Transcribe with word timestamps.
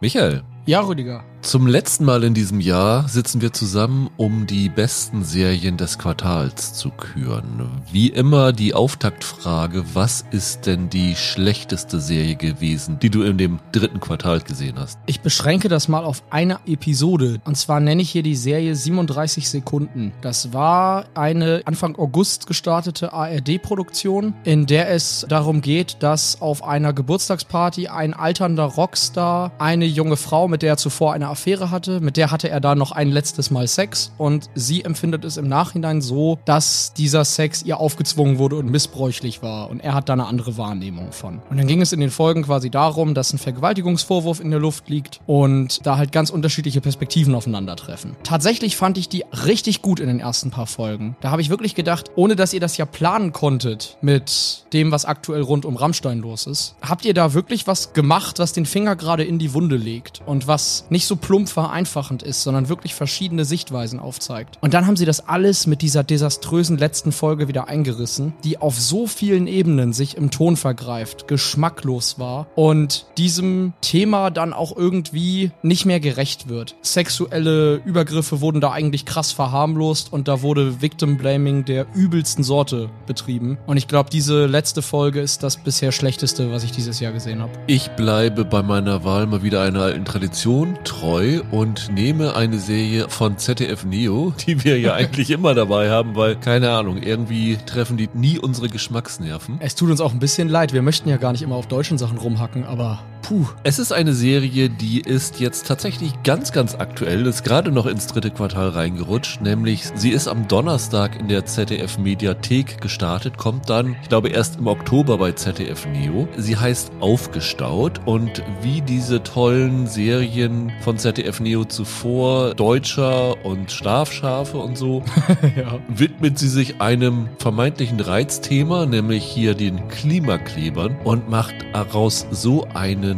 Michael. 0.00 0.42
Ja, 0.66 0.80
Rüdiger. 0.80 1.24
Zum 1.42 1.66
letzten 1.66 2.04
Mal 2.04 2.22
in 2.22 2.34
diesem 2.34 2.60
Jahr 2.60 3.08
sitzen 3.08 3.40
wir 3.40 3.52
zusammen, 3.52 4.10
um 4.18 4.46
die 4.46 4.68
besten 4.68 5.24
Serien 5.24 5.78
des 5.78 5.98
Quartals 5.98 6.74
zu 6.74 6.90
küren. 6.90 7.82
Wie 7.90 8.08
immer 8.08 8.52
die 8.52 8.74
Auftaktfrage, 8.74 9.84
was 9.94 10.22
ist 10.32 10.66
denn 10.66 10.90
die 10.90 11.16
schlechteste 11.16 11.98
Serie 11.98 12.36
gewesen, 12.36 12.98
die 13.00 13.08
du 13.08 13.22
in 13.22 13.38
dem 13.38 13.58
dritten 13.72 14.00
Quartal 14.00 14.40
gesehen 14.40 14.78
hast? 14.78 14.98
Ich 15.06 15.22
beschränke 15.22 15.68
das 15.68 15.88
mal 15.88 16.04
auf 16.04 16.22
eine 16.28 16.60
Episode. 16.66 17.40
Und 17.46 17.56
zwar 17.56 17.80
nenne 17.80 18.02
ich 18.02 18.10
hier 18.10 18.22
die 18.22 18.36
Serie 18.36 18.76
37 18.76 19.48
Sekunden. 19.48 20.12
Das 20.20 20.52
war 20.52 21.06
eine 21.14 21.62
Anfang 21.64 21.96
August 21.96 22.48
gestartete 22.48 23.14
ARD-Produktion, 23.14 24.34
in 24.44 24.66
der 24.66 24.90
es 24.90 25.24
darum 25.28 25.62
geht, 25.62 25.96
dass 26.00 26.42
auf 26.42 26.62
einer 26.62 26.92
Geburtstagsparty 26.92 27.88
ein 27.88 28.12
alternder 28.12 28.64
Rockstar 28.64 29.52
eine 29.58 29.86
junge 29.86 30.18
Frau, 30.18 30.46
mit 30.46 30.60
der 30.60 30.72
er 30.72 30.76
zuvor 30.76 31.14
eine 31.14 31.29
Affäre 31.30 31.70
hatte. 31.70 32.00
Mit 32.00 32.16
der 32.16 32.30
hatte 32.30 32.50
er 32.50 32.60
da 32.60 32.74
noch 32.74 32.92
ein 32.92 33.10
letztes 33.10 33.50
Mal 33.50 33.66
Sex 33.66 34.12
und 34.18 34.50
sie 34.54 34.84
empfindet 34.84 35.24
es 35.24 35.36
im 35.36 35.48
Nachhinein 35.48 36.00
so, 36.00 36.38
dass 36.44 36.92
dieser 36.94 37.24
Sex 37.24 37.62
ihr 37.62 37.78
aufgezwungen 37.78 38.38
wurde 38.38 38.56
und 38.56 38.70
missbräuchlich 38.70 39.42
war 39.42 39.70
und 39.70 39.80
er 39.80 39.94
hat 39.94 40.08
da 40.08 40.14
eine 40.14 40.26
andere 40.26 40.56
Wahrnehmung 40.56 41.12
von. 41.12 41.40
Und 41.50 41.56
dann 41.56 41.66
ging 41.66 41.80
es 41.80 41.92
in 41.92 42.00
den 42.00 42.10
Folgen 42.10 42.42
quasi 42.42 42.70
darum, 42.70 43.14
dass 43.14 43.32
ein 43.32 43.38
Vergewaltigungsvorwurf 43.38 44.40
in 44.40 44.50
der 44.50 44.60
Luft 44.60 44.88
liegt 44.88 45.20
und 45.26 45.86
da 45.86 45.96
halt 45.96 46.12
ganz 46.12 46.30
unterschiedliche 46.30 46.80
Perspektiven 46.80 47.34
aufeinandertreffen. 47.34 48.16
Tatsächlich 48.22 48.76
fand 48.76 48.98
ich 48.98 49.08
die 49.08 49.24
richtig 49.46 49.82
gut 49.82 50.00
in 50.00 50.08
den 50.08 50.20
ersten 50.20 50.50
paar 50.50 50.66
Folgen. 50.66 51.16
Da 51.20 51.30
habe 51.30 51.42
ich 51.42 51.50
wirklich 51.50 51.74
gedacht, 51.74 52.10
ohne 52.16 52.36
dass 52.36 52.52
ihr 52.52 52.60
das 52.60 52.76
ja 52.76 52.86
planen 52.86 53.32
konntet 53.32 53.96
mit 54.00 54.64
dem, 54.72 54.92
was 54.92 55.04
aktuell 55.04 55.42
rund 55.42 55.64
um 55.64 55.76
Rammstein 55.76 56.20
los 56.20 56.46
ist, 56.46 56.76
habt 56.82 57.04
ihr 57.04 57.14
da 57.14 57.34
wirklich 57.34 57.66
was 57.66 57.92
gemacht, 57.92 58.38
was 58.38 58.52
den 58.52 58.66
Finger 58.66 58.96
gerade 58.96 59.24
in 59.24 59.38
die 59.38 59.54
Wunde 59.54 59.76
legt 59.76 60.20
und 60.26 60.46
was 60.46 60.86
nicht 60.90 61.06
so 61.06 61.16
plump 61.20 61.48
vereinfachend 61.48 62.22
ist, 62.22 62.42
sondern 62.42 62.68
wirklich 62.68 62.94
verschiedene 62.94 63.44
Sichtweisen 63.44 64.00
aufzeigt. 64.00 64.58
Und 64.60 64.74
dann 64.74 64.86
haben 64.86 64.96
sie 64.96 65.04
das 65.04 65.28
alles 65.28 65.66
mit 65.66 65.82
dieser 65.82 66.04
desaströsen 66.04 66.78
letzten 66.78 67.12
Folge 67.12 67.48
wieder 67.48 67.68
eingerissen, 67.68 68.32
die 68.44 68.58
auf 68.58 68.78
so 68.78 69.06
vielen 69.06 69.46
Ebenen 69.46 69.92
sich 69.92 70.16
im 70.16 70.30
Ton 70.30 70.56
vergreift, 70.56 71.28
geschmacklos 71.28 72.18
war 72.18 72.46
und 72.54 73.06
diesem 73.18 73.72
Thema 73.80 74.30
dann 74.30 74.52
auch 74.52 74.76
irgendwie 74.76 75.50
nicht 75.62 75.86
mehr 75.86 76.00
gerecht 76.00 76.48
wird. 76.48 76.76
Sexuelle 76.82 77.76
Übergriffe 77.84 78.40
wurden 78.40 78.60
da 78.60 78.72
eigentlich 78.72 79.04
krass 79.04 79.32
verharmlost 79.32 80.12
und 80.12 80.28
da 80.28 80.42
wurde 80.42 80.80
Victim 80.80 81.16
Blaming 81.16 81.64
der 81.64 81.86
übelsten 81.94 82.44
Sorte 82.44 82.90
betrieben. 83.06 83.58
Und 83.66 83.76
ich 83.76 83.88
glaube, 83.88 84.10
diese 84.10 84.46
letzte 84.46 84.82
Folge 84.82 85.20
ist 85.20 85.42
das 85.42 85.56
bisher 85.56 85.92
schlechteste, 85.92 86.50
was 86.50 86.64
ich 86.64 86.72
dieses 86.72 87.00
Jahr 87.00 87.12
gesehen 87.12 87.40
habe. 87.40 87.52
Ich 87.66 87.90
bleibe 87.90 88.44
bei 88.44 88.62
meiner 88.62 89.04
Wahl 89.04 89.26
mal 89.26 89.42
wieder 89.42 89.62
einer 89.62 89.82
alten 89.82 90.04
Tradition 90.04 90.78
treu 90.84 91.09
und 91.10 91.92
nehme 91.92 92.36
eine 92.36 92.60
Serie 92.60 93.08
von 93.08 93.36
ZDF 93.36 93.84
Neo, 93.84 94.32
die 94.46 94.62
wir 94.62 94.78
ja 94.78 94.94
eigentlich 94.94 95.30
immer 95.30 95.54
dabei 95.54 95.90
haben, 95.90 96.14
weil, 96.14 96.36
keine 96.36 96.70
Ahnung, 96.70 97.02
irgendwie 97.02 97.58
treffen 97.66 97.96
die 97.96 98.08
nie 98.14 98.38
unsere 98.38 98.68
Geschmacksnerven. 98.68 99.56
Es 99.60 99.74
tut 99.74 99.90
uns 99.90 100.00
auch 100.00 100.12
ein 100.12 100.20
bisschen 100.20 100.48
leid, 100.48 100.72
wir 100.72 100.82
möchten 100.82 101.08
ja 101.08 101.16
gar 101.16 101.32
nicht 101.32 101.42
immer 101.42 101.56
auf 101.56 101.66
deutschen 101.66 101.98
Sachen 101.98 102.16
rumhacken, 102.16 102.64
aber 102.64 103.02
puh. 103.22 103.46
Es 103.62 103.78
ist 103.78 103.92
eine 103.92 104.12
Serie, 104.12 104.68
die 104.68 105.00
ist 105.00 105.40
jetzt 105.40 105.66
tatsächlich 105.66 106.22
ganz, 106.22 106.52
ganz 106.52 106.74
aktuell, 106.74 107.26
ist 107.26 107.44
gerade 107.44 107.70
noch 107.70 107.86
ins 107.86 108.06
dritte 108.06 108.30
Quartal 108.30 108.70
reingerutscht, 108.70 109.40
nämlich 109.40 109.90
sie 109.94 110.10
ist 110.10 110.28
am 110.28 110.48
Donnerstag 110.48 111.18
in 111.18 111.28
der 111.28 111.46
ZDF 111.46 111.98
Mediathek 111.98 112.80
gestartet, 112.80 113.36
kommt 113.36 113.70
dann, 113.70 113.96
ich 114.02 114.08
glaube, 114.08 114.28
erst 114.28 114.58
im 114.58 114.66
Oktober 114.66 115.18
bei 115.18 115.32
ZDF 115.32 115.86
Neo. 115.86 116.28
Sie 116.36 116.56
heißt 116.56 116.92
Aufgestaut 117.00 118.00
und 118.06 118.42
wie 118.62 118.80
diese 118.80 119.22
tollen 119.22 119.86
Serien 119.86 120.72
von 120.80 120.98
ZDF 120.98 121.40
Neo 121.40 121.64
zuvor, 121.64 122.54
Deutscher 122.54 123.44
und 123.44 123.70
Strafschafe 123.70 124.58
und 124.58 124.76
so, 124.76 125.02
ja. 125.56 125.78
widmet 125.88 126.38
sie 126.38 126.48
sich 126.48 126.80
einem 126.80 127.28
vermeintlichen 127.38 128.00
Reizthema, 128.00 128.86
nämlich 128.86 129.24
hier 129.24 129.54
den 129.54 129.88
Klimaklebern 129.88 130.96
und 131.04 131.28
macht 131.28 131.54
daraus 131.72 132.26
so 132.30 132.66
einen 132.74 133.09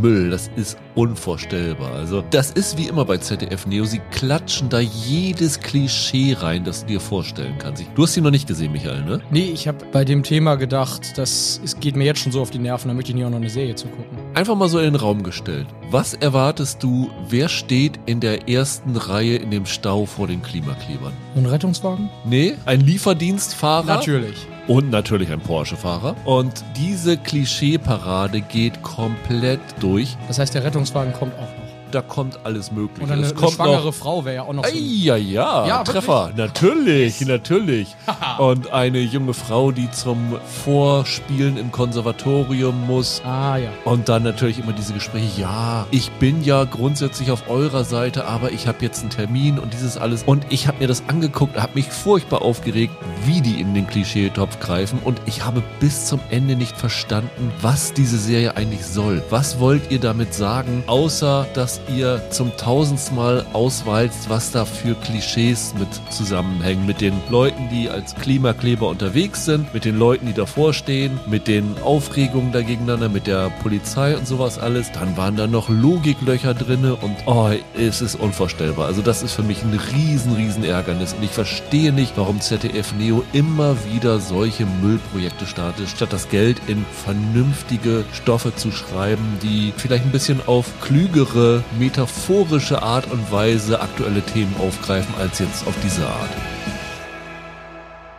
Müll. 0.00 0.30
Das 0.30 0.50
ist 0.56 0.78
unvorstellbar. 0.94 1.92
Also, 1.92 2.22
das 2.30 2.50
ist 2.50 2.78
wie 2.78 2.86
immer 2.86 3.04
bei 3.04 3.18
ZDF 3.18 3.66
Neo. 3.66 3.84
Sie 3.84 4.00
klatschen 4.10 4.68
da 4.68 4.80
jedes 4.80 5.60
Klischee 5.60 6.36
rein, 6.38 6.64
das 6.64 6.80
du 6.80 6.86
dir 6.86 7.00
vorstellen 7.00 7.56
kannst. 7.58 7.84
Du 7.94 8.02
hast 8.02 8.14
sie 8.14 8.20
noch 8.20 8.30
nicht 8.30 8.46
gesehen, 8.46 8.72
Michael, 8.72 9.04
ne? 9.04 9.20
Nee, 9.30 9.50
ich 9.52 9.68
habe 9.68 9.84
bei 9.92 10.04
dem 10.04 10.22
Thema 10.22 10.56
gedacht, 10.56 11.18
das 11.18 11.60
es 11.64 11.78
geht 11.80 11.96
mir 11.96 12.04
jetzt 12.04 12.20
schon 12.20 12.32
so 12.32 12.40
auf 12.40 12.50
die 12.50 12.58
Nerven, 12.58 12.88
da 12.88 12.94
möchte 12.94 13.10
ich 13.10 13.16
nicht 13.16 13.24
auch 13.24 13.30
noch 13.30 13.36
eine 13.36 13.50
Serie 13.50 13.74
zugucken. 13.74 14.18
Einfach 14.34 14.54
mal 14.54 14.68
so 14.68 14.78
in 14.78 14.84
den 14.84 14.94
Raum 14.96 15.22
gestellt. 15.22 15.66
Was 15.90 16.14
erwartest 16.14 16.82
du, 16.82 17.10
wer 17.28 17.48
steht 17.48 17.98
in 18.06 18.20
der 18.20 18.48
ersten 18.48 18.96
Reihe 18.96 19.36
in 19.36 19.50
dem 19.50 19.66
Stau 19.66 20.06
vor 20.06 20.26
den 20.26 20.42
Klimaklebern? 20.42 21.12
Ein 21.34 21.46
Rettungswagen? 21.46 22.08
Nee, 22.24 22.54
ein 22.64 22.80
Lieferdienstfahrer? 22.80 23.86
Natürlich 23.86 24.46
und 24.68 24.90
natürlich 24.90 25.32
ein 25.32 25.40
Porsche-Fahrer. 25.40 26.16
Und 26.24 26.64
diese 26.76 27.16
Klischeeparade 27.16 28.40
geht 28.40 28.82
komplett 28.82 29.60
durch. 29.80 30.16
Das 30.28 30.38
heißt, 30.38 30.54
der 30.54 30.64
Rettungswagen 30.64 31.12
kommt 31.12 31.34
auch 31.38 31.55
da 31.90 32.02
kommt 32.02 32.38
alles 32.44 32.72
Mögliche. 32.72 33.02
Und 33.04 33.10
eine, 33.10 33.22
es 33.22 33.34
kommt 33.34 33.60
eine 33.60 33.68
schwangere 33.68 33.86
noch, 33.86 33.94
Frau 33.94 34.24
wäre 34.24 34.36
ja 34.36 34.42
auch 34.42 34.52
noch 34.52 34.64
so. 34.64 34.74
Ja, 34.74 35.16
ja, 35.16 35.66
ja 35.66 35.84
Treffer. 35.84 36.30
Wirklich? 36.34 36.36
Natürlich, 36.36 37.20
natürlich. 37.26 37.96
und 38.38 38.72
eine 38.72 39.00
junge 39.00 39.34
Frau, 39.34 39.72
die 39.72 39.90
zum 39.90 40.36
Vorspielen 40.64 41.56
im 41.56 41.72
Konservatorium 41.72 42.86
muss. 42.86 43.22
Ah, 43.24 43.56
ja. 43.56 43.70
Und 43.84 44.08
dann 44.08 44.22
natürlich 44.22 44.58
immer 44.58 44.72
diese 44.72 44.92
Gespräche. 44.92 45.40
Ja, 45.40 45.86
ich 45.90 46.10
bin 46.12 46.42
ja 46.42 46.64
grundsätzlich 46.64 47.30
auf 47.30 47.48
eurer 47.48 47.84
Seite, 47.84 48.26
aber 48.26 48.52
ich 48.52 48.66
habe 48.66 48.78
jetzt 48.80 49.00
einen 49.00 49.10
Termin 49.10 49.58
und 49.58 49.72
dieses 49.72 49.96
alles. 49.96 50.22
Und 50.24 50.46
ich 50.50 50.66
habe 50.66 50.78
mir 50.78 50.88
das 50.88 51.04
angeguckt, 51.08 51.56
habe 51.56 51.74
mich 51.74 51.86
furchtbar 51.86 52.42
aufgeregt, 52.42 52.94
wie 53.24 53.40
die 53.40 53.60
in 53.60 53.74
den 53.74 53.86
Klischeetopf 53.86 54.60
greifen. 54.60 54.98
Und 55.04 55.20
ich 55.26 55.44
habe 55.44 55.62
bis 55.80 56.06
zum 56.06 56.20
Ende 56.30 56.56
nicht 56.56 56.76
verstanden, 56.76 57.52
was 57.62 57.92
diese 57.92 58.18
Serie 58.18 58.56
eigentlich 58.56 58.84
soll. 58.84 59.22
Was 59.30 59.60
wollt 59.60 59.90
ihr 59.90 60.00
damit 60.00 60.34
sagen, 60.34 60.84
außer 60.86 61.46
dass 61.54 61.75
ihr 61.94 62.22
zum 62.30 62.56
tausendsten 62.56 63.16
Mal 63.16 63.46
auswalzt, 63.52 64.28
was 64.28 64.50
da 64.50 64.64
für 64.64 64.94
Klischees 64.94 65.74
mit 65.78 65.88
zusammenhängen. 66.12 66.86
Mit 66.86 67.00
den 67.00 67.14
Leuten, 67.30 67.68
die 67.70 67.88
als 67.88 68.14
Klimakleber 68.14 68.88
unterwegs 68.88 69.44
sind, 69.44 69.72
mit 69.72 69.84
den 69.84 69.98
Leuten, 69.98 70.26
die 70.26 70.32
davor 70.32 70.72
stehen, 70.72 71.18
mit 71.26 71.48
den 71.48 71.76
Aufregungen 71.82 72.52
da 72.52 72.62
gegeneinander, 72.62 73.08
mit 73.08 73.26
der 73.26 73.50
Polizei 73.62 74.16
und 74.16 74.26
sowas 74.26 74.58
alles. 74.58 74.92
Dann 74.92 75.16
waren 75.16 75.36
da 75.36 75.46
noch 75.46 75.68
Logiklöcher 75.68 76.54
drinne 76.54 76.96
und 76.96 77.16
oh, 77.26 77.50
es 77.76 78.00
ist 78.00 78.14
unvorstellbar. 78.16 78.86
Also 78.86 79.02
das 79.02 79.22
ist 79.22 79.32
für 79.32 79.42
mich 79.42 79.62
ein 79.62 79.78
riesen, 79.94 80.34
riesen 80.34 80.64
Ärgernis 80.64 81.14
und 81.14 81.22
ich 81.24 81.30
verstehe 81.30 81.92
nicht, 81.92 82.12
warum 82.16 82.40
ZDF 82.40 82.94
Neo 82.94 83.24
immer 83.32 83.76
wieder 83.92 84.20
solche 84.20 84.66
Müllprojekte 84.66 85.46
startet, 85.46 85.88
statt 85.88 86.12
das 86.12 86.28
Geld 86.28 86.60
in 86.66 86.84
vernünftige 87.04 88.04
Stoffe 88.12 88.54
zu 88.54 88.70
schreiben, 88.72 89.38
die 89.42 89.72
vielleicht 89.76 90.04
ein 90.04 90.12
bisschen 90.12 90.40
auf 90.46 90.66
klügere 90.80 91.62
metaphorische 91.78 92.82
Art 92.82 93.10
und 93.10 93.30
Weise 93.30 93.80
aktuelle 93.80 94.22
Themen 94.22 94.54
aufgreifen 94.60 95.14
als 95.18 95.38
jetzt 95.38 95.66
auf 95.66 95.74
diese 95.82 96.06
Art. 96.06 96.30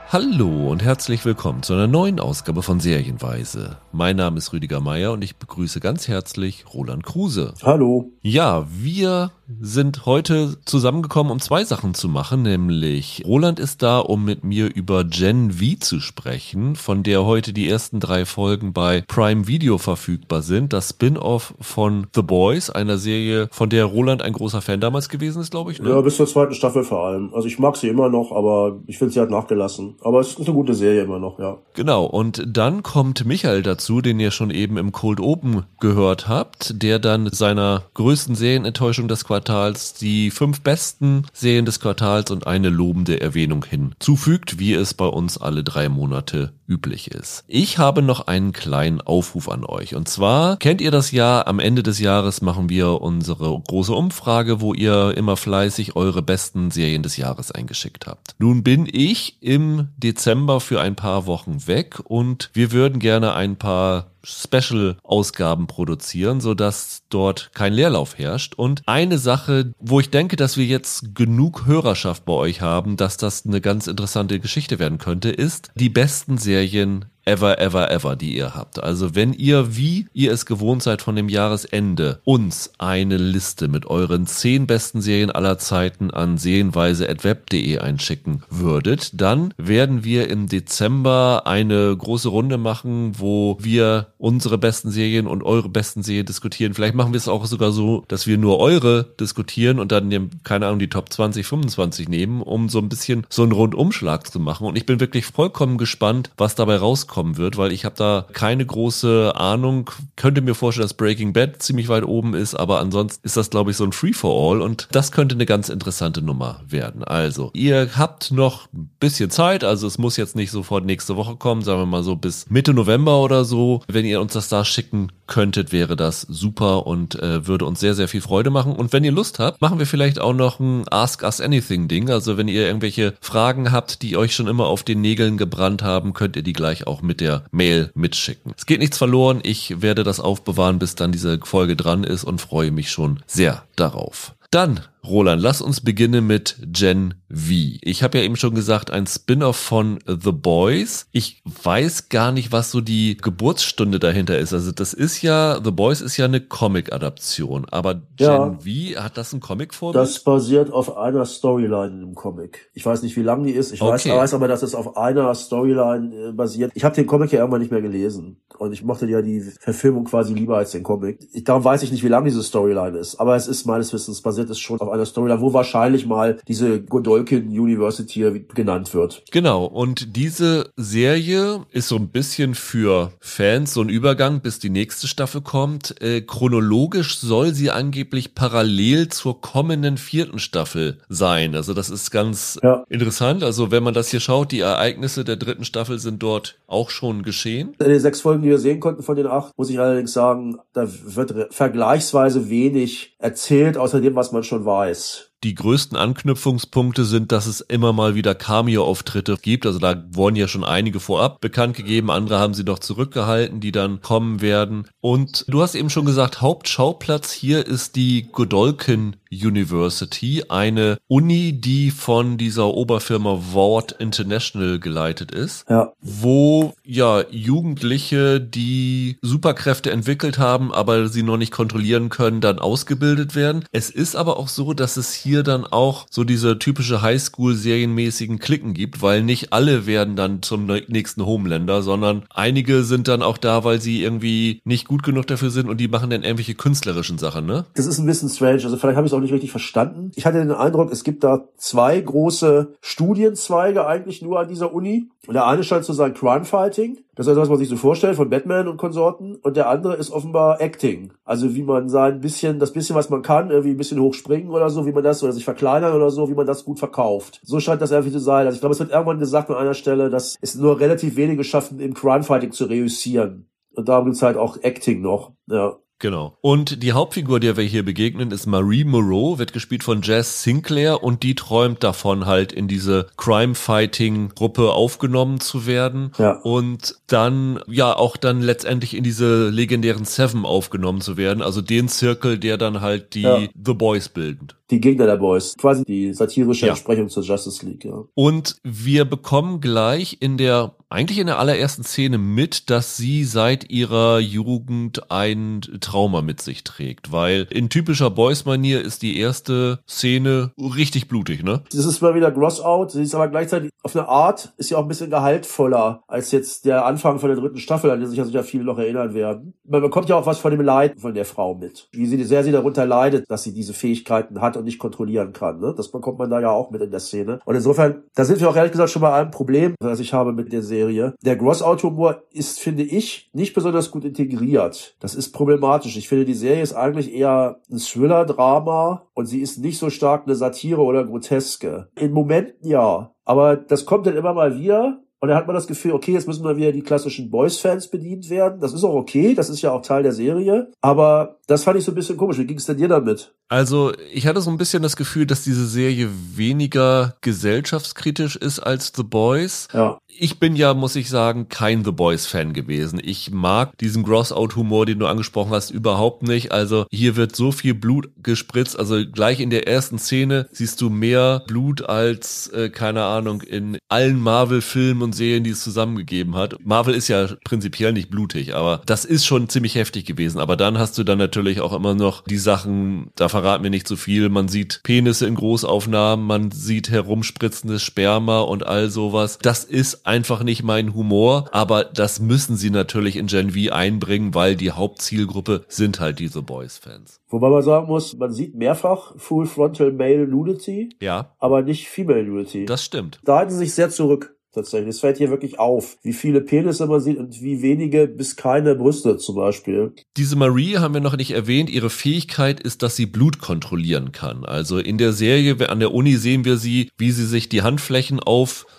Hallo 0.10 0.70
und 0.72 0.84
herzlich 0.84 1.26
willkommen 1.26 1.64
zu 1.64 1.74
einer 1.74 1.88
neuen 1.88 2.22
Ausgabe 2.22 2.64
von 2.64 2.80
Serienweise. 2.80 3.78
Mein 3.92 4.16
Name 4.16 4.38
ist 4.38 4.54
Rüdiger 4.54 4.80
Meier 4.80 5.12
und 5.12 5.22
ich 5.22 5.36
begrüße 5.36 5.82
ganz 5.82 6.08
herzlich 6.08 6.66
Roland 6.74 7.04
Kruse. 7.04 7.54
Hallo. 7.62 8.12
Ja, 8.22 8.66
wir 8.70 9.32
sind 9.60 10.06
heute 10.06 10.58
zusammengekommen, 10.66 11.32
um 11.32 11.40
zwei 11.40 11.64
Sachen 11.64 11.94
zu 11.94 12.10
machen, 12.10 12.42
nämlich 12.42 13.24
Roland 13.26 13.60
ist 13.60 13.82
da, 13.82 14.00
um 14.00 14.26
mit 14.26 14.44
mir 14.44 14.74
über 14.74 15.04
Gen 15.04 15.52
V 15.52 15.80
zu 15.80 16.00
sprechen, 16.00 16.76
von 16.76 17.04
der 17.04 17.26
heute 17.26 17.54
die 17.54 17.70
ersten 17.70 18.00
drei 18.00 18.26
Folgen 18.26 18.74
bei 18.74 19.04
Prime 19.08 19.48
Video 19.48 19.78
verfügbar 19.78 20.42
sind. 20.42 20.74
Das 20.74 20.90
Spin-off 20.90 21.54
von 21.62 22.08
The 22.14 22.22
Boys, 22.22 22.70
einer 22.70 22.98
Serie, 22.98 23.48
von 23.52 23.70
der 23.70 23.86
Roland 23.86 24.22
ein 24.22 24.34
großer 24.34 24.62
Fan 24.62 24.82
damals 24.82 25.10
gewesen 25.10 25.42
ist, 25.42 25.52
glaube 25.52 25.72
ich. 25.72 25.82
Ne? 25.82 25.90
Ja, 25.90 26.02
bis 26.02 26.18
zur 26.18 26.28
zweiten 26.28 26.54
Staffel 26.54 26.84
vor 26.84 27.06
allem. 27.06 27.34
Also 27.34 27.48
ich 27.48 27.60
mag 27.60 27.78
sie 27.78 27.88
immer 27.88 28.10
noch, 28.10 28.32
aber 28.32 28.80
ich 28.88 28.98
finde 28.98 29.14
sie 29.14 29.20
halt 29.20 29.32
nachgelassen. 29.32 29.96
Aber 30.02 30.20
es 30.20 30.32
ist 30.32 30.40
eine 30.40 30.54
gute 30.54 30.74
Serie 30.74 31.04
immer 31.04 31.20
noch, 31.20 31.40
ja. 31.40 31.58
Genau, 31.74 32.06
und 32.06 32.44
dann 32.48 32.84
kommt 32.84 33.26
Michael 33.26 33.64
dazu, 33.64 34.02
den 34.02 34.20
ihr 34.20 34.32
schon 34.32 34.50
eben 34.50 34.78
im 34.78 34.92
Cold 34.92 35.20
Open 35.20 35.64
gehört 35.80 36.28
habt, 36.28 36.82
der 36.82 37.00
dann 37.00 37.30
seiner 37.32 37.84
größten 37.94 38.36
Serienenttäuschung 38.36 39.08
das 39.08 39.24
Quartals 39.38 39.94
die 39.94 40.32
fünf 40.32 40.62
besten 40.62 41.28
Serien 41.32 41.66
des 41.66 41.80
Quartals 41.80 42.32
und 42.32 42.48
eine 42.48 42.70
lobende 42.70 43.22
Erwähnung 43.22 43.64
hinzufügt, 43.64 44.58
wie 44.58 44.74
es 44.74 44.96
bei 44.96 45.06
uns 45.06 45.38
alle 45.38 45.64
drei 45.64 45.90
Monate 45.90 46.54
üblich 46.68 47.12
ist. 47.12 47.44
Ich 47.48 47.78
habe 47.78 48.02
noch 48.02 48.26
einen 48.26 48.52
kleinen 48.52 49.00
Aufruf 49.00 49.48
an 49.48 49.64
euch. 49.64 49.94
Und 49.94 50.08
zwar 50.08 50.58
kennt 50.58 50.82
ihr 50.82 50.90
das 50.90 51.12
Jahr, 51.12 51.48
am 51.48 51.60
Ende 51.60 51.84
des 51.84 52.00
Jahres 52.00 52.42
machen 52.42 52.68
wir 52.70 53.00
unsere 53.00 53.62
große 53.68 53.94
Umfrage, 53.94 54.60
wo 54.60 54.74
ihr 54.74 55.16
immer 55.16 55.38
fleißig 55.38 55.96
eure 55.96 56.24
besten 56.24 56.72
Serien 56.72 57.04
des 57.04 57.16
Jahres 57.18 57.52
eingeschickt 57.52 58.08
habt. 58.08 58.34
Nun 58.40 58.64
bin 58.64 58.88
ich 58.92 59.38
im 59.42 59.90
Dezember 59.98 60.60
für 60.62 60.82
ein 60.82 60.96
paar 60.96 61.28
Wochen 61.28 61.68
weg 61.68 62.00
und 62.04 62.50
wir 62.54 62.72
würden 62.72 62.98
gerne 62.98 63.36
ein 63.36 63.56
paar 63.56 64.08
Special-Ausgaben 64.28 65.68
produzieren, 65.68 66.42
sodass 66.42 67.04
dort 67.10 67.52
kein 67.54 67.74
Leerlauf 67.74 68.18
herrscht. 68.18 68.56
Und 68.56 68.84
eine 68.86 69.18
Sache, 69.18 69.74
wo 69.80 70.00
ich 70.00 70.10
denke, 70.10 70.36
dass 70.36 70.58
wir 70.58 70.66
jetzt 70.66 71.16
genug 71.16 71.66
Hörerschaft 71.66 72.26
bei 72.26 72.34
euch 72.34 72.62
haben, 72.62 72.98
dass 72.98 73.18
das 73.18 73.46
eine 73.46 73.62
ganz 73.62 73.88
interessante 73.88 74.40
Geschichte 74.40 74.80
werden 74.80 74.98
könnte, 74.98 75.30
ist 75.30 75.72
die 75.76 75.90
besten 75.90 76.38
Serien 76.38 77.06
ever, 77.28 77.60
ever, 77.60 77.92
ever, 77.92 78.16
die 78.16 78.36
ihr 78.36 78.56
habt. 78.56 78.82
Also 78.82 79.14
wenn 79.14 79.34
ihr, 79.34 79.76
wie 79.76 80.08
ihr 80.14 80.32
es 80.32 80.46
gewohnt 80.46 80.82
seid 80.82 81.02
von 81.02 81.16
dem 81.16 81.28
Jahresende, 81.28 82.22
uns 82.24 82.72
eine 82.78 83.18
Liste 83.18 83.68
mit 83.68 83.86
euren 83.86 84.26
zehn 84.26 84.66
besten 84.66 85.02
Serien 85.02 85.30
aller 85.30 85.58
Zeiten 85.58 86.10
an 86.10 86.38
serienweise.web.de 86.38 87.80
einschicken 87.80 88.44
würdet, 88.50 89.12
dann 89.20 89.54
werden 89.58 90.06
wir 90.06 90.30
im 90.30 90.48
Dezember 90.48 91.44
eine 91.46 91.96
große 91.96 92.30
Runde 92.30 92.58
machen, 92.58 93.12
wo 93.18 93.58
wir 93.60 94.08
unsere 94.18 94.58
besten 94.58 94.90
Serien 94.90 95.28
und 95.28 95.44
eure 95.44 95.70
besten 95.70 96.04
Serien 96.04 96.26
diskutieren. 96.26 96.74
Vielleicht 96.74 96.96
machen 96.96 97.12
wir 97.12 97.18
es 97.18 97.28
auch 97.28 97.46
sogar 97.46 97.72
so, 97.72 98.06
dass 98.08 98.26
wir 98.26 98.38
nur 98.38 98.60
eure 98.60 99.04
diskutieren 99.20 99.80
und 99.80 99.92
dann, 99.92 100.30
keine 100.44 100.68
Ahnung, 100.68 100.80
die 100.80 100.90
Top 100.90 101.12
20, 101.12 101.46
25 101.46 102.08
nehmen, 102.08 102.42
um 102.42 102.70
so 102.70 102.80
ein 102.80 102.88
bisschen 102.88 103.26
so 103.30 103.44
einen 103.44 103.52
Rundumschlag 103.52 104.32
zu 104.32 104.40
machen. 104.40 104.66
Und 104.66 104.78
ich 104.78 104.86
bin 104.86 105.02
wirklich 105.02 105.26
vollkommen 105.26 105.78
gespannt, 105.78 106.32
was 106.38 106.56
dabei 106.56 106.78
rauskommt 106.78 107.17
rauskommen 107.18 107.38
wird, 107.38 107.58
weil 107.58 107.72
ich 107.72 107.86
habe 107.86 107.96
da 107.98 108.26
keine 108.34 108.66
große 108.66 109.34
Ahnung. 109.36 109.90
Könnte 110.16 110.42
mir 110.42 110.56
vorstellen, 110.56 110.86
dass 110.86 110.94
Breaking 110.94 111.34
Bad 111.34 111.62
ziemlich 111.62 111.90
weit 111.90 112.04
oben 112.04 112.34
ist, 112.34 112.56
aber 112.56 112.80
ansonsten 112.80 113.26
ist 113.26 113.38
das, 113.38 113.50
glaube 113.50 113.72
ich, 113.72 113.78
so 113.78 113.84
ein 113.84 113.92
Free-for-All 113.92 114.62
und 114.62 114.88
das 114.92 115.12
könnte 115.12 115.36
eine 115.36 115.46
ganz 115.46 115.70
interessante 115.70 116.22
Nummer 116.22 116.62
werden. 116.68 117.04
Also, 117.04 117.52
ihr 117.54 117.90
habt 117.98 118.32
noch 118.32 118.68
ein 118.74 118.90
bisschen 119.00 119.30
Zeit, 119.30 119.64
also 119.64 119.88
es 119.88 119.98
muss 119.98 120.18
jetzt 120.18 120.36
nicht 120.36 120.52
sofort 120.52 120.86
nächste 120.86 121.16
Woche 121.16 121.36
kommen, 121.36 121.62
sagen 121.64 121.80
wir 121.80 121.86
mal 121.86 122.04
so 122.04 122.16
bis 122.16 122.50
Mitte 122.50 122.74
November 122.74 123.22
oder 123.22 123.46
so. 123.46 123.82
Wenn 123.88 124.06
ihr 124.06 124.22
uns 124.22 124.34
das 124.34 124.50
da 124.50 124.64
schicken 124.64 125.12
könntet, 125.28 125.72
wäre 125.72 125.96
das 125.96 126.22
super 126.22 126.88
und 126.88 127.16
äh, 127.22 127.48
würde 127.48 127.66
uns 127.66 127.80
sehr, 127.80 127.94
sehr 127.94 128.08
viel 128.08 128.22
Freude 128.22 128.50
machen. 128.50 128.74
Und 128.74 128.94
wenn 128.94 129.04
ihr 129.04 129.12
Lust 129.12 129.40
habt, 129.40 129.62
machen 129.62 129.80
wir 129.80 129.86
vielleicht 129.86 130.20
auch 130.20 130.34
noch 130.34 130.60
ein 130.60 130.86
Ask 130.90 131.24
Us 131.24 131.42
Anything 131.42 131.88
Ding. 131.88 132.10
Also 132.10 132.38
wenn 132.38 132.48
ihr 132.48 132.66
irgendwelche 132.66 133.14
Fragen 133.20 133.72
habt, 133.72 134.02
die 134.02 134.18
euch 134.18 134.34
schon 134.34 134.48
immer 134.48 134.68
auf 134.68 134.84
den 134.84 135.02
Nägeln 135.02 135.38
gebrannt 135.38 135.84
haben, 135.84 136.14
könnt 136.14 136.36
ihr 136.36 136.44
die 136.44 136.54
gleich 136.54 136.88
auch 136.88 137.02
mit 137.08 137.22
der 137.22 137.46
Mail 137.52 137.92
mitschicken. 137.96 138.54
Es 138.56 138.66
geht 138.66 138.80
nichts 138.80 138.98
verloren. 138.98 139.40
Ich 139.44 139.82
werde 139.82 140.04
das 140.04 140.20
aufbewahren, 140.20 140.80
bis 140.80 140.96
dann 140.96 141.12
diese 141.12 141.40
Folge 141.44 141.76
dran 141.76 142.04
ist 142.04 142.24
und 142.24 142.42
freue 142.42 142.72
mich 142.72 142.92
schon 142.92 143.24
sehr 143.26 143.64
darauf. 143.76 144.36
Dann 144.50 144.80
Roland, 145.08 145.42
lass 145.42 145.62
uns 145.62 145.82
beginnen 145.82 146.28
mit 146.28 146.58
Gen 146.62 147.14
V. 147.30 147.80
Ich 147.82 148.04
habe 148.04 148.18
ja 148.18 148.24
eben 148.24 148.36
schon 148.36 148.54
gesagt, 148.54 148.92
ein 148.92 149.08
Spin-off 149.08 149.56
von 149.56 150.00
The 150.06 150.32
Boys. 150.32 151.08
Ich 151.12 151.42
weiß 151.46 152.10
gar 152.10 152.32
nicht, 152.32 152.52
was 152.52 152.72
so 152.72 152.82
die 152.82 153.16
Geburtsstunde 153.16 154.00
dahinter 154.00 154.38
ist. 154.38 154.54
Also 154.54 154.72
das 154.72 154.94
ist 154.94 155.22
ja, 155.22 155.62
The 155.64 155.72
Boys 155.72 156.02
ist 156.02 156.18
ja 156.18 156.26
eine 156.26 156.42
Comic-Adaption, 156.42 157.68
aber 157.72 157.96
Gen 157.96 158.28
ja, 158.28 158.52
V, 158.60 159.02
hat 159.02 159.18
das 159.18 159.32
ein 159.34 159.40
Comic 159.40 159.74
vor? 159.74 159.94
Das 159.94 160.20
basiert 160.20 160.72
auf 160.72 160.98
einer 160.98 161.26
Storyline 161.26 162.02
im 162.02 162.16
Comic. 162.16 162.70
Ich 162.74 162.86
weiß 162.86 163.02
nicht, 163.02 163.16
wie 163.16 163.24
lang 163.24 163.44
die 163.44 163.52
ist. 163.52 163.72
Ich 163.72 163.82
okay. 163.82 164.10
weiß, 164.10 164.10
weiß 164.10 164.34
aber, 164.34 164.48
dass 164.50 164.62
es 164.62 164.76
auf 164.76 164.98
einer 164.98 165.34
Storyline 165.36 166.30
äh, 166.30 166.32
basiert. 166.34 166.72
Ich 166.76 166.84
habe 166.84 166.96
den 166.96 167.08
Comic 167.08 167.32
ja 167.32 167.40
irgendwann 167.40 167.62
nicht 167.62 167.72
mehr 167.72 167.82
gelesen 167.82 168.42
und 168.58 168.74
ich 168.74 168.84
mochte 168.84 169.06
ja 169.06 169.22
die 169.22 169.42
Verfilmung 169.42 170.06
quasi 170.06 170.34
lieber 170.34 170.58
als 170.58 170.72
den 170.72 170.84
Comic. 170.84 171.20
Ich, 171.32 171.46
darum 171.46 171.64
weiß 171.64 171.84
ich 171.84 171.92
nicht, 171.92 172.04
wie 172.04 172.10
lang 172.10 172.26
diese 172.26 172.44
Storyline 172.44 172.98
ist, 172.98 173.20
aber 173.20 173.36
es 173.36 173.48
ist 173.48 173.66
meines 173.66 173.94
Wissens 173.94 174.22
basiert 174.22 174.37
es 174.38 174.60
schon 174.60 174.80
auf 174.80 174.90
einer 174.90 175.06
Storyline, 175.06 175.42
wo 175.42 175.54
wahrscheinlich 175.54 176.06
mal 176.06 176.40
diese 176.48 176.82
Godolkin 176.82 177.48
University 177.48 178.46
genannt 178.54 178.94
wird. 178.94 179.24
Genau, 179.32 179.66
und 179.66 180.16
diese 180.16 180.72
Serie 180.76 181.66
ist 181.72 181.88
so 181.88 181.96
ein 181.96 182.10
bisschen 182.10 182.56
für 182.56 183.12
Fans 183.20 183.74
so 183.74 183.82
ein 183.82 183.90
Übergang, 183.90 184.42
bis 184.42 184.60
die 184.60 184.70
nächste 184.70 185.08
Staffel 185.08 185.42
kommt. 185.42 186.02
Äh, 186.02 186.22
chronologisch 186.22 187.20
soll 187.20 187.54
sie 187.54 187.72
angeblich 187.72 188.36
parallel 188.36 189.10
zur 189.10 189.42
kommenden 189.42 189.98
vierten 189.98 190.40
Staffel 190.40 191.00
sein. 191.10 191.56
Also 191.56 191.74
das 191.74 191.90
ist 191.90 192.12
ganz 192.12 192.60
ja. 192.64 192.84
interessant. 192.90 193.44
Also 193.44 193.72
wenn 193.72 193.84
man 193.84 193.94
das 193.94 194.10
hier 194.10 194.20
schaut, 194.20 194.52
die 194.52 194.60
Ereignisse 194.60 195.24
der 195.24 195.36
dritten 195.36 195.66
Staffel 195.66 196.00
sind 196.00 196.22
dort 196.24 196.60
auch 196.68 196.90
schon 196.90 197.24
geschehen. 197.24 197.76
In 197.80 197.90
den 197.90 198.00
sechs 198.00 198.22
Folgen, 198.22 198.44
die 198.44 198.50
wir 198.50 198.60
sehen 198.60 198.80
konnten 198.80 199.04
von 199.04 199.16
den 199.16 199.28
acht, 199.28 199.58
muss 199.58 199.70
ich 199.70 199.80
allerdings 199.80 200.14
sagen, 200.14 200.58
da 200.74 200.88
wird 200.88 201.54
vergleichsweise 201.54 202.50
wenig 202.50 203.16
erzählt, 203.20 203.78
außer 203.78 204.02
dem, 204.02 204.16
was 204.16 204.27
man 204.32 204.44
schon 204.44 204.66
weiß. 204.66 205.27
Die 205.44 205.56
größten 205.56 205.98
Anknüpfungspunkte 205.98 207.06
sind, 207.06 207.32
dass 207.32 207.46
es 207.46 207.62
immer 207.62 207.94
mal 207.94 208.16
wieder 208.16 208.34
Cameo-Auftritte 208.34 209.38
gibt. 209.42 209.66
Also 209.66 209.78
da 209.78 210.04
wurden 210.12 210.36
ja 210.36 210.48
schon 210.48 210.64
einige 210.64 211.00
vorab 211.00 211.42
bekannt 211.42 211.76
gegeben, 211.76 212.10
andere 212.10 212.40
haben 212.40 212.54
sie 212.56 212.64
noch 212.64 212.80
zurückgehalten, 212.80 213.60
die 213.60 213.72
dann 213.72 214.02
kommen 214.02 214.42
werden. 214.42 214.88
Und 215.00 215.46
du 215.48 215.62
hast 215.62 215.76
eben 215.76 215.90
schon 215.90 216.06
gesagt, 216.06 216.42
Hauptschauplatz 216.42 217.32
hier 217.32 217.66
ist 217.66 217.96
die 217.96 218.30
Godolkin 218.32 219.16
University, 219.32 220.44
eine 220.50 220.98
Uni, 221.08 221.60
die 221.60 221.92
von 221.92 222.38
dieser 222.38 222.68
Oberfirma 222.68 223.40
Ward 223.54 223.94
International 223.94 224.80
geleitet 224.80 225.32
ist, 225.32 225.66
ja. 225.70 225.94
wo 226.02 226.74
ja 226.84 227.24
Jugendliche, 227.30 228.40
die 228.40 229.18
Superkräfte 229.22 229.92
entwickelt 229.92 230.38
haben, 230.38 230.74
aber 230.74 231.10
sie 231.10 231.24
noch 231.24 231.38
nicht 231.38 231.52
kontrollieren 231.52 232.10
können, 232.10 232.42
dann 232.42 232.60
ausgebildet 232.60 233.36
werden. 233.36 233.66
Es 233.72 233.90
ist 233.90 234.16
aber 234.16 234.38
auch 234.38 234.48
so, 234.48 234.74
dass 234.74 234.98
es 234.98 235.14
hier 235.14 235.27
dann 235.44 235.66
auch 235.66 236.08
so 236.10 236.24
diese 236.24 236.60
typische 236.60 237.02
Highschool-serienmäßigen 237.02 238.40
Klicken 238.40 238.74
gibt, 238.74 239.02
weil 239.02 239.24
nicht 239.24 239.54
alle 239.54 239.86
werden 239.86 240.16
dann 240.16 240.42
zum 240.42 240.66
nächsten 240.66 241.26
Homelander, 241.26 241.82
sondern 241.82 242.24
einige 242.34 242.84
sind 242.84 243.08
dann 243.08 243.22
auch 243.22 243.38
da, 243.38 243.64
weil 243.64 243.82
sie 243.82 244.02
irgendwie 244.02 244.62
nicht 244.64 244.88
gut 244.88 245.04
genug 245.04 245.28
dafür 245.28 245.50
sind 245.50 245.70
und 245.70 245.78
die 245.78 245.88
machen 245.88 246.10
dann 246.10 246.24
irgendwelche 246.24 246.56
künstlerischen 246.56 247.18
Sachen, 247.18 247.46
ne? 247.46 247.66
Das 247.76 247.86
ist 247.86 248.00
ein 248.00 248.06
bisschen 248.06 248.30
strange. 248.30 248.64
Also 248.64 248.78
vielleicht 248.78 248.98
habe 248.98 249.06
ich 249.08 249.12
es 249.12 249.18
auch 249.18 249.22
nicht 249.22 249.34
richtig 249.34 249.52
verstanden. 249.52 250.12
Ich 250.16 250.26
hatte 250.26 250.40
den 250.40 250.52
Eindruck, 250.52 250.92
es 250.92 251.04
gibt 251.04 251.24
da 251.24 251.48
zwei 251.58 252.00
große 252.00 252.74
Studienzweige 252.82 253.86
eigentlich 253.86 254.22
nur 254.22 254.40
an 254.40 254.48
dieser 254.48 254.74
Uni. 254.74 255.10
Und 255.28 255.34
der 255.34 255.46
eine 255.46 255.64
scheint 255.64 255.86
zu 255.86 255.94
sein 255.94 256.14
Crime 256.14 256.46
Fighting. 256.46 257.00
Das 257.16 257.26
ist 257.26 257.30
also, 257.30 257.42
was 257.42 257.50
man 257.50 257.58
sich 257.58 257.70
so 257.70 257.76
vorstellt 257.76 258.16
von 258.16 258.30
Batman 258.30 258.68
und 258.68 258.78
Konsorten. 258.78 259.36
Und 259.36 259.58
der 259.58 259.70
andere 259.70 259.96
ist 259.96 260.12
offenbar 260.12 260.62
Acting. 260.62 261.12
Also 261.26 261.54
wie 261.54 261.64
man 261.64 261.90
sein 261.90 262.22
bisschen, 262.22 262.60
das 262.60 262.72
bisschen, 262.72 262.96
was 262.96 263.10
man 263.10 263.22
kann, 263.22 263.50
irgendwie 263.50 263.72
ein 263.72 263.78
bisschen 263.78 264.00
hochspringen 264.00 264.50
oder 264.52 264.70
so, 264.70 264.86
wie 264.86 264.92
man 264.92 265.04
das, 265.04 265.22
oder 265.24 265.34
sich 265.34 265.44
verkleinern 265.46 265.94
oder 265.94 266.10
so, 266.10 266.30
wie 266.30 266.36
man 266.36 266.48
das 266.48 266.66
gut 266.66 266.80
verkauft. 266.80 267.42
So 267.44 267.60
scheint 267.60 267.82
das 267.82 267.92
irgendwie 267.92 268.14
zu 268.14 268.20
sein. 268.20 268.46
Also 268.46 268.56
ich 268.56 268.62
glaube, 268.62 268.74
es 268.74 268.80
wird 268.80 268.92
irgendwann 268.92 269.20
gesagt 269.20 269.50
an 269.50 269.58
einer 269.58 269.74
Stelle, 269.74 270.10
dass 270.10 270.38
es 270.42 270.56
nur 270.56 270.80
relativ 270.80 271.18
wenige 271.18 271.44
schaffen, 271.44 271.80
im 271.80 271.94
Crime 271.94 272.24
Fighting 272.24 272.52
zu 272.52 272.66
reüssieren. 272.66 273.50
Und 273.76 273.90
darum 273.90 274.06
gibt's 274.06 274.22
halt 274.22 274.38
auch 274.38 274.58
Acting 274.64 275.02
noch. 275.02 275.34
Ja. 275.48 275.78
Genau. 276.00 276.38
Und 276.42 276.84
die 276.84 276.94
Hauptfigur, 276.94 277.40
der 277.40 277.58
wir 277.58 277.64
hier 277.64 277.84
begegnen, 277.84 278.32
ist 278.32 278.46
Marie 278.46 278.84
Moreau, 278.84 279.40
wird 279.40 279.54
gespielt 279.54 279.84
von 279.84 280.02
Jazz 280.04 280.44
Sinclair 280.44 281.04
und 281.04 281.24
die 281.24 281.34
träumt 281.34 281.84
davon, 281.84 282.26
halt 282.26 282.52
in 282.52 282.68
diese 282.68 283.08
Crime-Fighting-Gruppe 283.18 284.72
aufgenommen 284.74 285.40
zu 285.40 285.66
werden. 285.66 286.12
Ja. 286.20 286.40
Und 286.42 286.96
dann, 287.08 287.60
ja, 287.68 287.96
auch 287.96 288.18
dann 288.18 288.42
letztendlich 288.42 288.96
in 288.96 289.04
diese 289.04 289.50
legendären 289.50 290.06
Seven 290.06 290.46
aufgenommen 290.46 291.02
zu 291.02 291.18
werden. 291.18 291.42
Also 291.42 291.62
den 291.62 291.88
Zirkel, 291.88 292.38
der 292.38 292.58
dann 292.58 292.82
halt 292.82 293.16
die 293.16 293.22
ja. 293.22 293.40
The 293.56 293.74
Boys 293.74 294.10
bildet 294.10 294.58
die 294.70 294.82
Gegner 294.82 295.06
der 295.06 295.18
Boys. 295.18 295.56
Quasi 295.58 295.84
die 295.86 296.14
satirische 296.14 296.66
ja. 296.66 296.74
Entsprechung 296.74 297.10
zur 297.10 297.24
Justice 297.24 297.66
League, 297.66 297.86
ja. 297.86 298.04
Und 298.14 298.58
wir 298.64 299.06
bekommen 299.06 299.62
gleich 299.62 300.18
in 300.20 300.38
der, 300.38 300.76
eigentlich 300.90 301.20
in 301.20 301.28
der 301.28 301.40
allerersten 301.40 301.84
Szene 301.84 302.18
mit, 302.18 302.70
dass 302.70 302.96
sie 302.96 303.26
seit 303.26 303.70
ihrer 303.70 304.20
Jugend 304.20 305.12
ein 305.12 305.62
Trauma 305.82 306.22
mit 306.22 306.42
sich 306.42 306.64
trägt, 306.64 307.12
weil 307.12 307.48
in 307.50 307.70
typischer 307.70 308.10
Boys-Manier 308.10 308.82
ist 308.82 309.02
die 309.02 309.20
erste 309.20 309.80
Szene 309.88 310.52
richtig 310.58 311.10
blutig, 311.10 311.44
ne? 311.44 311.62
Das 311.72 311.86
ist 311.86 312.02
mal 312.02 312.16
wieder 312.16 312.32
Gross-Out, 312.32 312.92
sie 312.92 313.04
ist 313.04 313.16
aber 313.16 313.28
gleichzeitig 313.28 313.72
auf 313.84 313.96
eine 313.96 314.08
Art, 314.08 314.54
ist 314.58 314.70
ja 314.70 314.78
auch 314.78 314.84
ein 314.84 314.88
bisschen 314.88 315.10
gehaltvoller 315.10 316.04
als 316.08 316.32
jetzt 316.32 316.66
der 316.66 316.86
Anfang 316.86 317.20
von 317.20 317.30
der 317.30 317.38
dritten 317.38 317.58
Staffel, 317.58 317.92
an 317.92 318.00
den 318.00 318.08
sich 318.08 318.18
ja 318.18 318.26
sicher 318.26 318.44
viele 318.44 318.64
noch 318.64 318.80
erinnern 318.80 319.14
werden. 319.14 319.54
Man 319.66 319.82
bekommt 319.82 320.08
ja 320.08 320.16
auch 320.16 320.26
was 320.26 320.40
von 320.40 320.52
dem 320.52 320.62
Leid 320.62 321.00
von 321.00 321.14
der 321.14 321.26
Frau 321.26 321.54
mit. 321.54 321.90
Wie 321.92 322.06
sie 322.06 322.24
sehr 322.24 322.44
sie 322.44 322.52
darunter 322.52 322.86
leidet, 322.86 323.30
dass 323.30 323.44
sie 323.44 323.54
diese 323.54 323.74
Fähigkeiten 323.74 324.40
hat 324.40 324.56
und 324.56 324.64
nicht 324.64 324.80
kontrollieren 324.80 325.34
kann. 325.34 325.60
Ne? 325.60 325.74
Das 325.76 325.92
bekommt 325.92 326.18
man 326.20 326.30
da 326.30 326.40
ja 326.40 326.50
auch 326.50 326.72
mit 326.72 326.82
in 326.82 326.92
der 326.92 327.00
Szene. 327.00 327.40
Und 327.44 327.56
insofern, 327.56 328.04
da 328.16 328.24
sind 328.24 328.40
wir 328.40 328.50
auch 328.50 328.56
ehrlich 328.56 328.72
gesagt 328.72 328.90
schon 328.90 329.02
bei 329.02 329.14
einem 329.14 329.32
Problem, 329.32 329.76
das 329.80 330.00
ich 330.00 330.14
habe 330.14 330.32
mit 330.32 330.54
der 330.54 330.64
Serie. 330.64 330.77
Der 331.22 331.36
Gross-Out-Humor 331.36 332.24
ist, 332.32 332.60
finde 332.60 332.84
ich, 332.84 333.30
nicht 333.34 333.54
besonders 333.54 333.92
gut 333.92 334.06
integriert. 334.06 334.96
Das 335.00 335.16
ist 335.16 335.32
problematisch. 335.32 335.98
Ich 335.98 336.08
finde, 336.08 336.26
die 336.26 336.34
Serie 336.34 336.62
ist 336.62 336.74
eigentlich 336.74 337.14
eher 337.14 337.60
ein 337.72 337.78
Thriller-Drama 337.78 339.08
und 339.14 339.26
sie 339.26 339.42
ist 339.42 339.58
nicht 339.58 339.78
so 339.78 339.90
stark 339.90 340.26
eine 340.26 340.36
Satire 340.36 340.82
oder 340.82 341.06
Groteske. 341.06 341.90
In 341.96 342.12
Momenten 342.12 342.68
ja, 342.68 343.12
aber 343.26 343.58
das 343.58 343.86
kommt 343.86 344.08
dann 344.08 344.16
immer 344.16 344.34
mal 344.34 344.60
wieder 344.60 345.02
Und 345.20 345.30
dann 345.30 345.38
hat 345.38 345.48
man 345.48 345.56
das 345.56 345.68
Gefühl, 345.68 345.94
okay, 345.94 346.14
jetzt 346.14 346.28
müssen 346.28 346.44
mal 346.44 346.58
wieder 346.58 346.72
die 346.72 346.84
klassischen 346.84 347.32
Boys-Fans 347.32 347.90
bedient 347.90 348.30
werden. 348.30 348.62
Das 348.62 348.74
ist 348.74 348.84
auch 348.84 348.94
okay, 348.94 349.34
das 349.34 349.50
ist 349.50 349.62
ja 349.62 349.72
auch 349.72 349.82
Teil 349.82 350.04
der 350.04 350.12
Serie. 350.12 350.72
Aber 350.80 351.40
das 351.48 351.64
fand 351.64 351.80
ich 351.80 351.86
so 351.86 351.92
ein 351.92 351.96
bisschen 351.96 352.18
komisch. 352.18 352.38
Wie 352.38 352.46
ging 352.46 352.58
es 352.58 352.66
denn 352.66 352.78
dir 352.78 352.88
damit? 352.88 353.34
Also, 353.50 353.94
ich 354.14 354.28
hatte 354.28 354.42
so 354.42 354.52
ein 354.52 354.58
bisschen 354.58 354.84
das 354.84 354.98
Gefühl, 354.98 355.26
dass 355.26 355.44
diese 355.44 355.66
Serie 355.66 356.10
weniger 356.36 357.16
gesellschaftskritisch 357.22 358.36
ist 358.36 358.60
als 358.60 358.92
The 358.96 359.04
Boys. 359.04 359.70
Ja. 359.74 359.98
Ich 360.08 360.40
bin 360.40 360.56
ja, 360.56 360.74
muss 360.74 360.96
ich 360.96 361.10
sagen, 361.10 361.48
kein 361.48 361.86
The 361.86 361.92
Boys-Fan 361.92 362.54
gewesen. 362.54 363.00
Ich 363.02 363.32
mag 363.32 363.78
diesen 363.78 364.04
Gross-Out-Humor, 364.04 364.86
den 364.86 365.00
du 365.00 365.08
angesprochen 365.08 365.52
hast, 365.52 365.70
überhaupt 365.72 366.24
nicht. 366.24 366.52
Also 366.52 366.86
hier 366.92 367.16
wird 367.16 367.36
so 367.36 367.52
viel 367.52 367.74
Blut 367.74 368.10
gespritzt. 368.22 368.78
Also 368.78 368.98
gleich 369.10 369.40
in 369.40 369.50
der 369.50 369.68
ersten 369.68 369.98
Szene 369.98 370.48
siehst 370.52 370.82
du 370.82 370.90
mehr 370.90 371.44
Blut 371.48 371.84
als, 371.88 372.48
äh, 372.50 372.70
keine 372.70 373.04
Ahnung, 373.04 373.42
in 373.42 373.78
allen 373.88 374.20
Marvel-Filmen 374.20 375.07
und 375.08 375.14
Serien, 375.14 375.44
die 375.44 375.50
es 375.52 375.64
zusammengegeben 375.64 376.36
hat. 376.36 376.56
Marvel 376.64 376.94
ist 376.96 377.08
ja 377.08 377.28
prinzipiell 377.44 377.94
nicht 377.94 378.10
blutig, 378.10 378.56
aber 378.56 378.82
das 378.86 379.06
ist 379.06 379.26
schon 379.26 379.50
ziemlich 379.50 379.76
heftig 379.76 380.06
gewesen. 380.06 380.40
Aber 380.40 380.56
dann 380.56 380.78
hast 380.78 380.98
du 380.98 381.04
dann 381.04 381.18
natürlich 381.18 381.62
auch 381.62 381.74
immer 381.74 381.94
noch 381.96 382.24
die 382.26 382.38
Sachen, 382.38 383.10
da 383.16 383.30
verraten 383.30 383.64
wir 383.64 383.70
nicht 383.70 383.88
zu 383.88 383.96
so 383.96 384.02
viel. 384.02 384.30
Man 384.30 384.48
sieht 384.48 384.82
Penisse 384.84 385.26
in 385.28 385.36
Großaufnahmen, 385.36 386.26
man 386.26 386.52
sieht 386.52 386.90
herumspritzendes 386.90 387.82
Sperma 387.84 388.42
und 388.42 388.66
all 388.66 388.90
sowas. 388.90 389.40
Das 389.42 389.64
ist 389.64 390.06
einfach 390.06 390.44
nicht 390.44 390.64
mein 390.64 390.94
Humor, 390.94 391.50
aber 391.52 391.84
das 391.84 392.20
müssen 392.20 392.56
sie 392.58 392.70
natürlich 392.70 393.16
in 393.16 393.28
Gen 393.28 393.52
V 393.52 393.72
einbringen, 393.74 394.36
weil 394.36 394.56
die 394.56 394.72
Hauptzielgruppe 394.72 395.66
sind 395.68 396.00
halt 396.00 396.20
diese 396.20 396.42
Boys-Fans. 396.42 397.20
Wobei 397.30 397.50
man 397.50 397.62
sagen 397.62 397.88
muss, 397.88 398.16
man 398.18 398.32
sieht 398.32 398.56
mehrfach 398.56 399.14
Full 399.18 399.46
Frontal 399.48 399.92
Male 399.92 400.28
Nudity, 400.28 400.90
Ja, 401.02 401.36
aber 401.40 401.62
nicht 401.62 401.88
Female 401.88 402.24
Nudity. 402.24 402.66
das 402.66 402.84
stimmt. 402.84 403.20
da 403.24 403.38
halten 403.38 403.52
sie 403.52 403.58
sich 403.60 403.74
sehr 403.74 403.90
zurück. 403.90 404.36
Tatsächlich. 404.58 404.90
Es 404.90 405.02
fällt 405.02 405.18
hier 405.20 405.30
wirklich 405.30 405.60
auf, 405.60 406.00
wie 406.02 406.14
viele 406.14 406.42
Penisse 406.42 406.88
man 406.88 407.00
sieht 407.00 407.20
und 407.20 407.44
wie 407.44 407.62
wenige 407.62 408.08
bis 408.08 408.36
keine 408.36 408.74
Brüste 408.74 409.18
zum 409.18 409.36
Beispiel. 409.36 409.94
Diese 410.18 410.36
Marie 410.36 410.78
haben 410.78 410.96
wir 410.96 411.02
noch 411.02 411.16
nicht 411.16 411.30
erwähnt. 411.30 411.70
Ihre 411.70 411.92
Fähigkeit 411.92 412.60
ist, 412.60 412.82
dass 412.82 412.96
sie 412.96 413.06
Blut 413.06 413.38
kontrollieren 413.38 414.12
kann. 414.12 414.46
Also 414.46 414.80
in 414.80 414.98
der 414.98 415.14
Serie 415.14 415.70
an 415.70 415.80
der 415.80 415.94
Uni 415.94 416.16
sehen 416.16 416.44
wir 416.44 416.58
sie, 416.58 416.90
wie 416.98 417.12
sie 417.12 417.28
sich 417.28 417.50
die 417.50 417.62
Handflächen 417.62 418.20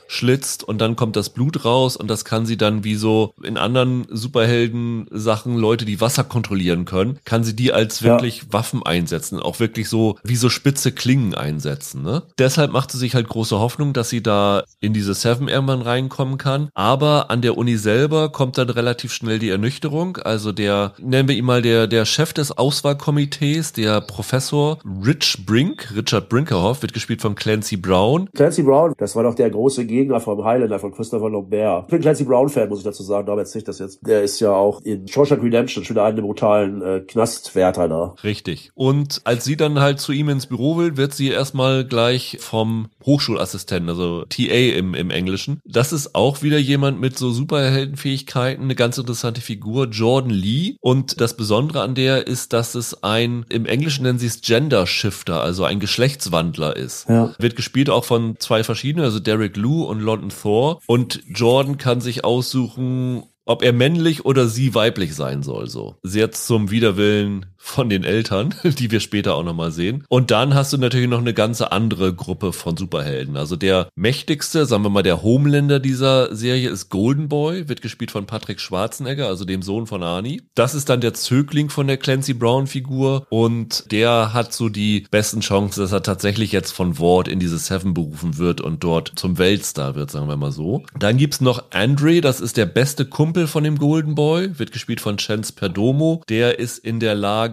aufschlitzt 0.08 0.64
und 0.64 0.80
dann 0.80 0.96
kommt 0.96 1.16
das 1.16 1.30
Blut 1.30 1.64
raus 1.64 1.96
und 1.96 2.08
das 2.08 2.24
kann 2.24 2.46
sie 2.46 2.56
dann 2.56 2.82
wie 2.82 2.94
so 2.94 3.34
in 3.42 3.56
anderen 3.56 4.06
Superhelden-Sachen 4.08 5.56
Leute, 5.56 5.84
die 5.84 6.00
Wasser 6.00 6.24
kontrollieren 6.24 6.84
können, 6.84 7.18
kann 7.24 7.44
sie 7.44 7.54
die 7.54 7.72
als 7.72 8.00
Ja. 8.00 8.12
wirklich 8.12 8.52
Waffen 8.52 8.82
einsetzen, 8.82 9.38
auch 9.38 9.60
wirklich 9.60 9.88
so 9.88 10.16
wie 10.24 10.36
so 10.36 10.48
spitze 10.48 10.92
Klingen 10.92 11.34
einsetzen. 11.34 12.02
Ne? 12.02 12.22
Deshalb 12.38 12.72
macht 12.72 12.90
sie 12.90 12.98
sich 12.98 13.14
halt 13.14 13.28
große 13.28 13.58
Hoffnung, 13.58 13.92
dass 13.92 14.08
sie 14.08 14.22
da 14.22 14.64
in 14.80 14.92
diese 14.92 15.14
Seven 15.14 15.48
irgendwann 15.48 15.82
reinkommen 15.82 16.38
kann. 16.38 16.70
Aber 16.74 17.30
an 17.30 17.42
der 17.42 17.56
Uni 17.58 17.76
selber 17.76 18.30
kommt 18.30 18.58
dann 18.58 18.70
relativ 18.70 19.12
schnell 19.12 19.38
die 19.38 19.50
Ernüchterung. 19.50 20.16
Also 20.18 20.52
der, 20.52 20.94
nennen 20.98 21.28
wir 21.28 21.36
ihn 21.36 21.44
mal 21.44 21.62
der, 21.62 21.86
der 21.86 22.04
Chef 22.04 22.32
des 22.32 22.56
Auswahlkomitees, 22.56 23.72
der 23.72 24.00
Professor 24.00 24.78
Rich 25.04 25.44
Brink, 25.46 25.92
Richard 25.94 26.28
Brinkerhoff, 26.28 26.82
wird 26.82 26.92
gespielt 26.92 27.20
von 27.20 27.34
Clancy 27.34 27.76
Brown. 27.76 28.28
Clancy 28.34 28.62
Brown, 28.62 28.94
das 28.98 29.14
war 29.14 29.22
doch 29.22 29.34
der 29.34 29.50
große 29.50 29.84
Gegner 29.98 30.20
vom 30.20 30.44
Highlander 30.44 30.78
von 30.78 30.92
Christopher 30.92 31.28
Lambert. 31.28 31.84
Ich 31.86 31.90
bin 31.90 32.00
Clancy 32.00 32.24
Brown-Fan, 32.24 32.68
muss 32.68 32.78
ich 32.78 32.84
dazu 32.84 33.02
sagen, 33.02 33.28
aber 33.28 33.40
jetzt 33.40 33.54
nicht 33.54 33.66
das 33.66 33.80
jetzt. 33.80 33.98
Der 34.06 34.22
ist 34.22 34.38
ja 34.38 34.52
auch 34.52 34.80
in 34.82 35.08
Shawshank 35.08 35.42
Redemption 35.42 35.84
schon 35.84 35.98
einen 35.98 36.16
der 36.16 36.22
brutalen 36.22 36.82
äh, 36.82 37.00
Knastwärter 37.00 37.88
da. 37.88 38.14
Richtig. 38.22 38.70
Und 38.74 39.20
als 39.24 39.44
sie 39.44 39.56
dann 39.56 39.80
halt 39.80 39.98
zu 39.98 40.12
ihm 40.12 40.28
ins 40.28 40.46
Büro 40.46 40.78
will, 40.78 40.96
wird 40.96 41.14
sie 41.14 41.28
erstmal 41.28 41.84
gleich 41.84 42.38
vom 42.40 42.88
Hochschulassistenten, 43.04 43.88
also 43.88 44.24
TA 44.28 44.76
im, 44.78 44.94
im 44.94 45.10
Englischen. 45.10 45.60
Das 45.64 45.92
ist 45.92 46.14
auch 46.14 46.42
wieder 46.42 46.58
jemand 46.58 47.00
mit 47.00 47.18
so 47.18 47.30
Superheldenfähigkeiten, 47.30 48.64
eine 48.64 48.76
ganz 48.76 48.98
interessante 48.98 49.40
Figur, 49.40 49.88
Jordan 49.88 50.30
Lee. 50.30 50.76
Und 50.80 51.20
das 51.20 51.36
Besondere 51.36 51.82
an 51.82 51.96
der 51.96 52.26
ist, 52.26 52.52
dass 52.52 52.76
es 52.76 53.02
ein, 53.02 53.44
im 53.48 53.66
Englischen 53.66 54.04
nennen 54.04 54.18
sie 54.18 54.26
es 54.26 54.42
Gender 54.42 54.86
Shifter, 54.86 55.42
also 55.42 55.64
ein 55.64 55.80
Geschlechtswandler 55.80 56.76
ist. 56.76 57.08
Ja. 57.08 57.34
Wird 57.38 57.56
gespielt 57.56 57.90
auch 57.90 58.04
von 58.04 58.36
zwei 58.38 58.62
verschiedenen, 58.62 59.04
also 59.04 59.18
Derek 59.18 59.56
Lou 59.56 59.87
und 59.88 60.00
London 60.00 60.30
Thor. 60.30 60.80
Und 60.86 61.22
Jordan 61.26 61.78
kann 61.78 62.00
sich 62.00 62.24
aussuchen, 62.24 63.24
ob 63.48 63.62
er 63.62 63.72
männlich 63.72 64.24
oder 64.26 64.46
sie 64.46 64.74
weiblich 64.74 65.14
sein 65.14 65.42
soll, 65.42 65.68
so. 65.68 65.96
Sehr 66.02 66.30
zum 66.30 66.70
Widerwillen 66.70 67.46
von 67.58 67.90
den 67.90 68.04
Eltern, 68.04 68.54
die 68.62 68.90
wir 68.90 69.00
später 69.00 69.34
auch 69.34 69.42
nochmal 69.42 69.72
sehen. 69.72 70.04
Und 70.08 70.30
dann 70.30 70.54
hast 70.54 70.72
du 70.72 70.78
natürlich 70.78 71.08
noch 71.08 71.18
eine 71.18 71.34
ganze 71.34 71.72
andere 71.72 72.14
Gruppe 72.14 72.52
von 72.52 72.76
Superhelden. 72.76 73.36
Also 73.36 73.56
der 73.56 73.88
mächtigste, 73.94 74.64
sagen 74.64 74.84
wir 74.84 74.90
mal, 74.90 75.02
der 75.02 75.22
Homelander 75.22 75.80
dieser 75.80 76.34
Serie 76.34 76.70
ist 76.70 76.88
Golden 76.88 77.28
Boy, 77.28 77.68
wird 77.68 77.82
gespielt 77.82 78.10
von 78.10 78.26
Patrick 78.26 78.60
Schwarzenegger, 78.60 79.26
also 79.26 79.44
dem 79.44 79.62
Sohn 79.62 79.86
von 79.86 80.02
Arnie. 80.02 80.42
Das 80.54 80.74
ist 80.74 80.88
dann 80.88 81.00
der 81.00 81.14
Zögling 81.14 81.68
von 81.68 81.86
der 81.88 81.96
Clancy 81.96 82.32
Brown 82.32 82.66
Figur 82.66 83.26
und 83.28 83.90
der 83.90 84.32
hat 84.32 84.52
so 84.52 84.68
die 84.68 85.06
besten 85.10 85.40
Chancen, 85.40 85.80
dass 85.80 85.92
er 85.92 86.02
tatsächlich 86.02 86.52
jetzt 86.52 86.70
von 86.70 86.98
Ward 86.98 87.28
in 87.28 87.40
diese 87.40 87.58
Seven 87.58 87.92
berufen 87.92 88.38
wird 88.38 88.60
und 88.60 88.84
dort 88.84 89.12
zum 89.16 89.38
Weltstar 89.38 89.94
wird, 89.96 90.10
sagen 90.10 90.28
wir 90.28 90.36
mal 90.36 90.52
so. 90.52 90.84
Dann 90.98 91.16
gibt's 91.16 91.40
noch 91.40 91.64
Andre, 91.70 92.20
das 92.20 92.40
ist 92.40 92.56
der 92.56 92.66
beste 92.66 93.04
Kumpel 93.04 93.46
von 93.46 93.64
dem 93.64 93.78
Golden 93.78 94.14
Boy, 94.14 94.58
wird 94.58 94.72
gespielt 94.72 95.00
von 95.00 95.16
Chance 95.16 95.52
Perdomo. 95.52 96.22
Der 96.28 96.58
ist 96.58 96.78
in 96.78 97.00
der 97.00 97.14
Lage, 97.14 97.47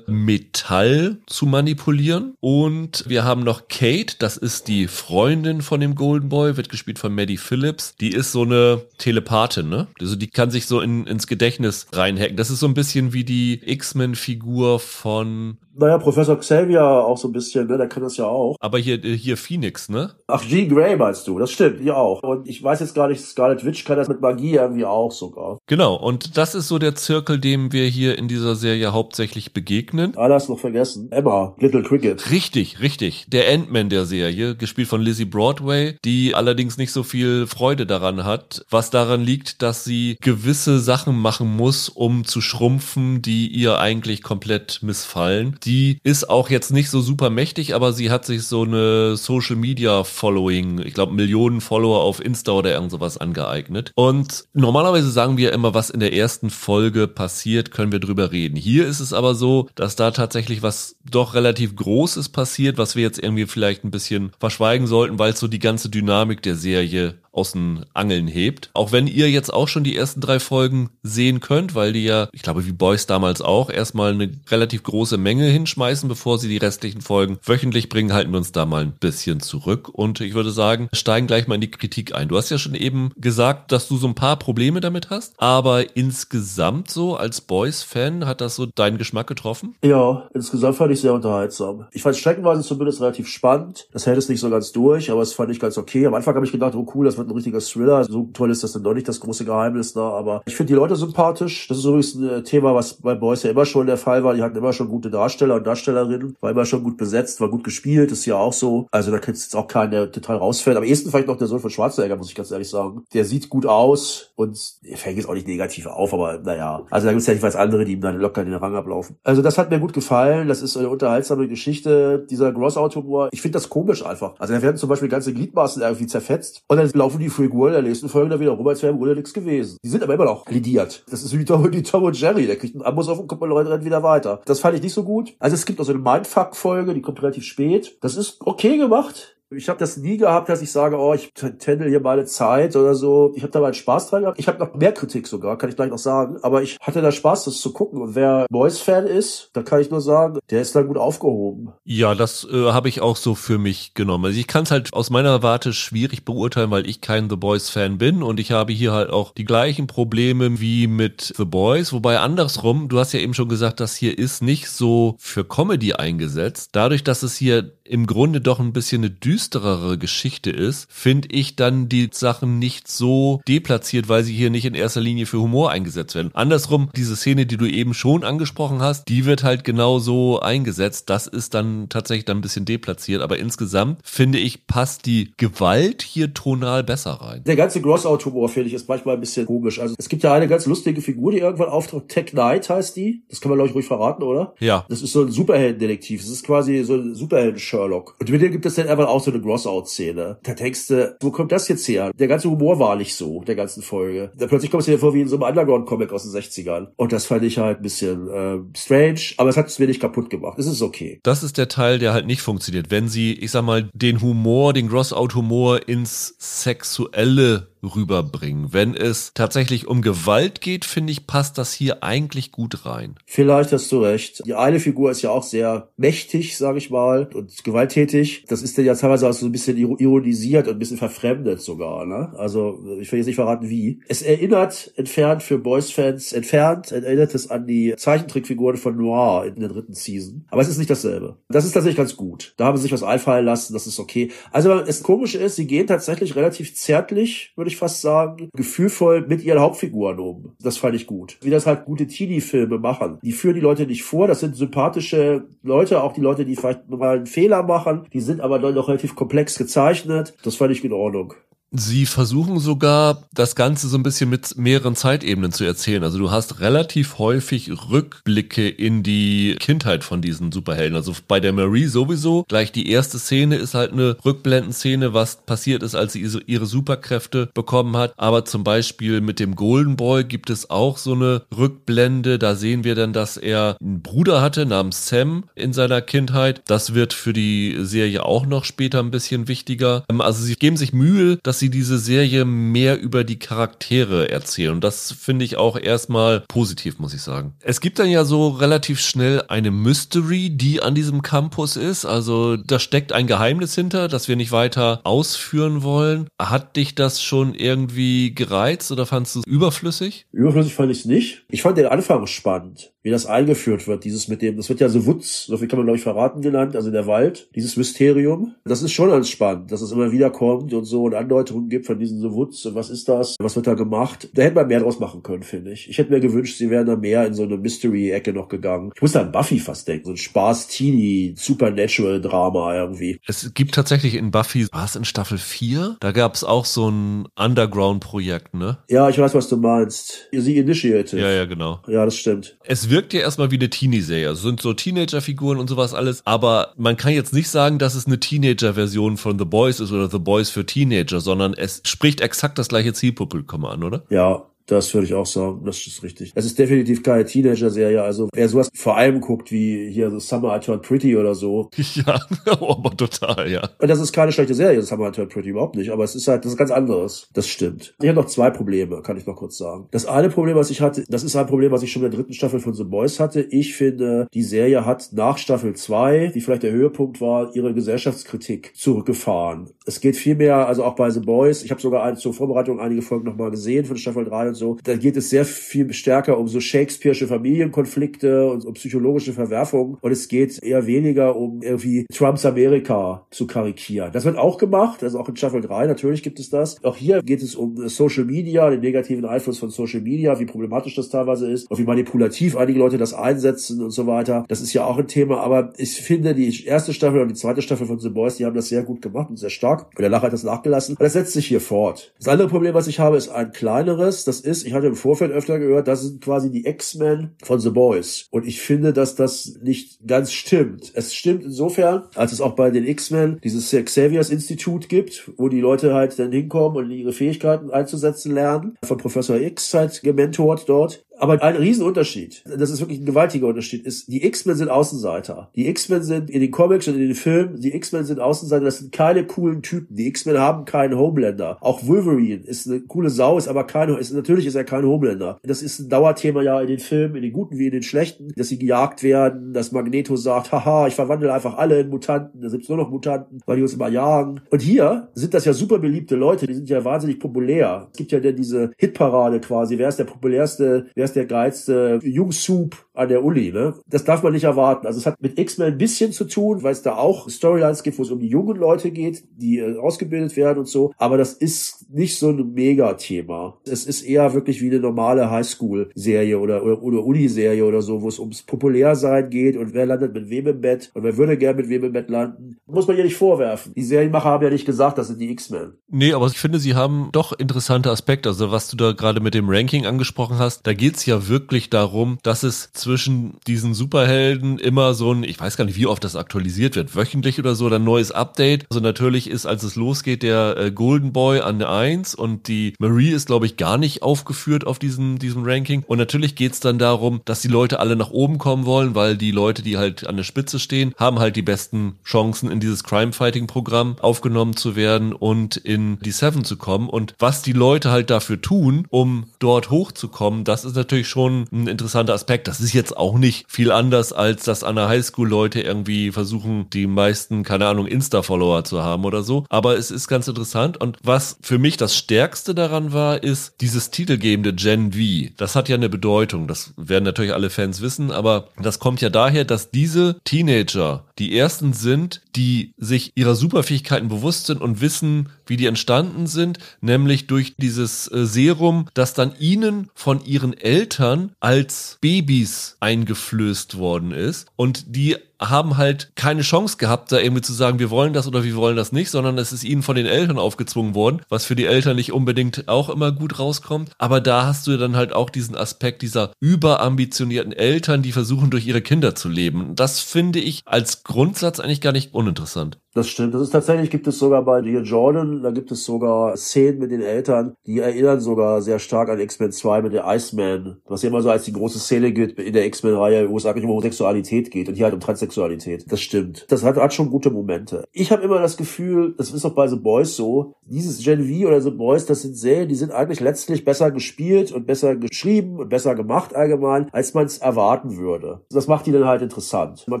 Metall 0.06 1.18
zu 1.26 1.46
manipulieren. 1.46 2.34
Und 2.40 3.04
wir 3.08 3.24
haben 3.24 3.42
noch 3.42 3.68
Kate, 3.68 4.16
das 4.18 4.36
ist 4.36 4.68
die 4.68 4.86
Freundin 4.88 5.62
von 5.62 5.80
dem 5.80 5.94
Golden 5.94 6.28
Boy, 6.28 6.56
wird 6.56 6.68
gespielt 6.68 6.98
von 6.98 7.14
Maddie 7.14 7.36
Phillips. 7.36 7.94
Die 8.00 8.10
ist 8.12 8.32
so 8.32 8.42
eine 8.42 8.82
Telepathin, 8.98 9.68
ne? 9.68 9.86
Also 10.00 10.16
die 10.16 10.28
kann 10.28 10.50
sich 10.50 10.66
so 10.66 10.80
in, 10.80 11.06
ins 11.06 11.26
Gedächtnis 11.26 11.86
reinhacken. 11.92 12.36
Das 12.36 12.50
ist 12.50 12.60
so 12.60 12.66
ein 12.66 12.74
bisschen 12.74 13.12
wie 13.12 13.24
die 13.24 13.60
X-Men-Figur 13.64 14.80
von, 14.80 15.58
Naja, 15.74 15.98
Professor 15.98 16.38
Xavier 16.38 16.82
auch 16.82 17.18
so 17.18 17.28
ein 17.28 17.32
bisschen, 17.32 17.66
ne? 17.66 17.76
Der 17.78 17.88
kann 17.88 18.02
das 18.02 18.16
ja 18.16 18.26
auch. 18.26 18.56
aber 18.60 18.78
hier, 18.78 18.98
hier 18.98 19.36
Phoenix, 19.36 19.88
ne? 19.88 20.10
Ach, 20.26 20.42
Jean 20.44 20.68
Grey 20.68 20.96
meinst 20.96 21.26
du? 21.28 21.38
Das 21.38 21.50
stimmt, 21.50 21.82
ja 21.84 21.94
auch. 21.94 22.22
Und 22.22 22.48
ich 22.48 22.62
weiß 22.62 22.80
jetzt 22.80 22.94
gar 22.94 23.08
nicht, 23.08 23.20
Scarlet 23.24 23.64
Witch 23.64 23.84
kann 23.84 23.96
das 23.96 24.08
mit 24.08 24.20
Magie 24.20 24.54
irgendwie 24.54 24.84
auch 24.84 25.12
sogar. 25.12 25.58
Genau, 25.66 25.94
und 25.94 26.36
das 26.36 26.54
ist 26.54 26.68
so 26.68 26.78
der 26.78 26.94
Zirkel, 26.94 27.38
dem 27.38 27.72
wir 27.72 27.86
hier 27.86 28.18
in 28.18 28.28
dieser 28.28 28.54
Serie 28.56 28.92
hauptsächlich 28.92 29.45
begegnen. 29.52 30.12
Ah, 30.16 30.28
das 30.28 30.48
noch 30.48 30.58
vergessen. 30.58 31.10
Emma, 31.10 31.54
Little 31.58 31.82
Cricket. 31.82 32.30
Richtig, 32.30 32.80
richtig. 32.80 33.26
Der 33.28 33.52
Ant-Man 33.52 33.88
der 33.88 34.06
Serie, 34.06 34.56
gespielt 34.56 34.88
von 34.88 35.02
Lizzie 35.02 35.24
Broadway, 35.24 35.96
die 36.04 36.34
allerdings 36.34 36.76
nicht 36.78 36.92
so 36.92 37.02
viel 37.02 37.46
Freude 37.46 37.86
daran 37.86 38.24
hat, 38.24 38.64
was 38.70 38.90
daran 38.90 39.22
liegt, 39.22 39.62
dass 39.62 39.84
sie 39.84 40.16
gewisse 40.20 40.80
Sachen 40.80 41.16
machen 41.16 41.54
muss, 41.56 41.88
um 41.88 42.24
zu 42.24 42.40
schrumpfen, 42.40 43.22
die 43.22 43.48
ihr 43.48 43.78
eigentlich 43.78 44.22
komplett 44.22 44.80
missfallen. 44.82 45.56
Die 45.64 45.98
ist 46.02 46.28
auch 46.28 46.50
jetzt 46.50 46.72
nicht 46.72 46.90
so 46.90 47.00
super 47.00 47.30
mächtig, 47.30 47.74
aber 47.74 47.92
sie 47.92 48.10
hat 48.10 48.24
sich 48.24 48.42
so 48.42 48.62
eine 48.62 49.16
Social 49.16 49.56
Media 49.56 50.04
Following, 50.04 50.80
ich 50.80 50.94
glaube 50.94 51.14
Millionen 51.14 51.60
Follower 51.60 52.02
auf 52.02 52.24
Insta 52.24 52.52
oder 52.52 52.72
irgend 52.72 52.90
sowas 52.90 53.18
angeeignet. 53.18 53.92
Und 53.94 54.44
normalerweise 54.52 55.10
sagen 55.10 55.36
wir 55.36 55.52
immer, 55.52 55.74
was 55.74 55.90
in 55.90 56.00
der 56.00 56.12
ersten 56.12 56.50
Folge 56.50 57.06
passiert, 57.06 57.70
können 57.70 57.92
wir 57.92 58.00
drüber 58.00 58.32
reden. 58.32 58.56
Hier 58.56 58.86
ist 58.86 59.00
es 59.00 59.12
aber 59.12 59.34
so, 59.36 59.68
dass 59.74 59.96
da 59.96 60.10
tatsächlich 60.10 60.62
was 60.62 60.96
doch 61.08 61.34
relativ 61.34 61.76
Großes 61.76 62.30
passiert, 62.30 62.78
was 62.78 62.96
wir 62.96 63.02
jetzt 63.02 63.22
irgendwie 63.22 63.46
vielleicht 63.46 63.84
ein 63.84 63.90
bisschen 63.90 64.32
verschweigen 64.40 64.86
sollten, 64.86 65.18
weil 65.18 65.32
es 65.32 65.40
so 65.40 65.48
die 65.48 65.58
ganze 65.58 65.88
Dynamik 65.88 66.42
der 66.42 66.56
Serie 66.56 67.14
aus 67.36 67.52
den 67.52 67.84
Angeln 67.92 68.26
hebt. 68.26 68.70
Auch 68.72 68.92
wenn 68.92 69.06
ihr 69.06 69.30
jetzt 69.30 69.52
auch 69.52 69.68
schon 69.68 69.84
die 69.84 69.96
ersten 69.96 70.20
drei 70.20 70.40
Folgen 70.40 70.90
sehen 71.02 71.40
könnt, 71.40 71.74
weil 71.74 71.92
die 71.92 72.04
ja, 72.04 72.28
ich 72.32 72.42
glaube 72.42 72.66
wie 72.66 72.72
Boys 72.72 73.06
damals 73.06 73.42
auch, 73.42 73.68
erstmal 73.68 74.12
eine 74.12 74.32
relativ 74.48 74.82
große 74.82 75.18
Menge 75.18 75.44
hinschmeißen, 75.44 76.08
bevor 76.08 76.38
sie 76.38 76.48
die 76.48 76.56
restlichen 76.56 77.02
Folgen 77.02 77.38
wöchentlich 77.44 77.88
bringen, 77.88 78.14
halten 78.14 78.32
wir 78.32 78.38
uns 78.38 78.52
da 78.52 78.64
mal 78.64 78.82
ein 78.82 78.92
bisschen 78.92 79.40
zurück. 79.40 79.90
Und 79.90 80.20
ich 80.20 80.34
würde 80.34 80.50
sagen, 80.50 80.88
steigen 80.92 81.26
gleich 81.26 81.46
mal 81.46 81.56
in 81.56 81.60
die 81.60 81.70
Kritik 81.70 82.14
ein. 82.14 82.28
Du 82.28 82.36
hast 82.36 82.50
ja 82.50 82.58
schon 82.58 82.74
eben 82.74 83.10
gesagt, 83.16 83.70
dass 83.70 83.86
du 83.86 83.98
so 83.98 84.08
ein 84.08 84.14
paar 84.14 84.38
Probleme 84.38 84.80
damit 84.80 85.10
hast, 85.10 85.34
aber 85.36 85.94
insgesamt 85.96 86.90
so 86.90 87.16
als 87.16 87.42
Boys-Fan 87.42 88.24
hat 88.24 88.40
das 88.40 88.56
so 88.56 88.66
deinen 88.66 88.96
Geschmack 88.96 89.25
getroffen? 89.26 89.74
Ja, 89.82 90.28
insgesamt 90.34 90.76
fand 90.76 90.92
ich 90.92 91.00
sehr 91.00 91.14
unterhaltsam. 91.14 91.86
Ich 91.92 92.02
fand 92.02 92.16
streckenweise 92.16 92.62
zumindest 92.62 93.00
relativ 93.00 93.28
spannend. 93.28 93.88
Das 93.92 94.06
hält 94.06 94.18
es 94.18 94.28
nicht 94.28 94.40
so 94.40 94.50
ganz 94.50 94.72
durch, 94.72 95.10
aber 95.10 95.22
es 95.22 95.32
fand 95.32 95.50
ich 95.50 95.60
ganz 95.60 95.78
okay. 95.78 96.06
Am 96.06 96.14
Anfang 96.14 96.34
habe 96.34 96.46
ich 96.46 96.52
gedacht, 96.52 96.74
oh 96.74 96.86
cool, 96.94 97.06
das 97.06 97.16
wird 97.18 97.28
ein 97.28 97.34
richtiger 97.34 97.60
Thriller. 97.60 98.04
So 98.04 98.28
toll 98.32 98.50
ist 98.50 98.62
das 98.62 98.72
dann 98.72 98.82
doch 98.82 98.94
nicht 98.94 99.08
das 99.08 99.20
große 99.20 99.44
Geheimnis 99.44 99.92
da. 99.92 100.10
Aber 100.10 100.42
ich 100.46 100.56
finde 100.56 100.72
die 100.72 100.76
Leute 100.76 100.96
sympathisch. 100.96 101.68
Das 101.68 101.78
ist 101.78 101.84
übrigens 101.84 102.14
ein 102.14 102.28
äh, 102.28 102.42
Thema, 102.42 102.74
was 102.74 102.94
bei 102.94 103.14
Boys 103.14 103.42
ja 103.42 103.50
immer 103.50 103.66
schon 103.66 103.86
der 103.86 103.96
Fall 103.96 104.24
war. 104.24 104.34
Die 104.34 104.42
hatten 104.42 104.56
immer 104.56 104.72
schon 104.72 104.88
gute 104.88 105.10
Darsteller 105.10 105.56
und 105.56 105.66
Darstellerinnen. 105.66 106.36
War 106.40 106.50
immer 106.50 106.64
schon 106.64 106.82
gut 106.82 106.96
besetzt, 106.96 107.40
war 107.40 107.50
gut 107.50 107.64
gespielt. 107.64 108.12
Ist 108.12 108.26
ja 108.26 108.36
auch 108.36 108.52
so. 108.52 108.86
Also 108.90 109.10
da 109.10 109.18
könnte 109.18 109.40
jetzt 109.40 109.56
auch 109.56 109.66
kein 109.66 109.90
der 109.90 110.10
total 110.12 110.36
rausfällt. 110.36 110.76
Am 110.76 110.84
ehesten 110.84 111.10
vielleicht 111.10 111.28
noch 111.28 111.36
der 111.36 111.46
Sohn 111.46 111.60
von 111.60 111.70
Schwarzenegger, 111.70 112.16
muss 112.16 112.28
ich 112.28 112.34
ganz 112.34 112.50
ehrlich 112.50 112.68
sagen. 112.68 113.04
Der 113.12 113.24
sieht 113.24 113.48
gut 113.48 113.66
aus 113.66 114.32
und 114.36 114.58
fängt 114.94 115.16
jetzt 115.16 115.28
auch 115.28 115.34
nicht 115.34 115.46
negativ 115.46 115.86
auf, 115.86 116.12
aber 116.12 116.38
naja. 116.38 116.84
Also 116.90 117.06
da 117.06 117.12
gibt 117.12 117.20
es 117.20 117.26
ja 117.26 117.32
jedenfalls 117.32 117.56
andere, 117.56 117.84
die 117.84 117.92
ihm 117.92 118.00
dann 118.00 118.18
locker 118.18 118.44
den 118.44 118.54
Rang 118.54 118.74
ablaufen. 118.74 119.15
Also 119.24 119.42
das 119.42 119.58
hat 119.58 119.70
mir 119.70 119.78
gut 119.78 119.92
gefallen. 119.92 120.48
Das 120.48 120.62
ist 120.62 120.76
eine 120.76 120.88
unterhaltsame 120.88 121.48
Geschichte. 121.48 122.26
Dieser 122.30 122.52
Gross-Out-Humor. 122.52 123.28
Ich 123.32 123.42
finde 123.42 123.56
das 123.56 123.68
komisch 123.68 124.04
einfach. 124.04 124.34
Also 124.38 124.54
da 124.54 124.62
werden 124.62 124.76
zum 124.76 124.88
Beispiel 124.88 125.08
ganze 125.08 125.32
Gliedmaßen 125.32 125.82
irgendwie 125.82 126.06
zerfetzt 126.06 126.62
und 126.68 126.76
dann 126.76 126.90
laufen 126.90 127.18
die 127.18 127.28
Figuren 127.28 127.72
der 127.72 127.82
nächsten 127.82 128.08
Folge 128.08 128.30
dann 128.30 128.40
wieder 128.40 128.52
rum, 128.52 128.66
als 128.66 128.82
wäre 128.82 128.92
im 128.92 128.98
Grunde 128.98 129.14
nichts 129.14 129.32
gewesen. 129.32 129.78
Die 129.82 129.88
sind 129.88 130.02
aber 130.02 130.14
immer 130.14 130.24
noch 130.24 130.48
lidiert. 130.48 131.04
Das 131.10 131.22
ist 131.22 131.36
wie 131.36 131.44
Tom, 131.44 131.72
wie 131.72 131.82
Tom 131.82 132.04
und 132.04 132.18
Jerry. 132.18 132.46
Der 132.46 132.56
kriegt 132.56 132.74
einen 132.74 132.84
Ambus 132.84 133.08
auf 133.08 133.18
und 133.18 133.28
kommt 133.28 133.42
Leute 133.42 133.70
rennen 133.70 133.84
wieder 133.84 134.02
weiter. 134.02 134.40
Das 134.44 134.60
fand 134.60 134.76
ich 134.76 134.82
nicht 134.82 134.94
so 134.94 135.04
gut. 135.04 135.34
Also 135.38 135.54
es 135.54 135.66
gibt 135.66 135.80
auch 135.80 135.84
so 135.84 135.92
eine 135.92 136.00
Mindfuck-Folge, 136.00 136.94
die 136.94 137.02
kommt 137.02 137.22
relativ 137.22 137.44
spät. 137.44 137.96
Das 138.00 138.16
ist 138.16 138.38
okay 138.40 138.76
gemacht. 138.76 139.35
Ich 139.54 139.68
habe 139.68 139.78
das 139.78 139.96
nie 139.96 140.16
gehabt, 140.16 140.48
dass 140.48 140.60
ich 140.60 140.72
sage, 140.72 140.98
oh, 140.98 141.14
ich 141.14 141.32
tändel 141.32 141.88
hier 141.88 142.00
meine 142.00 142.24
Zeit 142.24 142.74
oder 142.74 142.96
so. 142.96 143.32
Ich 143.36 143.42
habe 143.42 143.52
da 143.52 143.60
mal 143.60 143.72
Spaß 143.72 144.10
dran 144.10 144.22
gehabt. 144.22 144.40
Ich 144.40 144.48
habe 144.48 144.58
noch 144.58 144.74
mehr 144.74 144.90
Kritik 144.92 145.28
sogar, 145.28 145.56
kann 145.56 145.70
ich 145.70 145.76
gleich 145.76 145.90
noch 145.90 145.98
sagen. 145.98 146.38
Aber 146.42 146.62
ich 146.62 146.78
hatte 146.80 147.00
da 147.00 147.12
Spaß, 147.12 147.44
das 147.44 147.60
zu 147.60 147.72
gucken. 147.72 148.02
Und 148.02 148.16
wer 148.16 148.46
Boys-Fan 148.50 149.06
ist, 149.06 149.50
da 149.52 149.62
kann 149.62 149.80
ich 149.80 149.90
nur 149.90 150.00
sagen, 150.00 150.40
der 150.50 150.62
ist 150.62 150.74
da 150.74 150.82
gut 150.82 150.96
aufgehoben. 150.96 151.72
Ja, 151.84 152.16
das 152.16 152.44
äh, 152.50 152.72
habe 152.72 152.88
ich 152.88 153.00
auch 153.00 153.16
so 153.16 153.36
für 153.36 153.58
mich 153.58 153.94
genommen. 153.94 154.24
Also 154.24 154.40
ich 154.40 154.48
kann 154.48 154.64
es 154.64 154.72
halt 154.72 154.92
aus 154.92 155.10
meiner 155.10 155.44
Warte 155.44 155.72
schwierig 155.72 156.24
beurteilen, 156.24 156.72
weil 156.72 156.88
ich 156.88 157.00
kein 157.00 157.30
The 157.30 157.36
Boys-Fan 157.36 157.98
bin. 157.98 158.24
Und 158.24 158.40
ich 158.40 158.50
habe 158.50 158.72
hier 158.72 158.92
halt 158.92 159.10
auch 159.10 159.32
die 159.32 159.44
gleichen 159.44 159.86
Probleme 159.86 160.58
wie 160.60 160.88
mit 160.88 161.34
The 161.36 161.44
Boys. 161.44 161.92
Wobei 161.92 162.18
andersrum, 162.18 162.88
du 162.88 162.98
hast 162.98 163.12
ja 163.12 163.20
eben 163.20 163.34
schon 163.34 163.48
gesagt, 163.48 163.78
das 163.78 163.94
hier 163.94 164.18
ist 164.18 164.42
nicht 164.42 164.68
so 164.68 165.14
für 165.20 165.44
Comedy 165.44 165.92
eingesetzt. 165.92 166.70
Dadurch, 166.72 167.04
dass 167.04 167.22
es 167.22 167.36
hier 167.36 167.75
im 167.88 168.06
Grunde 168.06 168.40
doch 168.40 168.60
ein 168.60 168.72
bisschen 168.72 169.02
eine 169.02 169.10
düsterere 169.10 169.98
Geschichte 169.98 170.50
ist, 170.50 170.86
finde 170.90 171.28
ich 171.30 171.56
dann 171.56 171.88
die 171.88 172.08
Sachen 172.12 172.58
nicht 172.58 172.88
so 172.88 173.40
deplatziert, 173.48 174.08
weil 174.08 174.24
sie 174.24 174.34
hier 174.34 174.50
nicht 174.50 174.64
in 174.64 174.74
erster 174.74 175.00
Linie 175.00 175.26
für 175.26 175.40
Humor 175.40 175.70
eingesetzt 175.70 176.14
werden. 176.14 176.30
Andersrum, 176.34 176.90
diese 176.96 177.16
Szene, 177.16 177.46
die 177.46 177.56
du 177.56 177.66
eben 177.66 177.94
schon 177.94 178.24
angesprochen 178.24 178.80
hast, 178.80 179.08
die 179.08 179.24
wird 179.24 179.42
halt 179.42 179.64
genau 179.64 179.98
so 179.98 180.40
eingesetzt. 180.40 181.08
Das 181.10 181.26
ist 181.26 181.54
dann 181.54 181.88
tatsächlich 181.88 182.24
dann 182.24 182.38
ein 182.38 182.42
bisschen 182.42 182.64
deplatziert, 182.64 183.22
aber 183.22 183.38
insgesamt 183.38 184.00
finde 184.04 184.38
ich, 184.38 184.66
passt 184.66 185.06
die 185.06 185.32
Gewalt 185.36 186.02
hier 186.02 186.34
tonal 186.34 186.84
besser 186.84 187.12
rein. 187.12 187.42
Der 187.44 187.56
ganze 187.56 187.80
Gross-Out-Humor, 187.80 188.48
finde 188.48 188.68
ich, 188.68 188.74
ist 188.74 188.88
manchmal 188.88 189.14
ein 189.14 189.20
bisschen 189.20 189.46
komisch. 189.46 189.78
Also 189.80 189.94
es 189.98 190.08
gibt 190.08 190.22
ja 190.22 190.32
eine 190.32 190.48
ganz 190.48 190.66
lustige 190.66 191.00
Figur, 191.00 191.32
die 191.32 191.38
irgendwann 191.38 191.68
auftaucht. 191.68 192.08
Tech 192.08 192.26
Knight 192.26 192.68
heißt 192.68 192.96
die. 192.96 193.22
Das 193.28 193.40
kann 193.40 193.50
man, 193.50 193.58
glaube 193.58 193.70
ich, 193.70 193.74
ruhig 193.74 193.86
verraten, 193.86 194.22
oder? 194.22 194.54
Ja. 194.58 194.84
Das 194.88 195.02
ist 195.02 195.12
so 195.12 195.22
ein 195.22 195.30
Superheldendetektiv. 195.30 196.20
Das 196.20 196.30
ist 196.30 196.44
quasi 196.44 196.82
so 196.84 196.94
ein 196.94 197.14
Superhelden-Show 197.14 197.75
Sherlock. 197.76 198.16
Und 198.20 198.30
mit 198.30 198.42
dem 198.42 198.52
gibt 198.52 198.66
es 198.66 198.74
dann 198.74 198.88
einfach 198.88 199.08
auch 199.08 199.22
so 199.22 199.30
eine 199.30 199.40
Gross-Out-Szene. 199.40 200.38
Da 200.42 200.54
denkst 200.54 200.88
du, 200.88 201.16
wo 201.20 201.30
kommt 201.30 201.52
das 201.52 201.68
jetzt 201.68 201.86
her? 201.88 202.10
Der 202.18 202.28
ganze 202.28 202.50
Humor 202.50 202.78
war 202.78 202.96
nicht 202.96 203.14
so, 203.14 203.42
der 203.42 203.54
ganzen 203.54 203.82
Folge. 203.82 204.32
Da 204.36 204.46
plötzlich 204.46 204.70
kommt 204.70 204.82
es 204.82 204.86
dir 204.86 204.98
vor 204.98 205.14
wie 205.14 205.20
in 205.20 205.28
so 205.28 205.36
einem 205.36 205.48
Underground-Comic 205.48 206.12
aus 206.12 206.22
den 206.22 206.32
60ern. 206.32 206.88
Und 206.96 207.12
das 207.12 207.26
fand 207.26 207.44
ich 207.44 207.58
halt 207.58 207.78
ein 207.78 207.82
bisschen 207.82 208.28
äh, 208.28 208.58
strange, 208.76 209.20
aber 209.36 209.50
es 209.50 209.56
hat 209.56 209.66
es 209.66 209.78
mir 209.78 209.86
nicht 209.86 210.00
kaputt 210.00 210.30
gemacht. 210.30 210.58
Es 210.58 210.66
ist 210.66 210.82
okay. 210.82 211.20
Das 211.22 211.42
ist 211.42 211.58
der 211.58 211.68
Teil, 211.68 211.98
der 211.98 212.12
halt 212.12 212.26
nicht 212.26 212.42
funktioniert. 212.42 212.90
Wenn 212.90 213.08
sie, 213.08 213.34
ich 213.34 213.50
sag 213.50 213.62
mal, 213.62 213.88
den 213.92 214.20
Humor, 214.20 214.72
den 214.72 214.88
Gross-Out-Humor 214.88 215.88
ins 215.88 216.34
Sexuelle 216.38 217.68
rüberbringen. 217.86 218.72
Wenn 218.72 218.94
es 218.94 219.32
tatsächlich 219.34 219.86
um 219.86 220.02
Gewalt 220.02 220.60
geht, 220.60 220.84
finde 220.84 221.12
ich, 221.12 221.26
passt 221.26 221.58
das 221.58 221.72
hier 221.72 222.02
eigentlich 222.02 222.52
gut 222.52 222.86
rein. 222.86 223.16
Vielleicht 223.26 223.72
hast 223.72 223.90
du 223.92 224.00
recht. 224.00 224.42
Die 224.46 224.54
eine 224.54 224.80
Figur 224.80 225.10
ist 225.10 225.22
ja 225.22 225.30
auch 225.30 225.42
sehr 225.42 225.90
mächtig, 225.96 226.56
sage 226.56 226.78
ich 226.78 226.90
mal, 226.90 227.28
und 227.34 227.64
gewalttätig. 227.64 228.44
Das 228.48 228.62
ist 228.62 228.76
ja 228.76 228.94
teilweise 228.94 229.28
auch 229.28 229.32
so 229.32 229.46
ein 229.46 229.52
bisschen 229.52 229.76
ironisiert 229.76 230.68
und 230.68 230.74
ein 230.74 230.78
bisschen 230.78 230.98
verfremdet 230.98 231.60
sogar. 231.60 232.06
Ne? 232.06 232.32
Also 232.36 232.84
ich 233.00 233.10
will 233.10 233.18
jetzt 233.18 233.26
nicht 233.26 233.36
verraten, 233.36 233.68
wie. 233.68 234.00
Es 234.08 234.22
erinnert 234.22 234.92
entfernt 234.96 235.42
für 235.42 235.58
Boys-Fans, 235.58 236.32
entfernt 236.32 236.92
erinnert 236.92 237.34
es 237.34 237.50
an 237.50 237.66
die 237.66 237.94
Zeichentrickfiguren 237.96 238.76
von 238.76 238.96
Noir 238.96 239.46
in 239.46 239.60
der 239.60 239.68
dritten 239.68 239.94
Season. 239.94 240.44
Aber 240.50 240.62
es 240.62 240.68
ist 240.68 240.78
nicht 240.78 240.90
dasselbe. 240.90 241.38
Das 241.48 241.64
ist 241.64 241.72
tatsächlich 241.72 241.96
ganz 241.96 242.16
gut. 242.16 242.54
Da 242.56 242.66
haben 242.66 242.76
sie 242.76 242.82
sich 242.82 242.92
was 242.92 243.02
einfallen 243.02 243.44
lassen, 243.44 243.72
das 243.72 243.86
ist 243.86 243.98
okay. 243.98 244.30
Also 244.52 244.80
das 244.80 245.02
Komische 245.02 245.38
ist, 245.38 245.56
sie 245.56 245.66
gehen 245.66 245.86
tatsächlich 245.86 246.36
relativ 246.36 246.74
zärtlich, 246.74 247.52
würde 247.56 247.70
ich 247.70 247.75
ich 247.76 247.78
fast 247.78 248.00
sagen, 248.00 248.48
gefühlvoll 248.56 249.26
mit 249.26 249.44
ihren 249.44 249.60
Hauptfiguren 249.60 250.18
um. 250.18 250.56
Das 250.60 250.78
fand 250.78 250.96
ich 250.96 251.06
gut. 251.06 251.38
Wie 251.42 251.50
das 251.50 251.66
halt 251.66 251.84
gute 251.84 252.06
Teenie-Filme 252.06 252.78
machen. 252.78 253.18
Die 253.22 253.32
führen 253.32 253.54
die 253.54 253.60
Leute 253.60 253.86
nicht 253.86 254.02
vor, 254.02 254.26
das 254.26 254.40
sind 254.40 254.56
sympathische 254.56 255.46
Leute, 255.62 256.02
auch 256.02 256.12
die 256.12 256.20
Leute, 256.20 256.44
die 256.44 256.56
vielleicht 256.56 256.88
mal 256.88 257.16
einen 257.16 257.26
Fehler 257.26 257.62
machen, 257.62 258.06
die 258.12 258.20
sind 258.20 258.40
aber 258.40 258.58
dann 258.58 258.74
noch 258.74 258.88
relativ 258.88 259.14
komplex 259.14 259.58
gezeichnet. 259.58 260.34
Das 260.42 260.56
fand 260.56 260.72
ich 260.72 260.84
in 260.84 260.92
Ordnung. 260.92 261.34
Sie 261.72 262.06
versuchen 262.06 262.60
sogar, 262.60 263.24
das 263.34 263.56
Ganze 263.56 263.88
so 263.88 263.98
ein 263.98 264.02
bisschen 264.04 264.30
mit 264.30 264.56
mehreren 264.56 264.94
Zeitebenen 264.94 265.50
zu 265.52 265.64
erzählen. 265.64 266.04
Also 266.04 266.16
du 266.16 266.30
hast 266.30 266.60
relativ 266.60 267.18
häufig 267.18 267.70
Rückblicke 267.90 268.68
in 268.68 269.02
die 269.02 269.56
Kindheit 269.58 270.04
von 270.04 270.22
diesen 270.22 270.52
Superhelden. 270.52 270.96
Also 270.96 271.12
bei 271.26 271.40
der 271.40 271.52
Marie 271.52 271.86
sowieso. 271.86 272.44
Gleich 272.48 272.70
die 272.70 272.90
erste 272.90 273.18
Szene 273.18 273.56
ist 273.56 273.74
halt 273.74 273.92
eine 273.92 274.16
Rückblendenszene, 274.24 275.12
was 275.12 275.44
passiert 275.44 275.82
ist, 275.82 275.96
als 275.96 276.12
sie 276.12 276.20
ihre 276.46 276.66
Superkräfte 276.66 277.50
bekommen 277.52 277.96
hat. 277.96 278.14
Aber 278.16 278.44
zum 278.44 278.62
Beispiel 278.62 279.20
mit 279.20 279.40
dem 279.40 279.56
Golden 279.56 279.96
Boy 279.96 280.24
gibt 280.24 280.50
es 280.50 280.70
auch 280.70 280.98
so 280.98 281.14
eine 281.14 281.42
Rückblende. 281.54 282.38
Da 282.38 282.54
sehen 282.54 282.84
wir 282.84 282.94
dann, 282.94 283.12
dass 283.12 283.36
er 283.36 283.76
einen 283.80 284.02
Bruder 284.02 284.40
hatte 284.40 284.66
namens 284.66 285.08
Sam 285.08 285.44
in 285.56 285.72
seiner 285.72 286.00
Kindheit. 286.00 286.62
Das 286.66 286.94
wird 286.94 287.12
für 287.12 287.32
die 287.32 287.76
Serie 287.80 288.24
auch 288.24 288.46
noch 288.46 288.64
später 288.64 289.00
ein 289.00 289.10
bisschen 289.10 289.48
wichtiger. 289.48 290.04
Also 290.18 290.44
sie 290.44 290.54
geben 290.54 290.76
sich 290.76 290.92
Mühe, 290.92 291.38
dass 291.42 291.55
dass 291.56 291.60
sie 291.60 291.70
diese 291.70 291.98
Serie 291.98 292.44
mehr 292.44 293.00
über 293.00 293.24
die 293.24 293.38
Charaktere 293.38 294.30
erzählen. 294.30 294.72
Und 294.72 294.84
das 294.84 295.10
finde 295.12 295.42
ich 295.42 295.56
auch 295.56 295.78
erstmal 295.78 296.40
positiv, 296.48 296.98
muss 296.98 297.14
ich 297.14 297.22
sagen. 297.22 297.54
Es 297.60 297.80
gibt 297.80 297.98
dann 297.98 298.10
ja 298.10 298.26
so 298.26 298.48
relativ 298.48 299.00
schnell 299.00 299.42
eine 299.48 299.70
Mystery, 299.70 300.50
die 300.50 300.82
an 300.82 300.94
diesem 300.94 301.22
Campus 301.22 301.76
ist. 301.76 302.04
Also 302.04 302.58
da 302.58 302.78
steckt 302.78 303.14
ein 303.14 303.26
Geheimnis 303.26 303.74
hinter, 303.74 304.08
das 304.08 304.28
wir 304.28 304.36
nicht 304.36 304.52
weiter 304.52 305.00
ausführen 305.04 305.82
wollen. 305.82 306.28
Hat 306.38 306.76
dich 306.76 306.94
das 306.94 307.22
schon 307.22 307.54
irgendwie 307.54 308.34
gereizt 308.34 308.92
oder 308.92 309.06
fandst 309.06 309.36
du 309.36 309.38
es 309.38 309.46
überflüssig? 309.46 310.26
Überflüssig 310.32 310.74
fand 310.74 310.92
ich 310.92 310.98
es 310.98 311.04
nicht. 311.06 311.46
Ich 311.48 311.62
fand 311.62 311.78
den 311.78 311.86
Anfang 311.86 312.26
spannend, 312.26 312.92
wie 313.06 313.10
das 313.10 313.24
eingeführt 313.24 313.86
wird. 313.86 314.04
Dieses 314.04 314.28
mit 314.28 314.42
dem, 314.42 314.56
das 314.56 314.68
wird 314.68 314.80
ja 314.80 314.90
so 314.90 315.06
Wutz, 315.06 315.46
so 315.46 315.56
viel 315.56 315.68
kann 315.68 315.78
man 315.78 315.86
glaube 315.86 315.96
ich 315.96 316.02
verraten 316.02 316.42
genannt, 316.42 316.76
also 316.76 316.90
der 316.90 317.06
Wald, 317.06 317.48
dieses 317.54 317.78
Mysterium. 317.78 318.54
Das 318.64 318.82
ist 318.82 318.92
schon 318.92 319.08
ganz 319.08 319.30
spannend, 319.30 319.72
dass 319.72 319.80
es 319.80 319.92
immer 319.92 320.12
wieder 320.12 320.28
kommt 320.30 320.74
und 320.74 320.84
so 320.84 321.04
und 321.04 321.14
andeutet 321.14 321.46
Erläuterungen 321.46 321.68
gibt 321.68 321.86
von 321.86 321.98
diesen 321.98 322.20
The 322.20 322.30
Woods, 322.30 322.68
was 322.72 322.90
ist 322.90 323.08
das, 323.08 323.36
was 323.38 323.56
wird 323.56 323.66
da 323.66 323.74
gemacht. 323.74 324.28
Da 324.34 324.42
hätte 324.42 324.54
man 324.54 324.66
mehr 324.66 324.80
draus 324.80 324.98
machen 324.98 325.22
können, 325.22 325.42
finde 325.42 325.72
ich. 325.72 325.88
Ich 325.88 325.98
hätte 325.98 326.10
mir 326.10 326.20
gewünscht, 326.20 326.58
sie 326.58 326.70
wären 326.70 326.86
da 326.86 326.96
mehr 326.96 327.26
in 327.26 327.34
so 327.34 327.44
eine 327.44 327.56
Mystery-Ecke 327.56 328.32
noch 328.32 328.48
gegangen. 328.48 328.92
Ich 328.94 329.02
muss 329.02 329.12
da 329.12 329.20
an 329.20 329.32
Buffy 329.32 329.58
fast 329.58 329.86
denken, 329.88 330.06
so 330.06 330.10
ein 330.12 330.16
Spaß-Teenie, 330.16 331.34
Supernatural-Drama 331.36 332.74
irgendwie. 332.74 333.20
Es 333.26 333.52
gibt 333.54 333.74
tatsächlich 333.74 334.14
in 334.14 334.30
Buffy, 334.30 334.66
war 334.72 334.84
es 334.84 334.96
in 334.96 335.04
Staffel 335.04 335.38
4? 335.38 335.96
Da 336.00 336.12
gab 336.12 336.34
es 336.34 336.44
auch 336.44 336.64
so 336.64 336.90
ein 336.90 337.26
Underground-Projekt, 337.38 338.54
ne? 338.54 338.78
Ja, 338.88 339.08
ich 339.08 339.18
weiß, 339.18 339.34
was 339.34 339.48
du 339.48 339.56
meinst. 339.56 340.28
Sie 340.32 340.56
Initiative. 340.56 341.20
Ja, 341.20 341.30
ja, 341.30 341.44
genau. 341.44 341.80
Ja, 341.86 342.04
das 342.04 342.16
stimmt. 342.16 342.56
Es 342.64 342.90
wirkt 342.96 343.12
ja 343.12 343.20
erstmal 343.20 343.50
wie 343.50 343.56
eine 343.56 343.68
Teenie-Serie. 343.68 344.30
Es 344.30 344.40
sind 344.40 344.62
so 344.62 344.72
Teenager-Figuren 344.72 345.58
und 345.58 345.68
sowas 345.68 345.92
alles. 345.92 346.22
Aber 346.24 346.72
man 346.76 346.96
kann 346.96 347.12
jetzt 347.12 347.34
nicht 347.34 347.50
sagen, 347.50 347.78
dass 347.78 347.94
es 347.94 348.06
eine 348.06 348.18
Teenager-Version 348.18 349.18
von 349.18 349.38
The 349.38 349.44
Boys 349.44 349.80
ist 349.80 349.92
oder 349.92 350.10
The 350.10 350.18
Boys 350.18 350.48
für 350.48 350.64
Teenager, 350.64 351.20
sondern 351.20 351.52
es 351.52 351.82
spricht 351.84 352.22
exakt 352.22 352.58
das 352.58 352.68
gleiche 352.68 352.94
Zielpublikum 352.94 353.66
an, 353.66 353.84
oder? 353.84 354.02
Ja, 354.08 354.46
das 354.66 354.92
würde 354.94 355.06
ich 355.06 355.14
auch 355.14 355.26
sagen, 355.26 355.62
das 355.64 355.86
ist 355.86 356.02
richtig. 356.02 356.32
Es 356.34 356.44
ist 356.44 356.58
definitiv 356.58 357.02
keine 357.02 357.24
Teenager-Serie, 357.24 358.02
also 358.02 358.28
wer 358.34 358.48
sowas 358.48 358.68
vor 358.74 358.96
allem 358.96 359.20
guckt, 359.20 359.50
wie 359.52 359.90
hier 359.90 360.10
so 360.10 360.18
Summer 360.18 360.56
I 360.56 360.60
Turned 360.60 360.82
Pretty 360.82 361.16
oder 361.16 361.34
so. 361.34 361.70
Ja, 361.96 362.20
aber 362.44 362.94
total, 362.96 363.50
ja. 363.50 363.70
Und 363.80 363.88
das 363.88 364.00
ist 364.00 364.12
keine 364.12 364.30
schlechte 364.30 364.54
Serie, 364.54 364.82
Summer 364.82 365.08
I 365.08 365.12
Turned 365.12 365.32
Pretty, 365.32 365.50
überhaupt 365.50 365.76
nicht, 365.76 365.90
aber 365.90 366.04
es 366.04 366.14
ist 366.14 366.28
halt, 366.28 366.44
das 366.44 366.52
ist 366.52 366.58
ganz 366.58 366.70
anderes. 366.70 367.28
Das 367.32 367.46
stimmt. 367.48 367.94
Ich 368.02 368.08
habe 368.08 368.20
noch 368.20 368.26
zwei 368.26 368.50
Probleme, 368.50 369.00
kann 369.02 369.16
ich 369.16 369.24
noch 369.24 369.36
kurz 369.36 369.56
sagen. 369.56 369.86
Das 369.92 370.04
eine 370.04 370.28
Problem, 370.28 370.56
was 370.56 370.70
ich 370.70 370.80
hatte, 370.80 371.04
das 371.08 371.22
ist 371.22 371.36
ein 371.36 371.46
Problem, 371.46 371.70
was 371.70 371.82
ich 371.82 371.92
schon 371.92 372.02
in 372.02 372.10
der 372.10 372.18
dritten 372.18 372.34
Staffel 372.34 372.60
von 372.60 372.74
The 372.74 372.84
Boys 372.84 373.18
hatte. 373.20 373.40
Ich 373.40 373.74
finde, 373.74 374.26
die 374.34 374.42
Serie 374.42 374.84
hat 374.84 375.08
nach 375.12 375.38
Staffel 375.38 375.74
2, 375.74 376.32
die 376.34 376.40
vielleicht 376.40 376.64
der 376.64 376.72
Höhepunkt 376.72 377.20
war, 377.20 377.54
ihre 377.54 377.72
Gesellschaftskritik 377.72 378.72
zurückgefahren. 378.76 379.70
Es 379.86 380.00
geht 380.00 380.16
viel 380.16 380.34
mehr, 380.34 380.66
also 380.66 380.84
auch 380.84 380.96
bei 380.96 381.08
The 381.10 381.20
Boys, 381.20 381.62
ich 381.62 381.70
habe 381.70 381.80
sogar 381.80 382.14
zur 382.16 382.34
Vorbereitung 382.34 382.80
einige 382.80 383.02
Folgen 383.02 383.24
nochmal 383.24 383.50
gesehen 383.50 383.84
von 383.84 383.96
Staffel 383.96 384.24
3 384.24 384.55
so, 384.56 384.76
da 384.84 384.96
geht 384.96 385.16
es 385.16 385.30
sehr 385.30 385.44
viel 385.44 385.92
stärker 385.92 386.38
um 386.38 386.48
so 386.48 386.58
Shakespeare'sche 386.58 387.26
Familienkonflikte 387.26 388.50
und 388.50 388.64
um 388.64 388.74
psychologische 388.74 389.32
Verwerfungen 389.32 389.98
und 390.00 390.10
es 390.10 390.28
geht 390.28 390.62
eher 390.62 390.86
weniger 390.86 391.36
um 391.36 391.62
irgendwie 391.62 392.06
Trumps 392.12 392.44
Amerika 392.44 393.26
zu 393.30 393.46
karikieren. 393.46 394.10
Das 394.12 394.24
wird 394.24 394.36
auch 394.36 394.58
gemacht, 394.58 395.02
also 395.02 395.18
auch 395.18 395.28
in 395.28 395.36
Staffel 395.36 395.60
3 395.60 395.86
natürlich 395.86 396.22
gibt 396.22 396.40
es 396.40 396.50
das. 396.50 396.82
Auch 396.82 396.96
hier 396.96 397.22
geht 397.22 397.42
es 397.42 397.54
um 397.54 397.88
Social 397.88 398.24
Media, 398.24 398.68
den 398.70 398.80
negativen 398.80 399.24
Einfluss 399.24 399.58
von 399.58 399.70
Social 399.70 400.00
Media, 400.00 400.38
wie 400.40 400.46
problematisch 400.46 400.94
das 400.94 401.08
teilweise 401.08 401.50
ist 401.50 401.70
und 401.70 401.78
wie 401.78 401.84
manipulativ 401.84 402.56
einige 402.56 402.78
Leute 402.78 402.98
das 402.98 403.14
einsetzen 403.14 403.82
und 403.82 403.90
so 403.90 404.06
weiter. 404.06 404.44
Das 404.48 404.60
ist 404.60 404.72
ja 404.72 404.84
auch 404.84 404.98
ein 404.98 405.06
Thema, 405.06 405.40
aber 405.40 405.72
ich 405.76 406.00
finde 406.00 406.34
die 406.34 406.64
erste 406.64 406.92
Staffel 406.92 407.20
und 407.20 407.28
die 407.28 407.34
zweite 407.34 407.62
Staffel 407.62 407.86
von 407.86 407.98
The 407.98 408.08
Boys, 408.08 408.36
die 408.36 408.46
haben 408.46 408.54
das 408.54 408.68
sehr 408.68 408.82
gut 408.82 409.02
gemacht 409.02 409.30
und 409.30 409.36
sehr 409.36 409.50
stark 409.50 409.86
und 409.96 410.02
danach 410.02 410.22
hat 410.22 410.32
das 410.32 410.44
nachgelassen. 410.44 410.96
Und 410.96 411.02
das 411.02 411.12
setzt 411.12 411.32
sich 411.32 411.46
hier 411.46 411.60
fort. 411.60 412.12
Das 412.18 412.28
andere 412.28 412.48
Problem, 412.48 412.74
was 412.74 412.86
ich 412.86 412.98
habe, 412.98 413.16
ist 413.16 413.28
ein 413.28 413.52
kleineres. 413.52 414.24
Das 414.24 414.40
ist, 414.46 414.66
ich 414.66 414.72
hatte 414.72 414.86
im 414.86 414.96
Vorfeld 414.96 415.32
öfter 415.32 415.58
gehört, 415.58 415.88
das 415.88 416.02
sind 416.02 416.22
quasi 416.22 416.50
die 416.50 416.66
X-Men 416.66 417.34
von 417.42 417.60
The 417.60 417.70
Boys. 417.70 418.26
Und 418.30 418.46
ich 418.46 418.60
finde, 418.60 418.92
dass 418.92 419.14
das 419.14 419.58
nicht 419.62 420.06
ganz 420.06 420.32
stimmt. 420.32 420.92
Es 420.94 421.14
stimmt 421.14 421.44
insofern, 421.44 422.04
als 422.14 422.32
es 422.32 422.40
auch 422.40 422.54
bei 422.54 422.70
den 422.70 422.86
X-Men 422.86 423.40
dieses 423.42 423.70
Xavier's 423.70 424.30
Institut 424.30 424.88
gibt, 424.88 425.30
wo 425.36 425.48
die 425.48 425.60
Leute 425.60 425.94
halt 425.94 426.18
dann 426.18 426.32
hinkommen 426.32 426.76
und 426.76 426.90
ihre 426.90 427.12
Fähigkeiten 427.12 427.70
einzusetzen 427.70 428.32
lernen. 428.32 428.76
Von 428.82 428.98
Professor 428.98 429.36
X 429.36 429.72
halt 429.74 430.02
gementort 430.02 430.68
dort. 430.68 431.05
Aber 431.18 431.42
ein 431.42 431.56
Riesenunterschied, 431.56 432.44
das 432.44 432.70
ist 432.70 432.80
wirklich 432.80 433.00
ein 433.00 433.06
gewaltiger 433.06 433.46
Unterschied, 433.46 433.86
ist, 433.86 434.08
die 434.08 434.24
X-Men 434.24 434.56
sind 434.56 434.68
Außenseiter. 434.68 435.50
Die 435.54 435.68
X-Men 435.68 436.02
sind 436.02 436.30
in 436.30 436.40
den 436.40 436.50
Comics 436.50 436.88
und 436.88 436.94
in 436.94 437.00
den 437.00 437.14
Filmen, 437.14 437.60
die 437.60 437.74
X-Men 437.74 438.04
sind 438.04 438.20
Außenseiter, 438.20 438.64
das 438.64 438.78
sind 438.78 438.92
keine 438.92 439.26
coolen 439.26 439.62
Typen. 439.62 439.96
Die 439.96 440.06
X-Men 440.08 440.38
haben 440.38 440.64
keinen 440.64 440.98
Homelander. 440.98 441.56
Auch 441.60 441.86
Wolverine 441.86 442.42
ist 442.44 442.68
eine 442.68 442.80
coole 442.80 443.10
Sau, 443.10 443.38
ist 443.38 443.48
aber 443.48 443.64
kein, 443.64 443.88
ist, 443.96 444.12
natürlich 444.12 444.46
ist 444.46 444.54
er 444.54 444.64
kein 444.64 444.84
Homelander. 444.84 445.38
Das 445.42 445.62
ist 445.62 445.78
ein 445.78 445.88
Dauerthema 445.88 446.42
ja 446.42 446.60
in 446.60 446.68
den 446.68 446.78
Filmen, 446.78 447.16
in 447.16 447.22
den 447.22 447.32
guten 447.32 447.58
wie 447.58 447.66
in 447.66 447.72
den 447.72 447.82
schlechten, 447.82 448.32
dass 448.36 448.48
sie 448.48 448.58
gejagt 448.58 449.02
werden, 449.02 449.54
dass 449.54 449.72
Magneto 449.72 450.16
sagt, 450.16 450.52
haha, 450.52 450.86
ich 450.86 450.94
verwandle 450.94 451.32
einfach 451.32 451.56
alle 451.56 451.80
in 451.80 451.88
Mutanten, 451.88 452.40
da 452.40 452.48
gibt's 452.48 452.68
nur 452.68 452.78
noch 452.78 452.90
Mutanten, 452.90 453.40
weil 453.46 453.56
die 453.56 453.62
uns 453.62 453.74
immer 453.74 453.88
jagen. 453.88 454.40
Und 454.50 454.60
hier 454.60 455.08
sind 455.14 455.32
das 455.32 455.44
ja 455.44 455.52
super 455.52 455.78
beliebte 455.78 456.16
Leute, 456.16 456.46
die 456.46 456.54
sind 456.54 456.68
ja 456.68 456.84
wahnsinnig 456.84 457.18
populär. 457.18 457.88
Es 457.92 457.96
gibt 457.96 458.12
ja 458.12 458.20
denn 458.20 458.36
diese 458.36 458.72
Hitparade 458.76 459.40
quasi, 459.40 459.78
wer 459.78 459.88
ist 459.88 459.98
der 459.98 460.04
populärste, 460.04 460.86
wer 460.94 461.05
ist 461.06 461.16
der 461.16 461.26
geilste 461.26 462.00
Jungsoup 462.02 462.76
an 462.94 463.08
der 463.08 463.22
Uni, 463.22 463.52
ne? 463.52 463.74
Das 463.88 464.04
darf 464.04 464.22
man 464.22 464.32
nicht 464.32 464.44
erwarten. 464.44 464.86
Also 464.86 464.98
es 464.98 465.06
hat 465.06 465.20
mit 465.20 465.38
X-Men 465.38 465.72
ein 465.72 465.78
bisschen 465.78 466.12
zu 466.12 466.24
tun, 466.24 466.62
weil 466.62 466.72
es 466.72 466.82
da 466.82 466.96
auch 466.96 467.28
Storylines 467.28 467.82
gibt, 467.82 467.98
wo 467.98 468.02
es 468.02 468.10
um 468.10 468.20
die 468.20 468.28
jungen 468.28 468.56
Leute 468.56 468.90
geht, 468.90 469.24
die 469.36 469.58
äh, 469.58 469.78
ausgebildet 469.78 470.36
werden 470.36 470.60
und 470.60 470.68
so. 470.68 470.92
Aber 470.96 471.18
das 471.18 471.34
ist 471.34 471.90
nicht 471.90 472.18
so 472.18 472.30
ein 472.30 472.52
Megathema. 472.52 473.58
Es 473.66 473.84
ist 473.84 474.02
eher 474.02 474.32
wirklich 474.34 474.62
wie 474.62 474.70
eine 474.70 474.80
normale 474.80 475.30
Highschool-Serie 475.30 476.38
oder, 476.38 476.62
oder, 476.62 476.82
oder 476.82 477.04
Uni-Serie 477.04 477.64
oder 477.64 477.82
so, 477.82 478.02
wo 478.02 478.08
es 478.08 478.18
ums 478.18 478.42
Populärsein 478.42 479.28
geht 479.28 479.56
und 479.56 479.74
wer 479.74 479.86
landet 479.86 480.14
mit 480.14 480.30
wem 480.30 480.46
im 480.46 480.60
Bett 480.60 480.90
und 480.94 481.02
wer 481.02 481.16
würde 481.16 481.36
gern 481.36 481.56
mit 481.56 481.68
wem 481.68 481.84
im 481.84 481.92
Bett 481.92 482.08
landen. 482.08 482.56
Muss 482.66 482.86
man 482.86 482.96
ja 482.96 483.04
nicht 483.04 483.16
vorwerfen. 483.16 483.72
Die 483.74 483.82
Serienmacher 483.82 484.30
haben 484.30 484.44
ja 484.44 484.50
nicht 484.50 484.66
gesagt, 484.66 484.98
das 484.98 485.08
sind 485.08 485.20
die 485.20 485.30
X-Men. 485.30 485.74
Nee, 485.88 486.12
aber 486.12 486.26
ich 486.26 486.38
finde, 486.38 486.58
sie 486.58 486.74
haben 486.74 487.10
doch 487.12 487.32
interessante 487.32 487.90
Aspekte. 487.90 488.30
Also 488.30 488.50
was 488.50 488.68
du 488.68 488.76
da 488.76 488.92
gerade 488.92 489.20
mit 489.20 489.34
dem 489.34 489.48
Ranking 489.48 489.86
angesprochen 489.86 490.38
hast, 490.38 490.66
da 490.66 490.72
geht's 490.96 491.04
ja 491.04 491.28
wirklich 491.28 491.68
darum, 491.68 492.18
dass 492.22 492.42
es 492.42 492.70
zwischen 492.72 493.34
diesen 493.46 493.74
Superhelden 493.74 494.58
immer 494.58 494.94
so 494.94 495.12
ein, 495.12 495.24
ich 495.24 495.38
weiß 495.38 495.58
gar 495.58 495.66
nicht, 495.66 495.76
wie 495.76 495.86
oft 495.86 496.02
das 496.02 496.16
aktualisiert 496.16 496.74
wird, 496.74 496.96
wöchentlich 496.96 497.38
oder 497.38 497.54
so, 497.54 497.68
ein 497.68 497.84
neues 497.84 498.12
Update. 498.12 498.64
Also 498.70 498.80
natürlich 498.80 499.28
ist, 499.28 499.44
als 499.44 499.62
es 499.62 499.76
losgeht, 499.76 500.22
der 500.22 500.56
äh, 500.56 500.70
Golden 500.70 501.12
Boy 501.12 501.40
an 501.40 501.58
der 501.58 501.70
1 501.70 502.14
und 502.14 502.48
die 502.48 502.72
Marie 502.78 503.10
ist, 503.10 503.26
glaube 503.26 503.44
ich, 503.44 503.58
gar 503.58 503.76
nicht 503.76 504.02
aufgeführt 504.02 504.66
auf 504.66 504.78
diesem, 504.78 505.18
diesem 505.18 505.44
Ranking. 505.44 505.84
Und 505.86 505.98
natürlich 505.98 506.34
geht's 506.34 506.60
dann 506.60 506.78
darum, 506.78 507.20
dass 507.26 507.42
die 507.42 507.48
Leute 507.48 507.78
alle 507.78 507.94
nach 507.94 508.10
oben 508.10 508.38
kommen 508.38 508.64
wollen, 508.64 508.94
weil 508.94 509.18
die 509.18 509.32
Leute, 509.32 509.62
die 509.62 509.76
halt 509.76 510.06
an 510.06 510.16
der 510.16 510.24
Spitze 510.24 510.58
stehen, 510.58 510.94
haben 510.96 511.18
halt 511.18 511.36
die 511.36 511.42
besten 511.42 511.96
Chancen, 512.06 512.50
in 512.50 512.58
dieses 512.58 512.84
Crime-Fighting-Programm 512.84 513.96
aufgenommen 514.00 514.56
zu 514.56 514.76
werden 514.76 515.12
und 515.12 515.58
in 515.58 515.98
die 516.00 516.12
Seven 516.12 516.44
zu 516.44 516.56
kommen. 516.56 516.88
Und 516.88 517.14
was 517.18 517.42
die 517.42 517.52
Leute 517.52 517.90
halt 517.90 518.08
dafür 518.08 518.40
tun, 518.40 518.86
um 518.88 519.26
dort 519.40 519.68
hochzukommen, 519.68 520.44
das 520.44 520.64
ist 520.64 520.74
natürlich 520.74 520.85
schon 521.08 521.46
ein 521.52 521.66
interessanter 521.66 522.14
Aspekt. 522.14 522.48
Das 522.48 522.60
ist 522.60 522.72
jetzt 522.72 522.96
auch 522.96 523.18
nicht 523.18 523.46
viel 523.48 523.70
anders, 523.70 524.12
als 524.12 524.44
dass 524.44 524.64
an 524.64 524.76
der 524.76 524.88
Highschool 524.88 525.28
Leute 525.28 525.60
irgendwie 525.60 526.12
versuchen, 526.12 526.70
die 526.70 526.86
meisten, 526.86 527.42
keine 527.42 527.66
Ahnung, 527.66 527.86
Insta-Follower 527.86 528.64
zu 528.64 528.82
haben 528.82 529.04
oder 529.04 529.22
so. 529.22 529.44
Aber 529.48 529.76
es 529.76 529.90
ist 529.90 530.08
ganz 530.08 530.28
interessant. 530.28 530.80
Und 530.80 530.98
was 531.02 531.38
für 531.42 531.58
mich 531.58 531.76
das 531.76 531.96
Stärkste 531.96 532.54
daran 532.54 532.92
war, 532.92 533.22
ist 533.22 533.54
dieses 533.60 533.90
titelgebende 533.90 534.54
Gen 534.54 534.92
V. 534.92 535.32
Das 535.36 535.56
hat 535.56 535.68
ja 535.68 535.76
eine 535.76 535.88
Bedeutung. 535.88 536.48
Das 536.48 536.72
werden 536.76 537.04
natürlich 537.04 537.32
alle 537.32 537.50
Fans 537.50 537.80
wissen, 537.80 538.10
aber 538.10 538.48
das 538.60 538.78
kommt 538.78 539.00
ja 539.00 539.10
daher, 539.10 539.44
dass 539.44 539.70
diese 539.70 540.20
Teenager 540.24 541.04
die 541.18 541.36
ersten 541.36 541.72
sind, 541.72 542.22
die 542.36 542.74
sich 542.76 543.12
ihrer 543.14 543.34
Superfähigkeiten 543.34 544.08
bewusst 544.08 544.46
sind 544.46 544.60
und 544.60 544.80
wissen, 544.80 545.30
wie 545.46 545.56
die 545.56 545.66
entstanden 545.66 546.26
sind, 546.26 546.58
nämlich 546.80 547.26
durch 547.26 547.54
dieses 547.56 548.10
äh, 548.12 548.26
Serum, 548.26 548.88
das 548.94 549.14
dann 549.14 549.32
ihnen 549.38 549.88
von 549.94 550.24
ihren 550.24 550.52
Eltern 550.52 551.32
als 551.40 551.98
Babys 552.00 552.76
eingeflößt 552.80 553.78
worden 553.78 554.12
ist 554.12 554.46
und 554.56 554.94
die 554.94 555.16
haben 555.40 555.76
halt 555.76 556.12
keine 556.14 556.42
Chance 556.42 556.76
gehabt, 556.76 557.12
da 557.12 557.18
irgendwie 557.18 557.42
zu 557.42 557.52
sagen, 557.52 557.78
wir 557.78 557.90
wollen 557.90 558.12
das 558.12 558.26
oder 558.26 558.44
wir 558.44 558.56
wollen 558.56 558.76
das 558.76 558.92
nicht, 558.92 559.10
sondern 559.10 559.38
es 559.38 559.52
ist 559.52 559.64
ihnen 559.64 559.82
von 559.82 559.96
den 559.96 560.06
Eltern 560.06 560.38
aufgezwungen 560.38 560.94
worden, 560.94 561.22
was 561.28 561.44
für 561.44 561.56
die 561.56 561.66
Eltern 561.66 561.96
nicht 561.96 562.12
unbedingt 562.12 562.68
auch 562.68 562.88
immer 562.88 563.12
gut 563.12 563.38
rauskommt. 563.38 563.92
Aber 563.98 564.20
da 564.20 564.46
hast 564.46 564.66
du 564.66 564.76
dann 564.76 564.96
halt 564.96 565.12
auch 565.12 565.30
diesen 565.30 565.56
Aspekt 565.56 566.02
dieser 566.02 566.32
überambitionierten 566.40 567.52
Eltern, 567.52 568.02
die 568.02 568.12
versuchen, 568.12 568.50
durch 568.50 568.66
ihre 568.66 568.82
Kinder 568.82 569.14
zu 569.14 569.28
leben. 569.28 569.74
Das 569.74 570.00
finde 570.00 570.40
ich 570.40 570.62
als 570.64 571.04
Grundsatz 571.04 571.60
eigentlich 571.60 571.80
gar 571.80 571.92
nicht 571.92 572.14
uninteressant. 572.14 572.78
Das 572.96 573.08
stimmt. 573.08 573.34
Das 573.34 573.42
ist 573.42 573.50
tatsächlich, 573.50 573.90
gibt 573.90 574.06
es 574.06 574.18
sogar 574.18 574.42
bei 574.42 574.62
Dear 574.62 574.80
Jordan, 574.80 575.42
da 575.42 575.50
gibt 575.50 575.70
es 575.70 575.84
sogar 575.84 576.34
Szenen 576.34 576.78
mit 576.78 576.90
den 576.90 577.02
Eltern, 577.02 577.54
die 577.66 577.78
erinnern 577.78 578.20
sogar 578.20 578.62
sehr 578.62 578.78
stark 578.78 579.10
an 579.10 579.20
X-Men 579.20 579.52
2 579.52 579.82
mit 579.82 579.92
der 579.92 580.04
Iceman, 580.06 580.78
was 580.86 581.02
ja 581.02 581.10
immer 581.10 581.20
so 581.20 581.28
als 581.28 581.44
die 581.44 581.52
große 581.52 581.78
Szene 581.78 582.12
gilt 582.12 582.38
in 582.38 582.54
der 582.54 582.64
X-Men-Reihe, 582.64 583.28
wo 583.28 583.36
es 583.36 583.44
eigentlich 583.44 583.64
um 583.64 583.72
Homosexualität 583.72 584.50
geht 584.50 584.70
und 584.70 584.76
hier 584.76 584.86
halt 584.86 584.94
um 584.94 585.00
Transsexualität. 585.00 585.84
Das 585.92 586.00
stimmt. 586.00 586.46
Das 586.48 586.64
hat, 586.64 586.76
hat 586.76 586.94
schon 586.94 587.10
gute 587.10 587.30
Momente. 587.30 587.84
Ich 587.92 588.10
habe 588.10 588.22
immer 588.22 588.40
das 588.40 588.56
Gefühl, 588.56 589.14
das 589.18 589.30
ist 589.30 589.44
auch 589.44 589.54
bei 589.54 589.68
The 589.68 589.76
Boys 589.76 590.16
so, 590.16 590.54
dieses 590.64 591.04
Gen 591.04 591.22
V 591.22 591.48
oder 591.48 591.60
The 591.60 591.72
Boys, 591.72 592.06
das 592.06 592.22
sind 592.22 592.34
Serien, 592.34 592.70
die 592.70 592.76
sind 592.76 592.92
eigentlich 592.92 593.20
letztlich 593.20 593.66
besser 593.66 593.90
gespielt 593.90 594.52
und 594.52 594.66
besser 594.66 594.96
geschrieben 594.96 595.58
und 595.58 595.68
besser 595.68 595.94
gemacht 595.94 596.34
allgemein, 596.34 596.88
als 596.92 597.12
man 597.12 597.26
es 597.26 597.36
erwarten 597.36 597.98
würde. 597.98 598.40
Das 598.48 598.68
macht 598.68 598.86
die 598.86 598.92
dann 598.92 599.04
halt 599.04 599.20
interessant. 599.20 599.84
Man 599.86 600.00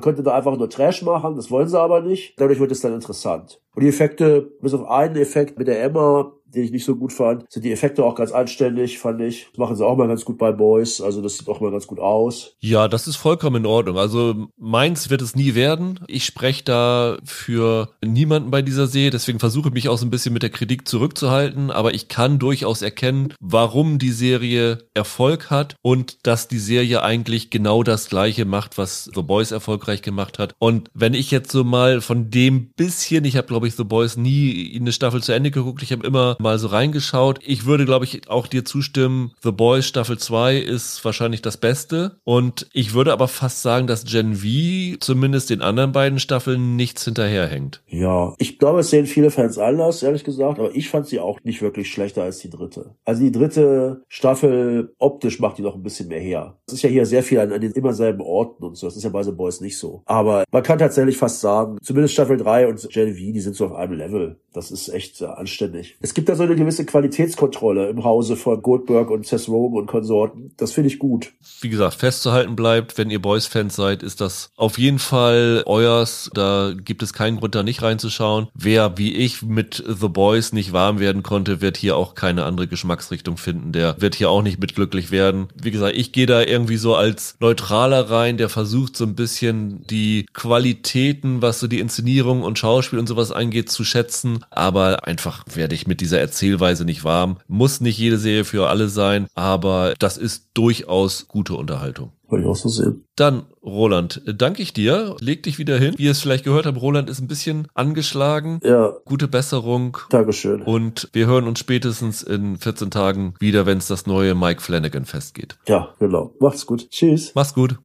könnte 0.00 0.22
da 0.22 0.34
einfach 0.34 0.56
nur 0.56 0.70
Trash 0.70 1.02
machen, 1.02 1.36
das 1.36 1.50
wollen 1.50 1.68
sie 1.68 1.78
aber 1.78 2.00
nicht. 2.00 2.40
Dadurch 2.40 2.58
wird 2.58 2.72
es 2.72 2.85
dann 2.86 2.94
interessant. 2.94 3.60
Und 3.74 3.82
die 3.82 3.88
Effekte, 3.88 4.42
bis 4.60 4.74
auf 4.74 4.88
einen 4.88 5.16
Effekt 5.16 5.58
mit 5.58 5.68
der 5.68 5.82
Emma, 5.82 6.32
den 6.46 6.64
ich 6.64 6.70
nicht 6.70 6.84
so 6.84 6.96
gut 6.96 7.12
fand, 7.12 7.50
sind 7.50 7.64
die 7.64 7.72
Effekte 7.72 8.04
auch 8.04 8.14
ganz 8.14 8.32
anständig, 8.32 8.98
fand 8.98 9.20
ich. 9.20 9.48
Das 9.50 9.58
machen 9.58 9.76
sie 9.76 9.84
auch 9.84 9.96
mal 9.96 10.08
ganz 10.08 10.24
gut 10.24 10.38
bei 10.38 10.52
Boys. 10.52 11.00
Also 11.00 11.20
das 11.22 11.38
sieht 11.38 11.48
auch 11.48 11.60
mal 11.60 11.70
ganz 11.70 11.86
gut 11.86 11.98
aus. 11.98 12.54
Ja, 12.60 12.88
das 12.88 13.06
ist 13.06 13.16
vollkommen 13.16 13.56
in 13.56 13.66
Ordnung. 13.66 13.98
Also 13.98 14.48
meins 14.56 15.10
wird 15.10 15.22
es 15.22 15.34
nie 15.34 15.54
werden. 15.54 16.00
Ich 16.06 16.24
spreche 16.24 16.64
da 16.64 17.18
für 17.24 17.90
niemanden 18.04 18.50
bei 18.50 18.62
dieser 18.62 18.86
Serie. 18.86 19.10
Deswegen 19.10 19.38
versuche 19.38 19.68
ich 19.68 19.74
mich 19.74 19.88
auch 19.88 19.98
so 19.98 20.06
ein 20.06 20.10
bisschen 20.10 20.32
mit 20.32 20.42
der 20.42 20.50
Kritik 20.50 20.88
zurückzuhalten. 20.88 21.70
Aber 21.70 21.94
ich 21.94 22.08
kann 22.08 22.38
durchaus 22.38 22.82
erkennen, 22.82 23.34
warum 23.40 23.98
die 23.98 24.10
Serie 24.10 24.78
Erfolg 24.94 25.50
hat 25.50 25.76
und 25.82 26.26
dass 26.26 26.48
die 26.48 26.58
Serie 26.58 27.02
eigentlich 27.02 27.50
genau 27.50 27.82
das 27.82 28.08
Gleiche 28.08 28.44
macht, 28.44 28.78
was 28.78 29.10
The 29.14 29.22
Boys 29.22 29.50
erfolgreich 29.50 30.02
gemacht 30.02 30.38
hat. 30.38 30.54
Und 30.58 30.90
wenn 30.94 31.14
ich 31.14 31.30
jetzt 31.30 31.50
so 31.50 31.64
mal 31.64 32.00
von 32.00 32.30
dem 32.30 32.70
bisschen, 32.76 33.24
ich 33.24 33.36
habe 33.36 33.46
glaube 33.46 33.68
ich 33.68 33.74
The 33.74 33.84
Boys 33.84 34.16
nie 34.16 34.76
eine 34.78 34.92
Staffel 34.92 35.22
zu 35.22 35.32
Ende 35.32 35.50
geguckt. 35.50 35.82
Ich 35.82 35.92
habe 35.92 36.06
immer 36.06 36.35
mal 36.40 36.58
so 36.58 36.68
reingeschaut. 36.68 37.40
Ich 37.44 37.66
würde, 37.66 37.84
glaube 37.84 38.04
ich, 38.04 38.28
auch 38.28 38.46
dir 38.46 38.64
zustimmen. 38.64 39.32
The 39.42 39.52
Boys 39.52 39.86
Staffel 39.86 40.18
2 40.18 40.58
ist 40.58 41.04
wahrscheinlich 41.04 41.42
das 41.42 41.56
Beste. 41.56 42.16
Und 42.24 42.68
ich 42.72 42.94
würde 42.94 43.12
aber 43.12 43.28
fast 43.28 43.62
sagen, 43.62 43.86
dass 43.86 44.04
Gen 44.04 44.36
V 44.36 44.98
zumindest 45.00 45.50
den 45.50 45.62
anderen 45.62 45.92
beiden 45.92 46.18
Staffeln 46.18 46.76
nichts 46.76 47.04
hinterherhängt. 47.04 47.82
Ja, 47.88 48.34
ich 48.38 48.58
glaube, 48.58 48.80
es 48.80 48.90
sehen 48.90 49.06
viele 49.06 49.30
Fans 49.30 49.58
anders, 49.58 50.02
ehrlich 50.02 50.24
gesagt. 50.24 50.58
Aber 50.58 50.74
ich 50.74 50.88
fand 50.88 51.06
sie 51.06 51.20
auch 51.20 51.40
nicht 51.44 51.62
wirklich 51.62 51.90
schlechter 51.90 52.22
als 52.22 52.38
die 52.38 52.50
dritte. 52.50 52.94
Also 53.04 53.22
die 53.22 53.32
dritte 53.32 54.02
Staffel 54.08 54.94
optisch 54.98 55.40
macht 55.40 55.58
die 55.58 55.62
noch 55.62 55.74
ein 55.74 55.82
bisschen 55.82 56.08
mehr 56.08 56.20
her. 56.20 56.56
Es 56.66 56.74
ist 56.74 56.82
ja 56.82 56.90
hier 56.90 57.06
sehr 57.06 57.22
viel 57.22 57.40
an, 57.40 57.52
an 57.52 57.60
den 57.60 57.72
immer 57.72 57.92
selben 57.92 58.20
Orten 58.20 58.64
und 58.64 58.76
so. 58.76 58.86
Das 58.86 58.96
ist 58.96 59.04
ja 59.04 59.10
bei 59.10 59.22
The 59.22 59.32
Boys 59.32 59.60
nicht 59.60 59.78
so. 59.78 60.02
Aber 60.06 60.44
man 60.50 60.62
kann 60.62 60.78
tatsächlich 60.78 61.16
fast 61.16 61.40
sagen, 61.40 61.78
zumindest 61.82 62.14
Staffel 62.14 62.36
3 62.36 62.68
und 62.68 62.88
Gen 62.90 63.14
V, 63.14 63.18
die 63.32 63.40
sind 63.40 63.56
so 63.56 63.66
auf 63.66 63.74
einem 63.74 63.92
Level. 63.92 64.36
Das 64.52 64.70
ist 64.70 64.88
echt 64.88 65.22
anständig. 65.22 65.96
Es 66.00 66.14
gibt 66.14 66.25
da 66.28 66.36
so 66.36 66.42
eine 66.42 66.56
gewisse 66.56 66.84
Qualitätskontrolle 66.84 67.88
im 67.88 68.04
Hause 68.04 68.36
von 68.36 68.62
Goldberg 68.62 69.10
und 69.10 69.26
Seth 69.26 69.48
Rogen 69.48 69.76
und 69.76 69.86
Konsorten. 69.86 70.52
Das 70.56 70.72
finde 70.72 70.88
ich 70.88 70.98
gut. 70.98 71.32
Wie 71.60 71.68
gesagt, 71.68 71.94
festzuhalten 71.94 72.56
bleibt, 72.56 72.98
wenn 72.98 73.10
ihr 73.10 73.20
Boys-Fans 73.20 73.74
seid, 73.76 74.02
ist 74.02 74.20
das 74.20 74.50
auf 74.56 74.78
jeden 74.78 74.98
Fall 74.98 75.62
euers. 75.66 76.30
Da 76.34 76.72
gibt 76.76 77.02
es 77.02 77.12
keinen 77.12 77.38
Grund, 77.38 77.54
da 77.54 77.62
nicht 77.62 77.82
reinzuschauen. 77.82 78.48
Wer 78.54 78.98
wie 78.98 79.14
ich 79.14 79.42
mit 79.42 79.82
The 79.86 80.08
Boys 80.08 80.52
nicht 80.52 80.72
warm 80.72 80.98
werden 80.98 81.22
konnte, 81.22 81.60
wird 81.60 81.76
hier 81.76 81.96
auch 81.96 82.14
keine 82.14 82.44
andere 82.44 82.66
Geschmacksrichtung 82.66 83.36
finden. 83.36 83.72
Der 83.72 84.00
wird 84.00 84.14
hier 84.14 84.30
auch 84.30 84.42
nicht 84.42 84.60
mit 84.60 84.74
glücklich 84.74 85.10
werden. 85.10 85.48
Wie 85.60 85.70
gesagt, 85.70 85.96
ich 85.96 86.12
gehe 86.12 86.26
da 86.26 86.42
irgendwie 86.42 86.76
so 86.76 86.94
als 86.94 87.36
neutraler 87.40 88.10
rein, 88.10 88.36
der 88.36 88.48
versucht 88.48 88.96
so 88.96 89.04
ein 89.04 89.14
bisschen 89.14 89.84
die 89.86 90.26
Qualitäten, 90.32 91.42
was 91.42 91.60
so 91.60 91.66
die 91.66 91.80
Inszenierung 91.80 92.42
und 92.42 92.58
Schauspiel 92.58 92.98
und 92.98 93.06
sowas 93.06 93.32
angeht, 93.32 93.70
zu 93.70 93.84
schätzen. 93.84 94.44
Aber 94.50 95.06
einfach 95.06 95.44
werde 95.54 95.74
ich 95.74 95.86
mit 95.86 96.00
dieser 96.00 96.15
Erzählweise 96.20 96.84
nicht 96.84 97.04
warm. 97.04 97.38
Muss 97.48 97.80
nicht 97.80 97.98
jede 97.98 98.18
Serie 98.18 98.44
für 98.44 98.68
alle 98.68 98.88
sein, 98.88 99.26
aber 99.34 99.94
das 99.98 100.16
ist 100.16 100.50
durchaus 100.54 101.28
gute 101.28 101.54
Unterhaltung. 101.54 102.12
Wollte 102.28 102.44
ich 102.44 102.50
auch 102.50 102.56
so 102.56 102.68
sehen. 102.68 103.04
Dann, 103.14 103.44
Roland, 103.62 104.20
danke 104.26 104.60
ich 104.60 104.72
dir. 104.72 105.16
Leg 105.20 105.44
dich 105.44 105.58
wieder 105.58 105.78
hin. 105.78 105.94
Wie 105.96 106.04
ihr 106.04 106.10
es 106.10 106.20
vielleicht 106.20 106.44
gehört 106.44 106.66
habt, 106.66 106.80
Roland 106.80 107.08
ist 107.08 107.20
ein 107.20 107.28
bisschen 107.28 107.68
angeschlagen. 107.74 108.60
Ja, 108.64 108.94
Gute 109.04 109.28
Besserung. 109.28 109.98
Dankeschön. 110.10 110.62
Und 110.62 111.08
wir 111.12 111.26
hören 111.26 111.46
uns 111.46 111.60
spätestens 111.60 112.22
in 112.22 112.56
14 112.56 112.90
Tagen 112.90 113.34
wieder, 113.38 113.64
wenn 113.64 113.78
es 113.78 113.86
das 113.86 114.06
neue 114.06 114.34
Mike 114.34 114.60
Flanagan 114.60 115.04
Fest 115.04 115.34
geht. 115.34 115.56
Ja, 115.68 115.94
genau. 116.00 116.34
Macht's 116.40 116.66
gut. 116.66 116.90
Tschüss. 116.90 117.32
Mach's 117.34 117.54
gut. 117.54 117.76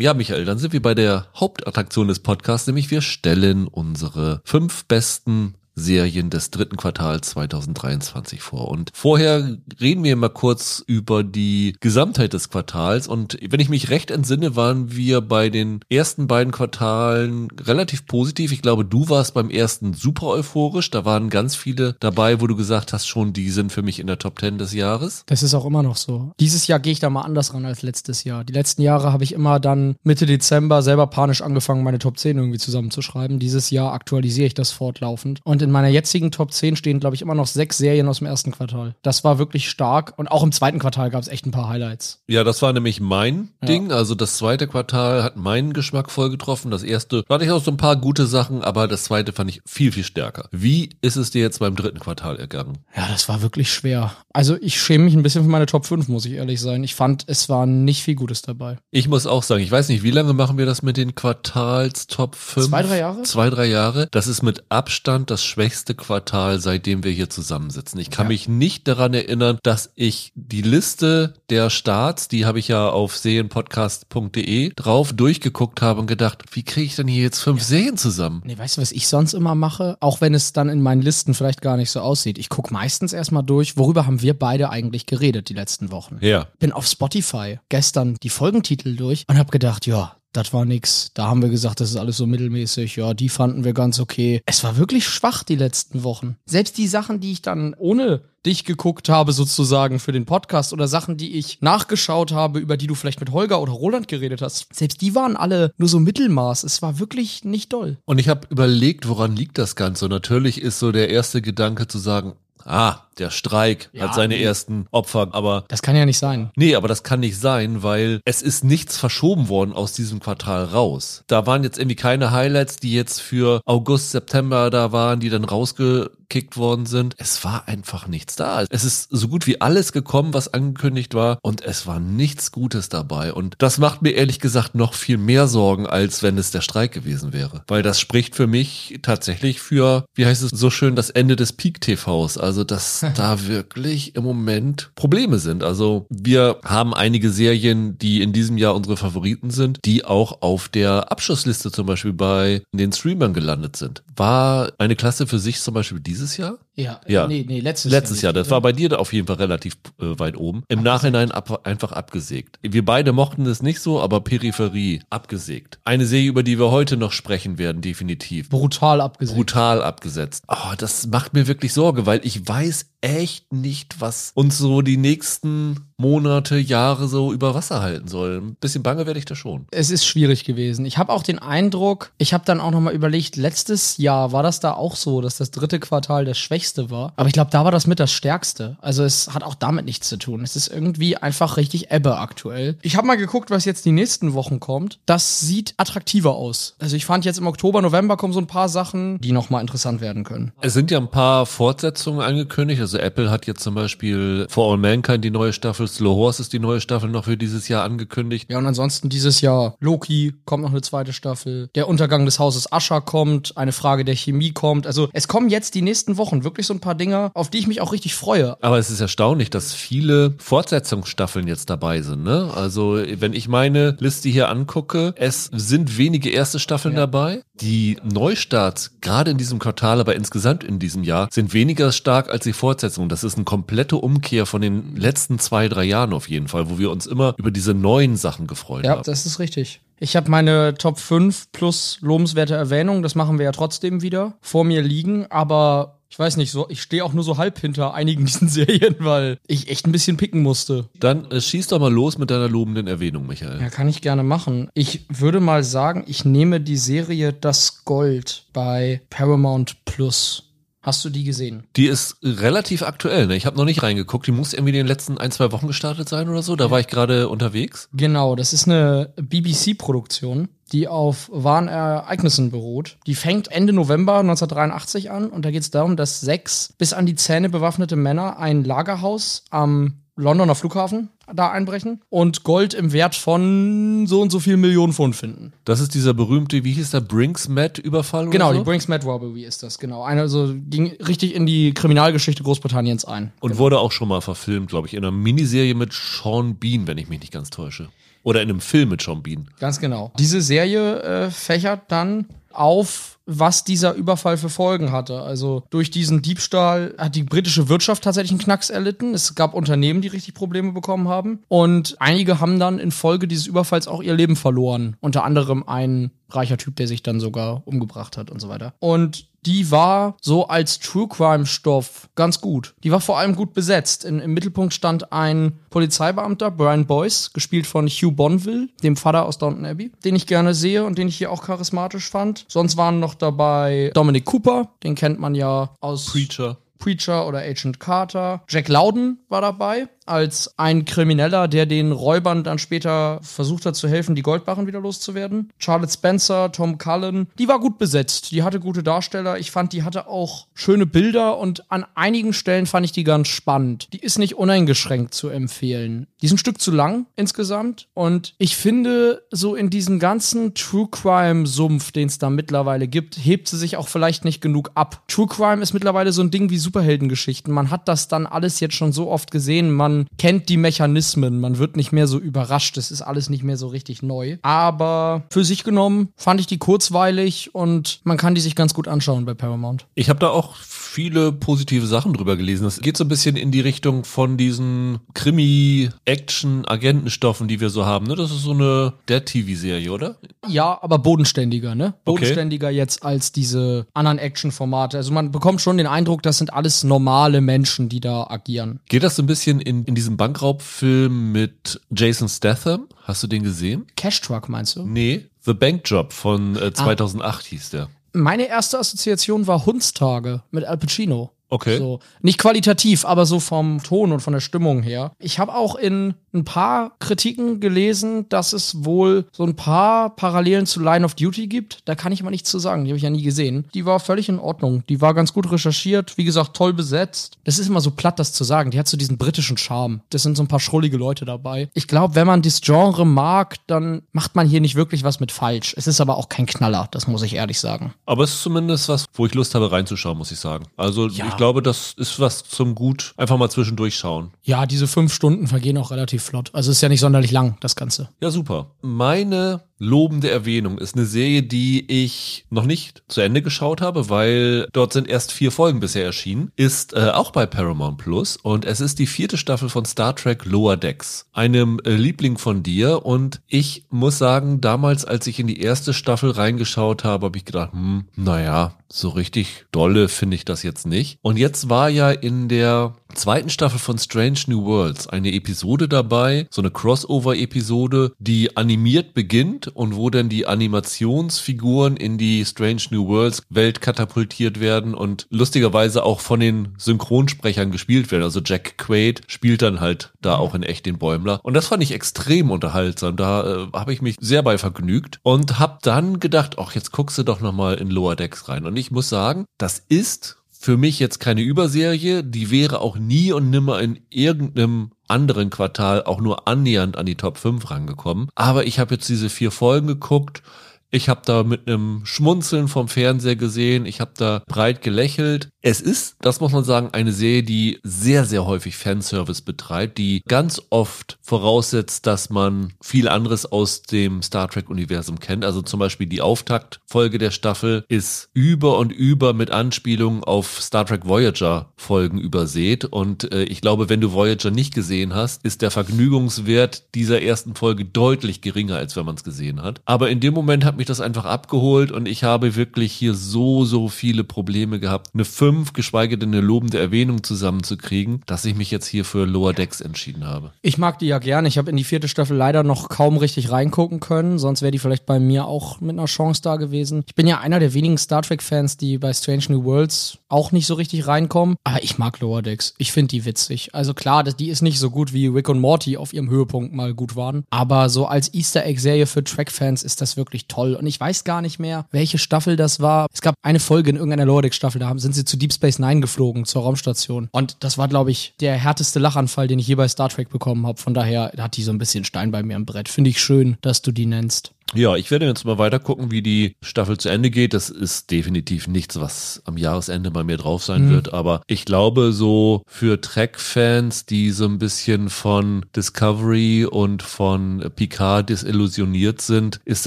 Ja, 0.00 0.14
Michael, 0.14 0.44
dann 0.44 0.58
sind 0.58 0.72
wir 0.72 0.80
bei 0.80 0.94
der 0.94 1.26
Hauptattraktion 1.34 2.06
des 2.06 2.20
Podcasts, 2.20 2.68
nämlich 2.68 2.92
wir 2.92 3.00
stellen 3.00 3.66
unsere 3.66 4.40
fünf 4.44 4.84
besten 4.84 5.54
Serien 5.78 6.30
des 6.30 6.50
dritten 6.50 6.76
Quartals 6.76 7.30
2023 7.30 8.42
vor. 8.42 8.68
Und 8.68 8.90
vorher 8.94 9.58
reden 9.80 10.04
wir 10.04 10.16
mal 10.16 10.28
kurz 10.28 10.82
über 10.86 11.24
die 11.24 11.76
Gesamtheit 11.80 12.32
des 12.32 12.50
Quartals. 12.50 13.08
Und 13.08 13.38
wenn 13.48 13.60
ich 13.60 13.68
mich 13.68 13.90
recht 13.90 14.10
entsinne, 14.10 14.56
waren 14.56 14.94
wir 14.94 15.20
bei 15.20 15.50
den 15.50 15.80
ersten 15.88 16.26
beiden 16.26 16.52
Quartalen 16.52 17.48
relativ 17.60 18.06
positiv. 18.06 18.52
Ich 18.52 18.62
glaube, 18.62 18.84
du 18.84 19.08
warst 19.08 19.34
beim 19.34 19.50
ersten 19.50 19.94
super 19.94 20.26
euphorisch. 20.26 20.90
Da 20.90 21.04
waren 21.04 21.30
ganz 21.30 21.56
viele 21.56 21.96
dabei, 22.00 22.40
wo 22.40 22.46
du 22.46 22.56
gesagt 22.56 22.92
hast, 22.92 23.06
schon, 23.06 23.32
die 23.32 23.50
sind 23.50 23.72
für 23.72 23.82
mich 23.82 24.00
in 24.00 24.06
der 24.06 24.18
Top 24.18 24.38
10 24.38 24.58
des 24.58 24.72
Jahres. 24.72 25.22
Das 25.26 25.42
ist 25.42 25.54
auch 25.54 25.64
immer 25.64 25.82
noch 25.82 25.96
so. 25.96 26.32
Dieses 26.40 26.66
Jahr 26.66 26.80
gehe 26.80 26.92
ich 26.92 27.00
da 27.00 27.10
mal 27.10 27.22
anders 27.22 27.54
ran 27.54 27.64
als 27.64 27.82
letztes 27.82 28.24
Jahr. 28.24 28.44
Die 28.44 28.52
letzten 28.52 28.82
Jahre 28.82 29.12
habe 29.12 29.24
ich 29.24 29.32
immer 29.32 29.60
dann 29.60 29.96
Mitte 30.02 30.26
Dezember 30.26 30.82
selber 30.82 31.06
panisch 31.06 31.42
angefangen, 31.42 31.84
meine 31.84 31.98
Top 31.98 32.18
10 32.18 32.36
irgendwie 32.36 32.58
zusammenzuschreiben. 32.58 33.38
Dieses 33.38 33.70
Jahr 33.70 33.92
aktualisiere 33.92 34.46
ich 34.46 34.54
das 34.54 34.70
fortlaufend. 34.70 35.40
Und 35.44 35.62
in 35.68 35.72
meiner 35.72 35.88
jetzigen 35.88 36.30
Top 36.30 36.52
10 36.52 36.76
stehen, 36.76 36.98
glaube 37.00 37.14
ich, 37.14 37.22
immer 37.22 37.34
noch 37.34 37.46
sechs 37.46 37.78
Serien 37.78 38.08
aus 38.08 38.18
dem 38.18 38.26
ersten 38.26 38.50
Quartal. 38.52 38.94
Das 39.02 39.22
war 39.24 39.38
wirklich 39.38 39.68
stark. 39.68 40.14
Und 40.16 40.28
auch 40.28 40.42
im 40.42 40.50
zweiten 40.52 40.78
Quartal 40.78 41.10
gab 41.10 41.22
es 41.22 41.28
echt 41.28 41.46
ein 41.46 41.50
paar 41.50 41.68
Highlights. 41.68 42.22
Ja, 42.26 42.42
das 42.44 42.62
war 42.62 42.72
nämlich 42.72 43.00
mein 43.00 43.50
Ja. 43.62 43.68
Ding. 43.68 43.92
Also 43.92 44.14
das 44.14 44.36
zweite 44.38 44.66
Quartal 44.66 45.22
hat 45.22 45.36
meinen 45.36 45.72
Geschmack 45.72 46.10
voll 46.10 46.30
getroffen. 46.30 46.70
Das 46.70 46.82
erste 46.82 47.22
da 47.28 47.34
hatte 47.34 47.44
ich 47.44 47.50
auch 47.50 47.62
so 47.62 47.70
ein 47.70 47.76
paar 47.76 47.96
gute 47.96 48.26
Sachen, 48.26 48.62
aber 48.62 48.88
das 48.88 49.04
zweite 49.04 49.32
fand 49.32 49.50
ich 49.50 49.60
viel, 49.66 49.92
viel 49.92 50.04
stärker. 50.04 50.48
Wie 50.50 50.90
ist 51.02 51.16
es 51.16 51.30
dir 51.30 51.42
jetzt 51.42 51.58
beim 51.60 51.76
dritten 51.76 52.00
Quartal 52.00 52.36
ergangen? 52.36 52.78
Ja, 52.96 53.06
das 53.08 53.28
war 53.28 53.42
wirklich 53.42 53.72
schwer. 53.72 54.12
Also 54.32 54.56
ich 54.60 54.80
schäme 54.80 55.04
mich 55.04 55.14
ein 55.14 55.22
bisschen 55.22 55.42
für 55.44 55.50
meine 55.50 55.66
Top 55.66 55.84
5, 55.86 56.08
muss 56.08 56.24
ich 56.24 56.32
ehrlich 56.32 56.60
sein. 56.60 56.82
Ich 56.84 56.94
fand, 56.94 57.24
es 57.26 57.48
war 57.48 57.66
nicht 57.66 58.02
viel 58.02 58.14
Gutes 58.14 58.42
dabei. 58.42 58.78
Ich 58.90 59.08
muss 59.08 59.26
auch 59.26 59.42
sagen, 59.42 59.62
ich 59.62 59.70
weiß 59.70 59.88
nicht, 59.88 60.02
wie 60.02 60.10
lange 60.10 60.32
machen 60.32 60.56
wir 60.58 60.66
das 60.66 60.82
mit 60.82 60.96
den 60.96 61.14
Quartals 61.14 62.06
Top 62.06 62.34
5? 62.36 62.68
Zwei, 62.68 62.82
drei 62.82 62.98
Jahre? 62.98 63.22
Zwei, 63.22 63.50
drei 63.50 63.66
Jahre. 63.66 64.08
Das 64.10 64.26
ist 64.26 64.42
mit 64.42 64.64
Abstand 64.70 65.30
das 65.30 65.44
schwächste 65.58 65.96
Quartal, 65.96 66.60
seitdem 66.60 67.02
wir 67.02 67.10
hier 67.10 67.28
zusammensitzen. 67.28 67.98
Ich 67.98 68.10
kann 68.10 68.26
Ja. 68.26 68.28
mich 68.28 68.46
nicht 68.48 68.86
daran 68.86 69.12
erinnern, 69.12 69.58
dass 69.64 69.90
ich 69.96 70.30
die 70.36 70.62
Liste 70.62 71.34
der 71.50 71.68
Starts, 71.68 72.28
die 72.28 72.46
habe 72.46 72.60
ich 72.60 72.68
ja 72.68 72.88
auf 72.88 73.16
serienpodcast.de 73.16 74.72
drauf 74.76 75.12
durchgeguckt 75.12 75.82
habe 75.82 75.98
und 76.00 76.06
gedacht, 76.06 76.44
wie 76.52 76.62
kriege 76.62 76.86
ich 76.86 76.94
denn 76.94 77.08
hier 77.08 77.22
jetzt 77.24 77.40
fünf 77.40 77.60
Serien 77.64 77.96
zusammen? 77.96 78.40
Nee, 78.44 78.56
weißt 78.56 78.76
du, 78.76 78.82
was 78.82 78.92
ich 78.92 79.08
sonst 79.08 79.34
immer 79.34 79.56
mache? 79.56 79.96
Auch 79.98 80.20
wenn 80.20 80.32
es 80.32 80.52
dann 80.52 80.68
in 80.68 80.80
meinen 80.80 81.02
Listen 81.02 81.34
vielleicht 81.34 81.60
gar 81.60 81.76
nicht 81.76 81.90
so 81.90 82.00
aussieht. 82.02 82.38
Ich 82.38 82.48
gucke 82.50 82.72
meistens 82.72 83.12
erstmal 83.12 83.42
durch, 83.42 83.76
worüber 83.76 84.06
haben 84.06 84.22
wir 84.22 84.38
beide 84.38 84.70
eigentlich 84.70 85.06
geredet 85.06 85.48
die 85.48 85.54
letzten 85.54 85.90
Wochen. 85.90 86.18
Ja. 86.20 86.46
Bin 86.60 86.70
auf 86.70 86.86
Spotify 86.86 87.58
gestern 87.68 88.16
die 88.22 88.28
Folgentitel 88.28 88.94
durch 88.94 89.24
und 89.28 89.38
habe 89.38 89.50
gedacht, 89.50 89.86
ja, 89.86 90.14
das 90.32 90.52
war 90.52 90.64
nix. 90.64 91.10
Da 91.14 91.26
haben 91.26 91.42
wir 91.42 91.48
gesagt, 91.48 91.80
das 91.80 91.90
ist 91.90 91.96
alles 91.96 92.16
so 92.16 92.26
mittelmäßig. 92.26 92.96
Ja, 92.96 93.14
die 93.14 93.28
fanden 93.28 93.64
wir 93.64 93.72
ganz 93.72 93.98
okay. 93.98 94.42
Es 94.46 94.62
war 94.62 94.76
wirklich 94.76 95.06
schwach 95.06 95.42
die 95.42 95.56
letzten 95.56 96.04
Wochen. 96.04 96.36
Selbst 96.46 96.78
die 96.78 96.86
Sachen, 96.86 97.20
die 97.20 97.32
ich 97.32 97.42
dann 97.42 97.74
ohne 97.78 98.22
dich 98.46 98.64
geguckt 98.64 99.08
habe, 99.08 99.32
sozusagen 99.32 99.98
für 99.98 100.12
den 100.12 100.24
Podcast 100.24 100.72
oder 100.72 100.86
Sachen, 100.86 101.16
die 101.16 101.36
ich 101.36 101.60
nachgeschaut 101.60 102.32
habe, 102.32 102.60
über 102.60 102.76
die 102.76 102.86
du 102.86 102.94
vielleicht 102.94 103.20
mit 103.20 103.32
Holger 103.32 103.60
oder 103.60 103.72
Roland 103.72 104.08
geredet 104.08 104.42
hast, 104.42 104.66
selbst 104.72 105.00
die 105.00 105.14
waren 105.14 105.36
alle 105.36 105.72
nur 105.76 105.88
so 105.88 105.98
Mittelmaß. 105.98 106.64
Es 106.64 106.80
war 106.82 106.98
wirklich 106.98 107.44
nicht 107.44 107.72
doll. 107.72 107.98
Und 108.04 108.18
ich 108.18 108.28
habe 108.28 108.46
überlegt, 108.50 109.08
woran 109.08 109.34
liegt 109.34 109.58
das 109.58 109.76
Ganze? 109.76 110.04
Und 110.04 110.12
natürlich 110.12 110.62
ist 110.62 110.78
so 110.78 110.92
der 110.92 111.10
erste 111.10 111.42
Gedanke 111.42 111.88
zu 111.88 111.98
sagen, 111.98 112.34
ah, 112.68 113.02
der 113.18 113.30
Streik 113.30 113.90
Ja, 113.92 114.04
hat 114.04 114.14
seine 114.14 114.36
nee. 114.36 114.42
ersten 114.42 114.86
Opfer, 114.90 115.28
aber 115.32 115.64
Das 115.68 115.82
kann 115.82 115.96
ja 115.96 116.06
nicht 116.06 116.18
sein. 116.18 116.50
Nee, 116.56 116.74
aber 116.76 116.88
das 116.88 117.02
kann 117.02 117.20
nicht 117.20 117.38
sein, 117.38 117.82
weil 117.82 118.20
es 118.24 118.42
ist 118.42 118.64
nichts 118.64 118.96
verschoben 118.96 119.48
worden 119.48 119.72
aus 119.72 119.92
diesem 119.92 120.20
Quartal 120.20 120.64
raus. 120.64 121.24
Da 121.26 121.46
waren 121.46 121.64
jetzt 121.64 121.78
irgendwie 121.78 121.96
keine 121.96 122.30
Highlights, 122.30 122.76
die 122.76 122.92
jetzt 122.92 123.20
für 123.20 123.60
August, 123.64 124.12
September 124.12 124.70
da 124.70 124.92
waren, 124.92 125.20
die 125.20 125.30
dann 125.30 125.44
rausgekickt 125.44 126.56
worden 126.56 126.86
sind. 126.86 127.14
Es 127.18 127.42
war 127.44 127.66
einfach 127.66 128.06
nichts 128.06 128.36
da. 128.36 128.64
Es 128.70 128.84
ist 128.84 129.08
so 129.10 129.28
gut 129.28 129.46
wie 129.46 129.60
alles 129.60 129.92
gekommen, 129.92 130.34
was 130.34 130.52
angekündigt 130.54 131.14
war 131.14 131.38
und 131.42 131.62
es 131.62 131.86
war 131.86 131.98
nichts 132.00 132.52
Gutes 132.52 132.88
dabei. 132.88 133.32
Und 133.32 133.56
das 133.58 133.78
macht 133.78 134.02
mir 134.02 134.10
ehrlich 134.12 134.40
gesagt 134.40 134.74
noch 134.74 134.94
viel 134.94 135.18
mehr 135.18 135.48
Sorgen, 135.48 135.86
als 135.86 136.22
wenn 136.22 136.38
es 136.38 136.50
der 136.50 136.60
Streik 136.60 136.92
gewesen 136.92 137.32
wäre. 137.32 137.64
Weil 137.66 137.82
das 137.82 137.98
spricht 138.00 138.36
für 138.36 138.46
mich 138.46 139.00
tatsächlich 139.02 139.60
für, 139.60 140.04
wie 140.14 140.26
heißt 140.26 140.42
es 140.42 140.50
so 140.50 140.70
schön, 140.70 140.94
das 140.94 141.10
Ende 141.10 141.36
des 141.36 141.52
Peak-TVs. 141.52 142.38
Also, 142.38 142.57
dass 142.64 143.04
da 143.14 143.38
wirklich 143.46 144.14
im 144.16 144.24
Moment 144.24 144.90
Probleme 144.94 145.38
sind. 145.38 145.62
Also, 145.62 146.06
wir 146.10 146.58
haben 146.64 146.94
einige 146.94 147.30
Serien, 147.30 147.98
die 147.98 148.22
in 148.22 148.32
diesem 148.32 148.58
Jahr 148.58 148.74
unsere 148.74 148.96
Favoriten 148.96 149.50
sind, 149.50 149.78
die 149.84 150.04
auch 150.04 150.42
auf 150.42 150.68
der 150.68 151.10
Abschlussliste 151.10 151.70
zum 151.70 151.86
Beispiel 151.86 152.12
bei 152.12 152.62
den 152.72 152.92
Streamern 152.92 153.34
gelandet 153.34 153.76
sind. 153.76 154.02
War 154.16 154.72
eine 154.78 154.96
Klasse 154.96 155.26
für 155.26 155.38
sich 155.38 155.60
zum 155.60 155.74
Beispiel 155.74 156.00
dieses 156.00 156.36
Jahr? 156.36 156.58
Ja, 156.78 157.00
Ja. 157.08 157.26
nee, 157.26 157.44
nee, 157.46 157.58
letztes, 157.58 157.90
Letztes 157.90 158.22
Jahr, 158.22 158.32
nicht, 158.32 158.40
das 158.42 158.50
war 158.52 158.60
bei 158.60 158.70
dir 158.72 159.00
auf 159.00 159.12
jeden 159.12 159.26
Fall 159.26 159.36
relativ 159.36 159.76
äh, 160.00 160.16
weit 160.18 160.36
oben. 160.36 160.62
Im 160.68 160.82
Nachhinein 160.84 161.32
ab, 161.32 161.66
einfach 161.66 161.90
abgesägt. 161.90 162.58
Wir 162.62 162.84
beide 162.84 163.12
mochten 163.12 163.44
es 163.46 163.62
nicht 163.62 163.80
so, 163.80 164.00
aber 164.00 164.20
Peripherie 164.20 165.02
abgesägt. 165.10 165.80
Eine 165.84 166.06
Serie, 166.06 166.28
über 166.28 166.44
die 166.44 166.58
wir 166.58 166.70
heute 166.70 166.96
noch 166.96 167.10
sprechen 167.10 167.58
werden, 167.58 167.82
definitiv. 167.82 168.48
brutal 168.48 169.00
abgesehen. 169.00 169.36
Brutal 169.36 169.82
abgesetzt. 169.82 170.44
Oh, 170.46 170.74
das 170.78 171.08
macht 171.08 171.34
mir 171.34 171.48
wirklich 171.48 171.72
Sorge, 171.72 172.06
weil 172.06 172.20
ich 172.22 172.46
weiß 172.46 172.86
echt 173.00 173.52
nicht, 173.52 174.00
was 174.00 174.32
uns 174.34 174.58
so 174.58 174.82
die 174.82 174.96
nächsten 174.96 175.88
Monate, 176.00 176.58
Jahre 176.58 177.08
so 177.08 177.32
über 177.32 177.54
Wasser 177.54 177.82
halten 177.82 178.06
soll. 178.06 178.40
Ein 178.40 178.54
bisschen 178.54 178.84
bange 178.84 179.06
werde 179.06 179.18
ich 179.18 179.24
da 179.24 179.34
schon. 179.34 179.66
Es 179.72 179.90
ist 179.90 180.06
schwierig 180.06 180.44
gewesen. 180.44 180.86
Ich 180.86 180.96
habe 180.96 181.12
auch 181.12 181.24
den 181.24 181.40
Eindruck, 181.40 182.12
ich 182.18 182.32
habe 182.32 182.44
dann 182.44 182.60
auch 182.60 182.70
noch 182.70 182.80
mal 182.80 182.94
überlegt, 182.94 183.34
letztes 183.34 183.96
Jahr 183.96 184.30
war 184.30 184.44
das 184.44 184.60
da 184.60 184.72
auch 184.72 184.94
so, 184.94 185.20
dass 185.20 185.38
das 185.38 185.50
dritte 185.50 185.80
Quartal 185.80 186.24
das 186.24 186.38
schwächste 186.38 186.90
war. 186.90 187.12
Aber 187.16 187.26
ich 187.26 187.32
glaube, 187.32 187.50
da 187.50 187.64
war 187.64 187.72
das 187.72 187.88
mit 187.88 187.98
das 187.98 188.12
stärkste. 188.12 188.76
Also 188.80 189.02
es 189.02 189.34
hat 189.34 189.42
auch 189.42 189.56
damit 189.56 189.86
nichts 189.86 190.08
zu 190.08 190.18
tun. 190.18 190.42
Es 190.42 190.54
ist 190.54 190.68
irgendwie 190.68 191.16
einfach 191.16 191.56
richtig 191.56 191.90
Ebbe 191.90 192.16
aktuell. 192.18 192.76
Ich 192.82 192.96
habe 192.96 193.06
mal 193.06 193.16
geguckt, 193.16 193.50
was 193.50 193.64
jetzt 193.64 193.84
die 193.84 193.92
nächsten 193.92 194.34
Wochen 194.34 194.60
kommt. 194.60 195.00
Das 195.04 195.40
sieht 195.40 195.74
attraktiver 195.78 196.36
aus. 196.36 196.76
Also 196.78 196.94
ich 196.94 197.06
fand 197.06 197.24
jetzt 197.24 197.38
im 197.38 197.46
Oktober, 197.48 197.82
November 197.82 198.16
kommen 198.16 198.32
so 198.32 198.40
ein 198.40 198.46
paar 198.46 198.68
Sachen, 198.68 199.20
die 199.20 199.32
noch 199.32 199.50
mal 199.50 199.60
interessant 199.60 200.00
werden 200.00 200.22
können. 200.22 200.52
Es 200.60 200.74
sind 200.74 200.92
ja 200.92 200.98
ein 200.98 201.10
paar 201.10 201.44
Fortsetzungen 201.44 202.20
angekündigt. 202.20 202.80
Also 202.88 202.96
Apple 203.00 203.30
hat 203.30 203.46
jetzt 203.46 203.62
zum 203.62 203.74
Beispiel 203.74 204.46
For 204.48 204.72
All 204.72 204.78
Mankind 204.78 205.22
die 205.22 205.30
neue 205.30 205.52
Staffel, 205.52 205.86
Slow 205.86 206.14
Horse 206.16 206.40
ist 206.40 206.54
die 206.54 206.58
neue 206.58 206.80
Staffel 206.80 207.10
noch 207.10 207.24
für 207.26 207.36
dieses 207.36 207.68
Jahr 207.68 207.84
angekündigt. 207.84 208.46
Ja, 208.50 208.56
und 208.56 208.64
ansonsten 208.64 209.10
dieses 209.10 209.42
Jahr 209.42 209.74
Loki 209.78 210.32
kommt 210.46 210.62
noch 210.62 210.70
eine 210.70 210.80
zweite 210.80 211.12
Staffel. 211.12 211.68
Der 211.74 211.86
Untergang 211.86 212.24
des 212.24 212.38
Hauses 212.38 212.72
Ascher 212.72 213.02
kommt. 213.02 213.58
Eine 213.58 213.72
Frage 213.72 214.06
der 214.06 214.16
Chemie 214.16 214.52
kommt. 214.52 214.86
Also 214.86 215.10
es 215.12 215.28
kommen 215.28 215.50
jetzt 215.50 215.74
die 215.74 215.82
nächsten 215.82 216.16
Wochen 216.16 216.44
wirklich 216.44 216.66
so 216.66 216.72
ein 216.72 216.80
paar 216.80 216.94
Dinge, 216.94 217.30
auf 217.34 217.50
die 217.50 217.58
ich 217.58 217.66
mich 217.66 217.82
auch 217.82 217.92
richtig 217.92 218.14
freue. 218.14 218.56
Aber 218.62 218.78
es 218.78 218.88
ist 218.88 219.02
erstaunlich, 219.02 219.50
dass 219.50 219.74
viele 219.74 220.34
Fortsetzungsstaffeln 220.38 221.46
jetzt 221.46 221.68
dabei 221.68 222.00
sind. 222.00 222.22
Ne? 222.24 222.50
Also 222.54 222.98
wenn 223.18 223.34
ich 223.34 223.48
meine 223.48 223.98
Liste 224.00 224.30
hier 224.30 224.48
angucke, 224.48 225.12
es 225.16 225.50
sind 225.52 225.98
wenige 225.98 226.30
erste 226.30 226.58
Staffeln 226.58 226.94
Ja. 226.94 227.00
dabei. 227.00 227.42
Die 227.60 227.98
Neustarts, 228.04 228.92
gerade 229.00 229.30
in 229.30 229.38
diesem 229.38 229.58
Quartal, 229.58 230.00
aber 230.00 230.14
insgesamt 230.14 230.62
in 230.64 230.78
diesem 230.78 231.02
Jahr, 231.02 231.28
sind 231.32 231.52
weniger 231.52 231.92
stark 231.92 232.30
als 232.30 232.44
die 232.44 232.52
Fortsetzungen. 232.52 233.08
Das 233.08 233.24
ist 233.24 233.34
eine 233.36 233.44
komplette 233.44 233.96
Umkehr 233.96 234.46
von 234.46 234.60
den 234.60 234.94
letzten 234.96 235.38
zwei, 235.38 235.68
drei 235.68 235.84
Jahren 235.84 236.12
auf 236.12 236.28
jeden 236.28 236.48
Fall, 236.48 236.70
wo 236.70 236.78
wir 236.78 236.90
uns 236.90 237.06
immer 237.06 237.34
über 237.38 237.50
diese 237.50 237.74
neuen 237.74 238.16
Sachen 238.16 238.46
gefreut 238.46 238.84
Ja, 238.84 238.92
haben. 238.92 239.02
das 239.04 239.26
ist 239.26 239.38
richtig. 239.38 239.80
Ich 240.00 240.14
habe 240.14 240.30
meine 240.30 240.74
Top 240.74 240.98
5 241.00 241.50
plus 241.50 241.98
lobenswerte 242.00 242.54
Erwähnung, 242.54 243.02
das 243.02 243.16
machen 243.16 243.38
wir 243.38 243.44
ja 243.46 243.52
trotzdem 243.52 244.00
wieder, 244.02 244.34
vor 244.40 244.62
mir 244.64 244.80
liegen, 244.80 245.26
aber 245.30 245.97
ich 246.18 246.20
weiß 246.20 246.36
nicht, 246.36 246.50
so, 246.50 246.68
ich 246.68 246.82
stehe 246.82 247.04
auch 247.04 247.12
nur 247.12 247.22
so 247.22 247.36
halb 247.36 247.60
hinter 247.60 247.94
einigen 247.94 248.24
diesen 248.26 248.48
Serien, 248.48 248.96
weil 248.98 249.38
ich 249.46 249.70
echt 249.70 249.86
ein 249.86 249.92
bisschen 249.92 250.16
picken 250.16 250.42
musste. 250.42 250.88
Dann 250.98 251.30
äh, 251.30 251.40
schieß 251.40 251.68
doch 251.68 251.78
mal 251.78 251.92
los 251.92 252.18
mit 252.18 252.32
deiner 252.32 252.48
lobenden 252.48 252.88
Erwähnung, 252.88 253.28
Michael. 253.28 253.60
Ja, 253.60 253.70
kann 253.70 253.86
ich 253.86 254.02
gerne 254.02 254.24
machen. 254.24 254.68
Ich 254.74 255.06
würde 255.08 255.38
mal 255.38 255.62
sagen, 255.62 256.02
ich 256.08 256.24
nehme 256.24 256.60
die 256.60 256.76
Serie 256.76 257.32
Das 257.32 257.84
Gold 257.84 258.46
bei 258.52 259.00
Paramount 259.10 259.76
Plus. 259.84 260.47
Hast 260.80 261.04
du 261.04 261.10
die 261.10 261.24
gesehen? 261.24 261.66
Die 261.76 261.86
ist 261.86 262.16
relativ 262.22 262.82
aktuell, 262.82 263.26
ne? 263.26 263.36
Ich 263.36 263.46
habe 263.46 263.56
noch 263.56 263.64
nicht 263.64 263.82
reingeguckt. 263.82 264.26
Die 264.26 264.32
muss 264.32 264.52
irgendwie 264.52 264.70
in 264.70 264.76
den 264.76 264.86
letzten 264.86 265.18
ein, 265.18 265.32
zwei 265.32 265.50
Wochen 265.50 265.66
gestartet 265.66 266.08
sein 266.08 266.28
oder 266.28 266.42
so. 266.42 266.54
Da 266.54 266.70
war 266.70 266.78
ich 266.78 266.86
gerade 266.86 267.28
unterwegs. 267.28 267.88
Genau, 267.92 268.36
das 268.36 268.52
ist 268.52 268.68
eine 268.68 269.12
BBC-Produktion, 269.16 270.48
die 270.72 270.86
auf 270.86 271.28
wahren 271.32 271.66
Ereignissen 271.66 272.50
beruht. 272.50 272.96
Die 273.06 273.16
fängt 273.16 273.50
Ende 273.50 273.72
November 273.72 274.20
1983 274.20 275.10
an 275.10 275.30
und 275.30 275.44
da 275.44 275.50
geht 275.50 275.62
es 275.62 275.70
darum, 275.70 275.96
dass 275.96 276.20
sechs 276.20 276.72
bis 276.78 276.92
an 276.92 277.06
die 277.06 277.16
Zähne 277.16 277.48
bewaffnete 277.48 277.96
Männer 277.96 278.38
ein 278.38 278.62
Lagerhaus 278.62 279.44
am 279.50 280.02
Londoner 280.18 280.54
Flughafen 280.54 281.10
da 281.32 281.50
einbrechen 281.50 282.00
und 282.10 282.42
Gold 282.42 282.74
im 282.74 282.92
Wert 282.92 283.14
von 283.14 284.06
so 284.06 284.20
und 284.20 284.30
so 284.30 284.40
viel 284.40 284.56
Millionen 284.56 284.92
Pfund 284.92 285.14
finden. 285.14 285.52
Das 285.64 285.80
ist 285.80 285.94
dieser 285.94 286.12
berühmte, 286.12 286.64
wie 286.64 286.72
hieß 286.72 286.90
der, 286.90 287.00
Brinks-Met-Überfall? 287.00 288.28
Genau, 288.28 288.52
so? 288.52 288.58
die 288.58 288.64
Brinks-Met 288.64 289.04
Robbery 289.04 289.44
ist 289.44 289.62
das, 289.62 289.78
genau. 289.78 290.02
Eine, 290.02 290.22
also 290.22 290.54
ging 290.68 290.96
richtig 291.06 291.34
in 291.34 291.46
die 291.46 291.72
Kriminalgeschichte 291.72 292.42
Großbritanniens 292.42 293.04
ein. 293.04 293.32
Und 293.40 293.58
wurde 293.58 293.78
auch 293.78 293.92
schon 293.92 294.08
mal 294.08 294.20
verfilmt, 294.20 294.68
glaube 294.68 294.88
ich, 294.88 294.94
in 294.94 295.04
einer 295.04 295.12
Miniserie 295.12 295.74
mit 295.74 295.92
Sean 295.92 296.56
Bean, 296.56 296.86
wenn 296.86 296.98
ich 296.98 297.08
mich 297.08 297.20
nicht 297.20 297.32
ganz 297.32 297.50
täusche. 297.50 297.88
Oder 298.24 298.42
in 298.42 298.50
einem 298.50 298.60
Film 298.60 298.88
mit 298.88 299.00
Sean 299.00 299.22
Bean. 299.22 299.48
Ganz 299.60 299.78
genau. 299.78 300.12
Diese 300.18 300.42
Serie 300.42 301.00
äh, 301.00 301.30
fächert 301.30 301.82
dann 301.88 302.26
auf, 302.52 303.17
was 303.28 303.62
dieser 303.62 303.92
Überfall 303.92 304.38
für 304.38 304.48
Folgen 304.48 304.90
hatte. 304.90 305.20
Also 305.20 305.62
durch 305.68 305.90
diesen 305.90 306.22
Diebstahl 306.22 306.94
hat 306.96 307.14
die 307.14 307.22
britische 307.22 307.68
Wirtschaft 307.68 308.02
tatsächlich 308.02 308.32
einen 308.32 308.40
Knacks 308.40 308.70
erlitten. 308.70 309.12
Es 309.12 309.34
gab 309.34 309.52
Unternehmen, 309.52 310.00
die 310.00 310.08
richtig 310.08 310.32
Probleme 310.32 310.72
bekommen 310.72 311.08
haben. 311.08 311.40
Und 311.48 311.96
einige 312.00 312.40
haben 312.40 312.58
dann 312.58 312.78
infolge 312.78 313.28
dieses 313.28 313.46
Überfalls 313.46 313.86
auch 313.86 314.02
ihr 314.02 314.14
Leben 314.14 314.34
verloren. 314.34 314.96
Unter 315.00 315.24
anderem 315.24 315.62
ein 315.66 316.10
reicher 316.30 316.56
Typ, 316.56 316.76
der 316.76 316.86
sich 316.86 317.02
dann 317.02 317.20
sogar 317.20 317.62
umgebracht 317.66 318.16
hat 318.16 318.30
und 318.30 318.40
so 318.40 318.48
weiter. 318.48 318.74
Und 318.80 319.26
die 319.46 319.70
war 319.70 320.16
so 320.20 320.48
als 320.48 320.78
True 320.78 321.08
Crime 321.08 321.46
Stoff 321.46 322.08
ganz 322.14 322.40
gut. 322.40 322.74
Die 322.82 322.90
war 322.90 323.00
vor 323.00 323.18
allem 323.18 323.34
gut 323.34 323.54
besetzt. 323.54 324.04
In, 324.04 324.18
Im 324.20 324.34
Mittelpunkt 324.34 324.74
stand 324.74 325.12
ein 325.12 325.52
Polizeibeamter, 325.70 326.50
Brian 326.50 326.86
Boyce, 326.86 327.32
gespielt 327.32 327.66
von 327.66 327.88
Hugh 327.88 328.12
Bonville, 328.12 328.68
dem 328.82 328.96
Vater 328.96 329.24
aus 329.24 329.38
Downton 329.38 329.64
Abbey, 329.64 329.92
den 330.04 330.16
ich 330.16 330.26
gerne 330.26 330.54
sehe 330.54 330.84
und 330.84 330.98
den 330.98 331.08
ich 331.08 331.16
hier 331.16 331.30
auch 331.32 331.44
charismatisch 331.44 332.10
fand. 332.10 332.44
Sonst 332.48 332.76
waren 332.76 333.00
noch 333.00 333.14
dabei 333.14 333.90
Dominic 333.94 334.24
Cooper, 334.24 334.72
den 334.82 334.94
kennt 334.94 335.18
man 335.18 335.34
ja 335.34 335.70
aus 335.80 336.06
Preacher. 336.06 336.58
Preacher 336.78 337.26
oder 337.26 337.38
Agent 337.40 337.80
Carter. 337.80 338.42
Jack 338.48 338.68
Loudon 338.68 339.18
war 339.28 339.40
dabei 339.40 339.88
als 340.08 340.58
ein 340.58 340.84
Krimineller, 340.84 341.48
der 341.48 341.66
den 341.66 341.92
Räubern 341.92 342.44
dann 342.44 342.58
später 342.58 343.20
versucht 343.22 343.66
hat 343.66 343.76
zu 343.76 343.88
helfen, 343.88 344.14
die 344.14 344.22
Goldbarren 344.22 344.66
wieder 344.66 344.80
loszuwerden. 344.80 345.50
Charlotte 345.58 345.92
Spencer, 345.92 346.50
Tom 346.52 346.78
Cullen, 346.78 347.28
die 347.38 347.48
war 347.48 347.60
gut 347.60 347.78
besetzt. 347.78 348.30
Die 348.32 348.42
hatte 348.42 348.60
gute 348.60 348.82
Darsteller. 348.82 349.38
Ich 349.38 349.50
fand, 349.50 349.72
die 349.72 349.82
hatte 349.82 350.08
auch 350.08 350.46
schöne 350.54 350.86
Bilder 350.86 351.38
und 351.38 351.70
an 351.70 351.84
einigen 351.94 352.32
Stellen 352.32 352.66
fand 352.66 352.84
ich 352.86 352.92
die 352.92 353.04
ganz 353.04 353.28
spannend. 353.28 353.88
Die 353.92 354.00
ist 354.00 354.18
nicht 354.18 354.36
uneingeschränkt 354.36 355.14
zu 355.14 355.28
empfehlen. 355.28 356.06
Die 356.20 356.26
ist 356.26 356.32
ein 356.32 356.38
Stück 356.38 356.60
zu 356.60 356.70
lang 356.70 357.06
insgesamt 357.16 357.88
und 357.94 358.34
ich 358.38 358.56
finde, 358.56 359.22
so 359.30 359.54
in 359.54 359.70
diesem 359.70 359.98
ganzen 359.98 360.54
True 360.54 360.88
Crime 360.90 361.46
Sumpf, 361.46 361.92
den 361.92 362.08
es 362.08 362.18
da 362.18 362.30
mittlerweile 362.30 362.88
gibt, 362.88 363.16
hebt 363.16 363.48
sie 363.48 363.56
sich 363.56 363.76
auch 363.76 363.88
vielleicht 363.88 364.24
nicht 364.24 364.40
genug 364.40 364.70
ab. 364.74 365.02
True 365.08 365.26
Crime 365.26 365.62
ist 365.62 365.74
mittlerweile 365.74 366.12
so 366.12 366.22
ein 366.22 366.30
Ding 366.30 366.50
wie 366.50 366.58
Superheldengeschichten. 366.58 367.52
Man 367.52 367.70
hat 367.70 367.88
das 367.88 368.08
dann 368.08 368.26
alles 368.26 368.60
jetzt 368.60 368.74
schon 368.74 368.92
so 368.92 369.10
oft 369.10 369.30
gesehen. 369.30 369.72
Man 369.72 369.97
kennt 370.18 370.48
die 370.48 370.56
Mechanismen. 370.56 371.40
Man 371.40 371.58
wird 371.58 371.76
nicht 371.76 371.92
mehr 371.92 372.06
so 372.06 372.18
überrascht. 372.18 372.76
Es 372.76 372.90
ist 372.90 373.02
alles 373.02 373.30
nicht 373.30 373.42
mehr 373.42 373.56
so 373.56 373.68
richtig 373.68 374.02
neu. 374.02 374.38
Aber 374.42 375.24
für 375.30 375.44
sich 375.44 375.64
genommen 375.64 376.08
fand 376.16 376.40
ich 376.40 376.46
die 376.46 376.58
kurzweilig 376.58 377.54
und 377.54 378.00
man 378.04 378.16
kann 378.16 378.34
die 378.34 378.40
sich 378.40 378.54
ganz 378.54 378.74
gut 378.74 378.88
anschauen 378.88 379.24
bei 379.24 379.34
Paramount. 379.34 379.86
Ich 379.94 380.08
habe 380.08 380.18
da 380.18 380.28
auch 380.28 380.56
viele 380.88 381.32
positive 381.32 381.86
Sachen 381.86 382.14
drüber 382.14 382.36
gelesen. 382.36 382.64
Das 382.64 382.80
geht 382.80 382.96
so 382.96 383.04
ein 383.04 383.08
bisschen 383.08 383.36
in 383.36 383.50
die 383.50 383.60
Richtung 383.60 384.04
von 384.04 384.36
diesen 384.36 384.98
Krimi-Action-Agentenstoffen, 385.14 387.46
die 387.46 387.60
wir 387.60 387.70
so 387.70 387.84
haben. 387.84 388.06
Ne? 388.06 388.16
Das 388.16 388.30
ist 388.30 388.42
so 388.42 388.52
eine 388.52 388.94
Dead-TV-Serie, 389.08 389.92
oder? 389.92 390.16
Ja, 390.46 390.78
aber 390.82 390.98
bodenständiger, 390.98 391.74
ne? 391.74 391.94
Okay. 392.04 392.04
Bodenständiger 392.04 392.70
jetzt 392.70 393.04
als 393.04 393.32
diese 393.32 393.86
anderen 393.94 394.18
Action-Formate. 394.18 394.96
Also 394.96 395.12
man 395.12 395.30
bekommt 395.30 395.60
schon 395.60 395.76
den 395.76 395.86
Eindruck, 395.86 396.22
das 396.22 396.38
sind 396.38 396.52
alles 396.52 396.84
normale 396.84 397.40
Menschen, 397.40 397.88
die 397.88 398.00
da 398.00 398.26
agieren. 398.28 398.80
Geht 398.88 399.02
das 399.02 399.16
so 399.16 399.22
ein 399.22 399.26
bisschen 399.26 399.60
in, 399.60 399.84
in 399.84 399.94
diesem 399.94 400.16
Bankraubfilm 400.16 401.32
mit 401.32 401.80
Jason 401.90 402.28
Statham? 402.28 402.88
Hast 403.04 403.22
du 403.22 403.26
den 403.26 403.42
gesehen? 403.42 403.86
Cash 403.96 404.20
Truck 404.22 404.48
meinst 404.48 404.76
du? 404.76 404.86
Nee. 404.86 405.26
The 405.40 405.54
Bank 405.54 405.82
Job 405.84 406.12
von 406.12 406.56
äh, 406.56 406.72
2008 406.72 407.46
hieß 407.46 407.70
der. 407.70 407.88
Meine 408.12 408.48
erste 408.48 408.78
Assoziation 408.78 409.46
war 409.46 409.66
Hundstage 409.66 410.42
mit 410.50 410.64
Al 410.64 410.78
Pacino. 410.78 411.32
Okay. 411.50 411.78
So, 411.78 412.00
nicht 412.20 412.38
qualitativ, 412.38 413.04
aber 413.04 413.24
so 413.26 413.40
vom 413.40 413.82
Ton 413.82 414.12
und 414.12 414.20
von 414.20 414.32
der 414.34 414.40
Stimmung 414.40 414.82
her. 414.82 415.12
Ich 415.18 415.38
habe 415.38 415.54
auch 415.54 415.76
in 415.76 416.14
ein 416.34 416.44
paar 416.44 416.92
Kritiken 416.98 417.58
gelesen, 417.60 418.28
dass 418.28 418.52
es 418.52 418.84
wohl 418.84 419.24
so 419.32 419.44
ein 419.44 419.56
paar 419.56 420.14
Parallelen 420.14 420.66
zu 420.66 420.80
Line 420.80 421.04
of 421.06 421.14
Duty 421.14 421.46
gibt. 421.46 421.80
Da 421.86 421.94
kann 421.94 422.12
ich 422.12 422.20
aber 422.20 422.30
nichts 422.30 422.50
zu 422.50 422.58
sagen. 422.58 422.84
Die 422.84 422.90
habe 422.90 422.98
ich 422.98 423.02
ja 423.02 423.08
nie 423.10 423.22
gesehen. 423.22 423.64
Die 423.72 423.86
war 423.86 423.98
völlig 423.98 424.28
in 424.28 424.38
Ordnung. 424.38 424.84
Die 424.88 425.00
war 425.00 425.14
ganz 425.14 425.32
gut 425.32 425.50
recherchiert. 425.50 426.18
Wie 426.18 426.24
gesagt, 426.24 426.54
toll 426.54 426.74
besetzt. 426.74 427.38
Das 427.44 427.58
ist 427.58 427.66
immer 427.68 427.80
so 427.80 427.90
platt, 427.92 428.18
das 428.18 428.32
zu 428.34 428.44
sagen. 428.44 428.70
Die 428.70 428.78
hat 428.78 428.88
so 428.88 428.98
diesen 428.98 429.16
britischen 429.16 429.56
Charme. 429.56 430.02
Das 430.10 430.22
sind 430.22 430.36
so 430.36 430.42
ein 430.42 430.48
paar 430.48 430.60
schrullige 430.60 430.98
Leute 430.98 431.24
dabei. 431.24 431.70
Ich 431.72 431.88
glaube, 431.88 432.14
wenn 432.14 432.26
man 432.26 432.42
das 432.42 432.60
Genre 432.60 433.06
mag, 433.06 433.56
dann 433.66 434.02
macht 434.12 434.36
man 434.36 434.46
hier 434.46 434.60
nicht 434.60 434.74
wirklich 434.74 435.02
was 435.02 435.18
mit 435.18 435.32
falsch. 435.32 435.74
Es 435.78 435.86
ist 435.86 436.00
aber 436.02 436.18
auch 436.18 436.28
kein 436.28 436.44
Knaller. 436.44 436.88
Das 436.90 437.06
muss 437.06 437.22
ich 437.22 437.34
ehrlich 437.36 437.58
sagen. 437.58 437.94
Aber 438.04 438.24
es 438.24 438.34
ist 438.34 438.42
zumindest 438.42 438.88
was, 438.90 439.06
wo 439.14 439.24
ich 439.24 439.32
Lust 439.34 439.54
habe 439.54 439.72
reinzuschauen, 439.72 440.18
muss 440.18 440.30
ich 440.30 440.38
sagen. 440.38 440.66
Also 440.76 441.08
Ja. 441.08 441.26
ich 441.26 441.36
glaube, 441.38 441.62
das 441.62 441.94
ist 441.96 442.20
was 442.20 442.44
zum 442.44 442.74
gut 442.74 443.14
einfach 443.16 443.38
mal 443.38 443.48
zwischendurch 443.48 443.96
schauen. 443.96 444.32
Ja, 444.42 444.66
diese 444.66 444.86
fünf 444.86 445.14
Stunden 445.14 445.46
vergehen 445.46 445.78
auch 445.78 445.90
relativ 445.90 446.22
flott. 446.22 446.50
Also 446.52 446.70
ist 446.70 446.82
ja 446.82 446.90
nicht 446.90 447.00
sonderlich 447.00 447.30
lang, 447.30 447.56
das 447.60 447.76
Ganze. 447.76 448.10
Ja, 448.20 448.30
super. 448.30 448.72
Meine 448.82 449.62
lobende 449.78 450.30
Erwähnung 450.30 450.78
ist 450.78 450.96
eine 450.96 451.06
Serie, 451.06 451.42
die 451.42 451.84
ich 451.90 452.46
noch 452.50 452.66
nicht 452.66 453.02
zu 453.08 453.20
Ende 453.20 453.42
geschaut 453.42 453.80
habe, 453.80 454.08
weil 454.08 454.68
dort 454.72 454.92
sind 454.92 455.08
erst 455.08 455.32
vier 455.32 455.52
Folgen 455.52 455.80
bisher 455.80 456.04
erschienen. 456.04 456.52
Ist 456.56 456.94
äh, 456.94 457.10
auch 457.10 457.30
bei 457.30 457.46
Paramount 457.46 457.98
Plus 457.98 458.36
und 458.36 458.64
es 458.64 458.80
ist 458.80 458.98
die 458.98 459.06
vierte 459.06 459.36
Staffel 459.36 459.68
von 459.68 459.84
Star 459.84 460.14
Trek 460.14 460.44
Lower 460.44 460.76
Decks, 460.76 461.26
einem 461.32 461.80
äh, 461.84 461.94
Liebling 461.94 462.38
von 462.38 462.62
dir. 462.62 463.04
Und 463.04 463.40
ich 463.46 463.84
muss 463.90 464.18
sagen, 464.18 464.60
damals, 464.60 465.04
als 465.04 465.26
ich 465.26 465.38
in 465.38 465.46
die 465.46 465.60
erste 465.60 465.94
Staffel 465.94 466.30
reingeschaut 466.30 467.04
habe, 467.04 467.26
habe 467.26 467.38
ich 467.38 467.44
gedacht, 467.44 467.72
hm, 467.72 468.04
naja, 468.16 468.74
so 468.90 469.10
richtig 469.10 469.66
dolle 469.70 470.08
finde 470.08 470.36
ich 470.36 470.44
das 470.44 470.62
jetzt 470.62 470.86
nicht. 470.86 471.18
Und 471.22 471.36
jetzt 471.36 471.68
war 471.68 471.88
ja 471.88 472.10
in 472.10 472.48
der 472.48 472.94
zweiten 473.14 473.50
Staffel 473.50 473.78
von 473.78 473.98
Strange 473.98 474.40
New 474.46 474.64
Worlds 474.64 475.08
eine 475.08 475.32
Episode 475.32 475.88
dabei, 475.88 476.46
so 476.50 476.62
eine 476.62 476.70
Crossover-Episode, 476.70 478.12
die 478.18 478.56
animiert 478.56 479.14
beginnt 479.14 479.67
und 479.68 479.96
wo 479.96 480.10
dann 480.10 480.28
die 480.28 480.46
Animationsfiguren 480.46 481.96
in 481.96 482.18
die 482.18 482.44
Strange 482.44 482.82
New 482.90 483.06
Worlds 483.06 483.42
Welt 483.48 483.80
katapultiert 483.80 484.60
werden 484.60 484.94
und 484.94 485.26
lustigerweise 485.30 486.04
auch 486.04 486.20
von 486.20 486.40
den 486.40 486.74
Synchronsprechern 486.78 487.70
gespielt 487.70 488.10
werden. 488.10 488.22
Also 488.22 488.40
Jack 488.44 488.78
Quaid 488.78 489.22
spielt 489.26 489.62
dann 489.62 489.80
halt 489.80 490.12
da 490.20 490.36
auch 490.36 490.54
in 490.54 490.62
echt 490.62 490.86
den 490.86 490.98
Bäumler. 490.98 491.40
Und 491.42 491.54
das 491.54 491.68
fand 491.68 491.82
ich 491.82 491.92
extrem 491.92 492.50
unterhaltsam. 492.50 493.16
Da 493.16 493.64
äh, 493.64 493.66
habe 493.72 493.92
ich 493.92 494.02
mich 494.02 494.16
sehr 494.20 494.42
bei 494.42 494.58
vergnügt 494.58 495.20
und 495.22 495.58
habe 495.58 495.78
dann 495.82 496.20
gedacht, 496.20 496.56
ach, 496.58 496.74
jetzt 496.74 496.92
guckst 496.92 497.18
du 497.18 497.22
doch 497.22 497.40
nochmal 497.40 497.74
in 497.76 497.90
Lower 497.90 498.16
Decks 498.16 498.48
rein. 498.48 498.66
Und 498.66 498.76
ich 498.76 498.90
muss 498.90 499.08
sagen, 499.08 499.44
das 499.58 499.82
ist 499.88 500.38
für 500.60 500.76
mich 500.76 500.98
jetzt 500.98 501.20
keine 501.20 501.42
Überserie, 501.42 502.24
die 502.24 502.50
wäre 502.50 502.80
auch 502.80 502.98
nie 502.98 503.32
und 503.32 503.48
nimmer 503.48 503.80
in 503.80 504.00
irgendeinem 504.10 504.90
anderen 505.08 505.50
Quartal 505.50 506.04
auch 506.04 506.20
nur 506.20 506.46
annähernd 506.46 506.96
an 506.96 507.06
die 507.06 507.16
Top 507.16 507.38
5 507.38 507.70
rangekommen. 507.70 508.28
Aber 508.34 508.66
ich 508.66 508.78
habe 508.78 508.94
jetzt 508.94 509.08
diese 509.08 509.28
vier 509.28 509.50
Folgen 509.50 509.86
geguckt. 509.86 510.42
Ich 510.90 511.08
habe 511.10 511.20
da 511.24 511.42
mit 511.42 511.68
einem 511.68 512.02
Schmunzeln 512.04 512.66
vom 512.66 512.88
Fernseher 512.88 513.36
gesehen. 513.36 513.84
Ich 513.84 514.00
habe 514.00 514.12
da 514.16 514.42
breit 514.46 514.80
gelächelt. 514.80 515.50
Es 515.60 515.82
ist, 515.82 516.16
das 516.20 516.40
muss 516.40 516.52
man 516.52 516.64
sagen, 516.64 516.90
eine 516.92 517.12
Serie, 517.12 517.42
die 517.42 517.78
sehr, 517.82 518.24
sehr 518.24 518.46
häufig 518.46 518.76
Fanservice 518.76 519.42
betreibt, 519.42 519.98
die 519.98 520.22
ganz 520.26 520.62
oft 520.70 521.18
voraussetzt, 521.20 522.06
dass 522.06 522.30
man 522.30 522.72
viel 522.80 523.08
anderes 523.08 523.44
aus 523.44 523.82
dem 523.82 524.22
Star 524.22 524.48
Trek-Universum 524.48 525.20
kennt. 525.20 525.44
Also 525.44 525.60
zum 525.60 525.78
Beispiel 525.78 526.06
die 526.06 526.22
Auftaktfolge 526.22 527.18
der 527.18 527.32
Staffel 527.32 527.84
ist 527.88 528.30
über 528.32 528.78
und 528.78 528.90
über 528.90 529.34
mit 529.34 529.50
Anspielungen 529.50 530.24
auf 530.24 530.62
Star 530.62 530.86
Trek 530.86 531.06
Voyager-Folgen 531.06 532.18
übersät. 532.18 532.86
Und 532.86 533.30
äh, 533.30 533.42
ich 533.42 533.60
glaube, 533.60 533.90
wenn 533.90 534.00
du 534.00 534.14
Voyager 534.14 534.50
nicht 534.50 534.74
gesehen 534.74 535.14
hast, 535.14 535.44
ist 535.44 535.60
der 535.60 535.70
Vergnügungswert 535.70 536.94
dieser 536.94 537.20
ersten 537.20 537.54
Folge 537.54 537.84
deutlich 537.84 538.40
geringer, 538.40 538.76
als 538.76 538.96
wenn 538.96 539.04
man 539.04 539.16
es 539.16 539.24
gesehen 539.24 539.62
hat. 539.62 539.82
Aber 539.84 540.08
in 540.08 540.20
dem 540.20 540.32
Moment 540.32 540.64
hat 540.64 540.77
mich 540.78 540.86
das 540.86 541.00
einfach 541.00 541.24
abgeholt 541.24 541.92
und 541.92 542.08
ich 542.08 542.24
habe 542.24 542.56
wirklich 542.56 542.92
hier 542.92 543.14
so, 543.14 543.64
so 543.64 543.88
viele 543.88 544.24
Probleme 544.24 544.80
gehabt, 544.80 545.10
eine 545.14 545.24
fünf, 545.24 545.72
geschweige 545.72 546.16
denn 546.16 546.30
eine 546.30 546.40
lobende 546.40 546.78
Erwähnung 546.78 547.22
zusammenzukriegen, 547.22 548.22
dass 548.26 548.44
ich 548.44 548.54
mich 548.54 548.70
jetzt 548.70 548.86
hier 548.86 549.04
für 549.04 549.26
Lower 549.26 549.52
Decks 549.52 549.80
entschieden 549.80 550.26
habe. 550.26 550.52
Ich 550.62 550.78
mag 550.78 550.98
die 550.98 551.06
ja 551.06 551.18
gerne. 551.18 551.48
Ich 551.48 551.58
habe 551.58 551.70
in 551.70 551.76
die 551.76 551.84
vierte 551.84 552.08
Staffel 552.08 552.36
leider 552.36 552.62
noch 552.62 552.88
kaum 552.88 553.16
richtig 553.16 553.50
reingucken 553.50 554.00
können, 554.00 554.38
sonst 554.38 554.62
wäre 554.62 554.70
die 554.70 554.78
vielleicht 554.78 555.06
bei 555.06 555.18
mir 555.20 555.46
auch 555.46 555.80
mit 555.80 555.90
einer 555.90 556.06
Chance 556.06 556.42
da 556.42 556.56
gewesen. 556.56 557.04
Ich 557.06 557.14
bin 557.14 557.26
ja 557.26 557.40
einer 557.40 557.58
der 557.58 557.74
wenigen 557.74 557.98
Star 557.98 558.22
Trek-Fans, 558.22 558.76
die 558.76 558.98
bei 558.98 559.12
Strange 559.12 559.44
New 559.48 559.64
Worlds 559.64 560.18
auch 560.28 560.52
nicht 560.52 560.66
so 560.66 560.74
richtig 560.74 561.06
reinkommen, 561.06 561.56
aber 561.64 561.82
ich 561.82 561.98
mag 561.98 562.20
Lower 562.20 562.42
Decks. 562.42 562.74
Ich 562.78 562.92
finde 562.92 563.08
die 563.08 563.24
witzig. 563.24 563.74
Also 563.74 563.94
klar, 563.94 564.24
die 564.24 564.48
ist 564.48 564.62
nicht 564.62 564.78
so 564.78 564.90
gut 564.90 565.12
wie 565.12 565.26
Rick 565.26 565.48
und 565.48 565.60
Morty 565.60 565.96
auf 565.96 566.12
ihrem 566.12 566.30
Höhepunkt 566.30 566.72
mal 566.72 566.94
gut 566.94 567.16
waren, 567.16 567.44
aber 567.50 567.88
so 567.88 568.06
als 568.06 568.32
Easter 568.32 568.64
Egg-Serie 568.64 569.06
für 569.06 569.24
Track-Fans 569.24 569.82
ist 569.82 570.00
das 570.00 570.16
wirklich 570.16 570.46
toll. 570.46 570.67
Toll. 570.68 570.78
Und 570.78 570.86
ich 570.86 570.98
weiß 570.98 571.24
gar 571.24 571.42
nicht 571.42 571.58
mehr, 571.58 571.86
welche 571.90 572.18
Staffel 572.18 572.56
das 572.56 572.80
war. 572.80 573.06
Es 573.12 573.20
gab 573.20 573.34
eine 573.42 573.60
Folge 573.60 573.90
in 573.90 573.96
irgendeiner 573.96 574.24
Lower 574.24 574.42
Deck 574.42 574.54
Staffel, 574.54 574.78
da 574.78 574.88
haben, 574.88 574.98
sind 574.98 575.14
sie 575.14 575.24
zu 575.24 575.36
Deep 575.36 575.52
Space 575.52 575.78
Nine 575.78 576.00
geflogen, 576.00 576.44
zur 576.44 576.62
Raumstation. 576.62 577.28
Und 577.32 577.56
das 577.60 577.78
war, 577.78 577.88
glaube 577.88 578.10
ich, 578.10 578.34
der 578.40 578.56
härteste 578.56 578.98
Lachanfall, 578.98 579.48
den 579.48 579.58
ich 579.58 579.68
je 579.68 579.74
bei 579.74 579.88
Star 579.88 580.08
Trek 580.08 580.30
bekommen 580.30 580.66
habe. 580.66 580.80
Von 580.80 580.94
daher 580.94 581.32
hat 581.38 581.56
die 581.56 581.62
so 581.62 581.72
ein 581.72 581.78
bisschen 581.78 582.04
Stein 582.04 582.30
bei 582.30 582.42
mir 582.42 582.56
am 582.56 582.66
Brett. 582.66 582.88
Finde 582.88 583.10
ich 583.10 583.20
schön, 583.20 583.56
dass 583.62 583.82
du 583.82 583.92
die 583.92 584.06
nennst. 584.06 584.52
Ja, 584.74 584.96
ich 584.96 585.10
werde 585.10 585.26
jetzt 585.26 585.44
mal 585.44 585.58
weiter 585.58 585.78
gucken, 585.78 586.10
wie 586.10 586.22
die 586.22 586.56
Staffel 586.62 586.98
zu 586.98 587.08
Ende 587.08 587.30
geht. 587.30 587.54
Das 587.54 587.70
ist 587.70 588.10
definitiv 588.10 588.68
nichts, 588.68 589.00
was 589.00 589.42
am 589.46 589.56
Jahresende 589.56 590.10
bei 590.10 590.24
mir 590.24 590.36
drauf 590.36 590.62
sein 590.62 590.86
mhm. 590.86 590.90
wird. 590.90 591.12
Aber 591.14 591.40
ich 591.46 591.64
glaube, 591.64 592.12
so 592.12 592.62
für 592.66 593.00
Trek-Fans, 593.00 594.04
die 594.06 594.30
so 594.30 594.44
ein 594.44 594.58
bisschen 594.58 595.08
von 595.08 595.64
Discovery 595.74 596.66
und 596.66 597.02
von 597.02 597.70
Picard 597.76 598.28
disillusioniert 598.28 599.22
sind, 599.22 599.60
ist 599.64 599.86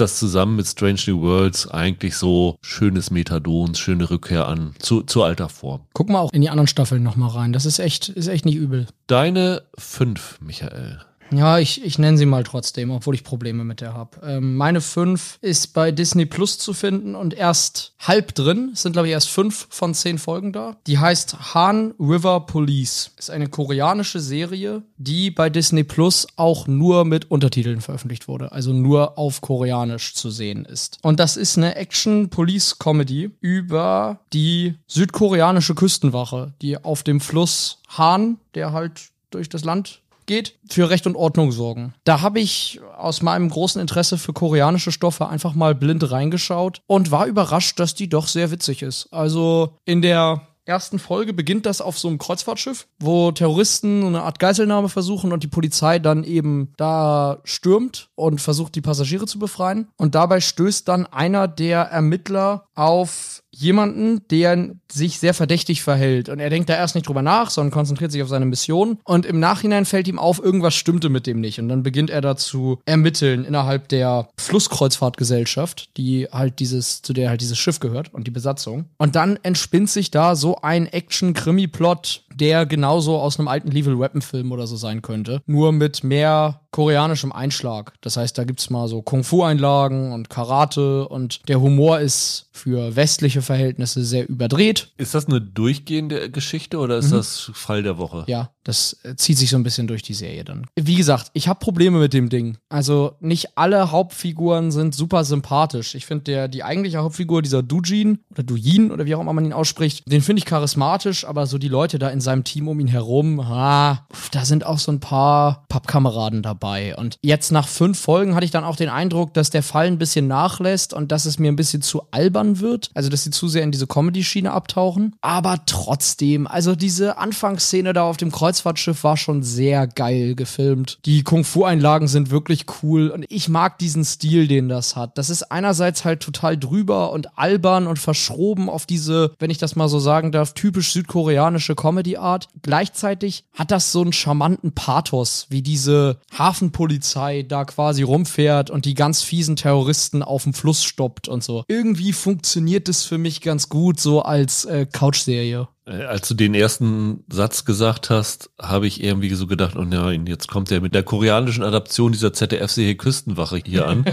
das 0.00 0.18
zusammen 0.18 0.56
mit 0.56 0.66
Strange 0.66 1.00
New 1.06 1.20
Worlds 1.20 1.68
eigentlich 1.68 2.16
so 2.16 2.56
schönes 2.60 3.10
Methadons, 3.10 3.78
schöne 3.78 4.10
Rückkehr 4.10 4.48
an 4.48 4.74
zu, 4.78 5.02
zu 5.02 5.22
alter 5.22 5.48
Form. 5.48 5.82
Guck 5.92 6.08
mal 6.08 6.20
auch 6.20 6.32
in 6.32 6.42
die 6.42 6.50
anderen 6.50 6.66
Staffeln 6.66 7.02
nochmal 7.02 7.30
rein. 7.30 7.52
Das 7.52 7.66
ist 7.66 7.78
echt, 7.78 8.08
ist 8.08 8.26
echt 8.26 8.44
nicht 8.44 8.56
übel. 8.56 8.86
Deine 9.06 9.62
fünf, 9.78 10.38
Michael. 10.40 11.00
Ja, 11.32 11.58
ich, 11.58 11.84
ich 11.84 11.98
nenne 11.98 12.18
sie 12.18 12.26
mal 12.26 12.44
trotzdem, 12.44 12.90
obwohl 12.90 13.14
ich 13.14 13.24
Probleme 13.24 13.64
mit 13.64 13.80
der 13.80 13.94
habe. 13.94 14.18
Ähm, 14.24 14.56
meine 14.56 14.80
fünf 14.80 15.38
ist 15.40 15.72
bei 15.72 15.90
Disney 15.90 16.26
Plus 16.26 16.58
zu 16.58 16.74
finden 16.74 17.14
und 17.14 17.34
erst 17.34 17.94
halb 17.98 18.34
drin. 18.34 18.70
Es 18.74 18.82
sind, 18.82 18.92
glaube 18.92 19.08
ich, 19.08 19.12
erst 19.12 19.30
fünf 19.30 19.66
von 19.70 19.94
zehn 19.94 20.18
Folgen 20.18 20.52
da. 20.52 20.76
Die 20.86 20.98
heißt 20.98 21.54
Han 21.54 21.94
River 21.98 22.40
Police. 22.40 23.12
Ist 23.16 23.30
eine 23.30 23.48
koreanische 23.48 24.20
Serie, 24.20 24.82
die 24.98 25.30
bei 25.30 25.48
Disney 25.48 25.84
Plus 25.84 26.26
auch 26.36 26.66
nur 26.66 27.04
mit 27.04 27.30
Untertiteln 27.30 27.80
veröffentlicht 27.80 28.28
wurde. 28.28 28.52
Also 28.52 28.72
nur 28.72 29.18
auf 29.18 29.40
Koreanisch 29.40 30.14
zu 30.14 30.30
sehen 30.30 30.64
ist. 30.64 30.98
Und 31.02 31.18
das 31.18 31.36
ist 31.36 31.56
eine 31.56 31.76
Action-Police-Comedy 31.76 33.30
über 33.40 34.20
die 34.32 34.74
südkoreanische 34.86 35.74
Küstenwache, 35.74 36.52
die 36.60 36.82
auf 36.82 37.02
dem 37.02 37.20
Fluss 37.20 37.78
Han, 37.96 38.38
der 38.54 38.72
halt 38.72 39.10
durch 39.30 39.48
das 39.48 39.64
Land 39.64 40.01
geht, 40.26 40.58
für 40.68 40.90
Recht 40.90 41.06
und 41.06 41.16
Ordnung 41.16 41.52
sorgen. 41.52 41.94
Da 42.04 42.20
habe 42.20 42.40
ich 42.40 42.80
aus 42.96 43.22
meinem 43.22 43.48
großen 43.48 43.80
Interesse 43.80 44.18
für 44.18 44.32
koreanische 44.32 44.92
Stoffe 44.92 45.28
einfach 45.28 45.54
mal 45.54 45.74
blind 45.74 46.10
reingeschaut 46.10 46.82
und 46.86 47.10
war 47.10 47.26
überrascht, 47.26 47.78
dass 47.78 47.94
die 47.94 48.08
doch 48.08 48.26
sehr 48.26 48.50
witzig 48.50 48.82
ist. 48.82 49.08
Also 49.12 49.76
in 49.84 50.02
der 50.02 50.42
ersten 50.64 50.98
Folge 50.98 51.32
beginnt 51.32 51.66
das 51.66 51.80
auf 51.80 51.98
so 51.98 52.08
einem 52.08 52.18
Kreuzfahrtschiff, 52.18 52.86
wo 53.00 53.32
Terroristen 53.32 54.04
eine 54.04 54.22
Art 54.22 54.38
Geiselnahme 54.38 54.88
versuchen 54.88 55.32
und 55.32 55.42
die 55.42 55.48
Polizei 55.48 55.98
dann 55.98 56.24
eben 56.24 56.72
da 56.76 57.40
stürmt 57.44 58.08
und 58.14 58.40
versucht, 58.40 58.74
die 58.74 58.80
Passagiere 58.80 59.26
zu 59.26 59.38
befreien. 59.38 59.88
Und 59.96 60.14
dabei 60.14 60.40
stößt 60.40 60.86
dann 60.86 61.06
einer 61.06 61.48
der 61.48 61.82
Ermittler 61.82 62.66
auf 62.74 63.41
jemanden, 63.54 64.26
der 64.28 64.70
sich 64.90 65.18
sehr 65.18 65.34
verdächtig 65.34 65.82
verhält. 65.82 66.28
Und 66.28 66.40
er 66.40 66.50
denkt 66.50 66.68
da 66.68 66.74
erst 66.74 66.94
nicht 66.94 67.06
drüber 67.06 67.22
nach, 67.22 67.50
sondern 67.50 67.70
konzentriert 67.70 68.10
sich 68.10 68.22
auf 68.22 68.28
seine 68.28 68.46
Mission. 68.46 68.98
Und 69.04 69.26
im 69.26 69.40
Nachhinein 69.40 69.84
fällt 69.84 70.08
ihm 70.08 70.18
auf, 70.18 70.42
irgendwas 70.42 70.74
stimmte 70.74 71.08
mit 71.08 71.26
dem 71.26 71.40
nicht. 71.40 71.58
Und 71.60 71.68
dann 71.68 71.82
beginnt 71.82 72.10
er 72.10 72.20
da 72.20 72.36
zu 72.36 72.80
ermitteln 72.86 73.44
innerhalb 73.44 73.88
der 73.88 74.28
Flusskreuzfahrtgesellschaft, 74.38 75.96
die 75.96 76.28
halt 76.32 76.58
dieses, 76.58 77.02
zu 77.02 77.12
der 77.12 77.28
halt 77.28 77.40
dieses 77.40 77.58
Schiff 77.58 77.78
gehört 77.78 78.12
und 78.14 78.26
die 78.26 78.30
Besatzung. 78.30 78.86
Und 78.98 79.16
dann 79.16 79.38
entspinnt 79.42 79.90
sich 79.90 80.10
da 80.10 80.34
so 80.34 80.56
ein 80.56 80.86
Action-Krimi-Plot, 80.86 82.24
der 82.34 82.66
genauso 82.66 83.18
aus 83.18 83.38
einem 83.38 83.48
alten 83.48 83.70
Lethal 83.70 83.98
Weapon-Film 83.98 84.50
oder 84.52 84.66
so 84.66 84.76
sein 84.76 85.02
könnte. 85.02 85.42
Nur 85.46 85.72
mit 85.72 86.02
mehr 86.02 86.61
koreanischem 86.72 87.32
Einschlag. 87.32 87.92
Das 88.00 88.16
heißt, 88.16 88.36
da 88.36 88.44
gibt's 88.44 88.70
mal 88.70 88.88
so 88.88 89.02
Kung-Fu-Einlagen 89.02 90.12
und 90.12 90.30
Karate 90.30 91.06
und 91.06 91.48
der 91.48 91.60
Humor 91.60 92.00
ist 92.00 92.48
für 92.50 92.96
westliche 92.96 93.42
Verhältnisse 93.42 94.04
sehr 94.04 94.28
überdreht. 94.28 94.90
Ist 94.96 95.14
das 95.14 95.26
eine 95.26 95.40
durchgehende 95.40 96.30
Geschichte 96.30 96.78
oder 96.78 96.98
ist 96.98 97.10
mhm. 97.10 97.16
das 97.16 97.50
Fall 97.54 97.82
der 97.82 97.98
Woche? 97.98 98.24
Ja, 98.26 98.50
das 98.64 98.98
äh, 99.02 99.16
zieht 99.16 99.38
sich 99.38 99.50
so 99.50 99.56
ein 99.56 99.62
bisschen 99.62 99.86
durch 99.86 100.02
die 100.02 100.14
Serie 100.14 100.44
dann. 100.44 100.66
Wie 100.76 100.94
gesagt, 100.94 101.30
ich 101.34 101.48
habe 101.48 101.58
Probleme 101.58 101.98
mit 101.98 102.12
dem 102.12 102.28
Ding. 102.28 102.58
Also 102.68 103.16
nicht 103.20 103.58
alle 103.58 103.90
Hauptfiguren 103.90 104.70
sind 104.70 104.94
super 104.94 105.24
sympathisch. 105.24 105.94
Ich 105.94 106.06
finde 106.06 106.24
der 106.24 106.48
die 106.48 106.64
eigentliche 106.64 106.98
Hauptfigur 106.98 107.42
dieser 107.42 107.62
Dujin 107.62 108.20
oder 108.30 108.42
Dujin 108.42 108.90
oder 108.90 109.04
wie 109.04 109.14
auch 109.14 109.20
immer 109.20 109.32
man 109.32 109.44
ihn 109.44 109.52
ausspricht, 109.52 110.10
den 110.10 110.22
finde 110.22 110.40
ich 110.40 110.46
charismatisch, 110.46 111.26
aber 111.26 111.46
so 111.46 111.58
die 111.58 111.68
Leute 111.68 111.98
da 111.98 112.08
in 112.08 112.20
seinem 112.20 112.44
Team 112.44 112.68
um 112.68 112.80
ihn 112.80 112.86
herum, 112.86 113.40
ah, 113.40 114.06
da 114.30 114.44
sind 114.44 114.64
auch 114.64 114.78
so 114.78 114.92
ein 114.92 115.00
paar 115.00 115.64
Pappkameraden 115.68 116.42
dabei. 116.42 116.61
Und 116.62 117.18
jetzt 117.22 117.52
nach 117.52 117.68
fünf 117.68 117.98
Folgen 117.98 118.34
hatte 118.34 118.44
ich 118.44 118.50
dann 118.50 118.64
auch 118.64 118.76
den 118.76 118.88
Eindruck, 118.88 119.34
dass 119.34 119.50
der 119.50 119.62
Fall 119.62 119.86
ein 119.86 119.98
bisschen 119.98 120.28
nachlässt 120.28 120.94
und 120.94 121.12
dass 121.12 121.26
es 121.26 121.38
mir 121.38 121.50
ein 121.50 121.56
bisschen 121.56 121.82
zu 121.82 122.02
albern 122.10 122.60
wird. 122.60 122.90
Also 122.94 123.10
dass 123.10 123.24
sie 123.24 123.30
zu 123.30 123.48
sehr 123.48 123.64
in 123.64 123.72
diese 123.72 123.86
Comedy-Schiene 123.86 124.52
abtauchen. 124.52 125.16
Aber 125.20 125.60
trotzdem, 125.66 126.46
also 126.46 126.74
diese 126.74 127.18
Anfangsszene 127.18 127.92
da 127.92 128.04
auf 128.04 128.16
dem 128.16 128.30
Kreuz 128.30 128.52
Kreuzfahrtschiff 128.52 129.02
war 129.04 129.16
schon 129.16 129.42
sehr 129.42 129.86
geil 129.86 130.34
gefilmt. 130.34 130.98
Die 131.04 131.22
Kung-Fu-Einlagen 131.22 132.06
sind 132.06 132.30
wirklich 132.30 132.66
cool 132.82 133.08
und 133.08 133.24
ich 133.28 133.48
mag 133.48 133.78
diesen 133.78 134.04
Stil, 134.04 134.46
den 134.46 134.68
das 134.68 134.94
hat. 134.94 135.16
Das 135.16 135.30
ist 135.30 135.50
einerseits 135.50 136.04
halt 136.04 136.20
total 136.20 136.58
drüber 136.58 137.12
und 137.12 137.38
albern 137.38 137.86
und 137.86 137.98
verschroben 137.98 138.68
auf 138.68 138.84
diese, 138.84 139.32
wenn 139.38 139.50
ich 139.50 139.58
das 139.58 139.74
mal 139.74 139.88
so 139.88 139.98
sagen 139.98 140.32
darf, 140.32 140.52
typisch 140.52 140.92
südkoreanische 140.92 141.74
Comedy-Art. 141.74 142.48
Gleichzeitig 142.62 143.44
hat 143.54 143.70
das 143.70 143.90
so 143.90 144.02
einen 144.02 144.12
charmanten 144.12 144.72
Pathos, 144.72 145.46
wie 145.48 145.62
diese 145.62 146.18
Hafenpolizei 146.52 147.44
da 147.48 147.64
quasi 147.64 148.02
rumfährt 148.02 148.68
und 148.68 148.84
die 148.84 148.92
ganz 148.92 149.22
fiesen 149.22 149.56
Terroristen 149.56 150.22
auf 150.22 150.42
dem 150.42 150.52
Fluss 150.52 150.84
stoppt 150.84 151.26
und 151.26 151.42
so. 151.42 151.64
Irgendwie 151.66 152.12
funktioniert 152.12 152.88
das 152.88 153.04
für 153.04 153.16
mich 153.16 153.40
ganz 153.40 153.70
gut 153.70 153.98
so 153.98 154.20
als 154.22 154.66
äh, 154.66 154.84
Couch-Serie. 154.84 155.68
Äh, 155.84 156.04
als 156.04 156.28
du 156.28 156.34
den 156.34 156.54
ersten 156.54 157.24
Satz 157.28 157.64
gesagt 157.64 158.08
hast, 158.08 158.50
habe 158.60 158.86
ich 158.86 159.02
irgendwie 159.02 159.34
so 159.34 159.48
gedacht, 159.48 159.74
oh 159.76 159.82
nein, 159.82 160.26
jetzt 160.26 160.46
kommt 160.46 160.70
er 160.70 160.80
mit 160.80 160.94
der 160.94 161.02
koreanischen 161.02 161.64
Adaption 161.64 162.12
dieser 162.12 162.32
ZDF-Serie 162.32 162.94
Küstenwache 162.94 163.60
hier 163.64 163.88
an. 163.88 164.04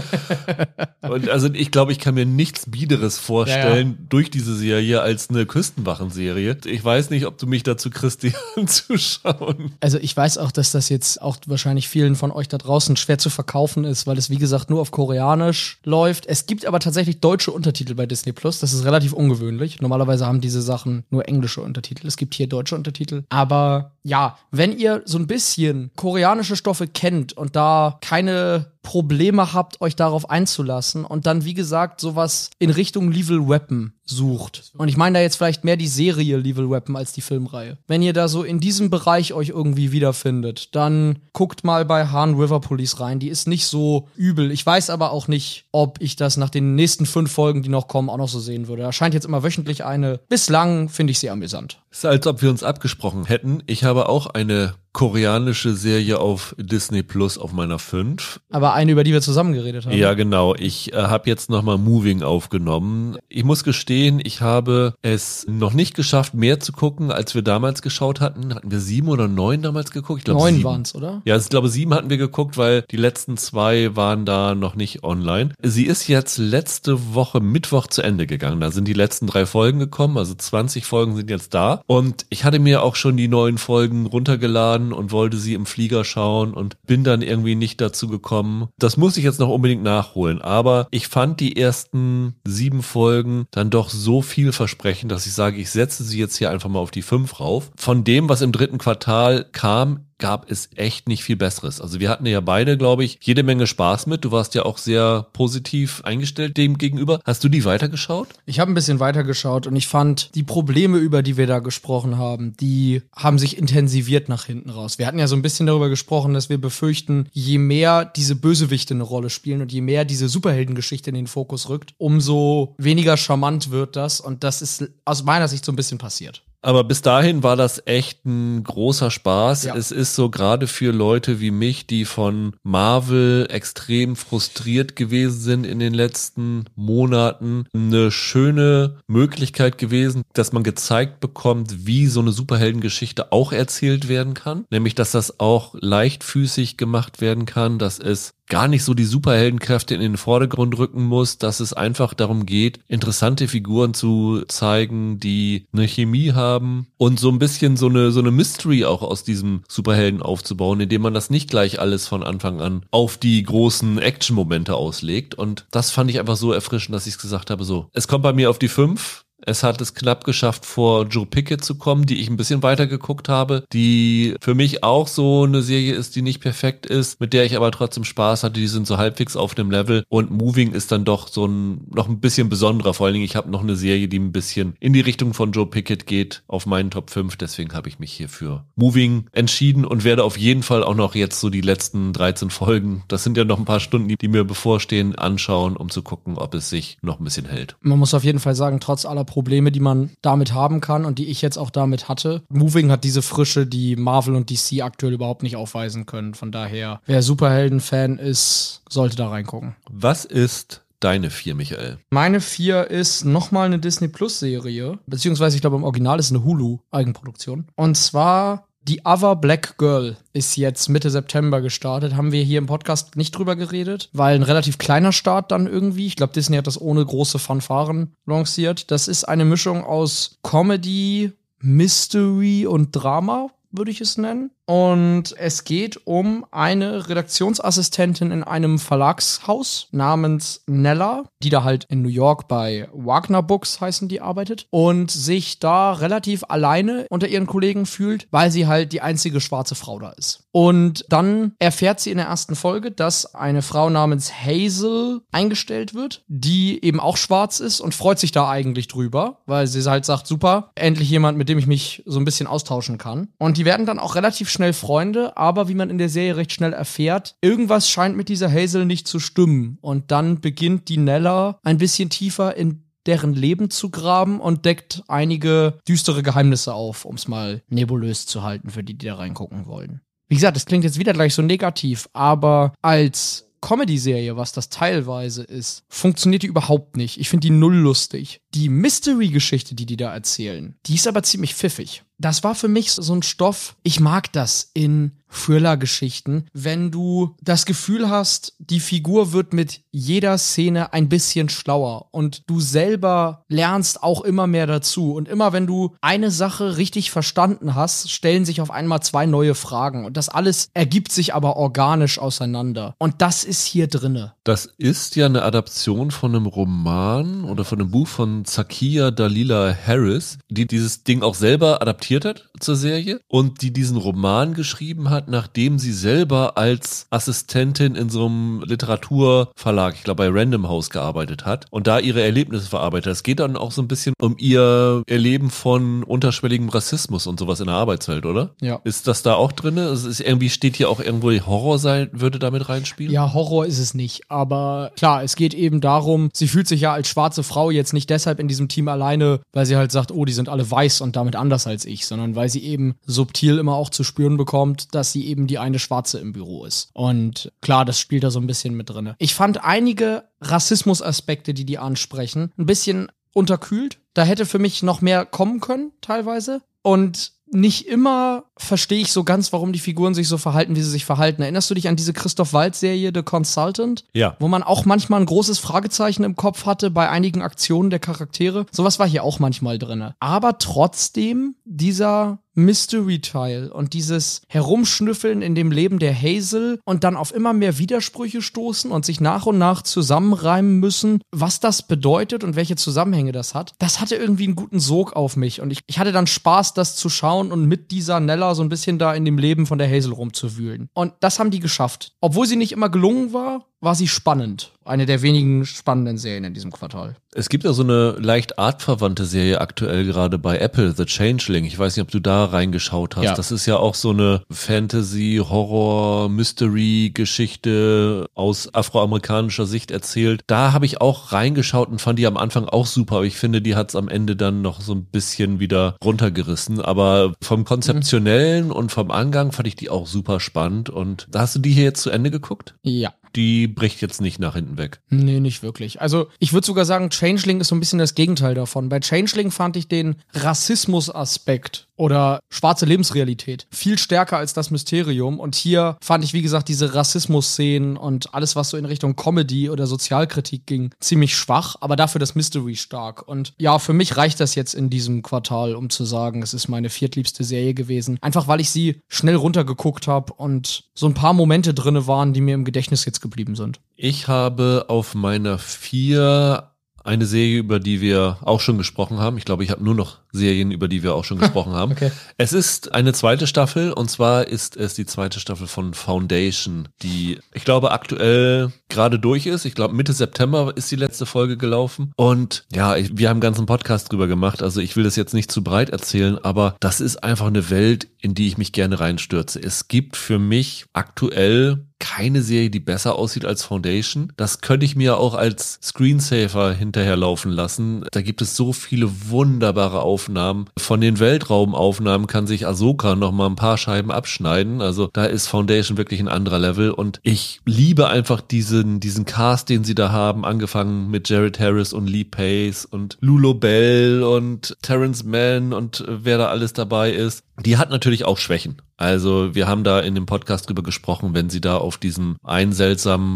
und 1.02 1.28
also 1.28 1.48
ich 1.52 1.70
glaube, 1.70 1.92
ich 1.92 2.00
kann 2.00 2.14
mir 2.14 2.26
nichts 2.26 2.68
Biederes 2.68 3.18
vorstellen 3.18 3.86
ja, 3.86 3.92
ja. 3.92 4.06
durch 4.08 4.30
diese 4.30 4.56
Serie 4.56 5.00
als 5.00 5.30
eine 5.30 5.46
Küstenwachen-Serie. 5.46 6.56
Ich 6.64 6.84
weiß 6.84 7.10
nicht, 7.10 7.26
ob 7.26 7.38
du 7.38 7.46
mich 7.46 7.62
dazu 7.62 7.90
kriegst, 7.90 8.24
die 8.24 8.32
anzuschauen. 8.56 9.74
Also 9.78 9.98
ich 9.98 10.16
weiß 10.16 10.38
auch, 10.38 10.50
dass 10.50 10.72
das 10.72 10.88
jetzt 10.88 11.22
auch 11.22 11.36
wahrscheinlich 11.46 11.88
vielen 11.88 12.16
von 12.16 12.32
euch 12.32 12.48
da 12.48 12.58
draußen 12.58 12.96
schwer 12.96 13.18
zu 13.18 13.30
verkaufen 13.30 13.84
ist, 13.84 14.08
weil 14.08 14.18
es 14.18 14.28
wie 14.28 14.38
gesagt 14.38 14.70
nur 14.70 14.80
auf 14.80 14.90
Koreanisch 14.90 15.78
läuft. 15.84 16.26
Es 16.26 16.46
gibt 16.46 16.66
aber 16.66 16.80
tatsächlich 16.80 17.20
deutsche 17.20 17.52
Untertitel 17.52 17.94
bei 17.94 18.06
Disney 18.06 18.32
Plus. 18.32 18.58
Das 18.58 18.72
ist 18.72 18.84
relativ 18.84 19.12
ungewöhnlich. 19.12 19.80
Normalerweise 19.80 20.26
haben 20.26 20.40
diese 20.40 20.62
Sachen 20.62 21.04
nur 21.10 21.28
englische 21.28 21.59
englische 21.60 21.62
Untertitel. 21.62 22.06
Es 22.06 22.16
gibt 22.16 22.34
hier 22.34 22.46
deutsche 22.46 22.74
Untertitel. 22.74 23.24
Aber 23.28 23.92
ja, 24.02 24.38
wenn 24.50 24.76
ihr 24.76 25.02
so 25.04 25.18
ein 25.18 25.26
bisschen 25.26 25.90
koreanische 25.96 26.56
Stoffe 26.56 26.86
kennt 26.86 27.32
und 27.32 27.56
da 27.56 27.98
keine 28.00 28.72
Probleme 28.82 29.52
habt, 29.52 29.80
euch 29.80 29.94
darauf 29.94 30.30
einzulassen 30.30 31.04
und 31.04 31.26
dann, 31.26 31.44
wie 31.44 31.54
gesagt, 31.54 32.00
sowas 32.00 32.50
in 32.58 32.70
Richtung 32.70 33.12
Lethal 33.12 33.48
Weapon 33.48 33.92
sucht. 34.04 34.72
Und 34.76 34.88
ich 34.88 34.96
meine 34.96 35.18
da 35.18 35.22
jetzt 35.22 35.36
vielleicht 35.36 35.64
mehr 35.64 35.76
die 35.76 35.86
Serie 35.86 36.36
Lethal 36.36 36.70
Weapon 36.70 36.96
als 36.96 37.12
die 37.12 37.20
Filmreihe. 37.20 37.78
Wenn 37.86 38.02
ihr 38.02 38.12
da 38.12 38.26
so 38.28 38.42
in 38.42 38.58
diesem 38.58 38.90
Bereich 38.90 39.32
euch 39.32 39.50
irgendwie 39.50 39.92
wiederfindet, 39.92 40.74
dann 40.74 41.20
guckt 41.32 41.62
mal 41.62 41.84
bei 41.84 42.06
Han 42.08 42.34
River 42.34 42.60
Police 42.60 43.00
rein. 43.00 43.20
Die 43.20 43.28
ist 43.28 43.46
nicht 43.46 43.66
so 43.66 44.08
übel. 44.16 44.50
Ich 44.50 44.64
weiß 44.64 44.90
aber 44.90 45.12
auch 45.12 45.28
nicht, 45.28 45.66
ob 45.72 46.00
ich 46.00 46.16
das 46.16 46.36
nach 46.36 46.50
den 46.50 46.74
nächsten 46.74 47.06
fünf 47.06 47.30
Folgen, 47.30 47.62
die 47.62 47.68
noch 47.68 47.86
kommen, 47.86 48.10
auch 48.10 48.16
noch 48.16 48.28
so 48.28 48.40
sehen 48.40 48.66
würde. 48.66 48.82
Da 48.82 48.92
scheint 48.92 49.14
jetzt 49.14 49.26
immer 49.26 49.42
wöchentlich 49.42 49.84
eine. 49.84 50.20
Bislang 50.28 50.88
finde 50.88 51.12
ich 51.12 51.18
sie 51.18 51.30
amüsant. 51.30 51.80
Ist 51.90 52.06
als 52.06 52.26
ob 52.26 52.40
wir 52.42 52.50
uns 52.50 52.62
abgesprochen 52.62 53.24
hätten. 53.24 53.62
Ich 53.66 53.84
habe 53.84 54.08
auch 54.08 54.26
eine 54.26 54.74
koreanische 54.92 55.74
Serie 55.74 56.18
auf 56.18 56.54
Disney 56.58 57.02
Plus 57.02 57.38
auf 57.38 57.52
meiner 57.52 57.78
5. 57.78 58.40
Aber 58.50 58.74
eine, 58.74 58.92
über 58.92 59.04
die 59.04 59.12
wir 59.12 59.20
zusammen 59.20 59.52
geredet 59.52 59.86
haben. 59.86 59.96
Ja, 59.96 60.14
genau. 60.14 60.54
Ich 60.56 60.92
äh, 60.92 60.96
habe 60.96 61.28
jetzt 61.28 61.48
nochmal 61.48 61.78
Moving 61.78 62.22
aufgenommen. 62.22 63.16
Ich 63.28 63.44
muss 63.44 63.62
gestehen, 63.62 64.20
ich 64.22 64.40
habe 64.40 64.94
es 65.02 65.46
noch 65.48 65.72
nicht 65.72 65.94
geschafft, 65.94 66.34
mehr 66.34 66.58
zu 66.58 66.72
gucken, 66.72 67.12
als 67.12 67.34
wir 67.34 67.42
damals 67.42 67.82
geschaut 67.82 68.20
hatten. 68.20 68.54
Hatten 68.54 68.70
wir 68.70 68.80
sieben 68.80 69.08
oder 69.08 69.28
neun 69.28 69.62
damals 69.62 69.92
geguckt? 69.92 70.20
Ich 70.20 70.24
glaub, 70.24 70.38
neun 70.38 70.64
waren 70.64 70.82
es, 70.82 70.94
oder? 70.94 71.22
Ja, 71.24 71.36
ich 71.36 71.48
glaube, 71.48 71.68
sieben 71.68 71.94
hatten 71.94 72.10
wir 72.10 72.18
geguckt, 72.18 72.58
weil 72.58 72.82
die 72.90 72.96
letzten 72.96 73.36
zwei 73.36 73.94
waren 73.94 74.24
da 74.24 74.56
noch 74.56 74.74
nicht 74.74 75.04
online. 75.04 75.50
Sie 75.62 75.86
ist 75.86 76.08
jetzt 76.08 76.38
letzte 76.38 77.14
Woche 77.14 77.40
Mittwoch 77.40 77.86
zu 77.86 78.02
Ende 78.02 78.26
gegangen. 78.26 78.60
Da 78.60 78.72
sind 78.72 78.88
die 78.88 78.92
letzten 78.92 79.28
drei 79.28 79.46
Folgen 79.46 79.78
gekommen, 79.78 80.18
also 80.18 80.34
20 80.34 80.84
Folgen 80.84 81.14
sind 81.14 81.30
jetzt 81.30 81.54
da. 81.54 81.79
Und 81.86 82.26
ich 82.30 82.44
hatte 82.44 82.58
mir 82.58 82.82
auch 82.82 82.96
schon 82.96 83.16
die 83.16 83.28
neuen 83.28 83.58
Folgen 83.58 84.06
runtergeladen 84.06 84.92
und 84.92 85.12
wollte 85.12 85.36
sie 85.36 85.54
im 85.54 85.66
Flieger 85.66 86.04
schauen 86.04 86.54
und 86.54 86.76
bin 86.86 87.04
dann 87.04 87.22
irgendwie 87.22 87.54
nicht 87.54 87.80
dazu 87.80 88.08
gekommen. 88.08 88.68
Das 88.78 88.96
muss 88.96 89.16
ich 89.16 89.24
jetzt 89.24 89.40
noch 89.40 89.48
unbedingt 89.48 89.82
nachholen. 89.82 90.42
Aber 90.42 90.88
ich 90.90 91.08
fand 91.08 91.40
die 91.40 91.56
ersten 91.56 92.34
sieben 92.46 92.82
Folgen 92.82 93.46
dann 93.50 93.70
doch 93.70 93.90
so 93.90 94.22
vielversprechend, 94.22 95.10
dass 95.10 95.26
ich 95.26 95.32
sage, 95.32 95.56
ich 95.56 95.70
setze 95.70 96.04
sie 96.04 96.18
jetzt 96.18 96.36
hier 96.36 96.50
einfach 96.50 96.68
mal 96.68 96.80
auf 96.80 96.90
die 96.90 97.02
fünf 97.02 97.40
rauf. 97.40 97.70
Von 97.76 98.04
dem, 98.04 98.28
was 98.28 98.42
im 98.42 98.52
dritten 98.52 98.78
Quartal 98.78 99.46
kam, 99.52 100.06
gab 100.20 100.48
es 100.50 100.68
echt 100.76 101.08
nicht 101.08 101.24
viel 101.24 101.36
Besseres. 101.36 101.80
Also 101.80 101.98
wir 101.98 102.08
hatten 102.08 102.26
ja 102.26 102.40
beide, 102.40 102.78
glaube 102.78 103.04
ich, 103.04 103.18
jede 103.22 103.42
Menge 103.42 103.66
Spaß 103.66 104.06
mit. 104.06 104.24
Du 104.24 104.30
warst 104.30 104.54
ja 104.54 104.64
auch 104.64 104.78
sehr 104.78 105.26
positiv 105.32 106.02
eingestellt 106.04 106.56
dem 106.56 106.78
gegenüber. 106.78 107.20
Hast 107.24 107.42
du 107.42 107.48
die 107.48 107.64
weitergeschaut? 107.64 108.28
Ich 108.46 108.60
habe 108.60 108.70
ein 108.70 108.74
bisschen 108.74 109.00
weitergeschaut 109.00 109.66
und 109.66 109.74
ich 109.74 109.88
fand, 109.88 110.34
die 110.34 110.42
Probleme, 110.42 110.98
über 110.98 111.22
die 111.22 111.36
wir 111.36 111.46
da 111.46 111.58
gesprochen 111.58 112.18
haben, 112.18 112.54
die 112.60 113.02
haben 113.16 113.38
sich 113.38 113.58
intensiviert 113.58 114.28
nach 114.28 114.44
hinten 114.44 114.70
raus. 114.70 114.98
Wir 114.98 115.06
hatten 115.06 115.18
ja 115.18 115.26
so 115.26 115.34
ein 115.34 115.42
bisschen 115.42 115.66
darüber 115.66 115.88
gesprochen, 115.88 116.34
dass 116.34 116.48
wir 116.48 116.60
befürchten, 116.60 117.28
je 117.32 117.58
mehr 117.58 118.04
diese 118.04 118.36
Bösewichte 118.36 118.94
eine 118.94 119.02
Rolle 119.02 119.30
spielen 119.30 119.62
und 119.62 119.72
je 119.72 119.80
mehr 119.80 120.04
diese 120.04 120.28
Superheldengeschichte 120.28 121.10
in 121.10 121.16
den 121.16 121.26
Fokus 121.26 121.68
rückt, 121.68 121.94
umso 121.98 122.74
weniger 122.78 123.16
charmant 123.16 123.70
wird 123.70 123.96
das. 123.96 124.20
Und 124.20 124.44
das 124.44 124.62
ist 124.62 124.90
aus 125.04 125.24
meiner 125.24 125.48
Sicht 125.48 125.64
so 125.64 125.72
ein 125.72 125.76
bisschen 125.76 125.98
passiert. 125.98 126.42
Aber 126.62 126.84
bis 126.84 127.00
dahin 127.02 127.42
war 127.42 127.56
das 127.56 127.82
echt 127.86 128.24
ein 128.26 128.62
großer 128.62 129.10
Spaß. 129.10 129.64
Ja. 129.64 129.76
Es 129.76 129.90
ist 129.90 130.14
so 130.14 130.28
gerade 130.30 130.66
für 130.66 130.92
Leute 130.92 131.40
wie 131.40 131.50
mich, 131.50 131.86
die 131.86 132.04
von 132.04 132.54
Marvel 132.62 133.46
extrem 133.50 134.14
frustriert 134.16 134.94
gewesen 134.94 135.40
sind 135.40 135.64
in 135.64 135.78
den 135.78 135.94
letzten 135.94 136.66
Monaten, 136.74 137.64
eine 137.74 138.10
schöne 138.10 138.98
Möglichkeit 139.06 139.78
gewesen, 139.78 140.22
dass 140.34 140.52
man 140.52 140.62
gezeigt 140.62 141.20
bekommt, 141.20 141.86
wie 141.86 142.06
so 142.06 142.20
eine 142.20 142.32
Superheldengeschichte 142.32 143.32
auch 143.32 143.52
erzählt 143.52 144.08
werden 144.08 144.34
kann. 144.34 144.64
Nämlich, 144.70 144.94
dass 144.94 145.12
das 145.12 145.40
auch 145.40 145.74
leichtfüßig 145.80 146.76
gemacht 146.76 147.20
werden 147.20 147.46
kann, 147.46 147.78
dass 147.78 147.98
es 147.98 148.32
gar 148.50 148.68
nicht 148.68 148.84
so 148.84 148.92
die 148.92 149.04
Superheldenkräfte 149.04 149.94
in 149.94 150.02
den 150.02 150.18
Vordergrund 150.18 150.76
rücken 150.76 151.04
muss, 151.04 151.38
dass 151.38 151.60
es 151.60 151.72
einfach 151.72 152.12
darum 152.12 152.44
geht, 152.44 152.80
interessante 152.88 153.48
Figuren 153.48 153.94
zu 153.94 154.42
zeigen, 154.48 155.18
die 155.18 155.66
eine 155.72 155.88
Chemie 155.88 156.32
haben 156.32 156.88
und 156.98 157.18
so 157.18 157.30
ein 157.30 157.38
bisschen 157.38 157.78
so 157.78 157.86
eine, 157.86 158.10
so 158.10 158.20
eine 158.20 158.30
Mystery 158.30 158.84
auch 158.84 159.02
aus 159.02 159.24
diesem 159.24 159.62
Superhelden 159.68 160.20
aufzubauen, 160.20 160.80
indem 160.80 161.02
man 161.02 161.14
das 161.14 161.30
nicht 161.30 161.48
gleich 161.48 161.80
alles 161.80 162.06
von 162.06 162.22
Anfang 162.22 162.60
an 162.60 162.84
auf 162.90 163.16
die 163.16 163.42
großen 163.42 163.98
Action-Momente 163.98 164.74
auslegt. 164.74 165.34
Und 165.34 165.66
das 165.70 165.90
fand 165.90 166.10
ich 166.10 166.18
einfach 166.18 166.36
so 166.36 166.52
erfrischend, 166.52 166.94
dass 166.94 167.06
ich 167.06 167.16
gesagt 167.16 167.50
habe, 167.50 167.64
so, 167.64 167.88
es 167.92 168.08
kommt 168.08 168.24
bei 168.24 168.32
mir 168.32 168.50
auf 168.50 168.58
die 168.58 168.68
fünf. 168.68 169.24
Es 169.46 169.62
hat 169.62 169.80
es 169.80 169.94
knapp 169.94 170.24
geschafft, 170.24 170.66
vor 170.66 171.06
Joe 171.06 171.26
Pickett 171.26 171.64
zu 171.64 171.76
kommen, 171.76 172.06
die 172.06 172.20
ich 172.20 172.28
ein 172.28 172.36
bisschen 172.36 172.62
weiter 172.62 172.86
geguckt 172.86 173.28
habe, 173.28 173.64
die 173.72 174.34
für 174.40 174.54
mich 174.54 174.82
auch 174.84 175.08
so 175.08 175.44
eine 175.44 175.62
Serie 175.62 175.94
ist, 175.94 176.16
die 176.16 176.22
nicht 176.22 176.40
perfekt 176.40 176.86
ist, 176.86 177.20
mit 177.20 177.32
der 177.32 177.44
ich 177.44 177.56
aber 177.56 177.70
trotzdem 177.70 178.04
Spaß 178.04 178.44
hatte. 178.44 178.60
Die 178.60 178.66
sind 178.66 178.86
so 178.86 178.98
halbwegs 178.98 179.36
auf 179.36 179.54
dem 179.54 179.70
Level 179.70 180.04
und 180.08 180.30
Moving 180.30 180.72
ist 180.72 180.92
dann 180.92 181.04
doch 181.04 181.28
so 181.28 181.46
ein 181.46 181.86
noch 181.94 182.08
ein 182.08 182.20
bisschen 182.20 182.48
besonderer. 182.48 182.94
Vor 182.94 183.06
allen 183.06 183.14
Dingen, 183.14 183.24
ich 183.24 183.36
habe 183.36 183.50
noch 183.50 183.62
eine 183.62 183.76
Serie, 183.76 184.08
die 184.08 184.18
ein 184.18 184.32
bisschen 184.32 184.74
in 184.80 184.92
die 184.92 185.00
Richtung 185.00 185.34
von 185.34 185.52
Joe 185.52 185.66
Pickett 185.66 186.06
geht, 186.06 186.42
auf 186.46 186.66
meinen 186.66 186.90
Top 186.90 187.10
5. 187.10 187.36
Deswegen 187.36 187.72
habe 187.74 187.88
ich 187.88 187.98
mich 187.98 188.12
hier 188.12 188.28
für 188.28 188.64
Moving 188.76 189.26
entschieden 189.32 189.84
und 189.84 190.04
werde 190.04 190.24
auf 190.24 190.38
jeden 190.38 190.62
Fall 190.62 190.84
auch 190.84 190.94
noch 190.94 191.14
jetzt 191.14 191.40
so 191.40 191.50
die 191.50 191.60
letzten 191.60 192.12
13 192.12 192.50
Folgen, 192.50 193.04
das 193.08 193.24
sind 193.24 193.36
ja 193.36 193.44
noch 193.44 193.58
ein 193.58 193.64
paar 193.64 193.80
Stunden, 193.80 194.08
die, 194.08 194.16
die 194.16 194.28
mir 194.28 194.44
bevorstehen, 194.44 195.14
anschauen, 195.14 195.76
um 195.76 195.90
zu 195.90 196.02
gucken, 196.02 196.36
ob 196.36 196.54
es 196.54 196.68
sich 196.70 196.98
noch 197.02 197.20
ein 197.20 197.24
bisschen 197.24 197.46
hält. 197.46 197.76
Man 197.80 197.98
muss 197.98 198.14
auf 198.14 198.24
jeden 198.24 198.38
Fall 198.38 198.54
sagen, 198.54 198.80
trotz 198.80 199.04
aller 199.04 199.24
Probleme, 199.30 199.70
die 199.70 199.78
man 199.78 200.10
damit 200.22 200.52
haben 200.54 200.80
kann 200.80 201.04
und 201.04 201.20
die 201.20 201.26
ich 201.26 201.40
jetzt 201.40 201.56
auch 201.56 201.70
damit 201.70 202.08
hatte, 202.08 202.42
Moving 202.48 202.90
hat 202.90 203.04
diese 203.04 203.22
Frische, 203.22 203.64
die 203.64 203.94
Marvel 203.94 204.34
und 204.34 204.50
DC 204.50 204.82
aktuell 204.82 205.12
überhaupt 205.12 205.44
nicht 205.44 205.54
aufweisen 205.54 206.04
können. 206.04 206.34
Von 206.34 206.50
daher, 206.50 207.00
wer 207.06 207.22
Superhelden-Fan 207.22 208.18
ist, 208.18 208.82
sollte 208.88 209.14
da 209.14 209.28
reingucken. 209.28 209.76
Was 209.88 210.24
ist 210.24 210.82
deine 210.98 211.30
vier, 211.30 211.54
Michael? 211.54 211.98
Meine 212.10 212.40
vier 212.40 212.90
ist 212.90 213.24
nochmal 213.24 213.66
eine 213.66 213.78
Disney 213.78 214.08
Plus 214.08 214.40
Serie, 214.40 214.98
beziehungsweise 215.06 215.54
ich 215.54 215.60
glaube 215.60 215.76
im 215.76 215.84
Original 215.84 216.18
ist 216.18 216.32
eine 216.32 216.42
Hulu 216.42 216.78
Eigenproduktion. 216.90 217.66
Und 217.76 217.96
zwar 217.96 218.66
die 218.82 219.02
Other 219.04 219.36
Black 219.36 219.76
Girl 219.76 220.16
ist 220.32 220.56
jetzt 220.56 220.88
Mitte 220.88 221.10
September 221.10 221.60
gestartet. 221.60 222.14
Haben 222.14 222.32
wir 222.32 222.42
hier 222.42 222.58
im 222.58 222.66
Podcast 222.66 223.16
nicht 223.16 223.32
drüber 223.32 223.54
geredet, 223.56 224.08
weil 224.12 224.34
ein 224.34 224.42
relativ 224.42 224.78
kleiner 224.78 225.12
Start 225.12 225.52
dann 225.52 225.66
irgendwie. 225.66 226.06
Ich 226.06 226.16
glaube, 226.16 226.32
Disney 226.32 226.56
hat 226.56 226.66
das 226.66 226.80
ohne 226.80 227.04
große 227.04 227.38
Fanfaren 227.38 228.14
lanciert. 228.26 228.90
Das 228.90 229.06
ist 229.06 229.24
eine 229.24 229.44
Mischung 229.44 229.84
aus 229.84 230.38
Comedy, 230.42 231.32
Mystery 231.58 232.66
und 232.66 232.92
Drama, 232.92 233.50
würde 233.70 233.90
ich 233.90 234.00
es 234.00 234.16
nennen. 234.16 234.50
Und 234.70 235.34
es 235.36 235.64
geht 235.64 236.06
um 236.06 236.46
eine 236.52 237.08
Redaktionsassistentin 237.08 238.30
in 238.30 238.44
einem 238.44 238.78
Verlagshaus 238.78 239.88
namens 239.90 240.62
Nella, 240.68 241.24
die 241.42 241.50
da 241.50 241.64
halt 241.64 241.86
in 241.88 242.02
New 242.02 242.08
York 242.08 242.46
bei 242.46 242.88
Wagner 242.92 243.42
Books 243.42 243.80
heißen 243.80 244.06
die 244.06 244.20
arbeitet 244.20 244.68
und 244.70 245.10
sich 245.10 245.58
da 245.58 245.94
relativ 245.94 246.44
alleine 246.46 247.06
unter 247.10 247.26
ihren 247.26 247.48
Kollegen 247.48 247.84
fühlt, 247.84 248.28
weil 248.30 248.52
sie 248.52 248.68
halt 248.68 248.92
die 248.92 249.00
einzige 249.00 249.40
schwarze 249.40 249.74
Frau 249.74 249.98
da 249.98 250.10
ist. 250.10 250.44
Und 250.52 251.04
dann 251.08 251.52
erfährt 251.58 251.98
sie 251.98 252.12
in 252.12 252.18
der 252.18 252.26
ersten 252.26 252.54
Folge, 252.54 252.92
dass 252.92 253.34
eine 253.34 253.62
Frau 253.62 253.90
namens 253.90 254.32
Hazel 254.32 255.22
eingestellt 255.32 255.94
wird, 255.94 256.22
die 256.28 256.84
eben 256.84 257.00
auch 257.00 257.16
schwarz 257.16 257.58
ist 257.58 257.80
und 257.80 257.94
freut 257.94 258.20
sich 258.20 258.30
da 258.30 258.48
eigentlich 258.48 258.86
drüber, 258.86 259.38
weil 259.46 259.66
sie 259.66 259.82
halt 259.88 260.04
sagt, 260.04 260.28
super, 260.28 260.70
endlich 260.76 261.10
jemand, 261.10 261.38
mit 261.38 261.48
dem 261.48 261.58
ich 261.58 261.66
mich 261.66 262.04
so 262.06 262.20
ein 262.20 262.24
bisschen 262.24 262.46
austauschen 262.46 262.98
kann. 262.98 263.28
Und 263.38 263.56
die 263.56 263.64
werden 263.64 263.86
dann 263.86 263.98
auch 263.98 264.14
relativ 264.14 264.48
schnell 264.48 264.59
Freunde, 264.72 265.36
aber 265.36 265.68
wie 265.68 265.74
man 265.74 265.90
in 265.90 265.98
der 265.98 266.08
Serie 266.08 266.36
recht 266.36 266.52
schnell 266.52 266.72
erfährt, 266.72 267.36
irgendwas 267.40 267.88
scheint 267.88 268.16
mit 268.16 268.28
dieser 268.28 268.50
Hazel 268.50 268.86
nicht 268.86 269.08
zu 269.08 269.18
stimmen. 269.18 269.78
Und 269.80 270.10
dann 270.10 270.40
beginnt 270.40 270.88
die 270.88 270.98
Nella 270.98 271.58
ein 271.62 271.78
bisschen 271.78 272.10
tiefer 272.10 272.56
in 272.56 272.84
deren 273.06 273.34
Leben 273.34 273.70
zu 273.70 273.90
graben 273.90 274.40
und 274.40 274.64
deckt 274.64 275.02
einige 275.08 275.78
düstere 275.88 276.22
Geheimnisse 276.22 276.74
auf, 276.74 277.04
um 277.04 277.14
es 277.14 277.28
mal 277.28 277.62
nebulös 277.68 278.26
zu 278.26 278.42
halten 278.42 278.70
für 278.70 278.84
die, 278.84 278.96
die 278.96 279.06
da 279.06 279.16
reingucken 279.16 279.66
wollen. 279.66 280.00
Wie 280.28 280.36
gesagt, 280.36 280.56
das 280.56 280.66
klingt 280.66 280.84
jetzt 280.84 280.98
wieder 280.98 281.12
gleich 281.12 281.34
so 281.34 281.42
negativ, 281.42 282.08
aber 282.12 282.72
als 282.82 283.50
Comedy-Serie, 283.60 284.36
was 284.36 284.52
das 284.52 284.68
teilweise 284.68 285.42
ist, 285.42 285.82
funktioniert 285.88 286.42
die 286.42 286.46
überhaupt 286.46 286.96
nicht. 286.96 287.18
Ich 287.18 287.28
finde 287.28 287.48
die 287.48 287.54
null 287.54 287.74
lustig. 287.74 288.40
Die 288.54 288.68
Mystery-Geschichte, 288.68 289.74
die 289.74 289.86
die 289.86 289.96
da 289.96 290.12
erzählen, 290.12 290.74
die 290.86 290.94
ist 290.94 291.06
aber 291.06 291.22
ziemlich 291.22 291.54
pfiffig. 291.54 292.02
Das 292.18 292.44
war 292.44 292.54
für 292.54 292.68
mich 292.68 292.92
so 292.92 293.14
ein 293.14 293.22
Stoff, 293.22 293.76
ich 293.82 293.98
mag 293.98 294.30
das 294.32 294.70
in 294.74 295.12
Thriller-Geschichten, 295.30 296.46
wenn 296.52 296.90
du 296.90 297.34
das 297.40 297.64
Gefühl 297.64 298.10
hast, 298.10 298.54
die 298.58 298.80
Figur 298.80 299.32
wird 299.32 299.52
mit 299.52 299.80
jeder 299.90 300.36
Szene 300.38 300.92
ein 300.92 301.08
bisschen 301.08 301.48
schlauer 301.48 302.08
und 302.10 302.48
du 302.50 302.60
selber 302.60 303.44
lernst 303.48 304.02
auch 304.02 304.22
immer 304.22 304.46
mehr 304.46 304.66
dazu. 304.66 305.14
Und 305.14 305.28
immer 305.28 305.52
wenn 305.52 305.66
du 305.66 305.94
eine 306.00 306.30
Sache 306.30 306.76
richtig 306.76 307.10
verstanden 307.10 307.74
hast, 307.74 308.10
stellen 308.10 308.44
sich 308.44 308.60
auf 308.60 308.70
einmal 308.70 309.00
zwei 309.00 309.26
neue 309.26 309.54
Fragen 309.54 310.04
und 310.04 310.16
das 310.16 310.28
alles 310.28 310.70
ergibt 310.74 311.12
sich 311.12 311.34
aber 311.34 311.56
organisch 311.56 312.18
auseinander. 312.18 312.94
Und 312.98 313.22
das 313.22 313.44
ist 313.44 313.64
hier 313.64 313.86
drinne. 313.86 314.34
Das 314.44 314.66
ist 314.66 315.16
ja 315.16 315.26
eine 315.26 315.42
Adaption 315.42 316.10
von 316.10 316.34
einem 316.34 316.46
Roman 316.46 317.44
oder 317.44 317.64
von 317.64 317.80
einem 317.80 317.90
Buch 317.90 318.08
von 318.08 318.39
Zakia 318.44 319.10
Dalila 319.10 319.74
Harris, 319.86 320.38
die 320.48 320.66
dieses 320.66 321.04
Ding 321.04 321.22
auch 321.22 321.34
selber 321.34 321.82
adaptiert 321.82 322.24
hat 322.24 322.48
zur 322.60 322.76
Serie 322.76 323.20
und 323.28 323.62
die 323.62 323.72
diesen 323.72 323.96
Roman 323.96 324.54
geschrieben 324.54 325.10
hat, 325.10 325.28
nachdem 325.28 325.78
sie 325.78 325.92
selber 325.92 326.56
als 326.56 327.06
Assistentin 327.10 327.94
in 327.94 328.10
so 328.10 328.26
einem 328.26 328.62
Literaturverlag, 328.62 329.94
ich 329.94 330.04
glaube 330.04 330.20
bei 330.20 330.28
Random 330.28 330.68
House 330.68 330.90
gearbeitet 330.90 331.46
hat 331.46 331.66
und 331.70 331.86
da 331.86 331.98
ihre 331.98 332.20
Erlebnisse 332.22 332.68
verarbeitet. 332.68 333.06
hat. 333.06 333.12
Es 333.12 333.22
geht 333.22 333.40
dann 333.40 333.56
auch 333.56 333.72
so 333.72 333.80
ein 333.80 333.88
bisschen 333.88 334.12
um 334.20 334.36
ihr 334.38 335.02
Erleben 335.06 335.50
von 335.50 336.02
unterschwelligem 336.02 336.68
Rassismus 336.68 337.26
und 337.26 337.40
sowas 337.40 337.60
in 337.60 337.66
der 337.66 337.76
Arbeitswelt, 337.76 338.26
oder? 338.26 338.50
Ja. 338.60 338.80
Ist 338.84 339.08
das 339.08 339.22
da 339.22 339.34
auch 339.34 339.52
drin? 339.52 339.78
Es 339.78 340.04
ist 340.04 340.20
irgendwie 340.20 340.50
steht 340.50 340.76
hier 340.76 340.90
auch 340.90 341.00
irgendwo 341.00 341.30
Horror 341.30 341.78
sein, 341.78 342.10
würde 342.12 342.38
damit 342.38 342.68
reinspielen? 342.68 343.12
Ja, 343.12 343.32
Horror 343.32 343.64
ist 343.64 343.78
es 343.78 343.94
nicht. 343.94 344.22
Aber 344.28 344.92
klar, 344.96 345.22
es 345.22 345.36
geht 345.36 345.54
eben 345.54 345.80
darum, 345.80 346.28
sie 346.34 346.48
fühlt 346.48 346.68
sich 346.68 346.82
ja 346.82 346.92
als 346.92 347.08
schwarze 347.08 347.42
Frau 347.42 347.70
jetzt 347.70 347.94
nicht 347.94 348.10
deshalb 348.10 348.29
in 348.38 348.48
diesem 348.48 348.68
Team 348.68 348.88
alleine, 348.88 349.40
weil 349.52 349.66
sie 349.66 349.76
halt 349.76 349.90
sagt, 349.90 350.12
oh, 350.12 350.24
die 350.24 350.32
sind 350.32 350.48
alle 350.48 350.70
weiß 350.70 351.00
und 351.00 351.16
damit 351.16 351.34
anders 351.34 351.66
als 351.66 351.84
ich, 351.84 352.06
sondern 352.06 352.36
weil 352.36 352.48
sie 352.48 352.62
eben 352.62 352.94
subtil 353.06 353.58
immer 353.58 353.74
auch 353.74 353.90
zu 353.90 354.04
spüren 354.04 354.36
bekommt, 354.36 354.94
dass 354.94 355.12
sie 355.12 355.26
eben 355.26 355.46
die 355.46 355.58
eine 355.58 355.78
Schwarze 355.78 356.18
im 356.18 356.32
Büro 356.32 356.64
ist. 356.64 356.90
Und 356.92 357.50
klar, 357.60 357.84
das 357.84 357.98
spielt 357.98 358.22
da 358.24 358.30
so 358.30 358.38
ein 358.38 358.46
bisschen 358.46 358.74
mit 358.74 358.90
drin. 358.90 359.14
Ich 359.18 359.34
fand 359.34 359.64
einige 359.64 360.24
Rassismusaspekte, 360.40 361.54
die 361.54 361.64
die 361.64 361.78
ansprechen, 361.78 362.52
ein 362.58 362.66
bisschen 362.66 363.08
unterkühlt. 363.32 363.98
Da 364.14 364.24
hätte 364.24 364.46
für 364.46 364.58
mich 364.58 364.82
noch 364.82 365.00
mehr 365.00 365.24
kommen 365.24 365.60
können, 365.60 365.92
teilweise. 366.00 366.62
Und 366.82 367.32
nicht 367.50 367.86
immer 367.88 368.44
verstehe 368.56 369.00
ich 369.00 369.12
so 369.12 369.24
ganz, 369.24 369.52
warum 369.52 369.72
die 369.72 369.78
Figuren 369.78 370.14
sich 370.14 370.28
so 370.28 370.38
verhalten, 370.38 370.76
wie 370.76 370.82
sie 370.82 370.90
sich 370.90 371.04
verhalten. 371.04 371.42
Erinnerst 371.42 371.70
du 371.70 371.74
dich 371.74 371.88
an 371.88 371.96
diese 371.96 372.12
Christoph 372.12 372.52
Waltz-Serie 372.52 373.10
The 373.14 373.22
Consultant? 373.22 374.04
Ja. 374.12 374.36
Wo 374.38 374.48
man 374.48 374.62
auch 374.62 374.84
manchmal 374.84 375.20
ein 375.20 375.26
großes 375.26 375.58
Fragezeichen 375.58 376.24
im 376.24 376.36
Kopf 376.36 376.66
hatte 376.66 376.90
bei 376.90 377.08
einigen 377.08 377.42
Aktionen 377.42 377.90
der 377.90 377.98
Charaktere. 377.98 378.66
Sowas 378.70 378.98
war 378.98 379.08
hier 379.08 379.24
auch 379.24 379.38
manchmal 379.38 379.78
drinne. 379.78 380.14
Aber 380.20 380.58
trotzdem, 380.58 381.56
dieser 381.64 382.38
Mystery-Teil 382.54 383.70
und 383.70 383.92
dieses 383.92 384.42
Herumschnüffeln 384.48 385.42
in 385.42 385.54
dem 385.54 385.70
Leben 385.70 385.98
der 385.98 386.14
Hazel 386.14 386.80
und 386.84 387.04
dann 387.04 387.16
auf 387.16 387.34
immer 387.34 387.52
mehr 387.52 387.78
Widersprüche 387.78 388.42
stoßen 388.42 388.90
und 388.90 389.04
sich 389.04 389.20
nach 389.20 389.46
und 389.46 389.58
nach 389.58 389.82
zusammenreimen 389.82 390.78
müssen, 390.78 391.22
was 391.30 391.60
das 391.60 391.86
bedeutet 391.86 392.44
und 392.44 392.56
welche 392.56 392.76
Zusammenhänge 392.76 393.32
das 393.32 393.54
hat, 393.54 393.72
das 393.78 394.00
hatte 394.00 394.16
irgendwie 394.16 394.44
einen 394.44 394.56
guten 394.56 394.80
Sog 394.80 395.14
auf 395.14 395.36
mich 395.36 395.60
und 395.60 395.70
ich, 395.70 395.80
ich 395.86 395.98
hatte 395.98 396.12
dann 396.12 396.26
Spaß, 396.26 396.74
das 396.74 396.96
zu 396.96 397.08
schauen 397.08 397.52
und 397.52 397.66
mit 397.66 397.90
dieser 397.90 398.20
Nella 398.20 398.54
so 398.54 398.62
ein 398.62 398.68
bisschen 398.68 398.98
da 398.98 399.14
in 399.14 399.24
dem 399.24 399.38
Leben 399.38 399.66
von 399.66 399.78
der 399.78 399.90
Hazel 399.90 400.12
rumzuwühlen. 400.12 400.88
Und 400.94 401.12
das 401.20 401.38
haben 401.38 401.50
die 401.50 401.60
geschafft. 401.60 402.12
Obwohl 402.20 402.46
sie 402.46 402.56
nicht 402.56 402.72
immer 402.72 402.88
gelungen 402.88 403.32
war, 403.32 403.66
war 403.80 403.94
sie 403.94 404.08
spannend. 404.08 404.72
Eine 404.84 405.04
der 405.04 405.20
wenigen 405.20 405.66
spannenden 405.66 406.16
Serien 406.16 406.44
in 406.44 406.54
diesem 406.54 406.72
Quartal. 406.72 407.14
Es 407.32 407.48
gibt 407.48 407.64
ja 407.64 407.72
so 407.72 407.82
eine 407.82 408.12
leicht 408.12 408.58
artverwandte 408.58 409.26
Serie 409.26 409.60
aktuell 409.60 410.04
gerade 410.04 410.38
bei 410.38 410.58
Apple, 410.58 410.94
The 410.96 411.04
Changeling. 411.04 411.64
Ich 411.64 411.78
weiß 411.78 411.96
nicht, 411.96 412.02
ob 412.02 412.10
du 412.10 412.18
da 412.18 412.46
reingeschaut 412.46 413.14
hast. 413.14 413.24
Ja. 413.24 413.34
Das 413.34 413.52
ist 413.52 413.66
ja 413.66 413.76
auch 413.76 413.94
so 413.94 414.10
eine 414.10 414.42
Fantasy, 414.50 415.40
Horror, 415.46 416.28
Mystery 416.30 417.10
Geschichte 417.12 418.26
aus 418.34 418.74
afroamerikanischer 418.74 419.66
Sicht 419.66 419.90
erzählt. 419.90 420.42
Da 420.46 420.72
habe 420.72 420.86
ich 420.86 421.00
auch 421.00 421.32
reingeschaut 421.32 421.88
und 421.88 422.00
fand 422.00 422.18
die 422.18 422.26
am 422.26 422.38
Anfang 422.38 422.64
auch 422.64 422.86
super, 422.86 423.16
aber 423.16 423.26
ich 423.26 423.36
finde, 423.36 423.60
die 423.60 423.76
hat 423.76 423.90
es 423.90 423.96
am 423.96 424.08
Ende 424.08 424.34
dann 424.34 424.62
noch 424.62 424.80
so 424.80 424.94
ein 424.94 425.04
bisschen 425.04 425.60
wieder 425.60 425.96
runtergerissen. 426.02 426.80
Aber 426.80 427.34
vom 427.42 427.64
konzeptionellen 427.64 428.72
und 428.72 428.90
vom 428.90 429.10
Angang 429.10 429.52
fand 429.52 429.68
ich 429.68 429.76
die 429.76 429.90
auch 429.90 430.06
super 430.06 430.40
spannend. 430.40 430.88
Und 430.88 431.28
da 431.30 431.40
hast 431.40 431.54
du 431.54 431.58
die 431.60 431.70
hier 431.70 431.84
jetzt 431.84 432.02
zu 432.02 432.10
Ende 432.10 432.30
geguckt? 432.30 432.74
Ja. 432.82 433.12
Die 433.36 433.68
bricht 433.68 434.00
jetzt 434.00 434.20
nicht 434.20 434.38
nach 434.38 434.54
hinten 434.54 434.78
weg. 434.78 435.00
Nee, 435.08 435.40
nicht 435.40 435.62
wirklich. 435.62 436.00
Also 436.00 436.28
ich 436.38 436.52
würde 436.52 436.66
sogar 436.66 436.84
sagen, 436.84 437.10
Changeling 437.10 437.60
ist 437.60 437.68
so 437.68 437.74
ein 437.74 437.80
bisschen 437.80 437.98
das 437.98 438.14
Gegenteil 438.14 438.54
davon. 438.54 438.88
Bei 438.88 439.00
Changeling 439.00 439.50
fand 439.50 439.76
ich 439.76 439.88
den 439.88 440.16
Rassismus-Aspekt 440.34 441.86
oder 441.96 442.40
schwarze 442.48 442.86
Lebensrealität 442.86 443.66
viel 443.70 443.98
stärker 443.98 444.38
als 444.38 444.54
das 444.54 444.70
Mysterium. 444.70 445.38
Und 445.38 445.54
hier 445.54 445.96
fand 446.00 446.24
ich, 446.24 446.32
wie 446.32 446.42
gesagt, 446.42 446.68
diese 446.68 446.94
Rassismus-Szenen 446.94 447.96
und 447.96 448.34
alles, 448.34 448.56
was 448.56 448.70
so 448.70 448.76
in 448.76 448.84
Richtung 448.84 449.16
Comedy 449.16 449.68
oder 449.70 449.86
Sozialkritik 449.86 450.66
ging, 450.66 450.90
ziemlich 451.00 451.36
schwach, 451.36 451.76
aber 451.80 451.96
dafür 451.96 452.18
das 452.18 452.34
Mystery 452.34 452.76
stark. 452.76 453.26
Und 453.28 453.52
ja, 453.58 453.78
für 453.78 453.92
mich 453.92 454.16
reicht 454.16 454.40
das 454.40 454.54
jetzt 454.54 454.74
in 454.74 454.90
diesem 454.90 455.22
Quartal, 455.22 455.74
um 455.74 455.90
zu 455.90 456.04
sagen, 456.04 456.42
es 456.42 456.54
ist 456.54 456.68
meine 456.68 456.88
viertliebste 456.88 457.44
Serie 457.44 457.74
gewesen. 457.74 458.18
Einfach 458.22 458.48
weil 458.48 458.60
ich 458.60 458.70
sie 458.70 459.02
schnell 459.08 459.36
runtergeguckt 459.36 460.06
habe 460.06 460.32
und 460.32 460.84
so 460.94 461.06
ein 461.06 461.14
paar 461.14 461.32
Momente 461.32 461.74
drinne 461.74 462.06
waren, 462.06 462.32
die 462.32 462.40
mir 462.40 462.54
im 462.54 462.64
Gedächtnis 462.64 463.04
jetzt 463.04 463.19
geblieben 463.20 463.54
sind. 463.56 463.80
Ich 463.96 464.28
habe 464.28 464.86
auf 464.88 465.14
meiner 465.14 465.58
vier 465.58 466.70
eine 467.04 467.26
Serie, 467.26 467.58
über 467.58 467.80
die 467.80 468.00
wir 468.00 468.38
auch 468.42 468.60
schon 468.60 468.78
gesprochen 468.78 469.18
haben. 469.18 469.38
Ich 469.38 469.44
glaube, 469.44 469.64
ich 469.64 469.70
habe 469.70 469.82
nur 469.82 469.94
noch 469.94 470.18
Serien, 470.32 470.70
über 470.70 470.86
die 470.86 471.02
wir 471.02 471.14
auch 471.14 471.24
schon 471.24 471.38
gesprochen 471.40 471.72
haben. 471.72 471.92
Okay. 471.92 472.10
Es 472.36 472.52
ist 472.52 472.92
eine 472.92 473.12
zweite 473.12 473.46
Staffel 473.46 473.92
und 473.92 474.10
zwar 474.10 474.46
ist 474.46 474.76
es 474.76 474.94
die 474.94 475.06
zweite 475.06 475.40
Staffel 475.40 475.66
von 475.66 475.94
Foundation, 475.94 476.88
die 477.02 477.38
ich 477.54 477.64
glaube 477.64 477.90
aktuell 477.92 478.72
gerade 478.88 479.18
durch 479.18 479.46
ist. 479.46 479.64
Ich 479.64 479.74
glaube 479.74 479.94
Mitte 479.94 480.12
September 480.12 480.72
ist 480.74 480.90
die 480.90 480.96
letzte 480.96 481.26
Folge 481.26 481.56
gelaufen 481.56 482.12
und 482.16 482.64
ja, 482.72 482.96
ich, 482.96 483.16
wir 483.16 483.28
haben 483.28 483.36
einen 483.36 483.40
ganzen 483.40 483.66
Podcast 483.66 484.12
drüber 484.12 484.26
gemacht. 484.26 484.62
Also 484.62 484.80
ich 484.80 484.96
will 484.96 485.04
das 485.04 485.16
jetzt 485.16 485.34
nicht 485.34 485.50
zu 485.50 485.64
breit 485.64 485.90
erzählen, 485.90 486.38
aber 486.38 486.76
das 486.80 487.00
ist 487.00 487.24
einfach 487.24 487.46
eine 487.46 487.70
Welt, 487.70 488.08
in 488.20 488.34
die 488.34 488.46
ich 488.46 488.58
mich 488.58 488.72
gerne 488.72 489.00
reinstürze. 489.00 489.60
Es 489.62 489.88
gibt 489.88 490.16
für 490.16 490.38
mich 490.38 490.84
aktuell 490.92 491.86
keine 492.00 492.42
Serie, 492.42 492.70
die 492.70 492.80
besser 492.80 493.14
aussieht 493.14 493.44
als 493.44 493.62
Foundation. 493.62 494.32
Das 494.36 494.60
könnte 494.60 494.84
ich 494.84 494.96
mir 494.96 495.18
auch 495.18 495.34
als 495.34 495.78
Screensaver 495.82 496.72
hinterherlaufen 496.72 497.52
lassen. 497.52 498.04
Da 498.10 498.22
gibt 498.22 498.42
es 498.42 498.56
so 498.56 498.72
viele 498.72 499.08
wunderbare 499.28 500.02
Aufnahmen. 500.02 500.66
Von 500.76 501.00
den 501.00 501.20
Weltraumaufnahmen 501.20 502.26
kann 502.26 502.48
sich 502.48 502.66
Ahsoka 502.66 503.14
noch 503.14 503.30
mal 503.30 503.46
ein 503.46 503.56
paar 503.56 503.78
Scheiben 503.78 504.10
abschneiden. 504.10 504.80
Also 504.80 505.08
da 505.12 505.24
ist 505.24 505.46
Foundation 505.46 505.96
wirklich 505.96 506.20
ein 506.20 506.28
anderer 506.28 506.58
Level 506.58 506.90
und 506.90 507.20
ich 507.22 507.60
liebe 507.64 508.08
einfach 508.08 508.40
diesen, 508.40 508.98
diesen 508.98 509.26
Cast, 509.26 509.68
den 509.68 509.84
sie 509.84 509.94
da 509.94 510.10
haben, 510.10 510.44
angefangen 510.44 511.10
mit 511.10 511.28
Jared 511.28 511.60
Harris 511.60 511.92
und 511.92 512.08
Lee 512.08 512.24
Pace 512.24 512.86
und 512.86 513.18
Lulo 513.20 513.54
Bell 513.54 514.22
und 514.22 514.76
Terrence 514.82 515.24
Mann 515.24 515.72
und 515.72 516.00
äh, 516.00 516.24
wer 516.24 516.38
da 516.38 516.48
alles 516.48 516.72
dabei 516.72 517.12
ist. 517.12 517.44
Die 517.64 517.76
hat 517.76 517.90
natürlich 517.90 518.24
auch 518.24 518.38
Schwächen. 518.38 518.80
Also 519.00 519.54
wir 519.54 519.66
haben 519.66 519.82
da 519.82 519.98
in 520.00 520.14
dem 520.14 520.26
Podcast 520.26 520.68
drüber 520.68 520.82
gesprochen, 520.82 521.32
wenn 521.32 521.48
sie 521.48 521.62
da 521.62 521.78
auf 521.78 521.96
diesem 521.96 522.36
einen 522.42 522.74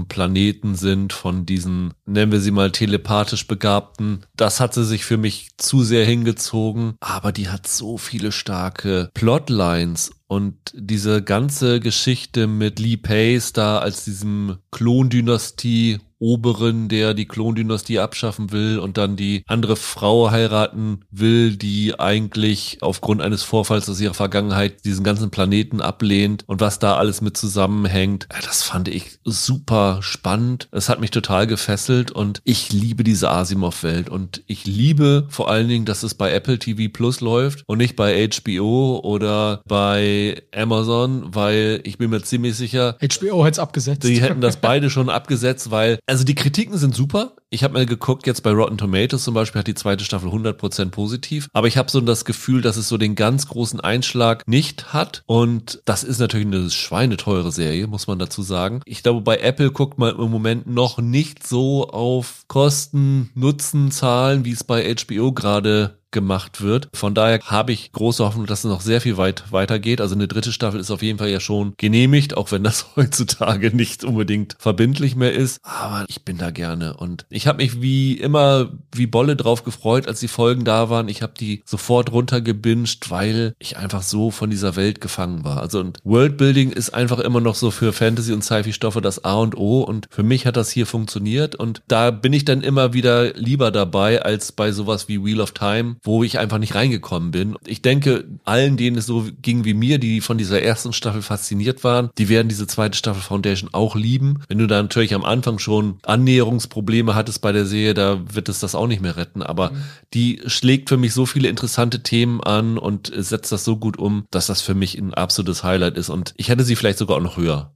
Planeten 0.08 0.74
sind 0.74 1.14
von 1.14 1.46
diesen, 1.46 1.94
nennen 2.04 2.32
wir 2.32 2.40
sie 2.40 2.50
mal 2.50 2.70
telepathisch 2.70 3.46
Begabten. 3.46 4.26
Das 4.36 4.60
hat 4.60 4.74
sie 4.74 4.84
sich 4.84 5.06
für 5.06 5.16
mich 5.16 5.56
zu 5.56 5.82
sehr 5.82 6.04
hingezogen. 6.04 6.96
Aber 7.00 7.32
die 7.32 7.48
hat 7.48 7.66
so 7.66 7.96
viele 7.96 8.30
starke 8.30 9.10
Plotlines 9.14 10.10
und 10.26 10.56
diese 10.74 11.22
ganze 11.22 11.80
Geschichte 11.80 12.46
mit 12.46 12.78
Lee 12.78 12.98
Pace 12.98 13.54
da 13.54 13.78
als 13.78 14.04
diesem 14.04 14.58
Klondynastie 14.70 16.00
Oberen, 16.24 16.88
der 16.88 17.12
die 17.12 17.26
Klondynastie 17.26 17.98
abschaffen 17.98 18.50
will 18.50 18.78
und 18.78 18.96
dann 18.96 19.14
die 19.14 19.42
andere 19.46 19.76
Frau 19.76 20.30
heiraten 20.30 21.00
will, 21.10 21.56
die 21.56 22.00
eigentlich 22.00 22.78
aufgrund 22.80 23.20
eines 23.20 23.42
Vorfalls 23.42 23.90
aus 23.90 24.00
ihrer 24.00 24.14
Vergangenheit 24.14 24.86
diesen 24.86 25.04
ganzen 25.04 25.30
Planeten 25.30 25.82
ablehnt 25.82 26.44
und 26.46 26.62
was 26.62 26.78
da 26.78 26.96
alles 26.96 27.20
mit 27.20 27.36
zusammenhängt. 27.36 28.26
Das 28.42 28.62
fand 28.62 28.88
ich 28.88 29.18
super 29.24 29.98
spannend. 30.00 30.68
Es 30.72 30.88
hat 30.88 30.98
mich 30.98 31.10
total 31.10 31.46
gefesselt 31.46 32.10
und 32.10 32.40
ich 32.44 32.72
liebe 32.72 33.04
diese 33.04 33.30
Asimov-Welt 33.30 34.08
und 34.08 34.42
ich 34.46 34.64
liebe 34.64 35.26
vor 35.28 35.50
allen 35.50 35.68
Dingen, 35.68 35.84
dass 35.84 36.02
es 36.04 36.14
bei 36.14 36.32
Apple 36.32 36.58
TV 36.58 36.90
Plus 36.90 37.20
läuft 37.20 37.64
und 37.66 37.76
nicht 37.76 37.96
bei 37.96 38.26
HBO 38.28 39.00
oder 39.04 39.60
bei 39.68 40.42
Amazon, 40.56 41.34
weil 41.34 41.82
ich 41.84 41.98
bin 41.98 42.08
mir 42.08 42.22
ziemlich 42.22 42.56
sicher, 42.56 42.96
HBO 43.02 43.44
hätte 43.44 43.56
es 43.56 43.58
abgesetzt. 43.58 44.04
die 44.04 44.22
hätten 44.22 44.40
das 44.40 44.56
beide 44.56 44.88
schon 44.88 45.10
abgesetzt, 45.10 45.70
weil, 45.70 45.98
also 46.14 46.22
die 46.22 46.36
Kritiken 46.36 46.78
sind 46.78 46.94
super. 46.94 47.32
Ich 47.50 47.64
habe 47.64 47.74
mal 47.74 47.86
geguckt, 47.86 48.28
jetzt 48.28 48.44
bei 48.44 48.52
Rotten 48.52 48.78
Tomatoes 48.78 49.24
zum 49.24 49.34
Beispiel 49.34 49.58
hat 49.58 49.66
die 49.66 49.74
zweite 49.74 50.04
Staffel 50.04 50.28
100% 50.28 50.90
positiv. 50.90 51.48
Aber 51.52 51.66
ich 51.66 51.76
habe 51.76 51.90
so 51.90 52.00
das 52.00 52.24
Gefühl, 52.24 52.62
dass 52.62 52.76
es 52.76 52.86
so 52.86 52.98
den 52.98 53.16
ganz 53.16 53.48
großen 53.48 53.80
Einschlag 53.80 54.46
nicht 54.46 54.92
hat. 54.92 55.24
Und 55.26 55.82
das 55.86 56.04
ist 56.04 56.20
natürlich 56.20 56.46
eine 56.46 56.70
schweineteure 56.70 57.50
Serie, 57.50 57.88
muss 57.88 58.06
man 58.06 58.20
dazu 58.20 58.42
sagen. 58.42 58.80
Ich 58.84 59.02
glaube, 59.02 59.22
bei 59.22 59.38
Apple 59.38 59.72
guckt 59.72 59.98
man 59.98 60.16
im 60.16 60.30
Moment 60.30 60.68
noch 60.68 60.98
nicht 60.98 61.44
so 61.44 61.88
auf 61.88 62.44
Kosten, 62.46 63.30
Nutzen, 63.34 63.90
Zahlen, 63.90 64.44
wie 64.44 64.52
es 64.52 64.62
bei 64.62 64.94
HBO 64.94 65.32
gerade 65.32 65.98
gemacht 66.14 66.62
wird. 66.62 66.88
Von 66.94 67.12
daher 67.12 67.40
habe 67.40 67.72
ich 67.72 67.92
große 67.92 68.24
Hoffnung, 68.24 68.46
dass 68.46 68.60
es 68.60 68.70
noch 68.70 68.80
sehr 68.80 69.02
viel 69.02 69.18
weit 69.18 69.52
weitergeht. 69.52 70.00
Also 70.00 70.14
eine 70.14 70.28
dritte 70.28 70.52
Staffel 70.52 70.80
ist 70.80 70.90
auf 70.90 71.02
jeden 71.02 71.18
Fall 71.18 71.28
ja 71.28 71.40
schon 71.40 71.74
genehmigt, 71.76 72.38
auch 72.38 72.50
wenn 72.52 72.64
das 72.64 72.86
heutzutage 72.96 73.76
nicht 73.76 74.04
unbedingt 74.04 74.56
verbindlich 74.58 75.16
mehr 75.16 75.34
ist. 75.34 75.60
Aber 75.62 76.06
ich 76.08 76.24
bin 76.24 76.38
da 76.38 76.50
gerne 76.50 76.96
und 76.96 77.26
ich 77.28 77.46
habe 77.46 77.62
mich 77.62 77.82
wie 77.82 78.14
immer 78.14 78.70
wie 78.94 79.06
Bolle 79.06 79.36
drauf 79.36 79.64
gefreut, 79.64 80.08
als 80.08 80.20
die 80.20 80.28
Folgen 80.28 80.64
da 80.64 80.88
waren. 80.88 81.08
Ich 81.08 81.20
habe 81.20 81.34
die 81.38 81.62
sofort 81.66 82.12
runtergebinged, 82.12 83.10
weil 83.10 83.54
ich 83.58 83.76
einfach 83.76 84.02
so 84.02 84.30
von 84.30 84.48
dieser 84.48 84.76
Welt 84.76 85.00
gefangen 85.00 85.44
war. 85.44 85.60
Also 85.60 85.80
und 85.80 85.98
Worldbuilding 86.04 86.70
ist 86.70 86.94
einfach 86.94 87.18
immer 87.18 87.40
noch 87.40 87.56
so 87.56 87.70
für 87.70 87.92
Fantasy 87.92 88.32
und 88.32 88.42
Sci-Fi-Stoffe 88.42 89.00
das 89.00 89.24
A 89.24 89.34
und 89.34 89.56
O 89.56 89.82
und 89.82 90.06
für 90.10 90.22
mich 90.22 90.46
hat 90.46 90.56
das 90.56 90.70
hier 90.70 90.86
funktioniert 90.86 91.56
und 91.56 91.82
da 91.88 92.12
bin 92.12 92.32
ich 92.32 92.44
dann 92.44 92.62
immer 92.62 92.92
wieder 92.92 93.34
lieber 93.34 93.72
dabei 93.72 94.22
als 94.22 94.52
bei 94.52 94.70
sowas 94.70 95.08
wie 95.08 95.22
Wheel 95.24 95.40
of 95.40 95.50
Time, 95.52 95.96
wo 96.04 96.22
ich 96.22 96.38
einfach 96.38 96.58
nicht 96.58 96.74
reingekommen 96.74 97.30
bin. 97.30 97.56
Ich 97.66 97.82
denke, 97.82 98.24
allen, 98.44 98.76
denen 98.76 98.98
es 98.98 99.06
so 99.06 99.26
ging 99.42 99.64
wie 99.64 99.74
mir, 99.74 99.98
die 99.98 100.20
von 100.20 100.38
dieser 100.38 100.62
ersten 100.62 100.92
Staffel 100.92 101.22
fasziniert 101.22 101.82
waren, 101.82 102.10
die 102.18 102.28
werden 102.28 102.48
diese 102.48 102.66
zweite 102.66 102.96
Staffel 102.96 103.22
Foundation 103.22 103.70
auch 103.72 103.96
lieben. 103.96 104.42
Wenn 104.48 104.58
du 104.58 104.66
da 104.66 104.80
natürlich 104.82 105.14
am 105.14 105.24
Anfang 105.24 105.58
schon 105.58 105.98
Annäherungsprobleme 106.02 107.14
hattest 107.14 107.40
bei 107.40 107.52
der 107.52 107.66
Serie, 107.66 107.94
da 107.94 108.20
wird 108.32 108.48
es 108.48 108.60
das 108.60 108.74
auch 108.74 108.86
nicht 108.86 109.00
mehr 109.00 109.16
retten. 109.16 109.42
Aber 109.42 109.72
die 110.12 110.42
schlägt 110.46 110.90
für 110.90 110.98
mich 110.98 111.14
so 111.14 111.26
viele 111.26 111.48
interessante 111.48 112.02
Themen 112.02 112.42
an 112.42 112.78
und 112.78 113.10
setzt 113.14 113.50
das 113.52 113.64
so 113.64 113.76
gut 113.76 113.98
um, 113.98 114.26
dass 114.30 114.46
das 114.46 114.60
für 114.60 114.74
mich 114.74 114.98
ein 114.98 115.14
absolutes 115.14 115.64
Highlight 115.64 115.96
ist. 115.96 116.10
Und 116.10 116.34
ich 116.36 116.48
hätte 116.48 116.64
sie 116.64 116.76
vielleicht 116.76 116.98
sogar 116.98 117.16
auch 117.16 117.22
noch 117.22 117.36
höher 117.38 117.72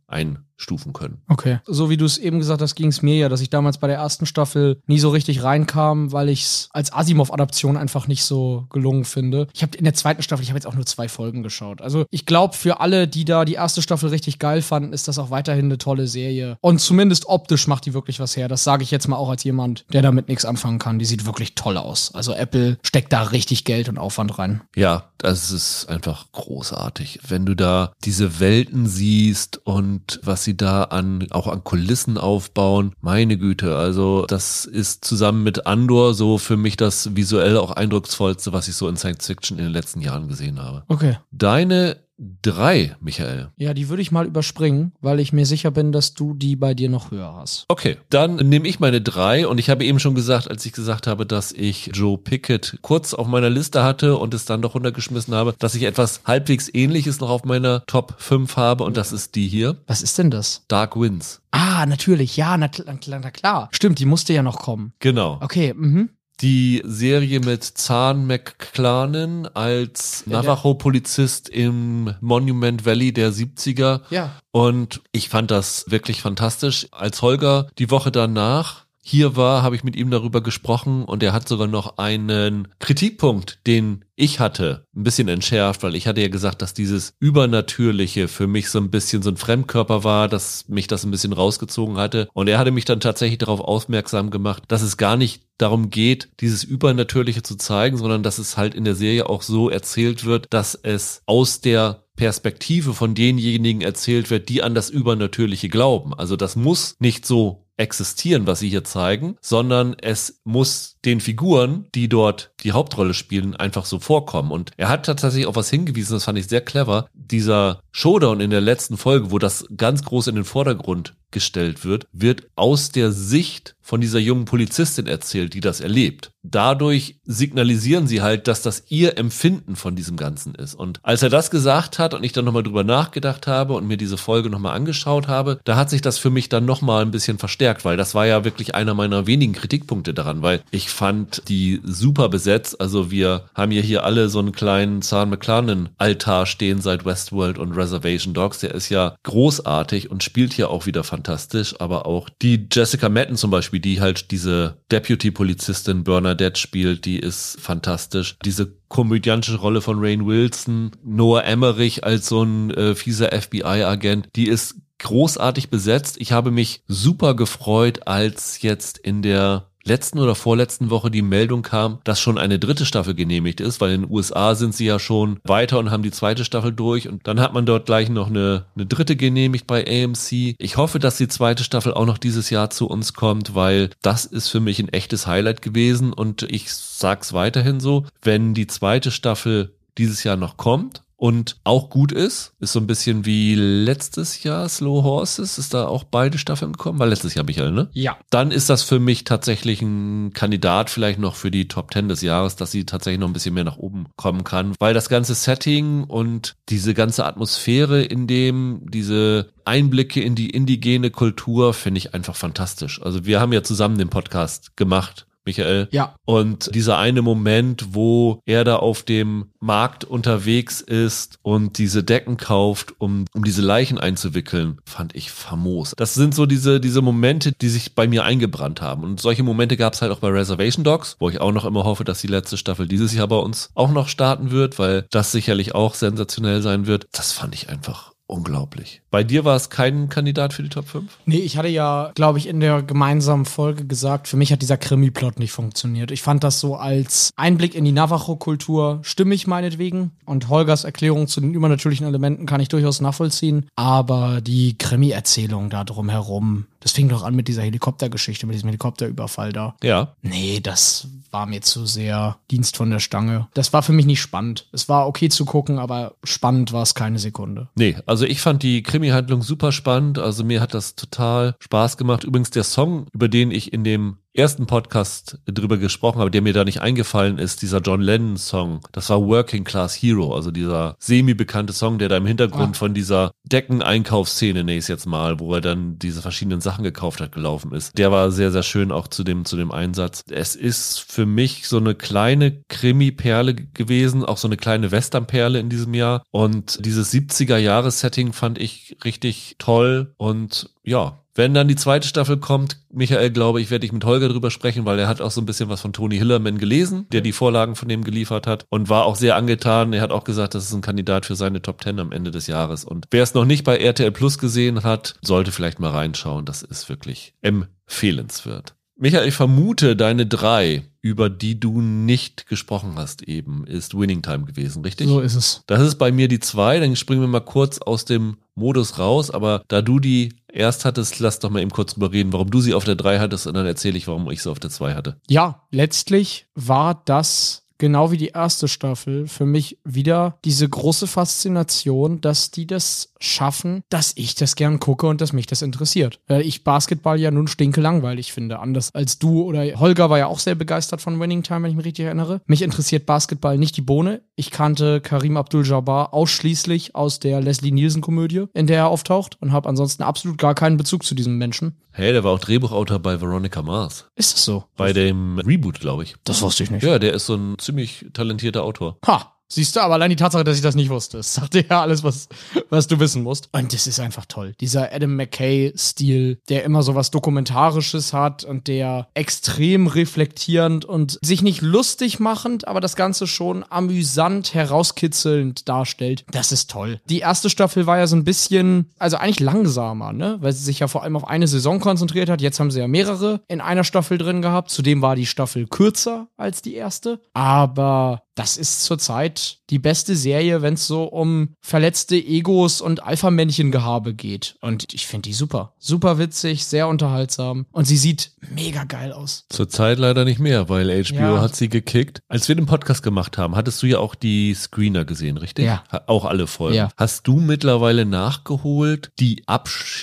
einstufen 0.58 0.92
können. 0.92 1.22
Okay. 1.28 1.58
So 1.66 1.88
wie 1.90 1.96
du 1.96 2.04
es 2.04 2.18
eben 2.18 2.38
gesagt 2.38 2.60
hast, 2.60 2.74
ging 2.74 2.88
es 2.88 3.02
mir 3.02 3.16
ja, 3.16 3.28
dass 3.28 3.40
ich 3.40 3.50
damals 3.50 3.78
bei 3.78 3.86
der 3.86 3.96
ersten 3.96 4.26
Staffel 4.26 4.80
nie 4.86 4.98
so 4.98 5.10
richtig 5.10 5.42
reinkam, 5.42 6.12
weil 6.12 6.28
ich 6.28 6.42
es 6.42 6.68
als 6.72 6.92
Asimov-Adaption 6.92 7.76
einfach 7.76 8.08
nicht 8.08 8.24
so 8.24 8.66
gelungen 8.70 9.04
finde. 9.04 9.46
Ich 9.54 9.62
habe 9.62 9.76
in 9.76 9.84
der 9.84 9.94
zweiten 9.94 10.22
Staffel, 10.22 10.42
ich 10.42 10.50
habe 10.50 10.58
jetzt 10.58 10.66
auch 10.66 10.74
nur 10.74 10.86
zwei 10.86 11.08
Folgen 11.08 11.42
geschaut. 11.42 11.80
Also 11.80 12.06
ich 12.10 12.26
glaube, 12.26 12.54
für 12.54 12.80
alle, 12.80 13.06
die 13.08 13.24
da 13.24 13.44
die 13.44 13.54
erste 13.54 13.82
Staffel 13.82 14.10
richtig 14.10 14.38
geil 14.38 14.62
fanden, 14.62 14.92
ist 14.92 15.08
das 15.08 15.18
auch 15.18 15.30
weiterhin 15.30 15.66
eine 15.66 15.78
tolle 15.78 16.06
Serie. 16.06 16.58
Und 16.60 16.80
zumindest 16.80 17.26
optisch 17.26 17.66
macht 17.68 17.86
die 17.86 17.94
wirklich 17.94 18.20
was 18.20 18.36
her. 18.36 18.48
Das 18.48 18.64
sage 18.64 18.82
ich 18.82 18.90
jetzt 18.90 19.08
mal 19.08 19.16
auch 19.16 19.30
als 19.30 19.44
jemand, 19.44 19.84
der 19.92 20.02
damit 20.02 20.28
nichts 20.28 20.44
anfangen 20.44 20.78
kann. 20.78 20.98
Die 20.98 21.04
sieht 21.04 21.26
wirklich 21.26 21.54
toll 21.54 21.76
aus. 21.76 22.14
Also 22.14 22.32
Apple 22.32 22.78
steckt 22.82 23.12
da 23.12 23.22
richtig 23.22 23.64
Geld 23.64 23.88
und 23.88 23.98
Aufwand 23.98 24.38
rein. 24.38 24.62
Ja, 24.74 25.10
das 25.18 25.50
ist 25.50 25.86
einfach 25.88 26.30
großartig. 26.32 27.20
Wenn 27.26 27.46
du 27.46 27.54
da 27.54 27.92
diese 28.04 28.40
Welten 28.40 28.86
siehst 28.86 29.60
und 29.64 30.20
was 30.22 30.47
sie 30.48 30.56
da 30.56 30.84
an, 30.84 31.26
auch 31.30 31.46
an 31.46 31.62
Kulissen 31.62 32.16
aufbauen. 32.16 32.92
Meine 33.00 33.36
Güte, 33.36 33.76
also 33.76 34.24
das 34.26 34.64
ist 34.64 35.04
zusammen 35.04 35.42
mit 35.42 35.66
Andor 35.66 36.14
so 36.14 36.38
für 36.38 36.56
mich 36.56 36.76
das 36.76 37.14
visuell 37.14 37.58
auch 37.58 37.72
eindrucksvollste, 37.72 38.52
was 38.52 38.68
ich 38.68 38.74
so 38.74 38.88
in 38.88 38.96
Science 38.96 39.26
Fiction 39.26 39.58
in 39.58 39.64
den 39.64 39.72
letzten 39.72 40.00
Jahren 40.00 40.28
gesehen 40.28 40.62
habe. 40.62 40.84
Okay. 40.88 41.18
Deine 41.30 41.98
drei, 42.18 42.96
Michael. 43.00 43.50
Ja, 43.56 43.74
die 43.74 43.88
würde 43.88 44.02
ich 44.02 44.10
mal 44.10 44.26
überspringen, 44.26 44.92
weil 45.00 45.20
ich 45.20 45.32
mir 45.32 45.46
sicher 45.46 45.70
bin, 45.70 45.92
dass 45.92 46.14
du 46.14 46.34
die 46.34 46.56
bei 46.56 46.74
dir 46.74 46.88
noch 46.88 47.10
höher 47.10 47.34
hast. 47.34 47.64
Okay, 47.68 47.96
dann 48.10 48.36
nehme 48.36 48.68
ich 48.68 48.80
meine 48.80 49.00
drei 49.00 49.46
und 49.46 49.58
ich 49.58 49.70
habe 49.70 49.84
eben 49.84 50.00
schon 50.00 50.14
gesagt, 50.14 50.50
als 50.50 50.66
ich 50.66 50.72
gesagt 50.72 51.06
habe, 51.06 51.26
dass 51.26 51.52
ich 51.52 51.90
Joe 51.94 52.18
Pickett 52.18 52.78
kurz 52.82 53.14
auf 53.14 53.26
meiner 53.26 53.50
Liste 53.50 53.82
hatte 53.82 54.16
und 54.16 54.34
es 54.34 54.44
dann 54.44 54.62
doch 54.62 54.74
runtergeschmissen 54.74 55.34
habe, 55.34 55.54
dass 55.58 55.74
ich 55.74 55.84
etwas 55.84 56.22
halbwegs 56.24 56.68
ähnliches 56.72 57.20
noch 57.20 57.30
auf 57.30 57.44
meiner 57.44 57.84
Top 57.86 58.14
5 58.18 58.56
habe 58.56 58.84
und 58.84 58.96
das 58.96 59.12
ist 59.12 59.34
die 59.34 59.48
hier. 59.48 59.76
Was 59.86 60.02
ist 60.02 60.18
denn 60.18 60.30
das? 60.30 60.64
Dark 60.68 60.98
Winds. 60.98 61.40
Ah, 61.50 61.86
natürlich, 61.86 62.36
ja, 62.36 62.56
na, 62.56 62.70
na, 62.84 62.98
na 63.06 63.30
klar. 63.30 63.68
Stimmt, 63.72 63.98
die 63.98 64.04
musste 64.04 64.32
ja 64.32 64.42
noch 64.42 64.58
kommen. 64.58 64.92
Genau. 64.98 65.38
Okay, 65.40 65.72
mhm. 65.74 66.10
Die 66.40 66.82
Serie 66.84 67.40
mit 67.40 67.64
Zahn 67.64 68.26
McClanen 68.26 69.46
als 69.54 70.24
Navajo-Polizist 70.26 71.48
im 71.48 72.14
Monument 72.20 72.86
Valley 72.86 73.12
der 73.12 73.32
70er. 73.32 74.02
Ja. 74.10 74.34
Und 74.52 75.00
ich 75.12 75.28
fand 75.28 75.50
das 75.50 75.84
wirklich 75.88 76.22
fantastisch. 76.22 76.86
Als 76.92 77.22
Holger 77.22 77.68
die 77.78 77.90
Woche 77.90 78.12
danach 78.12 78.87
hier 79.08 79.36
war, 79.36 79.62
habe 79.62 79.74
ich 79.74 79.84
mit 79.84 79.96
ihm 79.96 80.10
darüber 80.10 80.42
gesprochen 80.42 81.04
und 81.04 81.22
er 81.22 81.32
hat 81.32 81.48
sogar 81.48 81.66
noch 81.66 81.96
einen 81.96 82.68
Kritikpunkt, 82.78 83.66
den 83.66 84.04
ich 84.16 84.38
hatte, 84.38 84.84
ein 84.94 85.02
bisschen 85.02 85.28
entschärft, 85.28 85.82
weil 85.82 85.94
ich 85.94 86.06
hatte 86.06 86.20
ja 86.20 86.28
gesagt, 86.28 86.60
dass 86.60 86.74
dieses 86.74 87.14
Übernatürliche 87.18 88.28
für 88.28 88.46
mich 88.46 88.68
so 88.68 88.78
ein 88.78 88.90
bisschen 88.90 89.22
so 89.22 89.30
ein 89.30 89.38
Fremdkörper 89.38 90.04
war, 90.04 90.28
dass 90.28 90.68
mich 90.68 90.88
das 90.88 91.04
ein 91.04 91.10
bisschen 91.10 91.32
rausgezogen 91.32 91.96
hatte. 91.96 92.28
Und 92.34 92.48
er 92.48 92.58
hatte 92.58 92.70
mich 92.70 92.84
dann 92.84 93.00
tatsächlich 93.00 93.38
darauf 93.38 93.60
aufmerksam 93.60 94.28
gemacht, 94.28 94.64
dass 94.68 94.82
es 94.82 94.98
gar 94.98 95.16
nicht 95.16 95.42
darum 95.56 95.88
geht, 95.88 96.28
dieses 96.40 96.62
Übernatürliche 96.62 97.42
zu 97.42 97.56
zeigen, 97.56 97.96
sondern 97.96 98.22
dass 98.22 98.36
es 98.36 98.58
halt 98.58 98.74
in 98.74 98.84
der 98.84 98.94
Serie 98.94 99.26
auch 99.30 99.40
so 99.40 99.70
erzählt 99.70 100.26
wird, 100.26 100.48
dass 100.50 100.74
es 100.74 101.22
aus 101.24 101.62
der 101.62 102.04
Perspektive 102.16 102.92
von 102.92 103.14
denjenigen 103.14 103.80
erzählt 103.80 104.28
wird, 104.28 104.50
die 104.50 104.62
an 104.62 104.74
das 104.74 104.90
Übernatürliche 104.90 105.70
glauben. 105.70 106.12
Also 106.12 106.36
das 106.36 106.56
muss 106.56 106.96
nicht 106.98 107.24
so 107.24 107.67
existieren, 107.78 108.46
was 108.46 108.58
sie 108.58 108.68
hier 108.68 108.84
zeigen, 108.84 109.36
sondern 109.40 109.94
es 109.94 110.40
muss 110.44 110.97
den 111.04 111.20
Figuren, 111.20 111.86
die 111.94 112.08
dort 112.08 112.50
die 112.60 112.72
Hauptrolle 112.72 113.14
spielen, 113.14 113.56
einfach 113.56 113.84
so 113.84 113.98
vorkommen. 114.00 114.50
Und 114.50 114.72
er 114.76 114.88
hat 114.88 115.06
tatsächlich 115.06 115.46
auf 115.46 115.56
was 115.56 115.70
hingewiesen, 115.70 116.14
das 116.14 116.24
fand 116.24 116.38
ich 116.38 116.46
sehr 116.46 116.60
clever. 116.60 117.08
Dieser 117.14 117.80
Showdown 117.92 118.40
in 118.40 118.50
der 118.50 118.60
letzten 118.60 118.96
Folge, 118.96 119.30
wo 119.30 119.38
das 119.38 119.66
ganz 119.76 120.04
groß 120.04 120.28
in 120.28 120.34
den 120.34 120.44
Vordergrund 120.44 121.14
gestellt 121.30 121.84
wird, 121.84 122.06
wird 122.12 122.46
aus 122.56 122.90
der 122.90 123.12
Sicht 123.12 123.74
von 123.82 124.00
dieser 124.00 124.18
jungen 124.18 124.44
Polizistin 124.44 125.06
erzählt, 125.06 125.54
die 125.54 125.60
das 125.60 125.80
erlebt. 125.80 126.30
Dadurch 126.42 127.18
signalisieren 127.24 128.06
sie 128.06 128.22
halt, 128.22 128.48
dass 128.48 128.62
das 128.62 128.84
ihr 128.88 129.18
Empfinden 129.18 129.76
von 129.76 129.96
diesem 129.96 130.16
Ganzen 130.16 130.54
ist. 130.54 130.74
Und 130.74 131.00
als 131.02 131.22
er 131.22 131.30
das 131.30 131.50
gesagt 131.50 131.98
hat 131.98 132.14
und 132.14 132.24
ich 132.24 132.32
dann 132.32 132.44
nochmal 132.44 132.62
drüber 132.62 132.84
nachgedacht 132.84 133.46
habe 133.46 133.74
und 133.74 133.86
mir 133.86 133.96
diese 133.96 134.16
Folge 134.16 134.50
nochmal 134.50 134.76
angeschaut 134.76 135.28
habe, 135.28 135.60
da 135.64 135.76
hat 135.76 135.90
sich 135.90 136.00
das 136.00 136.18
für 136.18 136.30
mich 136.30 136.48
dann 136.48 136.64
nochmal 136.64 137.02
ein 137.02 137.10
bisschen 137.10 137.38
verstärkt, 137.38 137.84
weil 137.84 137.96
das 137.96 138.14
war 138.14 138.26
ja 138.26 138.44
wirklich 138.44 138.74
einer 138.74 138.94
meiner 138.94 139.26
wenigen 139.26 139.52
Kritikpunkte 139.52 140.14
daran, 140.14 140.42
weil 140.42 140.62
ich 140.70 140.87
fand 140.90 141.42
die 141.48 141.80
super 141.84 142.28
besetzt. 142.28 142.80
Also 142.80 143.10
wir 143.10 143.46
haben 143.54 143.72
ja 143.72 143.82
hier 143.82 144.04
alle 144.04 144.28
so 144.28 144.38
einen 144.38 144.52
kleinen 144.52 145.02
Zahn 145.02 145.30
McClanen 145.30 145.90
Altar 145.96 146.46
stehen 146.46 146.80
seit 146.80 147.04
Westworld 147.04 147.58
und 147.58 147.72
Reservation 147.72 148.34
Dogs. 148.34 148.60
Der 148.60 148.74
ist 148.74 148.88
ja 148.88 149.16
großartig 149.22 150.10
und 150.10 150.22
spielt 150.22 150.52
hier 150.52 150.70
auch 150.70 150.86
wieder 150.86 151.04
fantastisch. 151.04 151.74
Aber 151.80 152.06
auch 152.06 152.28
die 152.42 152.68
Jessica 152.70 153.08
Madden 153.08 153.36
zum 153.36 153.50
Beispiel, 153.50 153.80
die 153.80 154.00
halt 154.00 154.30
diese 154.30 154.76
Deputy-Polizistin 154.90 156.04
Bernadette 156.04 156.60
spielt, 156.60 157.04
die 157.04 157.18
ist 157.18 157.58
fantastisch. 157.60 158.36
Diese 158.44 158.72
komödiantische 158.88 159.58
Rolle 159.58 159.80
von 159.80 159.98
Rain 160.00 160.26
Wilson, 160.26 160.92
Noah 161.04 161.44
Emmerich 161.44 162.04
als 162.04 162.28
so 162.28 162.42
ein 162.42 162.70
äh, 162.70 162.94
fieser 162.94 163.30
FBI-Agent, 163.32 164.28
die 164.34 164.48
ist 164.48 164.76
großartig 164.98 165.70
besetzt. 165.70 166.16
Ich 166.18 166.32
habe 166.32 166.50
mich 166.50 166.82
super 166.88 167.34
gefreut, 167.34 168.06
als 168.06 168.62
jetzt 168.62 168.98
in 168.98 169.22
der 169.22 169.66
letzten 169.88 170.18
oder 170.20 170.34
vorletzten 170.34 170.90
Woche 170.90 171.10
die 171.10 171.22
Meldung 171.22 171.62
kam, 171.62 171.98
dass 172.04 172.20
schon 172.20 172.38
eine 172.38 172.58
dritte 172.58 172.86
Staffel 172.86 173.14
genehmigt 173.14 173.60
ist, 173.60 173.80
weil 173.80 173.92
in 173.92 174.02
den 174.02 174.10
USA 174.10 174.54
sind 174.54 174.74
sie 174.74 174.86
ja 174.86 174.98
schon 174.98 175.40
weiter 175.44 175.78
und 175.78 175.90
haben 175.90 176.02
die 176.02 176.10
zweite 176.10 176.44
Staffel 176.44 176.72
durch 176.72 177.08
und 177.08 177.26
dann 177.26 177.40
hat 177.40 177.54
man 177.54 177.66
dort 177.66 177.86
gleich 177.86 178.08
noch 178.08 178.28
eine, 178.28 178.66
eine 178.76 178.86
dritte 178.86 179.16
genehmigt 179.16 179.66
bei 179.66 179.84
AMC. 179.84 180.54
Ich 180.58 180.76
hoffe, 180.76 180.98
dass 180.98 181.16
die 181.16 181.28
zweite 181.28 181.64
Staffel 181.64 181.92
auch 181.94 182.06
noch 182.06 182.18
dieses 182.18 182.50
Jahr 182.50 182.70
zu 182.70 182.86
uns 182.86 183.14
kommt, 183.14 183.54
weil 183.54 183.90
das 184.02 184.24
ist 184.24 184.48
für 184.48 184.60
mich 184.60 184.78
ein 184.78 184.90
echtes 184.90 185.26
Highlight 185.26 185.62
gewesen 185.62 186.12
und 186.12 186.42
ich 186.42 186.72
sag's 186.72 187.32
weiterhin 187.32 187.80
so, 187.80 188.04
wenn 188.22 188.54
die 188.54 188.66
zweite 188.66 189.10
Staffel 189.10 189.72
dieses 189.96 190.22
Jahr 190.22 190.36
noch 190.36 190.56
kommt 190.56 191.02
und 191.18 191.56
auch 191.64 191.90
gut 191.90 192.12
ist. 192.12 192.54
Ist 192.60 192.72
so 192.72 192.78
ein 192.78 192.86
bisschen 192.86 193.26
wie 193.26 193.56
letztes 193.56 194.44
Jahr 194.44 194.68
Slow 194.68 195.02
Horses. 195.02 195.58
Ist 195.58 195.74
da 195.74 195.88
auch 195.88 196.04
beide 196.04 196.38
Staffeln 196.38 196.72
gekommen? 196.72 197.00
War 197.00 197.08
letztes 197.08 197.34
Jahr, 197.34 197.44
Michael, 197.44 197.72
ne? 197.72 197.90
Ja. 197.92 198.16
Dann 198.30 198.52
ist 198.52 198.70
das 198.70 198.84
für 198.84 199.00
mich 199.00 199.24
tatsächlich 199.24 199.82
ein 199.82 200.32
Kandidat 200.32 200.90
vielleicht 200.90 201.18
noch 201.18 201.34
für 201.34 201.50
die 201.50 201.66
Top 201.66 201.92
10 201.92 202.08
des 202.08 202.22
Jahres, 202.22 202.54
dass 202.54 202.70
sie 202.70 202.86
tatsächlich 202.86 203.18
noch 203.18 203.26
ein 203.26 203.32
bisschen 203.32 203.54
mehr 203.54 203.64
nach 203.64 203.78
oben 203.78 204.06
kommen 204.14 204.44
kann, 204.44 204.74
weil 204.78 204.94
das 204.94 205.08
ganze 205.08 205.34
Setting 205.34 206.04
und 206.04 206.54
diese 206.68 206.94
ganze 206.94 207.26
Atmosphäre 207.26 208.00
in 208.02 208.28
dem, 208.28 208.82
diese 208.88 209.50
Einblicke 209.64 210.22
in 210.22 210.36
die 210.36 210.50
indigene 210.50 211.10
Kultur 211.10 211.74
finde 211.74 211.98
ich 211.98 212.14
einfach 212.14 212.36
fantastisch. 212.36 213.02
Also 213.02 213.26
wir 213.26 213.40
haben 213.40 213.52
ja 213.52 213.64
zusammen 213.64 213.98
den 213.98 214.08
Podcast 214.08 214.76
gemacht 214.76 215.26
Michael. 215.48 215.88
Ja. 215.90 216.14
Und 216.26 216.74
dieser 216.74 216.98
eine 216.98 217.22
Moment, 217.22 217.94
wo 217.94 218.42
er 218.44 218.64
da 218.64 218.76
auf 218.76 219.02
dem 219.02 219.46
Markt 219.60 220.04
unterwegs 220.04 220.80
ist 220.82 221.38
und 221.42 221.78
diese 221.78 222.04
Decken 222.04 222.36
kauft, 222.36 222.94
um, 222.98 223.24
um 223.34 223.44
diese 223.44 223.62
Leichen 223.62 223.98
einzuwickeln, 223.98 224.78
fand 224.84 225.16
ich 225.16 225.30
famos. 225.30 225.94
Das 225.96 226.14
sind 226.14 226.34
so 226.34 226.44
diese, 226.44 226.80
diese 226.80 227.00
Momente, 227.00 227.52
die 227.52 227.68
sich 227.68 227.94
bei 227.94 228.06
mir 228.06 228.24
eingebrannt 228.24 228.82
haben. 228.82 229.04
Und 229.04 229.20
solche 229.20 229.42
Momente 229.42 229.76
gab 229.76 229.94
es 229.94 230.02
halt 230.02 230.12
auch 230.12 230.18
bei 230.20 230.28
Reservation 230.28 230.84
Dogs, 230.84 231.16
wo 231.18 231.30
ich 231.30 231.40
auch 231.40 231.52
noch 231.52 231.64
immer 231.64 231.84
hoffe, 231.84 232.04
dass 232.04 232.20
die 232.20 232.26
letzte 232.26 232.58
Staffel 232.58 232.86
dieses 232.86 233.14
Jahr 233.14 233.28
bei 233.28 233.36
uns 233.36 233.70
auch 233.74 233.90
noch 233.90 234.08
starten 234.08 234.50
wird, 234.50 234.78
weil 234.78 235.06
das 235.10 235.32
sicherlich 235.32 235.74
auch 235.74 235.94
sensationell 235.94 236.60
sein 236.60 236.86
wird. 236.86 237.06
Das 237.12 237.32
fand 237.32 237.54
ich 237.54 237.70
einfach 237.70 238.12
unglaublich. 238.28 239.00
Bei 239.10 239.24
dir 239.24 239.44
war 239.44 239.56
es 239.56 239.70
kein 239.70 240.08
Kandidat 240.08 240.52
für 240.52 240.62
die 240.62 240.68
Top 240.68 240.86
5? 240.86 241.18
Nee, 241.24 241.38
ich 241.38 241.56
hatte 241.56 241.68
ja, 241.68 242.12
glaube 242.14 242.38
ich, 242.38 242.46
in 242.46 242.60
der 242.60 242.82
gemeinsamen 242.82 243.46
Folge 243.46 243.86
gesagt, 243.86 244.28
für 244.28 244.36
mich 244.36 244.52
hat 244.52 244.62
dieser 244.62 244.76
Krimi-Plot 244.76 245.38
nicht 245.38 245.50
funktioniert. 245.50 246.10
Ich 246.10 246.22
fand 246.22 246.44
das 246.44 246.60
so 246.60 246.76
als 246.76 247.32
Einblick 247.36 247.74
in 247.74 247.84
die 247.84 247.92
Navajo-Kultur 247.92 249.00
stimmig 249.02 249.46
meinetwegen. 249.46 250.12
Und 250.26 250.48
Holgers 250.48 250.84
Erklärung 250.84 251.26
zu 251.26 251.40
den 251.40 251.54
übernatürlichen 251.54 252.06
Elementen 252.06 252.46
kann 252.46 252.60
ich 252.60 252.68
durchaus 252.68 253.00
nachvollziehen. 253.00 253.66
Aber 253.76 254.40
die 254.42 254.76
Krimi-Erzählung 254.76 255.70
da 255.70 255.84
drumherum, 255.84 256.66
das 256.80 256.92
fing 256.92 257.08
doch 257.08 257.22
an 257.22 257.34
mit 257.34 257.48
dieser 257.48 257.62
Helikoptergeschichte, 257.62 258.46
mit 258.46 258.54
diesem 258.54 258.68
Helikopterüberfall 258.68 259.52
da. 259.52 259.76
Ja. 259.82 260.14
Nee, 260.22 260.60
das 260.60 261.08
war 261.30 261.46
mir 261.46 261.60
zu 261.60 261.86
sehr 261.86 262.38
Dienst 262.50 262.76
von 262.76 262.90
der 262.90 263.00
Stange. 263.00 263.48
Das 263.54 263.72
war 263.72 263.82
für 263.82 263.92
mich 263.92 264.06
nicht 264.06 264.20
spannend. 264.20 264.68
Es 264.72 264.88
war 264.88 265.06
okay 265.06 265.28
zu 265.28 265.44
gucken, 265.44 265.78
aber 265.78 266.14
spannend 266.24 266.72
war 266.72 266.82
es 266.82 266.94
keine 266.94 267.18
Sekunde. 267.18 267.68
Nee, 267.74 267.96
also 268.06 268.24
ich 268.24 268.40
fand 268.40 268.62
die 268.62 268.82
Krimi-Handlung 268.82 269.42
super 269.42 269.72
spannend. 269.72 270.18
Also 270.18 270.44
mir 270.44 270.60
hat 270.60 270.74
das 270.74 270.94
total 270.94 271.56
Spaß 271.58 271.96
gemacht. 271.96 272.24
Übrigens 272.24 272.50
der 272.50 272.64
Song, 272.64 273.06
über 273.12 273.28
den 273.28 273.50
ich 273.50 273.72
in 273.72 273.84
dem 273.84 274.18
ersten 274.34 274.66
Podcast 274.66 275.38
drüber 275.46 275.78
gesprochen 275.78 276.20
habe, 276.20 276.30
der 276.30 276.42
mir 276.42 276.52
da 276.52 276.64
nicht 276.64 276.80
eingefallen 276.80 277.38
ist, 277.38 277.62
dieser 277.62 277.80
John 277.80 278.00
Lennon 278.00 278.36
Song. 278.36 278.80
Das 278.92 279.10
war 279.10 279.24
Working 279.26 279.64
Class 279.64 279.94
Hero, 279.94 280.34
also 280.34 280.50
dieser 280.50 280.96
semi-bekannte 280.98 281.72
Song, 281.72 281.98
der 281.98 282.08
da 282.08 282.16
im 282.16 282.26
Hintergrund 282.26 282.76
ah. 282.76 282.78
von 282.78 282.94
dieser 282.94 283.32
Deckeneinkaufsszene, 283.44 284.64
nächstes 284.64 284.88
jetzt 284.88 285.06
mal, 285.06 285.40
wo 285.40 285.54
er 285.54 285.60
dann 285.60 285.98
diese 285.98 286.22
verschiedenen 286.22 286.60
Sachen 286.60 286.84
gekauft 286.84 287.20
hat, 287.20 287.32
gelaufen 287.32 287.72
ist. 287.72 287.96
Der 287.98 288.12
war 288.12 288.30
sehr, 288.30 288.50
sehr 288.50 288.62
schön 288.62 288.92
auch 288.92 289.08
zu 289.08 289.24
dem, 289.24 289.44
zu 289.44 289.56
dem 289.56 289.72
Einsatz. 289.72 290.22
Es 290.30 290.54
ist 290.54 291.00
für 291.00 291.26
mich 291.26 291.66
so 291.66 291.78
eine 291.78 291.94
kleine 291.94 292.62
Krimi-Perle 292.68 293.54
gewesen, 293.54 294.24
auch 294.24 294.36
so 294.36 294.48
eine 294.48 294.56
kleine 294.56 294.90
Western-Perle 294.90 295.58
in 295.58 295.68
diesem 295.68 295.94
Jahr. 295.94 296.22
Und 296.30 296.84
dieses 296.84 297.12
70er-Jahres-Setting 297.12 298.32
fand 298.32 298.58
ich 298.58 298.96
richtig 299.04 299.56
toll 299.58 300.14
und 300.16 300.70
ja, 300.84 301.18
wenn 301.38 301.54
dann 301.54 301.68
die 301.68 301.76
zweite 301.76 302.08
Staffel 302.08 302.38
kommt, 302.38 302.78
Michael, 302.90 303.30
glaube 303.30 303.60
ich, 303.60 303.70
werde 303.70 303.86
ich 303.86 303.92
mit 303.92 304.04
Holger 304.04 304.28
drüber 304.28 304.50
sprechen, 304.50 304.84
weil 304.84 304.98
er 304.98 305.06
hat 305.06 305.20
auch 305.20 305.30
so 305.30 305.40
ein 305.40 305.46
bisschen 305.46 305.68
was 305.68 305.80
von 305.80 305.92
Tony 305.92 306.18
Hillerman 306.18 306.58
gelesen, 306.58 307.06
der 307.12 307.20
die 307.20 307.30
Vorlagen 307.30 307.76
von 307.76 307.88
dem 307.88 308.02
geliefert 308.02 308.48
hat 308.48 308.66
und 308.70 308.88
war 308.88 309.04
auch 309.04 309.14
sehr 309.14 309.36
angetan. 309.36 309.92
Er 309.92 310.02
hat 310.02 310.10
auch 310.10 310.24
gesagt, 310.24 310.56
das 310.56 310.64
ist 310.64 310.74
ein 310.74 310.80
Kandidat 310.80 311.26
für 311.26 311.36
seine 311.36 311.62
Top 311.62 311.80
Ten 311.80 312.00
am 312.00 312.10
Ende 312.10 312.32
des 312.32 312.48
Jahres. 312.48 312.84
Und 312.84 313.06
wer 313.12 313.22
es 313.22 313.34
noch 313.34 313.44
nicht 313.44 313.62
bei 313.62 313.76
RTL 313.76 314.10
Plus 314.10 314.38
gesehen 314.38 314.82
hat, 314.82 315.14
sollte 315.22 315.52
vielleicht 315.52 315.78
mal 315.78 315.92
reinschauen. 315.92 316.44
Das 316.44 316.62
ist 316.62 316.88
wirklich 316.88 317.34
empfehlenswert. 317.40 318.74
Michael, 319.00 319.28
ich 319.28 319.34
vermute, 319.34 319.94
deine 319.94 320.26
drei, 320.26 320.82
über 321.00 321.30
die 321.30 321.60
du 321.60 321.80
nicht 321.80 322.48
gesprochen 322.48 322.94
hast 322.96 323.22
eben, 323.22 323.64
ist 323.64 323.96
Winning 323.96 324.22
Time 324.22 324.44
gewesen, 324.44 324.82
richtig? 324.82 325.06
So 325.06 325.20
ist 325.20 325.36
es. 325.36 325.62
Das 325.68 325.80
ist 325.82 325.96
bei 325.96 326.10
mir 326.10 326.26
die 326.26 326.40
zwei, 326.40 326.80
dann 326.80 326.96
springen 326.96 327.20
wir 327.20 327.28
mal 327.28 327.38
kurz 327.38 327.78
aus 327.78 328.04
dem 328.06 328.38
Modus 328.56 328.98
raus, 328.98 329.30
aber 329.30 329.62
da 329.68 329.82
du 329.82 330.00
die 330.00 330.34
erst 330.52 330.84
hattest, 330.84 331.20
lass 331.20 331.38
doch 331.38 331.48
mal 331.50 331.62
eben 331.62 331.70
kurz 331.70 331.94
drüber 331.94 332.10
reden, 332.10 332.32
warum 332.32 332.50
du 332.50 332.60
sie 332.60 332.74
auf 332.74 332.82
der 332.82 332.96
drei 332.96 333.20
hattest 333.20 333.46
und 333.46 333.54
dann 333.54 333.66
erzähle 333.66 333.96
ich, 333.96 334.08
warum 334.08 334.28
ich 334.32 334.42
sie 334.42 334.50
auf 334.50 334.58
der 334.58 334.70
zwei 334.70 334.94
hatte. 334.94 335.20
Ja, 335.28 335.62
letztlich 335.70 336.46
war 336.56 337.00
das 337.04 337.67
genau 337.78 338.10
wie 338.10 338.16
die 338.16 338.28
erste 338.28 338.68
Staffel 338.68 339.26
für 339.26 339.46
mich 339.46 339.78
wieder 339.84 340.38
diese 340.44 340.68
große 340.68 341.06
Faszination, 341.06 342.20
dass 342.20 342.50
die 342.50 342.66
das 342.66 343.12
schaffen, 343.20 343.82
dass 343.88 344.12
ich 344.16 344.34
das 344.34 344.56
gern 344.56 344.80
gucke 344.80 345.06
und 345.06 345.20
dass 345.20 345.32
mich 345.32 345.46
das 345.46 345.62
interessiert. 345.62 346.20
Weil 346.26 346.42
ich 346.42 346.64
Basketball 346.64 347.18
ja 347.18 347.30
nun 347.30 347.48
stinke 347.48 347.80
langweilig 347.80 348.32
finde. 348.32 348.58
Anders 348.58 348.94
als 348.94 349.18
du 349.18 349.42
oder 349.42 349.64
Holger 349.78 350.10
war 350.10 350.18
ja 350.18 350.26
auch 350.26 350.38
sehr 350.38 350.54
begeistert 350.54 351.00
von 351.00 351.18
Winning 351.18 351.42
Time, 351.42 351.62
wenn 351.62 351.70
ich 351.70 351.76
mich 351.76 351.86
richtig 351.86 352.06
erinnere. 352.06 352.40
Mich 352.46 352.62
interessiert 352.62 353.06
Basketball 353.06 353.58
nicht 353.58 353.76
die 353.76 353.82
Bohne. 353.82 354.22
Ich 354.36 354.50
kannte 354.50 355.00
Karim 355.00 355.36
Abdul-Jabbar 355.36 356.14
ausschließlich 356.14 356.94
aus 356.94 357.18
der 357.18 357.40
Leslie 357.40 357.72
Nielsen-Komödie, 357.72 358.44
in 358.54 358.66
der 358.66 358.78
er 358.78 358.88
auftaucht 358.88 359.36
und 359.40 359.52
habe 359.52 359.68
ansonsten 359.68 360.02
absolut 360.02 360.38
gar 360.38 360.54
keinen 360.54 360.76
Bezug 360.76 361.04
zu 361.04 361.14
diesem 361.14 361.38
Menschen. 361.38 361.76
Hey, 361.90 362.12
der 362.12 362.22
war 362.22 362.30
auch 362.30 362.38
Drehbuchautor 362.38 363.00
bei 363.00 363.20
Veronica 363.20 363.60
Mars. 363.60 364.06
Ist 364.14 364.34
das 364.34 364.44
so? 364.44 364.64
Bei 364.76 364.92
dem 364.92 365.40
Reboot, 365.40 365.80
glaube 365.80 366.04
ich. 366.04 366.14
Das 366.22 366.42
wusste 366.42 366.62
ich 366.62 366.70
nicht. 366.70 366.84
Ja, 366.84 367.00
der 367.00 367.12
ist 367.12 367.26
so 367.26 367.34
ein 367.34 367.58
ziemlich 367.68 368.06
talentierter 368.14 368.64
Autor. 368.64 368.98
Ha, 369.06 369.37
Siehst 369.50 369.76
du, 369.76 369.80
aber 369.80 369.94
allein 369.94 370.10
die 370.10 370.16
Tatsache, 370.16 370.44
dass 370.44 370.56
ich 370.56 370.62
das 370.62 370.74
nicht 370.74 370.90
wusste, 370.90 371.16
das 371.18 371.34
sagte 371.34 371.64
ja 371.68 371.80
alles, 371.80 372.04
was, 372.04 372.28
was 372.68 372.86
du 372.86 373.00
wissen 373.00 373.22
musst. 373.22 373.48
Und 373.52 373.72
das 373.72 373.86
ist 373.86 373.98
einfach 373.98 374.26
toll. 374.26 374.54
Dieser 374.60 374.92
Adam 374.92 375.16
McKay-Stil, 375.16 376.38
der 376.50 376.64
immer 376.64 376.82
so 376.82 376.94
was 376.94 377.10
Dokumentarisches 377.10 378.12
hat 378.12 378.44
und 378.44 378.68
der 378.68 379.08
extrem 379.14 379.86
reflektierend 379.86 380.84
und 380.84 381.18
sich 381.22 381.42
nicht 381.42 381.62
lustig 381.62 382.20
machend, 382.20 382.68
aber 382.68 382.80
das 382.80 382.94
Ganze 382.94 383.26
schon 383.26 383.64
amüsant, 383.68 384.52
herauskitzelnd 384.52 385.66
darstellt. 385.68 386.24
Das 386.30 386.52
ist 386.52 386.70
toll. 386.70 387.00
Die 387.06 387.20
erste 387.20 387.48
Staffel 387.48 387.86
war 387.86 387.98
ja 387.98 388.06
so 388.06 388.16
ein 388.16 388.24
bisschen, 388.24 388.90
also 388.98 389.16
eigentlich 389.16 389.40
langsamer, 389.40 390.12
ne? 390.12 390.36
Weil 390.40 390.52
sie 390.52 390.64
sich 390.64 390.80
ja 390.80 390.88
vor 390.88 391.02
allem 391.02 391.16
auf 391.16 391.26
eine 391.26 391.48
Saison 391.48 391.80
konzentriert 391.80 392.28
hat. 392.28 392.42
Jetzt 392.42 392.60
haben 392.60 392.70
sie 392.70 392.80
ja 392.80 392.88
mehrere 392.88 393.40
in 393.48 393.62
einer 393.62 393.84
Staffel 393.84 394.18
drin 394.18 394.42
gehabt. 394.42 394.70
Zudem 394.70 395.00
war 395.00 395.16
die 395.16 395.26
Staffel 395.26 395.66
kürzer 395.66 396.28
als 396.36 396.60
die 396.60 396.74
erste. 396.74 397.20
Aber 397.32 398.22
das 398.38 398.56
ist 398.56 398.84
zurzeit 398.84 399.58
die 399.70 399.78
beste 399.78 400.16
Serie, 400.16 400.62
wenn 400.62 400.74
es 400.74 400.86
so 400.86 401.04
um 401.04 401.50
verletzte 401.60 402.16
Egos 402.16 402.80
und 402.80 403.02
Alpha-Männchen-Gehabe 403.02 404.14
geht. 404.14 404.56
Und 404.62 404.86
ich 404.94 405.06
finde 405.06 405.28
die 405.28 405.34
super. 405.34 405.74
Super 405.78 406.18
witzig, 406.18 406.64
sehr 406.64 406.88
unterhaltsam. 406.88 407.66
Und 407.72 407.84
sie 407.86 407.96
sieht 407.98 408.30
mega 408.54 408.84
geil 408.84 409.12
aus. 409.12 409.44
Zurzeit 409.50 409.98
leider 409.98 410.24
nicht 410.24 410.38
mehr, 410.40 410.68
weil 410.68 410.88
HBO 411.04 411.14
Ja. 411.16 411.40
hat 411.42 411.54
sie 411.56 411.68
gekickt. 411.68 412.20
Als 412.28 412.48
wir 412.48 412.54
den 412.54 412.64
Podcast 412.66 413.02
gemacht 413.02 413.36
haben, 413.36 413.56
hattest 413.56 413.82
du 413.82 413.86
ja 413.86 413.98
auch 413.98 414.14
die 414.14 414.54
Screener 414.54 415.04
gesehen, 415.04 415.36
richtig? 415.36 415.66
Ja. 415.66 415.84
Ha- 415.92 416.02
Auch 416.06 416.24
alle 416.24 416.46
Folgen. 416.46 416.76
Ja. 416.76 416.88
Hast 416.96 417.26
du 417.26 417.38
mittlerweile 417.40 418.06
nachgeholt 418.06 419.10
die 419.18 419.42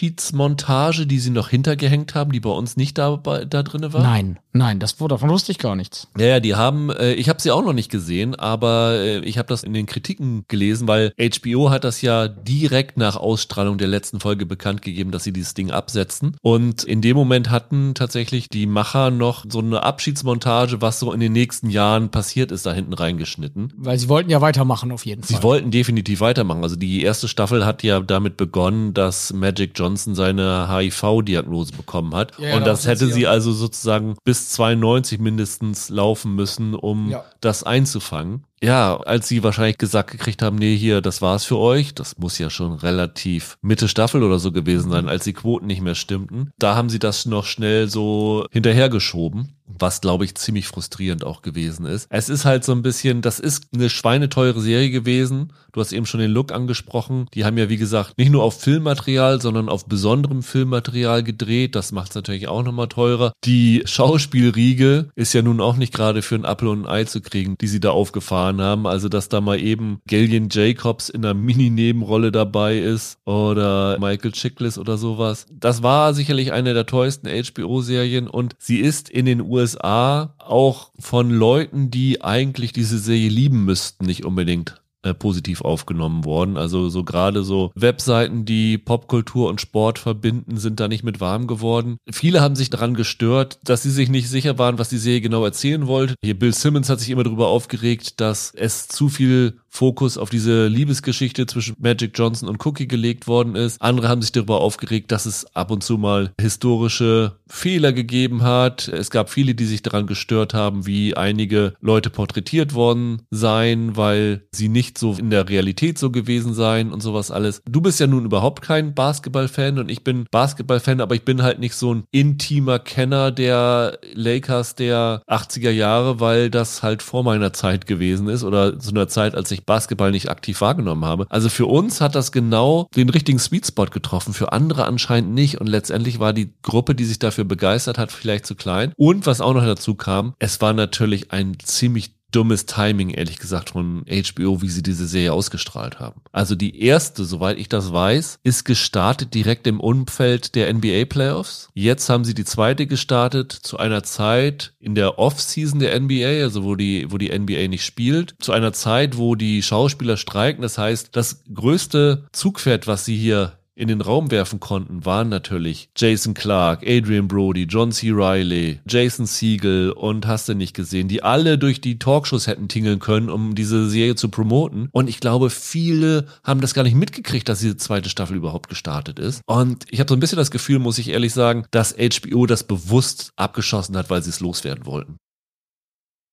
Abschiedsmontage, 0.05 1.07
die 1.07 1.19
sie 1.19 1.29
noch 1.31 1.49
hintergehängt 1.49 2.15
haben, 2.15 2.31
die 2.31 2.39
bei 2.39 2.49
uns 2.49 2.77
nicht 2.77 2.97
da, 2.97 3.17
da 3.17 3.63
drinne 3.63 3.93
war? 3.93 4.01
Nein, 4.03 4.39
nein, 4.53 4.79
das, 4.79 4.95
davon 4.97 5.29
wusste 5.29 5.51
ich 5.51 5.57
gar 5.59 5.75
nichts. 5.75 6.07
Ja, 6.17 6.25
ja, 6.25 6.39
die 6.39 6.55
haben, 6.55 6.89
äh, 6.91 7.13
ich 7.13 7.29
habe 7.29 7.41
sie 7.41 7.51
auch 7.51 7.63
noch 7.63 7.73
nicht 7.73 7.89
gesehen, 7.91 8.24
aber 8.33 8.93
äh, 9.01 9.19
ich 9.19 9.37
habe 9.37 9.47
das 9.47 9.61
in 9.61 9.73
den 9.73 9.85
Kritiken 9.85 10.45
gelesen, 10.47 10.87
weil 10.87 11.13
HBO 11.19 11.69
hat 11.69 11.83
das 11.83 12.01
ja 12.01 12.27
direkt 12.27 12.97
nach 12.97 13.15
Ausstrahlung 13.17 13.77
der 13.77 13.87
letzten 13.87 14.19
Folge 14.19 14.47
bekannt 14.47 14.81
gegeben, 14.81 15.11
dass 15.11 15.23
sie 15.25 15.33
dieses 15.33 15.53
Ding 15.53 15.69
absetzen. 15.69 16.37
Und 16.41 16.83
in 16.83 17.01
dem 17.01 17.15
Moment 17.15 17.51
hatten 17.51 17.93
tatsächlich 17.93 18.49
die 18.49 18.65
Macher 18.65 19.11
noch 19.11 19.45
so 19.47 19.59
eine 19.59 19.83
Abschiedsmontage, 19.83 20.81
was 20.81 20.99
so 20.99 21.11
in 21.11 21.19
den 21.19 21.33
nächsten 21.33 21.69
Jahren 21.69 22.09
passiert 22.09 22.51
ist, 22.51 22.65
da 22.65 22.73
hinten 22.73 22.93
reingeschnitten. 22.93 23.73
Weil 23.75 23.99
sie 23.99 24.07
wollten 24.09 24.29
ja 24.29 24.39
weitermachen 24.41 24.91
auf 24.93 25.05
jeden 25.05 25.23
Sie 25.23 25.33
Fall. 25.33 25.43
wollten 25.43 25.71
definitiv 25.71 26.21
weitermachen. 26.21 26.63
Also 26.63 26.77
die 26.77 27.03
erste 27.03 27.27
Staffel 27.27 27.65
hat 27.65 27.83
ja 27.83 27.99
damit 27.99 28.37
begonnen, 28.37 28.93
dass 28.93 29.33
Magic 29.33 29.71
Johnson 29.75 30.15
seine 30.15 30.69
HIV-Diagnose 30.69 31.73
bekommen 31.73 32.15
hat. 32.15 32.31
Ja, 32.39 32.49
ja, 32.49 32.57
und 32.57 32.65
das 32.65 32.87
hätte 32.87 33.07
sie 33.07 33.13
sie 33.15 33.27
also 33.27 33.51
sozusagen 33.53 34.15
bis 34.23 34.49
92 34.49 35.19
mindestens 35.19 35.89
laufen 35.89 36.35
müssen, 36.35 36.73
um 36.75 37.09
Ja. 37.09 37.23
das 37.41 37.63
einzufangen. 37.63 38.14
Ja, 38.61 38.97
als 38.97 39.27
sie 39.27 39.43
wahrscheinlich 39.43 39.77
gesagt 39.77 40.11
gekriegt 40.11 40.41
haben, 40.41 40.55
nee, 40.55 40.75
hier, 40.75 41.01
das 41.01 41.21
war's 41.21 41.45
für 41.45 41.57
euch, 41.57 41.93
das 41.93 42.17
muss 42.17 42.39
ja 42.39 42.49
schon 42.49 42.73
relativ 42.73 43.57
Mitte 43.61 43.87
Staffel 43.87 44.23
oder 44.23 44.39
so 44.39 44.51
gewesen 44.51 44.89
sein, 44.89 45.07
als 45.07 45.25
die 45.25 45.33
Quoten 45.33 45.67
nicht 45.67 45.81
mehr 45.81 45.93
stimmten, 45.93 46.51
da 46.57 46.75
haben 46.75 46.89
sie 46.89 46.99
das 46.99 47.25
noch 47.25 47.45
schnell 47.45 47.89
so 47.89 48.47
hinterhergeschoben, 48.51 49.49
was 49.67 50.01
glaube 50.01 50.25
ich 50.25 50.35
ziemlich 50.35 50.67
frustrierend 50.67 51.23
auch 51.23 51.41
gewesen 51.41 51.85
ist. 51.85 52.07
Es 52.09 52.29
ist 52.29 52.45
halt 52.45 52.63
so 52.63 52.71
ein 52.71 52.81
bisschen, 52.81 53.21
das 53.21 53.39
ist 53.39 53.67
eine 53.73 53.89
schweineteure 53.89 54.59
Serie 54.59 54.89
gewesen. 54.89 55.53
Du 55.75 55.81
hast 55.81 55.91
eben 55.91 56.05
schon 56.05 56.21
den 56.21 56.31
Look 56.31 56.53
angesprochen. 56.53 57.25
Die 57.33 57.43
haben 57.43 57.57
ja, 57.57 57.67
wie 57.67 57.75
gesagt, 57.75 58.17
nicht 58.17 58.31
nur 58.31 58.43
auf 58.43 58.61
Filmmaterial, 58.61 59.41
sondern 59.41 59.67
auf 59.67 59.85
besonderem 59.87 60.41
Filmmaterial 60.41 61.21
gedreht. 61.21 61.75
Das 61.75 61.91
macht 61.91 62.11
es 62.11 62.15
natürlich 62.15 62.47
auch 62.47 62.63
nochmal 62.63 62.87
teurer. 62.87 63.33
Die 63.43 63.83
Schauspielriege 63.83 65.09
ist 65.15 65.33
ja 65.33 65.41
nun 65.41 65.59
auch 65.59 65.75
nicht 65.75 65.93
gerade 65.93 66.21
für 66.21 66.35
ein 66.35 66.45
Apfel 66.45 66.69
und 66.69 66.85
ein 66.85 66.89
Ei 66.89 67.03
zu 67.03 67.19
kriegen, 67.19 67.57
die 67.59 67.67
sie 67.67 67.81
da 67.81 67.89
aufgefahren 67.89 68.61
haben. 68.61 68.87
Also, 68.87 69.09
dass 69.09 69.27
da 69.27 69.41
mal 69.41 69.59
eben 69.59 69.99
Gillian 70.07 70.47
Jacobs 70.49 71.09
in 71.09 71.25
einer 71.25 71.33
Mini-Nebenrolle 71.33 72.31
dabei 72.31 72.77
ist 72.77 73.17
oder 73.25 73.99
Michael 73.99 74.31
Chiklis 74.31 74.77
oder 74.77 74.97
sowas. 74.97 75.45
Das 75.51 75.83
war 75.83 76.13
sicherlich 76.13 76.53
eine 76.53 76.73
der 76.73 76.85
teuersten 76.85 77.27
HBO-Serien 77.27 78.29
und 78.29 78.55
sie 78.59 78.79
ist 78.79 79.09
in 79.09 79.25
den 79.25 79.41
USA 79.41 80.35
auch 80.39 80.91
von 80.97 81.29
Leuten, 81.31 81.91
die 81.91 82.21
eigentlich 82.21 82.71
diese 82.71 82.97
Serie 82.97 83.27
lieben 83.27 83.65
müssten, 83.65 84.05
nicht 84.05 84.23
unbedingt 84.23 84.79
äh, 85.05 85.13
positiv 85.13 85.61
aufgenommen 85.61 86.25
worden. 86.25 86.57
Also 86.57 86.89
so 86.89 87.03
gerade 87.03 87.43
so 87.43 87.71
Webseiten, 87.75 88.43
die 88.43 88.77
Popkultur 88.77 89.49
und 89.49 89.61
Sport 89.61 89.99
verbinden, 89.99 90.57
sind 90.57 90.79
da 90.79 90.87
nicht 90.87 91.03
mit 91.03 91.21
warm 91.21 91.45
geworden. 91.45 91.97
Viele 92.11 92.41
haben 92.41 92.55
sich 92.55 92.71
daran 92.71 92.95
gestört, 92.95 93.59
dass 93.63 93.83
sie 93.83 93.91
sich 93.91 94.09
nicht 94.09 94.29
sicher 94.29 94.57
waren, 94.57 94.79
was 94.79 94.89
die 94.89 94.97
Serie 94.97 95.21
genau 95.21 95.45
erzählen 95.45 95.85
wollte. 95.85 96.15
Hier 96.23 96.37
Bill 96.37 96.53
Simmons 96.53 96.89
hat 96.89 96.99
sich 96.99 97.11
immer 97.11 97.23
darüber 97.23 97.47
aufgeregt, 97.47 98.19
dass 98.19 98.51
es 98.55 98.87
zu 98.87 99.09
viel 99.09 99.59
Fokus 99.75 100.17
auf 100.17 100.29
diese 100.29 100.67
Liebesgeschichte 100.67 101.45
zwischen 101.47 101.75
Magic 101.79 102.11
Johnson 102.15 102.47
und 102.47 102.65
Cookie 102.65 102.87
gelegt 102.87 103.27
worden 103.27 103.55
ist. 103.55 103.81
Andere 103.81 104.07
haben 104.07 104.21
sich 104.21 104.31
darüber 104.31 104.61
aufgeregt, 104.61 105.11
dass 105.11 105.25
es 105.25 105.53
ab 105.53 105.69
und 105.69 105.83
zu 105.83 105.97
mal 105.97 106.31
historische 106.39 107.33
Fehler 107.47 107.91
gegeben 107.91 108.41
hat. 108.43 108.87
Es 108.87 109.09
gab 109.09 109.29
viele, 109.29 109.53
die 109.53 109.65
sich 109.65 109.81
daran 109.81 110.07
gestört 110.07 110.53
haben, 110.53 110.85
wie 110.85 111.17
einige 111.17 111.73
Leute 111.81 112.09
porträtiert 112.09 112.73
worden 112.73 113.23
seien, 113.31 113.97
weil 113.97 114.47
sie 114.51 114.69
nicht 114.69 114.97
so 114.97 115.13
in 115.13 115.29
der 115.29 115.49
Realität 115.49 115.97
so 115.97 116.09
gewesen 116.09 116.53
seien 116.53 116.93
und 116.93 117.01
sowas 117.01 117.29
alles. 117.29 117.61
Du 117.69 117.81
bist 117.81 117.99
ja 117.99 118.07
nun 118.07 118.25
überhaupt 118.25 118.61
kein 118.61 118.93
Basketball-Fan 118.93 119.77
und 119.77 119.91
ich 119.91 120.03
bin 120.03 120.25
Basketball-Fan, 120.31 121.01
aber 121.01 121.15
ich 121.15 121.23
bin 121.23 121.43
halt 121.43 121.59
nicht 121.59 121.75
so 121.75 121.93
ein 121.93 122.05
intimer 122.11 122.79
Kenner 122.79 123.31
der 123.31 123.99
Lakers 124.13 124.75
der 124.75 125.21
80er 125.27 125.71
Jahre, 125.71 126.21
weil 126.21 126.49
das 126.49 126.81
halt 126.81 127.01
vor 127.01 127.23
meiner 127.23 127.51
Zeit 127.51 127.87
gewesen 127.87 128.29
ist 128.29 128.43
oder 128.43 128.79
zu 128.79 128.91
einer 128.91 129.09
Zeit, 129.09 129.35
als 129.35 129.51
ich 129.51 129.64
Basketball 129.65 130.11
nicht 130.11 130.29
aktiv 130.29 130.61
wahrgenommen 130.61 131.05
habe. 131.05 131.25
Also 131.29 131.49
für 131.49 131.65
uns 131.65 132.01
hat 132.01 132.15
das 132.15 132.31
genau 132.31 132.87
den 132.95 133.09
richtigen 133.09 133.39
Sweet 133.39 133.67
Spot 133.67 133.85
getroffen, 133.85 134.33
für 134.33 134.51
andere 134.53 134.85
anscheinend 134.85 135.33
nicht 135.33 135.59
und 135.59 135.67
letztendlich 135.67 136.19
war 136.19 136.33
die 136.33 136.53
Gruppe, 136.61 136.95
die 136.95 137.05
sich 137.05 137.19
dafür 137.19 137.43
begeistert 137.43 137.97
hat, 137.97 138.11
vielleicht 138.11 138.45
zu 138.45 138.55
klein. 138.55 138.93
Und 138.97 139.25
was 139.25 139.41
auch 139.41 139.53
noch 139.53 139.65
dazu 139.65 139.95
kam, 139.95 140.33
es 140.39 140.61
war 140.61 140.73
natürlich 140.73 141.31
ein 141.31 141.57
ziemlich 141.63 142.14
dummes 142.35 142.65
Timing, 142.65 143.11
ehrlich 143.11 143.39
gesagt, 143.39 143.71
von 143.71 144.05
HBO, 144.07 144.61
wie 144.61 144.69
sie 144.69 144.83
diese 144.83 145.07
Serie 145.07 145.33
ausgestrahlt 145.33 145.99
haben. 145.99 146.21
Also 146.31 146.55
die 146.55 146.81
erste, 146.81 147.23
soweit 147.23 147.57
ich 147.57 147.69
das 147.69 147.93
weiß, 147.93 148.39
ist 148.43 148.65
gestartet 148.65 149.33
direkt 149.33 149.67
im 149.67 149.79
Umfeld 149.79 150.55
der 150.55 150.73
NBA 150.73 151.05
Playoffs. 151.05 151.69
Jetzt 151.73 152.09
haben 152.09 152.25
sie 152.25 152.33
die 152.33 152.45
zweite 152.45 152.87
gestartet 152.87 153.51
zu 153.51 153.77
einer 153.77 154.03
Zeit 154.03 154.73
in 154.79 154.95
der 154.95 155.17
Off-Season 155.17 155.79
der 155.79 155.99
NBA, 155.99 156.43
also 156.43 156.63
wo 156.63 156.75
die, 156.75 157.11
wo 157.11 157.17
die 157.17 157.37
NBA 157.37 157.67
nicht 157.67 157.85
spielt, 157.85 158.35
zu 158.39 158.51
einer 158.51 158.73
Zeit, 158.73 159.17
wo 159.17 159.35
die 159.35 159.63
Schauspieler 159.63 160.17
streiken. 160.17 160.61
Das 160.61 160.77
heißt, 160.77 161.09
das 161.15 161.43
größte 161.53 162.25
Zugpferd, 162.31 162.87
was 162.87 163.05
sie 163.05 163.15
hier 163.15 163.53
in 163.77 163.89
den 163.89 163.99
Raum 164.01 164.31
werfen 164.31 164.59
konnten, 164.61 165.03
waren 165.05 165.27
natürlich 165.27 165.89
Jason 165.97 166.33
Clark, 166.33 166.81
Adrian 166.87 167.27
Brody, 167.27 167.63
John 167.63 167.91
C. 167.91 168.11
Riley, 168.11 168.79
Jason 168.87 169.25
Siegel 169.25 169.91
und 169.91 170.25
hast 170.27 170.47
du 170.47 170.53
nicht 170.55 170.73
gesehen, 170.73 171.07
die 171.09 171.21
alle 171.23 171.57
durch 171.57 171.81
die 171.81 171.99
Talkshows 171.99 172.47
hätten 172.47 172.69
tingeln 172.69 172.99
können, 172.99 173.29
um 173.29 173.53
diese 173.53 173.89
Serie 173.89 174.15
zu 174.15 174.29
promoten. 174.29 174.87
Und 174.93 175.09
ich 175.09 175.19
glaube, 175.19 175.49
viele 175.49 176.25
haben 176.43 176.61
das 176.61 176.73
gar 176.73 176.83
nicht 176.83 176.95
mitgekriegt, 176.95 177.49
dass 177.49 177.59
diese 177.59 177.75
zweite 177.75 178.09
Staffel 178.09 178.37
überhaupt 178.37 178.69
gestartet 178.69 179.19
ist. 179.19 179.41
Und 179.45 179.85
ich 179.89 179.99
habe 179.99 180.07
so 180.07 180.15
ein 180.15 180.19
bisschen 180.21 180.37
das 180.37 180.51
Gefühl, 180.51 180.79
muss 180.79 180.97
ich 180.97 181.09
ehrlich 181.09 181.33
sagen, 181.33 181.65
dass 181.71 181.93
HBO 181.97 182.45
das 182.45 182.63
bewusst 182.63 183.31
abgeschossen 183.35 183.97
hat, 183.97 184.09
weil 184.09 184.23
sie 184.23 184.29
es 184.29 184.39
loswerden 184.39 184.85
wollten. 184.85 185.17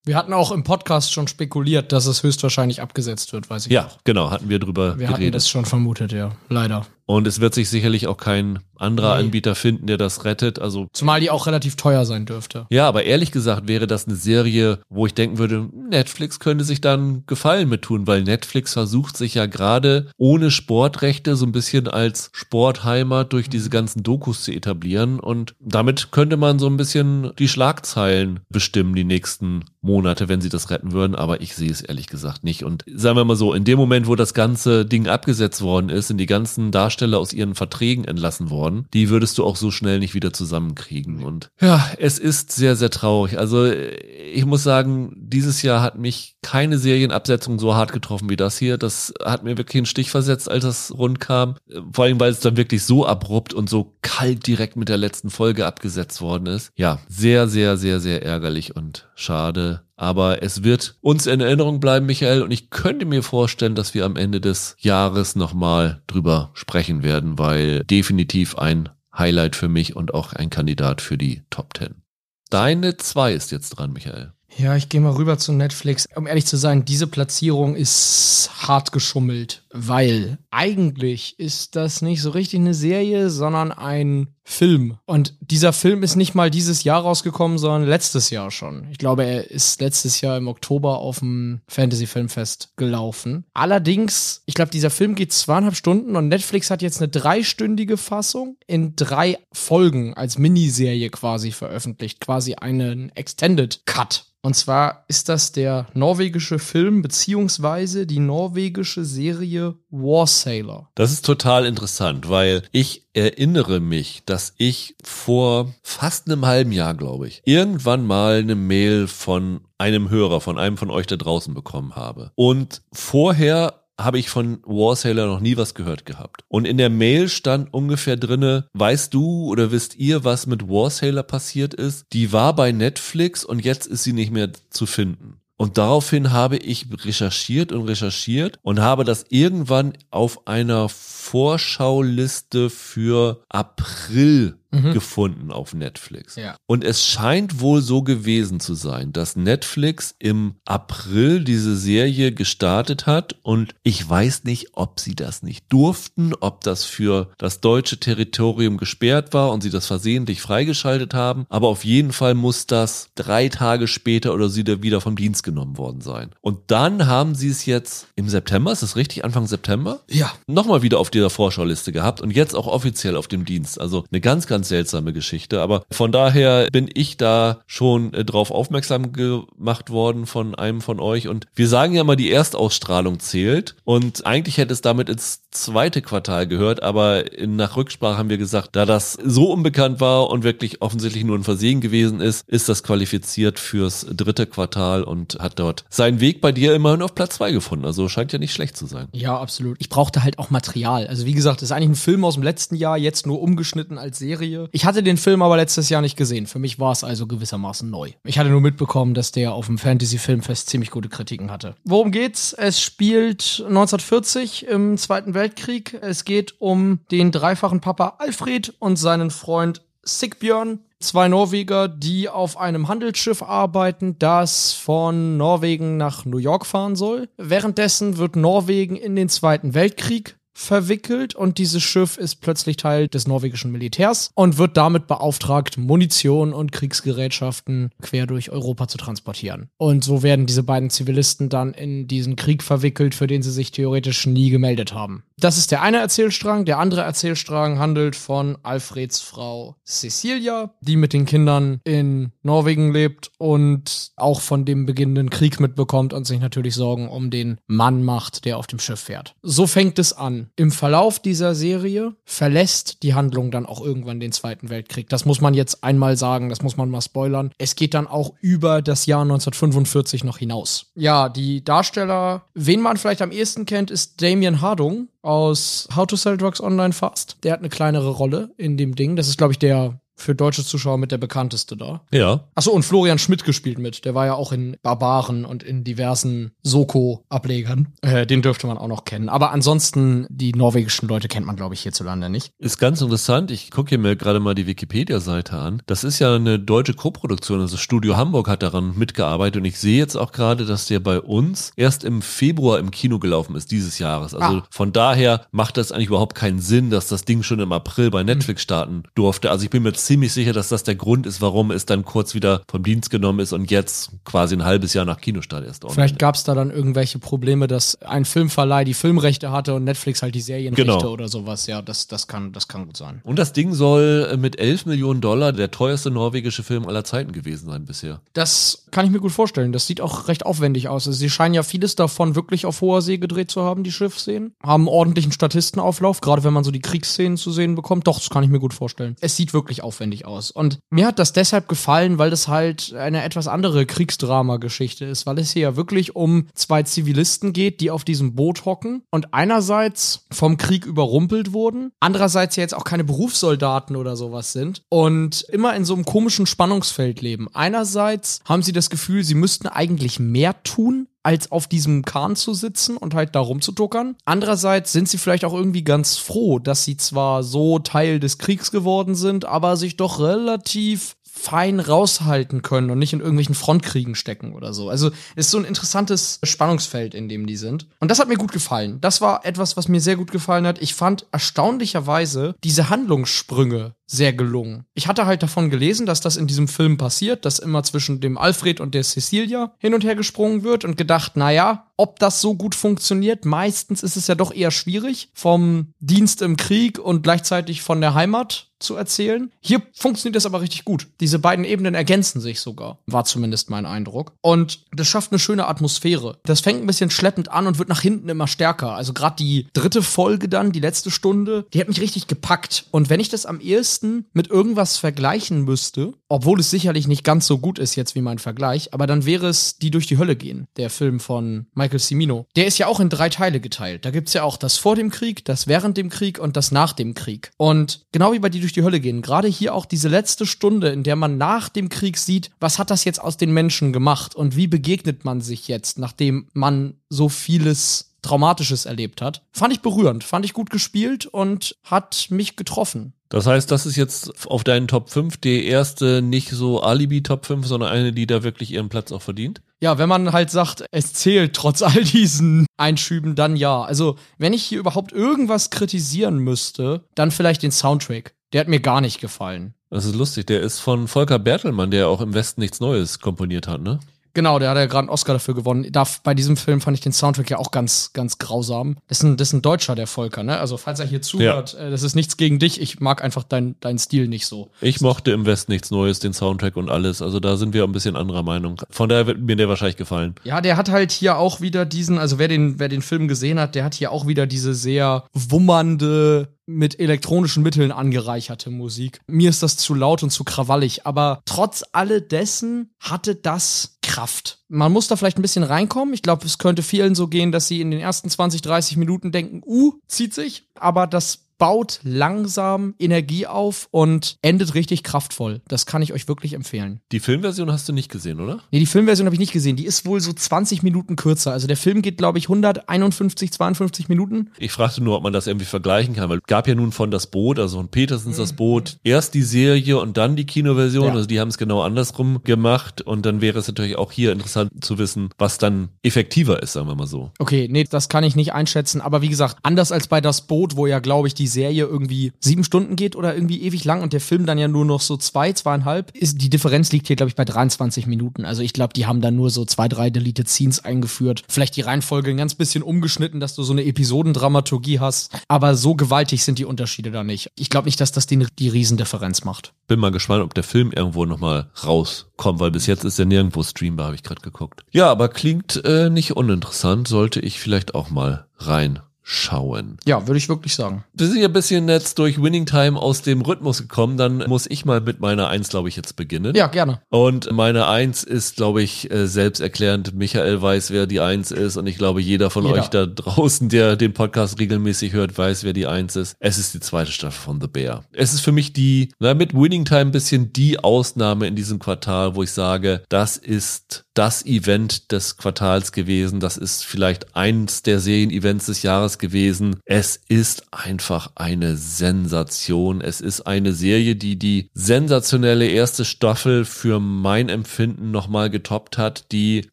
Wir 0.04 0.16
hatten 0.16 0.32
auch 0.32 0.50
im 0.50 0.64
Podcast 0.64 1.12
schon 1.12 1.28
spekuliert, 1.28 1.92
dass 1.92 2.06
es 2.06 2.24
höchstwahrscheinlich 2.24 2.82
abgesetzt 2.82 3.32
wird, 3.32 3.48
weiß 3.48 3.66
ich 3.66 3.72
Ja, 3.72 3.82
noch. 3.84 3.98
genau, 4.02 4.30
hatten 4.32 4.48
wir 4.48 4.58
drüber 4.58 4.98
Wir 4.98 5.06
hatten 5.06 5.18
geredet. 5.20 5.36
das 5.36 5.48
schon 5.48 5.64
vermutet, 5.64 6.10
ja. 6.10 6.32
Leider. 6.48 6.86
Und 7.06 7.26
es 7.26 7.40
wird 7.40 7.54
sich 7.54 7.68
sicherlich 7.68 8.06
auch 8.06 8.16
kein 8.16 8.60
anderer 8.76 9.16
Nee. 9.16 9.24
Anbieter 9.24 9.54
finden, 9.54 9.86
der 9.86 9.96
das 9.98 10.24
rettet. 10.24 10.58
Also 10.58 10.88
Zumal 10.92 11.20
die 11.20 11.30
auch 11.30 11.46
relativ 11.46 11.76
teuer 11.76 12.04
sein 12.04 12.26
dürfte. 12.26 12.66
ja, 12.70 12.88
aber 12.88 13.04
ehrlich 13.04 13.30
gesagt 13.30 13.68
wäre 13.68 13.86
das 13.86 14.06
eine 14.06 14.16
Serie, 14.16 14.78
wo 14.88 15.06
ich 15.06 15.14
denken 15.14 15.38
würde, 15.38 15.68
Netflix 15.90 16.40
könnte 16.40 16.64
sich 16.64 16.80
dann 16.80 17.24
Gefallen 17.26 17.68
mit 17.68 17.82
tun, 17.82 18.06
weil 18.06 18.22
Netflix 18.22 18.72
versucht 18.72 19.16
sich 19.16 19.34
ja 19.34 19.46
gerade 19.46 20.08
ohne 20.16 20.50
Sportrechte 20.50 21.36
so 21.36 21.46
ein 21.46 21.52
bisschen 21.52 21.86
als 21.86 22.30
Sportheimat 22.32 23.32
durch 23.32 23.48
diese 23.48 23.70
ganzen 23.70 24.02
Dokus 24.02 24.42
zu 24.44 24.52
etablieren 24.52 25.20
und 25.20 25.54
damit 25.60 26.12
könnte 26.12 26.36
man 26.36 26.58
so 26.58 26.66
ein 26.66 26.76
bisschen 26.76 27.32
die 27.38 27.48
Schlagzeilen 27.48 28.40
bestimmen 28.48 28.94
die 28.94 29.04
nächsten 29.04 29.64
Monate, 29.80 30.28
wenn 30.28 30.40
sie 30.40 30.48
das 30.48 30.70
retten 30.70 30.92
würden, 30.92 31.14
aber 31.14 31.40
ich 31.40 31.54
sehe 31.56 31.70
es 31.70 31.82
ehrlich 31.82 32.06
gesagt 32.06 32.44
nicht 32.44 32.64
und 32.64 32.84
sagen 32.94 33.16
wir 33.16 33.24
mal 33.24 33.36
so, 33.36 33.52
in 33.54 33.64
dem 33.64 33.78
Moment, 33.78 34.06
wo 34.06 34.14
das 34.16 34.34
ganze 34.34 34.84
Ding 34.86 35.08
abgesetzt 35.08 35.62
worden 35.62 35.88
ist, 35.88 36.08
sind 36.08 36.18
die 36.18 36.26
ganzen 36.26 36.70
Darsteller 36.92 37.18
aus 37.18 37.32
ihren 37.32 37.54
Verträgen 37.54 38.04
entlassen 38.04 38.50
worden, 38.50 38.86
die 38.92 39.08
würdest 39.08 39.38
du 39.38 39.44
auch 39.44 39.56
so 39.56 39.70
schnell 39.70 39.98
nicht 39.98 40.14
wieder 40.14 40.32
zusammenkriegen 40.32 41.24
und 41.24 41.50
ja, 41.60 41.90
es 41.98 42.18
ist 42.18 42.52
sehr, 42.52 42.76
sehr 42.76 42.90
traurig. 42.90 43.38
Also 43.38 43.72
ich 43.72 44.44
muss 44.44 44.62
sagen, 44.62 45.14
dieses 45.16 45.62
Jahr 45.62 45.80
hat 45.80 45.98
mich 45.98 46.36
keine 46.42 46.76
Serienabsetzung 46.76 47.58
so 47.58 47.74
hart 47.74 47.92
getroffen 47.92 48.28
wie 48.28 48.36
das 48.36 48.58
hier. 48.58 48.76
Das 48.76 49.14
hat 49.24 49.42
mir 49.42 49.56
wirklich 49.56 49.80
einen 49.80 49.86
Stich 49.86 50.10
versetzt, 50.10 50.50
als 50.50 50.64
das 50.64 50.92
rund 50.96 51.18
kam. 51.18 51.56
Vor 51.92 52.04
allem, 52.04 52.20
weil 52.20 52.30
es 52.30 52.40
dann 52.40 52.56
wirklich 52.56 52.84
so 52.84 53.06
abrupt 53.06 53.54
und 53.54 53.70
so 53.70 53.96
kalt 54.02 54.46
direkt 54.46 54.76
mit 54.76 54.88
der 54.88 54.98
letzten 54.98 55.30
Folge 55.30 55.66
abgesetzt 55.66 56.20
worden 56.20 56.46
ist. 56.46 56.72
Ja, 56.76 56.98
sehr, 57.08 57.48
sehr, 57.48 57.76
sehr, 57.76 58.00
sehr 58.00 58.22
ärgerlich 58.22 58.76
und 58.76 59.08
schade. 59.14 59.82
Aber 60.02 60.42
es 60.42 60.64
wird 60.64 60.96
uns 61.00 61.28
in 61.28 61.40
Erinnerung 61.40 61.78
bleiben, 61.78 62.06
Michael, 62.06 62.42
und 62.42 62.50
ich 62.50 62.70
könnte 62.70 63.06
mir 63.06 63.22
vorstellen, 63.22 63.76
dass 63.76 63.94
wir 63.94 64.04
am 64.04 64.16
Ende 64.16 64.40
des 64.40 64.74
Jahres 64.80 65.36
nochmal 65.36 66.02
drüber 66.08 66.50
sprechen 66.54 67.04
werden, 67.04 67.38
weil 67.38 67.84
definitiv 67.84 68.58
ein 68.58 68.88
Highlight 69.16 69.54
für 69.54 69.68
mich 69.68 69.94
und 69.94 70.12
auch 70.12 70.32
ein 70.32 70.50
Kandidat 70.50 71.02
für 71.02 71.16
die 71.16 71.42
Top 71.50 71.78
10. 71.78 72.02
Deine 72.50 72.96
2 72.96 73.32
ist 73.32 73.52
jetzt 73.52 73.70
dran, 73.70 73.92
Michael. 73.92 74.32
Ja, 74.58 74.74
ich 74.74 74.88
gehe 74.88 75.00
mal 75.00 75.12
rüber 75.12 75.38
zu 75.38 75.52
Netflix. 75.52 76.08
Um 76.16 76.26
ehrlich 76.26 76.46
zu 76.46 76.56
sein, 76.56 76.84
diese 76.84 77.06
Platzierung 77.06 77.76
ist 77.76 78.50
hart 78.58 78.90
geschummelt, 78.90 79.62
weil 79.70 80.38
eigentlich 80.50 81.38
ist 81.38 81.76
das 81.76 82.02
nicht 82.02 82.22
so 82.22 82.30
richtig 82.30 82.58
eine 82.58 82.74
Serie, 82.74 83.30
sondern 83.30 83.70
ein 83.70 84.34
Film. 84.44 84.98
Und 85.06 85.34
dieser 85.40 85.72
Film 85.72 86.02
ist 86.02 86.16
nicht 86.16 86.34
mal 86.34 86.50
dieses 86.50 86.84
Jahr 86.84 87.02
rausgekommen, 87.02 87.58
sondern 87.58 87.88
letztes 87.88 88.30
Jahr 88.30 88.50
schon. 88.50 88.88
Ich 88.90 88.98
glaube, 88.98 89.24
er 89.24 89.50
ist 89.50 89.80
letztes 89.80 90.20
Jahr 90.20 90.36
im 90.36 90.48
Oktober 90.48 90.98
auf 90.98 91.20
dem 91.20 91.60
Fantasy 91.68 92.06
Filmfest 92.06 92.72
gelaufen. 92.76 93.44
Allerdings, 93.54 94.42
ich 94.46 94.54
glaube, 94.54 94.70
dieser 94.70 94.90
Film 94.90 95.14
geht 95.14 95.32
zweieinhalb 95.32 95.76
Stunden 95.76 96.16
und 96.16 96.28
Netflix 96.28 96.70
hat 96.70 96.82
jetzt 96.82 97.00
eine 97.00 97.08
dreistündige 97.08 97.96
Fassung 97.96 98.56
in 98.66 98.96
drei 98.96 99.38
Folgen 99.52 100.14
als 100.14 100.38
Miniserie 100.38 101.10
quasi 101.10 101.52
veröffentlicht, 101.52 102.20
quasi 102.20 102.54
einen 102.54 103.10
Extended 103.14 103.82
Cut. 103.86 104.26
Und 104.44 104.56
zwar 104.56 105.04
ist 105.06 105.28
das 105.28 105.52
der 105.52 105.86
norwegische 105.94 106.58
Film 106.58 107.00
beziehungsweise 107.00 108.06
die 108.08 108.18
norwegische 108.18 109.04
Serie 109.04 109.76
War 109.90 110.26
Sailor. 110.26 110.90
Das 110.96 111.12
ist 111.12 111.24
total 111.24 111.64
interessant, 111.64 112.28
weil 112.28 112.64
ich 112.72 113.06
erinnere 113.14 113.80
mich, 113.80 114.22
dass 114.26 114.54
ich 114.58 114.96
vor 115.02 115.72
fast 115.82 116.28
einem 116.28 116.46
halben 116.46 116.72
Jahr, 116.72 116.94
glaube 116.94 117.28
ich, 117.28 117.42
irgendwann 117.44 118.06
mal 118.06 118.38
eine 118.38 118.54
Mail 118.54 119.06
von 119.06 119.62
einem 119.78 120.10
Hörer, 120.10 120.40
von 120.40 120.58
einem 120.58 120.76
von 120.76 120.90
euch 120.90 121.06
da 121.06 121.16
draußen 121.16 121.54
bekommen 121.54 121.94
habe. 121.96 122.32
Und 122.34 122.82
vorher 122.92 123.82
habe 123.98 124.18
ich 124.18 124.30
von 124.30 124.60
War 124.64 124.96
Sailor 124.96 125.26
noch 125.26 125.40
nie 125.40 125.56
was 125.56 125.74
gehört 125.74 126.06
gehabt. 126.06 126.44
Und 126.48 126.66
in 126.66 126.78
der 126.78 126.90
Mail 126.90 127.28
stand 127.28 127.72
ungefähr 127.72 128.16
drinne, 128.16 128.68
weißt 128.72 129.12
du 129.12 129.44
oder 129.46 129.70
wisst 129.70 129.96
ihr, 129.96 130.24
was 130.24 130.46
mit 130.46 130.68
War 130.68 130.90
Sailor 130.90 131.22
passiert 131.22 131.74
ist? 131.74 132.06
Die 132.12 132.32
war 132.32 132.54
bei 132.54 132.72
Netflix 132.72 133.44
und 133.44 133.64
jetzt 133.64 133.86
ist 133.86 134.04
sie 134.04 134.12
nicht 134.12 134.32
mehr 134.32 134.50
zu 134.70 134.86
finden. 134.86 135.41
Und 135.62 135.78
daraufhin 135.78 136.32
habe 136.32 136.56
ich 136.56 136.86
recherchiert 137.04 137.70
und 137.70 137.86
recherchiert 137.86 138.58
und 138.62 138.80
habe 138.80 139.04
das 139.04 139.26
irgendwann 139.28 139.92
auf 140.10 140.48
einer 140.48 140.88
Vorschauliste 140.88 142.68
für 142.68 143.44
April 143.48 144.58
gefunden 144.72 145.50
auf 145.50 145.74
Netflix. 145.74 146.36
Ja. 146.36 146.56
Und 146.66 146.84
es 146.84 147.04
scheint 147.04 147.60
wohl 147.60 147.82
so 147.82 148.02
gewesen 148.02 148.58
zu 148.58 148.74
sein, 148.74 149.12
dass 149.12 149.36
Netflix 149.36 150.14
im 150.18 150.54
April 150.64 151.44
diese 151.44 151.76
Serie 151.76 152.32
gestartet 152.32 153.06
hat 153.06 153.36
und 153.42 153.74
ich 153.82 154.08
weiß 154.08 154.44
nicht, 154.44 154.68
ob 154.72 154.98
sie 155.00 155.14
das 155.14 155.42
nicht 155.42 155.70
durften, 155.70 156.32
ob 156.40 156.62
das 156.62 156.84
für 156.84 157.30
das 157.38 157.60
deutsche 157.60 157.98
Territorium 157.98 158.78
gesperrt 158.78 159.34
war 159.34 159.52
und 159.52 159.62
sie 159.62 159.70
das 159.70 159.86
versehentlich 159.86 160.40
freigeschaltet 160.40 161.14
haben, 161.14 161.46
aber 161.48 161.68
auf 161.68 161.84
jeden 161.84 162.12
Fall 162.12 162.34
muss 162.34 162.66
das 162.66 163.10
drei 163.14 163.48
Tage 163.48 163.86
später 163.86 164.32
oder 164.32 164.48
sie 164.48 164.62
wieder 164.82 165.00
vom 165.00 165.16
Dienst 165.16 165.42
genommen 165.42 165.76
worden 165.76 166.00
sein. 166.00 166.30
Und 166.40 166.70
dann 166.70 167.06
haben 167.06 167.34
sie 167.34 167.48
es 167.48 167.66
jetzt 167.66 168.06
im 168.16 168.28
September, 168.28 168.72
ist 168.72 168.82
das 168.82 168.96
richtig, 168.96 169.24
Anfang 169.24 169.46
September? 169.46 170.00
Ja. 170.08 170.32
nochmal 170.46 170.82
wieder 170.82 170.98
auf 170.98 171.10
dieser 171.10 171.30
Vorschauliste 171.30 171.92
gehabt 171.92 172.20
und 172.20 172.30
jetzt 172.30 172.54
auch 172.54 172.66
offiziell 172.66 173.16
auf 173.16 173.28
dem 173.28 173.44
Dienst. 173.44 173.80
Also 173.80 174.04
eine 174.10 174.20
ganz, 174.20 174.46
ganz 174.46 174.61
seltsame 174.62 175.12
Geschichte. 175.12 175.60
Aber 175.60 175.84
von 175.90 176.12
daher 176.12 176.68
bin 176.70 176.88
ich 176.92 177.16
da 177.16 177.60
schon 177.66 178.14
äh, 178.14 178.24
drauf 178.24 178.50
aufmerksam 178.50 179.12
gemacht 179.12 179.90
worden 179.90 180.26
von 180.26 180.54
einem 180.54 180.80
von 180.80 181.00
euch. 181.00 181.28
Und 181.28 181.46
wir 181.54 181.68
sagen 181.68 181.94
ja 181.94 182.04
mal, 182.04 182.16
die 182.16 182.30
Erstausstrahlung 182.30 183.20
zählt. 183.20 183.74
Und 183.84 184.26
eigentlich 184.26 184.58
hätte 184.58 184.72
es 184.72 184.80
damit 184.80 185.08
ins 185.08 185.42
zweite 185.50 186.00
Quartal 186.02 186.46
gehört. 186.46 186.82
Aber 186.82 187.32
in, 187.36 187.56
nach 187.56 187.76
Rücksprache 187.76 188.18
haben 188.18 188.30
wir 188.30 188.38
gesagt, 188.38 188.70
da 188.76 188.86
das 188.86 189.14
so 189.14 189.50
unbekannt 189.52 190.00
war 190.00 190.30
und 190.30 190.44
wirklich 190.44 190.80
offensichtlich 190.80 191.24
nur 191.24 191.36
ein 191.36 191.44
Versehen 191.44 191.80
gewesen 191.80 192.20
ist, 192.20 192.48
ist 192.48 192.68
das 192.68 192.82
qualifiziert 192.82 193.58
fürs 193.58 194.06
dritte 194.10 194.46
Quartal 194.46 195.02
und 195.02 195.38
hat 195.40 195.58
dort 195.58 195.84
seinen 195.90 196.20
Weg 196.20 196.40
bei 196.40 196.52
dir 196.52 196.74
immerhin 196.74 197.02
auf 197.02 197.14
Platz 197.14 197.32
zwei 197.32 197.50
gefunden. 197.50 197.84
Also 197.84 198.08
scheint 198.08 198.32
ja 198.32 198.38
nicht 198.38 198.52
schlecht 198.52 198.76
zu 198.76 198.86
sein. 198.86 199.08
Ja, 199.12 199.38
absolut. 199.38 199.76
Ich 199.80 199.88
brauchte 199.88 200.22
halt 200.22 200.38
auch 200.38 200.50
Material. 200.50 201.06
Also 201.06 201.26
wie 201.26 201.32
gesagt, 201.32 201.62
das 201.62 201.70
ist 201.70 201.72
eigentlich 201.72 201.90
ein 201.90 201.94
Film 201.96 202.24
aus 202.24 202.34
dem 202.34 202.42
letzten 202.42 202.76
Jahr, 202.76 202.98
jetzt 202.98 203.26
nur 203.26 203.40
umgeschnitten 203.40 203.98
als 203.98 204.18
Serie. 204.18 204.51
Ich 204.72 204.84
hatte 204.84 205.02
den 205.02 205.16
Film 205.16 205.42
aber 205.42 205.56
letztes 205.56 205.88
Jahr 205.88 206.02
nicht 206.02 206.16
gesehen. 206.16 206.46
Für 206.46 206.58
mich 206.58 206.78
war 206.78 206.92
es 206.92 207.04
also 207.04 207.26
gewissermaßen 207.26 207.88
neu. 207.88 208.10
Ich 208.24 208.38
hatte 208.38 208.50
nur 208.50 208.60
mitbekommen, 208.60 209.14
dass 209.14 209.32
der 209.32 209.52
auf 209.52 209.66
dem 209.66 209.78
Fantasy 209.78 210.18
Filmfest 210.18 210.68
ziemlich 210.68 210.90
gute 210.90 211.08
Kritiken 211.08 211.50
hatte. 211.50 211.74
Worum 211.84 212.10
geht's? 212.10 212.52
Es 212.52 212.80
spielt 212.80 213.62
1940 213.66 214.66
im 214.66 214.96
Zweiten 214.98 215.34
Weltkrieg. 215.34 215.98
Es 216.00 216.24
geht 216.24 216.60
um 216.60 217.00
den 217.10 217.30
dreifachen 217.32 217.80
Papa 217.80 218.16
Alfred 218.18 218.74
und 218.78 218.96
seinen 218.96 219.30
Freund 219.30 219.82
Sigbjörn. 220.02 220.80
Zwei 221.00 221.26
Norweger, 221.26 221.88
die 221.88 222.28
auf 222.28 222.56
einem 222.56 222.86
Handelsschiff 222.86 223.42
arbeiten, 223.42 224.16
das 224.20 224.72
von 224.72 225.36
Norwegen 225.36 225.96
nach 225.96 226.24
New 226.24 226.38
York 226.38 226.64
fahren 226.64 226.94
soll. 226.94 227.28
Währenddessen 227.36 228.18
wird 228.18 228.36
Norwegen 228.36 228.94
in 228.94 229.16
den 229.16 229.28
Zweiten 229.28 229.74
Weltkrieg 229.74 230.36
verwickelt 230.54 231.34
und 231.34 231.58
dieses 231.58 231.82
Schiff 231.82 232.16
ist 232.16 232.36
plötzlich 232.36 232.76
Teil 232.76 233.08
des 233.08 233.26
norwegischen 233.26 233.72
Militärs 233.72 234.30
und 234.34 234.58
wird 234.58 234.76
damit 234.76 235.06
beauftragt, 235.06 235.78
Munition 235.78 236.52
und 236.52 236.72
Kriegsgerätschaften 236.72 237.90
quer 238.00 238.26
durch 238.26 238.50
Europa 238.50 238.88
zu 238.88 238.98
transportieren. 238.98 239.68
Und 239.76 240.04
so 240.04 240.22
werden 240.22 240.46
diese 240.46 240.62
beiden 240.62 240.90
Zivilisten 240.90 241.48
dann 241.48 241.74
in 241.74 242.06
diesen 242.06 242.36
Krieg 242.36 242.62
verwickelt, 242.62 243.14
für 243.14 243.26
den 243.26 243.42
sie 243.42 243.50
sich 243.50 243.70
theoretisch 243.70 244.26
nie 244.26 244.50
gemeldet 244.50 244.92
haben. 244.92 245.24
Das 245.38 245.58
ist 245.58 245.72
der 245.72 245.82
eine 245.82 245.98
Erzählstrang. 245.98 246.64
Der 246.66 246.78
andere 246.78 247.00
Erzählstrang 247.00 247.78
handelt 247.78 248.14
von 248.14 248.58
Alfreds 248.62 249.20
Frau 249.20 249.76
Cecilia, 249.84 250.74
die 250.80 250.96
mit 250.96 251.12
den 251.12 251.26
Kindern 251.26 251.80
in 251.84 252.30
Norwegen 252.42 252.92
lebt 252.92 253.32
und 253.38 254.12
auch 254.16 254.40
von 254.40 254.64
dem 254.64 254.86
beginnenden 254.86 255.30
Krieg 255.30 255.58
mitbekommt 255.58 256.12
und 256.12 256.26
sich 256.26 256.38
natürlich 256.38 256.74
Sorgen 256.74 257.08
um 257.08 257.30
den 257.30 257.58
Mann 257.66 258.04
macht, 258.04 258.44
der 258.44 258.58
auf 258.58 258.68
dem 258.68 258.78
Schiff 258.78 259.00
fährt. 259.00 259.34
So 259.42 259.66
fängt 259.66 259.98
es 259.98 260.12
an. 260.12 260.41
Im 260.56 260.70
Verlauf 260.70 261.18
dieser 261.18 261.54
Serie 261.54 262.14
verlässt 262.24 263.02
die 263.02 263.14
Handlung 263.14 263.50
dann 263.50 263.66
auch 263.66 263.80
irgendwann 263.80 264.20
den 264.20 264.32
Zweiten 264.32 264.70
Weltkrieg. 264.70 265.08
Das 265.08 265.24
muss 265.24 265.40
man 265.40 265.54
jetzt 265.54 265.84
einmal 265.84 266.16
sagen, 266.16 266.48
das 266.48 266.62
muss 266.62 266.76
man 266.76 266.90
mal 266.90 267.00
spoilern. 267.00 267.50
Es 267.58 267.76
geht 267.76 267.94
dann 267.94 268.06
auch 268.06 268.34
über 268.40 268.82
das 268.82 269.06
Jahr 269.06 269.22
1945 269.22 270.24
noch 270.24 270.38
hinaus. 270.38 270.92
Ja, 270.94 271.28
die 271.28 271.64
Darsteller, 271.64 272.46
wen 272.54 272.80
man 272.80 272.96
vielleicht 272.96 273.22
am 273.22 273.32
ehesten 273.32 273.66
kennt, 273.66 273.90
ist 273.90 274.20
Damien 274.22 274.60
Hardung 274.60 275.08
aus 275.22 275.88
How 275.94 276.06
to 276.06 276.16
Sell 276.16 276.36
Drugs 276.36 276.60
Online 276.60 276.92
Fast. 276.92 277.36
Der 277.44 277.52
hat 277.52 277.60
eine 277.60 277.68
kleinere 277.68 278.10
Rolle 278.10 278.50
in 278.56 278.76
dem 278.76 278.94
Ding. 278.94 279.16
Das 279.16 279.28
ist, 279.28 279.38
glaube 279.38 279.52
ich, 279.52 279.58
der 279.58 280.00
für 280.22 280.34
deutsche 280.34 280.64
Zuschauer 280.64 280.98
mit 280.98 281.12
der 281.12 281.18
bekannteste 281.18 281.76
da. 281.76 282.02
Ja. 282.12 282.44
Achso, 282.54 282.70
und 282.70 282.84
Florian 282.84 283.18
Schmidt 283.18 283.44
gespielt 283.44 283.78
mit. 283.78 284.04
Der 284.04 284.14
war 284.14 284.26
ja 284.26 284.34
auch 284.34 284.52
in 284.52 284.76
Barbaren 284.82 285.44
und 285.44 285.62
in 285.62 285.84
diversen 285.84 286.52
Soko-Ablegern. 286.62 287.88
Äh, 288.02 288.26
den 288.26 288.42
dürfte 288.42 288.66
man 288.66 288.78
auch 288.78 288.88
noch 288.88 289.04
kennen. 289.04 289.28
Aber 289.28 289.50
ansonsten, 289.50 290.26
die 290.30 290.52
norwegischen 290.52 291.08
Leute 291.08 291.28
kennt 291.28 291.46
man, 291.46 291.56
glaube 291.56 291.74
ich, 291.74 291.80
hierzulande 291.82 292.28
nicht. 292.30 292.52
Ist 292.58 292.78
ganz 292.78 293.00
interessant. 293.00 293.50
Ich 293.50 293.70
gucke 293.70 293.90
hier 293.90 293.98
mir 293.98 294.16
gerade 294.16 294.40
mal 294.40 294.54
die 294.54 294.66
Wikipedia-Seite 294.66 295.56
an. 295.58 295.82
Das 295.86 296.04
ist 296.04 296.18
ja 296.18 296.34
eine 296.34 296.58
deutsche 296.58 296.94
Koproduktion. 296.94 297.60
Also 297.60 297.76
Studio 297.76 298.16
Hamburg 298.16 298.48
hat 298.48 298.62
daran 298.62 298.96
mitgearbeitet. 298.96 299.58
Und 299.60 299.64
ich 299.64 299.78
sehe 299.78 299.98
jetzt 299.98 300.16
auch 300.16 300.32
gerade, 300.32 300.64
dass 300.66 300.86
der 300.86 301.00
bei 301.00 301.20
uns 301.20 301.72
erst 301.76 302.04
im 302.04 302.22
Februar 302.22 302.78
im 302.78 302.90
Kino 302.90 303.18
gelaufen 303.18 303.56
ist, 303.56 303.70
dieses 303.70 303.98
Jahres. 303.98 304.34
Also 304.34 304.58
Ah. 304.58 304.64
von 304.70 304.92
daher 304.92 305.46
macht 305.50 305.76
das 305.76 305.92
eigentlich 305.92 306.08
überhaupt 306.08 306.34
keinen 306.34 306.58
Sinn, 306.58 306.90
dass 306.90 307.08
das 307.08 307.24
Ding 307.24 307.42
schon 307.42 307.60
im 307.60 307.72
April 307.72 308.10
bei 308.10 308.22
Netflix 308.22 308.62
starten 308.62 309.04
durfte. 309.14 309.50
Also 309.50 309.64
ich 309.64 309.70
bin 309.70 309.82
mir 309.82 309.92
ziemlich 309.92 310.11
sicher, 310.20 310.52
dass 310.52 310.68
das 310.68 310.82
der 310.84 310.94
Grund 310.94 311.26
ist, 311.26 311.40
warum 311.40 311.70
es 311.70 311.86
dann 311.86 312.04
kurz 312.04 312.34
wieder 312.34 312.62
vom 312.70 312.82
Dienst 312.82 313.10
genommen 313.10 313.40
ist 313.40 313.52
und 313.52 313.70
jetzt 313.70 314.10
quasi 314.24 314.54
ein 314.54 314.64
halbes 314.64 314.94
Jahr 314.94 315.04
nach 315.04 315.20
Kinostart 315.20 315.64
erst 315.64 315.84
Vielleicht 315.90 316.18
gab 316.18 316.34
es 316.34 316.44
da 316.44 316.54
dann 316.54 316.70
irgendwelche 316.70 317.18
Probleme, 317.18 317.66
dass 317.66 318.00
ein 318.02 318.24
Filmverleih 318.24 318.84
die 318.84 318.94
Filmrechte 318.94 319.50
hatte 319.50 319.74
und 319.74 319.84
Netflix 319.84 320.22
halt 320.22 320.34
die 320.34 320.40
Serienrechte 320.40 320.82
Genau. 320.84 321.04
oder 321.10 321.28
sowas. 321.28 321.66
Ja, 321.66 321.82
das, 321.82 322.06
das, 322.06 322.26
kann, 322.26 322.52
das 322.52 322.68
kann 322.68 322.86
gut 322.86 322.96
sein. 322.96 323.20
Und 323.24 323.38
das 323.38 323.52
Ding 323.52 323.74
soll 323.74 324.28
äh, 324.32 324.36
mit 324.36 324.58
11 324.58 324.86
Millionen 324.86 325.20
Dollar 325.20 325.52
der 325.52 325.70
teuerste 325.70 326.10
norwegische 326.10 326.62
Film 326.62 326.86
aller 326.86 327.04
Zeiten 327.04 327.32
gewesen 327.32 327.68
sein 327.68 327.84
bisher. 327.84 328.20
Das 328.32 328.86
kann 328.90 329.06
ich 329.06 329.10
mir 329.10 329.20
gut 329.20 329.32
vorstellen. 329.32 329.72
Das 329.72 329.86
sieht 329.86 330.00
auch 330.00 330.28
recht 330.28 330.46
aufwendig 330.46 330.88
aus. 330.88 331.06
Also 331.06 331.18
sie 331.18 331.30
scheinen 331.30 331.54
ja 331.54 331.62
vieles 331.62 331.96
davon 331.96 332.34
wirklich 332.34 332.66
auf 332.66 332.80
hoher 332.80 333.02
See 333.02 333.18
gedreht 333.18 333.50
zu 333.50 333.62
haben, 333.62 333.82
die 333.82 333.92
Schiffsszenen. 333.92 334.54
Haben 334.62 334.88
ordentlichen 334.88 335.32
Statistenauflauf, 335.32 336.20
gerade 336.20 336.44
wenn 336.44 336.52
man 336.52 336.64
so 336.64 336.70
die 336.70 336.80
Kriegsszenen 336.80 337.36
zu 337.36 337.50
sehen 337.50 337.74
bekommt. 337.74 338.06
Doch, 338.06 338.18
das 338.18 338.30
kann 338.30 338.44
ich 338.44 338.50
mir 338.50 338.60
gut 338.60 338.74
vorstellen. 338.74 339.16
Es 339.20 339.36
sieht 339.36 339.52
wirklich 339.54 339.82
aufwendig 339.82 340.01
aus. 340.24 340.50
Und 340.50 340.78
mir 340.90 341.06
hat 341.06 341.18
das 341.18 341.32
deshalb 341.32 341.68
gefallen, 341.68 342.18
weil 342.18 342.30
das 342.30 342.48
halt 342.48 342.92
eine 342.94 343.22
etwas 343.22 343.48
andere 343.48 343.86
Kriegsdrama-Geschichte 343.86 345.04
ist, 345.04 345.26
weil 345.26 345.38
es 345.38 345.52
hier 345.52 345.62
ja 345.62 345.76
wirklich 345.76 346.16
um 346.16 346.48
zwei 346.54 346.82
Zivilisten 346.82 347.52
geht, 347.52 347.80
die 347.80 347.90
auf 347.90 348.04
diesem 348.04 348.34
Boot 348.34 348.64
hocken 348.64 349.02
und 349.10 349.34
einerseits 349.34 350.26
vom 350.30 350.56
Krieg 350.56 350.86
überrumpelt 350.86 351.52
wurden, 351.52 351.92
andererseits 352.00 352.56
ja 352.56 352.62
jetzt 352.62 352.74
auch 352.74 352.84
keine 352.84 353.04
Berufssoldaten 353.04 353.96
oder 353.96 354.16
sowas 354.16 354.52
sind 354.52 354.82
und 354.88 355.42
immer 355.42 355.74
in 355.74 355.84
so 355.84 355.94
einem 355.94 356.04
komischen 356.04 356.46
Spannungsfeld 356.46 357.20
leben. 357.20 357.48
Einerseits 357.52 358.40
haben 358.44 358.62
sie 358.62 358.72
das 358.72 358.90
Gefühl, 358.90 359.24
sie 359.24 359.34
müssten 359.34 359.68
eigentlich 359.68 360.18
mehr 360.18 360.62
tun, 360.62 361.08
als 361.22 361.52
auf 361.52 361.66
diesem 361.66 362.04
Kahn 362.04 362.36
zu 362.36 362.54
sitzen 362.54 362.96
und 362.96 363.14
halt 363.14 363.34
da 363.34 363.40
rumzutuckern. 363.40 364.16
Andererseits 364.24 364.92
sind 364.92 365.08
sie 365.08 365.18
vielleicht 365.18 365.44
auch 365.44 365.54
irgendwie 365.54 365.84
ganz 365.84 366.16
froh, 366.16 366.58
dass 366.58 366.84
sie 366.84 366.96
zwar 366.96 367.42
so 367.42 367.78
Teil 367.78 368.20
des 368.20 368.38
Kriegs 368.38 368.70
geworden 368.70 369.14
sind, 369.14 369.44
aber 369.44 369.76
sich 369.76 369.96
doch 369.96 370.20
relativ 370.20 371.16
fein 371.42 371.80
raushalten 371.80 372.62
können 372.62 372.90
und 372.90 373.00
nicht 373.00 373.12
in 373.12 373.18
irgendwelchen 373.18 373.56
Frontkriegen 373.56 374.14
stecken 374.14 374.54
oder 374.54 374.72
so. 374.72 374.88
Also 374.88 375.10
ist 375.34 375.50
so 375.50 375.58
ein 375.58 375.64
interessantes 375.64 376.38
Spannungsfeld, 376.44 377.14
in 377.14 377.28
dem 377.28 377.46
die 377.46 377.56
sind. 377.56 377.88
Und 377.98 378.10
das 378.10 378.20
hat 378.20 378.28
mir 378.28 378.36
gut 378.36 378.52
gefallen. 378.52 379.00
Das 379.00 379.20
war 379.20 379.44
etwas, 379.44 379.76
was 379.76 379.88
mir 379.88 380.00
sehr 380.00 380.16
gut 380.16 380.30
gefallen 380.30 380.66
hat. 380.66 380.80
Ich 380.80 380.94
fand 380.94 381.26
erstaunlicherweise 381.32 382.54
diese 382.62 382.90
Handlungssprünge 382.90 383.94
sehr 384.06 384.32
gelungen. 384.32 384.84
Ich 384.94 385.08
hatte 385.08 385.26
halt 385.26 385.42
davon 385.42 385.70
gelesen, 385.70 386.06
dass 386.06 386.20
das 386.20 386.36
in 386.36 386.46
diesem 386.46 386.68
Film 386.68 386.98
passiert, 386.98 387.44
dass 387.44 387.58
immer 387.58 387.82
zwischen 387.82 388.20
dem 388.20 388.36
Alfred 388.36 388.78
und 388.78 388.94
der 388.94 389.02
Cecilia 389.02 389.74
hin 389.78 389.94
und 389.94 390.04
her 390.04 390.14
gesprungen 390.14 390.62
wird 390.62 390.84
und 390.84 390.96
gedacht, 390.96 391.36
naja, 391.36 391.86
ob 391.96 392.18
das 392.18 392.40
so 392.40 392.54
gut 392.54 392.74
funktioniert, 392.74 393.44
meistens 393.44 394.02
ist 394.02 394.16
es 394.16 394.26
ja 394.26 394.34
doch 394.34 394.52
eher 394.52 394.70
schwierig, 394.70 395.30
vom 395.34 395.94
Dienst 395.98 396.42
im 396.42 396.56
Krieg 396.56 396.98
und 396.98 397.22
gleichzeitig 397.22 397.82
von 397.82 398.00
der 398.00 398.14
Heimat 398.14 398.71
zu 398.82 398.96
erzählen. 398.96 399.50
Hier 399.60 399.82
funktioniert 399.94 400.36
das 400.36 400.46
aber 400.46 400.60
richtig 400.60 400.84
gut. 400.84 401.08
Diese 401.20 401.38
beiden 401.38 401.64
Ebenen 401.64 401.94
ergänzen 401.94 402.40
sich 402.40 402.60
sogar, 402.60 402.98
war 403.06 403.24
zumindest 403.24 403.70
mein 403.70 403.86
Eindruck. 403.86 404.32
Und 404.40 404.84
das 404.92 405.08
schafft 405.08 405.32
eine 405.32 405.38
schöne 405.38 405.66
Atmosphäre. 405.66 406.38
Das 406.44 406.60
fängt 406.60 406.80
ein 406.80 406.86
bisschen 406.86 407.10
schleppend 407.10 407.50
an 407.50 407.66
und 407.66 407.78
wird 407.78 407.88
nach 407.88 408.00
hinten 408.00 408.28
immer 408.28 408.46
stärker. 408.46 408.94
Also 408.94 409.12
gerade 409.12 409.36
die 409.36 409.66
dritte 409.72 410.02
Folge 410.02 410.48
dann, 410.48 410.72
die 410.72 410.80
letzte 410.80 411.10
Stunde, 411.10 411.66
die 411.72 411.80
hat 411.80 411.88
mich 411.88 412.00
richtig 412.00 412.26
gepackt. 412.26 412.86
Und 412.90 413.10
wenn 413.10 413.20
ich 413.20 413.28
das 413.28 413.46
am 413.46 413.60
ehesten 413.60 414.26
mit 414.32 414.50
irgendwas 414.50 414.96
vergleichen 414.96 415.64
müsste, 415.64 416.12
obwohl 416.28 416.60
es 416.60 416.70
sicherlich 416.70 417.06
nicht 417.06 417.24
ganz 417.24 417.46
so 417.46 417.58
gut 417.58 417.78
ist 417.78 417.94
jetzt 417.94 418.14
wie 418.14 418.22
mein 418.22 418.38
Vergleich, 418.38 418.92
aber 418.94 419.06
dann 419.06 419.26
wäre 419.26 419.48
es 419.48 419.78
Die 419.78 419.90
durch 419.90 420.06
die 420.06 420.18
Hölle 420.18 420.36
gehen, 420.36 420.66
der 420.76 420.90
Film 420.90 421.20
von 421.20 421.66
Michael 421.74 422.00
Cimino. 422.00 422.46
Der 422.56 422.66
ist 422.66 422.78
ja 422.78 422.86
auch 422.86 423.00
in 423.00 423.08
drei 423.08 423.28
Teile 423.28 423.60
geteilt. 423.60 424.04
Da 424.04 424.10
gibt's 424.10 424.32
ja 424.32 424.42
auch 424.42 424.56
das 424.56 424.78
vor 424.78 424.96
dem 424.96 425.10
Krieg, 425.10 425.44
das 425.44 425.66
während 425.66 425.96
dem 425.96 426.08
Krieg 426.08 426.38
und 426.38 426.56
das 426.56 426.72
nach 426.72 426.92
dem 426.92 427.14
Krieg. 427.14 427.50
Und 427.56 428.02
genau 428.12 428.32
wie 428.32 428.38
bei 428.38 428.48
Die 428.48 428.60
durch 428.60 428.71
die 428.72 428.82
Hölle 428.82 429.00
gehen, 429.00 429.22
gerade 429.22 429.48
hier 429.48 429.74
auch 429.74 429.86
diese 429.86 430.08
letzte 430.08 430.46
Stunde, 430.46 430.88
in 430.88 431.02
der 431.02 431.16
man 431.16 431.38
nach 431.38 431.68
dem 431.68 431.88
Krieg 431.88 432.18
sieht, 432.18 432.50
was 432.60 432.78
hat 432.78 432.90
das 432.90 433.04
jetzt 433.04 433.20
aus 433.20 433.36
den 433.36 433.52
Menschen 433.52 433.92
gemacht 433.92 434.34
und 434.34 434.56
wie 434.56 434.66
begegnet 434.66 435.24
man 435.24 435.40
sich 435.40 435.68
jetzt, 435.68 435.98
nachdem 435.98 436.48
man 436.52 436.94
so 437.08 437.28
vieles 437.28 438.12
Traumatisches 438.22 438.86
erlebt 438.86 439.20
hat. 439.20 439.42
Fand 439.52 439.72
ich 439.72 439.80
berührend, 439.80 440.22
fand 440.22 440.44
ich 440.44 440.52
gut 440.52 440.70
gespielt 440.70 441.26
und 441.26 441.76
hat 441.84 442.28
mich 442.30 442.56
getroffen. 442.56 443.14
Das 443.28 443.46
heißt, 443.46 443.70
das 443.70 443.86
ist 443.86 443.96
jetzt 443.96 444.46
auf 444.46 444.62
deinen 444.62 444.88
Top 444.88 445.10
5 445.10 445.38
die 445.38 445.64
erste 445.64 446.22
nicht 446.22 446.50
so 446.50 446.82
Alibi-Top 446.82 447.46
5, 447.46 447.66
sondern 447.66 447.90
eine, 447.90 448.12
die 448.12 448.26
da 448.26 448.42
wirklich 448.42 448.72
ihren 448.72 448.90
Platz 448.90 449.10
auch 449.10 449.22
verdient? 449.22 449.62
Ja, 449.80 449.98
wenn 449.98 450.08
man 450.08 450.32
halt 450.32 450.50
sagt, 450.50 450.84
es 450.92 451.14
zählt 451.14 451.54
trotz 451.54 451.82
all 451.82 452.04
diesen 452.04 452.66
Einschüben, 452.76 453.34
dann 453.34 453.56
ja. 453.56 453.82
Also, 453.82 454.16
wenn 454.38 454.52
ich 454.52 454.62
hier 454.62 454.78
überhaupt 454.78 455.12
irgendwas 455.12 455.70
kritisieren 455.70 456.38
müsste, 456.38 457.04
dann 457.14 457.30
vielleicht 457.30 457.62
den 457.62 457.72
Soundtrack. 457.72 458.34
Der 458.52 458.60
hat 458.60 458.68
mir 458.68 458.80
gar 458.80 459.00
nicht 459.00 459.20
gefallen. 459.20 459.74
Das 459.90 460.04
ist 460.04 460.14
lustig. 460.14 460.46
Der 460.46 460.60
ist 460.60 460.80
von 460.80 461.08
Volker 461.08 461.38
Bertelmann, 461.38 461.90
der 461.90 462.08
auch 462.08 462.20
im 462.20 462.34
Westen 462.34 462.60
nichts 462.60 462.80
Neues 462.80 463.20
komponiert 463.20 463.68
hat, 463.68 463.82
ne? 463.82 464.00
Genau, 464.34 464.58
der 464.58 464.70
hat 464.70 464.76
ja 464.76 464.86
gerade 464.86 465.00
einen 465.00 465.08
Oscar 465.10 465.34
dafür 465.34 465.54
gewonnen. 465.54 465.86
Da, 465.92 466.06
bei 466.24 466.34
diesem 466.34 466.56
Film 466.56 466.80
fand 466.80 466.96
ich 466.96 467.02
den 467.02 467.12
Soundtrack 467.12 467.50
ja 467.50 467.58
auch 467.58 467.70
ganz, 467.70 468.12
ganz 468.14 468.38
grausam. 468.38 468.96
Das 469.08 469.18
ist 469.18 469.24
ein, 469.24 469.36
das 469.36 469.48
ist 469.48 469.54
ein 469.54 469.62
Deutscher, 469.62 469.94
der 469.94 470.06
Volker, 470.06 470.42
ne? 470.42 470.58
Also, 470.58 470.78
falls 470.78 471.00
er 471.00 471.06
hier 471.06 471.20
zuhört, 471.20 471.74
äh, 471.74 471.90
das 471.90 472.02
ist 472.02 472.14
nichts 472.14 472.36
gegen 472.38 472.58
dich. 472.58 472.80
Ich 472.80 473.00
mag 473.00 473.22
einfach 473.22 473.42
deinen 473.42 473.76
dein 473.80 473.98
Stil 473.98 474.28
nicht 474.28 474.46
so. 474.46 474.70
Ich 474.80 475.00
mochte 475.00 475.32
im 475.32 475.44
Westen 475.44 475.72
nichts 475.72 475.90
Neues, 475.90 476.18
den 476.18 476.32
Soundtrack 476.32 476.76
und 476.76 476.88
alles. 476.88 477.20
Also 477.20 477.40
da 477.40 477.56
sind 477.56 477.74
wir 477.74 477.84
ein 477.84 477.92
bisschen 477.92 478.16
anderer 478.16 478.42
Meinung. 478.42 478.80
Von 478.88 479.08
daher 479.08 479.26
wird 479.26 479.40
mir 479.40 479.56
der 479.56 479.68
wahrscheinlich 479.68 479.96
gefallen. 479.96 480.34
Ja, 480.44 480.60
der 480.60 480.76
hat 480.76 480.90
halt 480.90 481.12
hier 481.12 481.36
auch 481.36 481.60
wieder 481.60 481.84
diesen, 481.84 482.18
also 482.18 482.38
wer 482.38 482.48
den, 482.48 482.78
wer 482.78 482.88
den 482.88 483.02
Film 483.02 483.28
gesehen 483.28 483.60
hat, 483.60 483.74
der 483.74 483.84
hat 483.84 483.94
hier 483.94 484.12
auch 484.12 484.26
wieder 484.26 484.46
diese 484.46 484.72
sehr 484.72 485.24
wummernde, 485.34 486.48
mit 486.76 486.98
elektronischen 486.98 487.62
Mitteln 487.62 487.92
angereicherte 487.92 488.70
Musik. 488.70 489.20
Mir 489.26 489.50
ist 489.50 489.62
das 489.62 489.76
zu 489.76 489.94
laut 489.94 490.22
und 490.22 490.30
zu 490.30 490.44
krawallig, 490.44 491.06
aber 491.06 491.42
trotz 491.44 491.84
alledessen 491.92 492.90
hatte 493.00 493.34
das 493.34 493.98
Kraft. 494.02 494.60
Man 494.68 494.92
muss 494.92 495.08
da 495.08 495.16
vielleicht 495.16 495.38
ein 495.38 495.42
bisschen 495.42 495.62
reinkommen. 495.62 496.14
Ich 496.14 496.22
glaube, 496.22 496.44
es 496.46 496.58
könnte 496.58 496.82
vielen 496.82 497.14
so 497.14 497.28
gehen, 497.28 497.52
dass 497.52 497.68
sie 497.68 497.80
in 497.80 497.90
den 497.90 498.00
ersten 498.00 498.28
20, 498.28 498.62
30 498.62 498.96
Minuten 498.96 499.32
denken, 499.32 499.62
uh, 499.64 499.94
zieht 500.06 500.34
sich, 500.34 500.68
aber 500.74 501.06
das 501.06 501.46
baut 501.62 502.00
langsam 502.02 502.96
Energie 502.98 503.46
auf 503.46 503.86
und 503.92 504.36
endet 504.42 504.74
richtig 504.74 505.04
kraftvoll. 505.04 505.60
Das 505.68 505.86
kann 505.86 506.02
ich 506.02 506.12
euch 506.12 506.26
wirklich 506.26 506.54
empfehlen. 506.54 506.98
Die 507.12 507.20
Filmversion 507.20 507.70
hast 507.70 507.88
du 507.88 507.92
nicht 507.92 508.10
gesehen, 508.10 508.40
oder? 508.40 508.58
Nee, 508.72 508.80
die 508.80 508.86
Filmversion 508.86 509.26
habe 509.26 509.36
ich 509.36 509.38
nicht 509.38 509.52
gesehen. 509.52 509.76
Die 509.76 509.86
ist 509.86 510.04
wohl 510.04 510.18
so 510.20 510.32
20 510.32 510.82
Minuten 510.82 511.14
kürzer. 511.14 511.52
Also 511.52 511.68
der 511.68 511.76
Film 511.76 512.02
geht, 512.02 512.18
glaube 512.18 512.38
ich, 512.38 512.46
151, 512.46 513.52
52 513.52 514.08
Minuten. 514.08 514.50
Ich 514.58 514.72
fragte 514.72 515.04
nur, 515.04 515.16
ob 515.16 515.22
man 515.22 515.32
das 515.32 515.46
irgendwie 515.46 515.66
vergleichen 515.66 516.16
kann, 516.16 516.28
weil 516.30 516.38
es 516.38 516.48
gab 516.48 516.66
ja 516.66 516.74
nun 516.74 516.90
von 516.90 517.12
das 517.12 517.28
Boot, 517.28 517.60
also 517.60 517.76
von 517.76 517.86
Petersens 517.86 518.38
das 518.38 518.54
Boot, 518.54 518.98
erst 519.04 519.34
die 519.34 519.42
Serie 519.42 520.00
und 520.00 520.16
dann 520.16 520.34
die 520.34 520.46
Kinoversion. 520.46 521.06
Ja. 521.06 521.12
Also 521.12 521.26
die 521.26 521.38
haben 521.38 521.46
es 521.46 521.58
genau 521.58 521.82
andersrum 521.82 522.42
gemacht 522.42 523.02
und 523.02 523.24
dann 523.24 523.40
wäre 523.40 523.60
es 523.60 523.68
natürlich 523.68 523.94
auch 523.94 524.10
hier 524.10 524.32
interessant 524.32 524.84
zu 524.84 524.98
wissen, 524.98 525.30
was 525.38 525.58
dann 525.58 525.90
effektiver 526.02 526.60
ist, 526.60 526.72
sagen 526.72 526.88
wir 526.88 526.96
mal 526.96 527.06
so. 527.06 527.30
Okay, 527.38 527.68
nee, 527.70 527.84
das 527.84 528.08
kann 528.08 528.24
ich 528.24 528.34
nicht 528.34 528.52
einschätzen. 528.52 529.00
Aber 529.00 529.22
wie 529.22 529.28
gesagt, 529.28 529.58
anders 529.62 529.92
als 529.92 530.08
bei 530.08 530.20
Das 530.20 530.48
Boot, 530.48 530.74
wo 530.74 530.88
ja, 530.88 530.98
glaube 530.98 531.28
ich, 531.28 531.34
die 531.34 531.51
Serie 531.52 531.84
irgendwie 531.84 532.32
sieben 532.40 532.64
Stunden 532.64 532.96
geht 532.96 533.16
oder 533.16 533.34
irgendwie 533.34 533.62
ewig 533.62 533.84
lang 533.84 534.02
und 534.02 534.12
der 534.12 534.20
Film 534.20 534.46
dann 534.46 534.58
ja 534.58 534.68
nur 534.68 534.84
noch 534.84 535.00
so 535.00 535.16
zwei, 535.16 535.52
zweieinhalb, 535.52 536.16
ist 536.16 536.40
die 536.40 536.50
Differenz 536.50 536.92
liegt 536.92 537.06
hier, 537.06 537.16
glaube 537.16 537.28
ich, 537.28 537.36
bei 537.36 537.44
23 537.44 538.06
Minuten. 538.06 538.44
Also 538.44 538.62
ich 538.62 538.72
glaube, 538.72 538.92
die 538.94 539.06
haben 539.06 539.20
dann 539.20 539.36
nur 539.36 539.50
so 539.50 539.64
zwei, 539.64 539.88
drei 539.88 540.10
Deleted 540.10 540.48
Scenes 540.48 540.84
eingeführt. 540.84 541.44
Vielleicht 541.48 541.76
die 541.76 541.82
Reihenfolge 541.82 542.30
ein 542.30 542.36
ganz 542.36 542.54
bisschen 542.54 542.82
umgeschnitten, 542.82 543.40
dass 543.40 543.54
du 543.54 543.62
so 543.62 543.72
eine 543.72 543.84
Episodendramaturgie 543.84 545.00
hast. 545.00 545.32
Aber 545.48 545.74
so 545.74 545.94
gewaltig 545.94 546.44
sind 546.44 546.58
die 546.58 546.64
Unterschiede 546.64 547.10
da 547.10 547.24
nicht. 547.24 547.50
Ich 547.56 547.70
glaube 547.70 547.86
nicht, 547.86 548.00
dass 548.00 548.12
das 548.12 548.26
die, 548.26 548.46
die 548.58 548.68
Riesendifferenz 548.68 549.44
macht. 549.44 549.72
Bin 549.86 550.00
mal 550.00 550.10
gespannt, 550.10 550.42
ob 550.42 550.54
der 550.54 550.64
Film 550.64 550.92
irgendwo 550.92 551.26
nochmal 551.26 551.70
rauskommt, 551.84 552.60
weil 552.60 552.70
bis 552.70 552.86
jetzt 552.86 553.04
ist 553.04 553.18
er 553.18 553.26
nirgendwo 553.26 553.62
streambar, 553.62 554.06
habe 554.06 554.16
ich 554.16 554.22
gerade 554.22 554.40
geguckt. 554.40 554.84
Ja, 554.90 555.10
aber 555.10 555.28
klingt 555.28 555.84
äh, 555.84 556.10
nicht 556.10 556.36
uninteressant, 556.36 557.08
sollte 557.08 557.40
ich 557.40 557.60
vielleicht 557.60 557.94
auch 557.94 558.10
mal 558.10 558.46
rein 558.58 559.00
schauen. 559.22 559.98
Ja, 560.04 560.26
würde 560.26 560.38
ich 560.38 560.48
wirklich 560.48 560.74
sagen. 560.74 561.04
Wir 561.14 561.28
sind 561.28 561.38
ja 561.38 561.46
ein 561.46 561.52
bisschen 561.52 561.88
jetzt 561.88 562.18
durch 562.18 562.42
Winning 562.42 562.66
Time 562.66 562.98
aus 562.98 563.22
dem 563.22 563.40
Rhythmus 563.42 563.78
gekommen. 563.78 564.16
Dann 564.16 564.44
muss 564.48 564.66
ich 564.68 564.84
mal 564.84 565.00
mit 565.00 565.20
meiner 565.20 565.48
Eins, 565.48 565.68
glaube 565.68 565.88
ich, 565.88 565.96
jetzt 565.96 566.16
beginnen. 566.16 566.54
Ja, 566.54 566.66
gerne. 566.66 567.00
Und 567.10 567.50
meine 567.52 567.86
Eins 567.86 568.24
ist, 568.24 568.56
glaube 568.56 568.82
ich, 568.82 569.10
äh, 569.10 569.26
selbsterklärend. 569.26 570.14
Michael 570.14 570.60
weiß, 570.60 570.90
wer 570.90 571.06
die 571.06 571.20
Eins 571.20 571.50
ist. 571.50 571.76
Und 571.76 571.86
ich 571.86 571.98
glaube, 571.98 572.20
jeder 572.20 572.50
von 572.50 572.66
Jeder. 572.66 572.80
euch 572.80 572.88
da 572.88 573.06
draußen, 573.06 573.68
der 573.68 573.96
den 573.96 574.12
Podcast 574.12 574.58
regelmäßig 574.58 575.12
hört, 575.12 575.36
weiß, 575.36 575.64
wer 575.64 575.72
die 575.72 575.86
Eins 575.86 576.16
ist. 576.16 576.36
Es 576.40 576.58
ist 576.58 576.74
die 576.74 576.80
zweite 576.80 577.12
Staffel 577.12 577.40
von 577.40 577.60
The 577.60 577.68
Bear. 577.68 578.04
Es 578.12 578.32
ist 578.32 578.40
für 578.40 578.52
mich 578.52 578.72
die, 578.72 579.12
na, 579.20 579.34
mit 579.34 579.54
Winning 579.54 579.84
Time 579.84 580.00
ein 580.02 580.10
bisschen 580.10 580.52
die 580.52 580.78
Ausnahme 580.80 581.46
in 581.46 581.54
diesem 581.54 581.78
Quartal, 581.78 582.34
wo 582.34 582.42
ich 582.42 582.50
sage, 582.50 583.02
das 583.08 583.36
ist 583.36 584.04
das 584.14 584.44
Event 584.44 585.10
des 585.12 585.36
Quartals 585.36 585.92
gewesen. 585.92 586.40
Das 586.40 586.56
ist 586.56 586.84
vielleicht 586.84 587.34
eins 587.34 587.82
der 587.82 587.98
Serien-Events 587.98 588.66
des 588.66 588.82
Jahres 588.82 589.18
gewesen. 589.18 589.76
Es 589.84 590.20
ist 590.28 590.64
einfach 590.70 591.30
eine 591.34 591.76
Sensation. 591.76 593.00
Es 593.00 593.20
ist 593.20 593.42
eine 593.42 593.72
Serie, 593.72 594.16
die 594.16 594.38
die 594.38 594.68
sensationelle 594.74 595.66
erste 595.66 596.04
Staffel 596.04 596.64
für 596.64 597.00
mein 597.00 597.48
Empfinden 597.48 598.10
nochmal 598.10 598.50
getoppt 598.50 598.98
hat, 598.98 599.32
die 599.32 599.68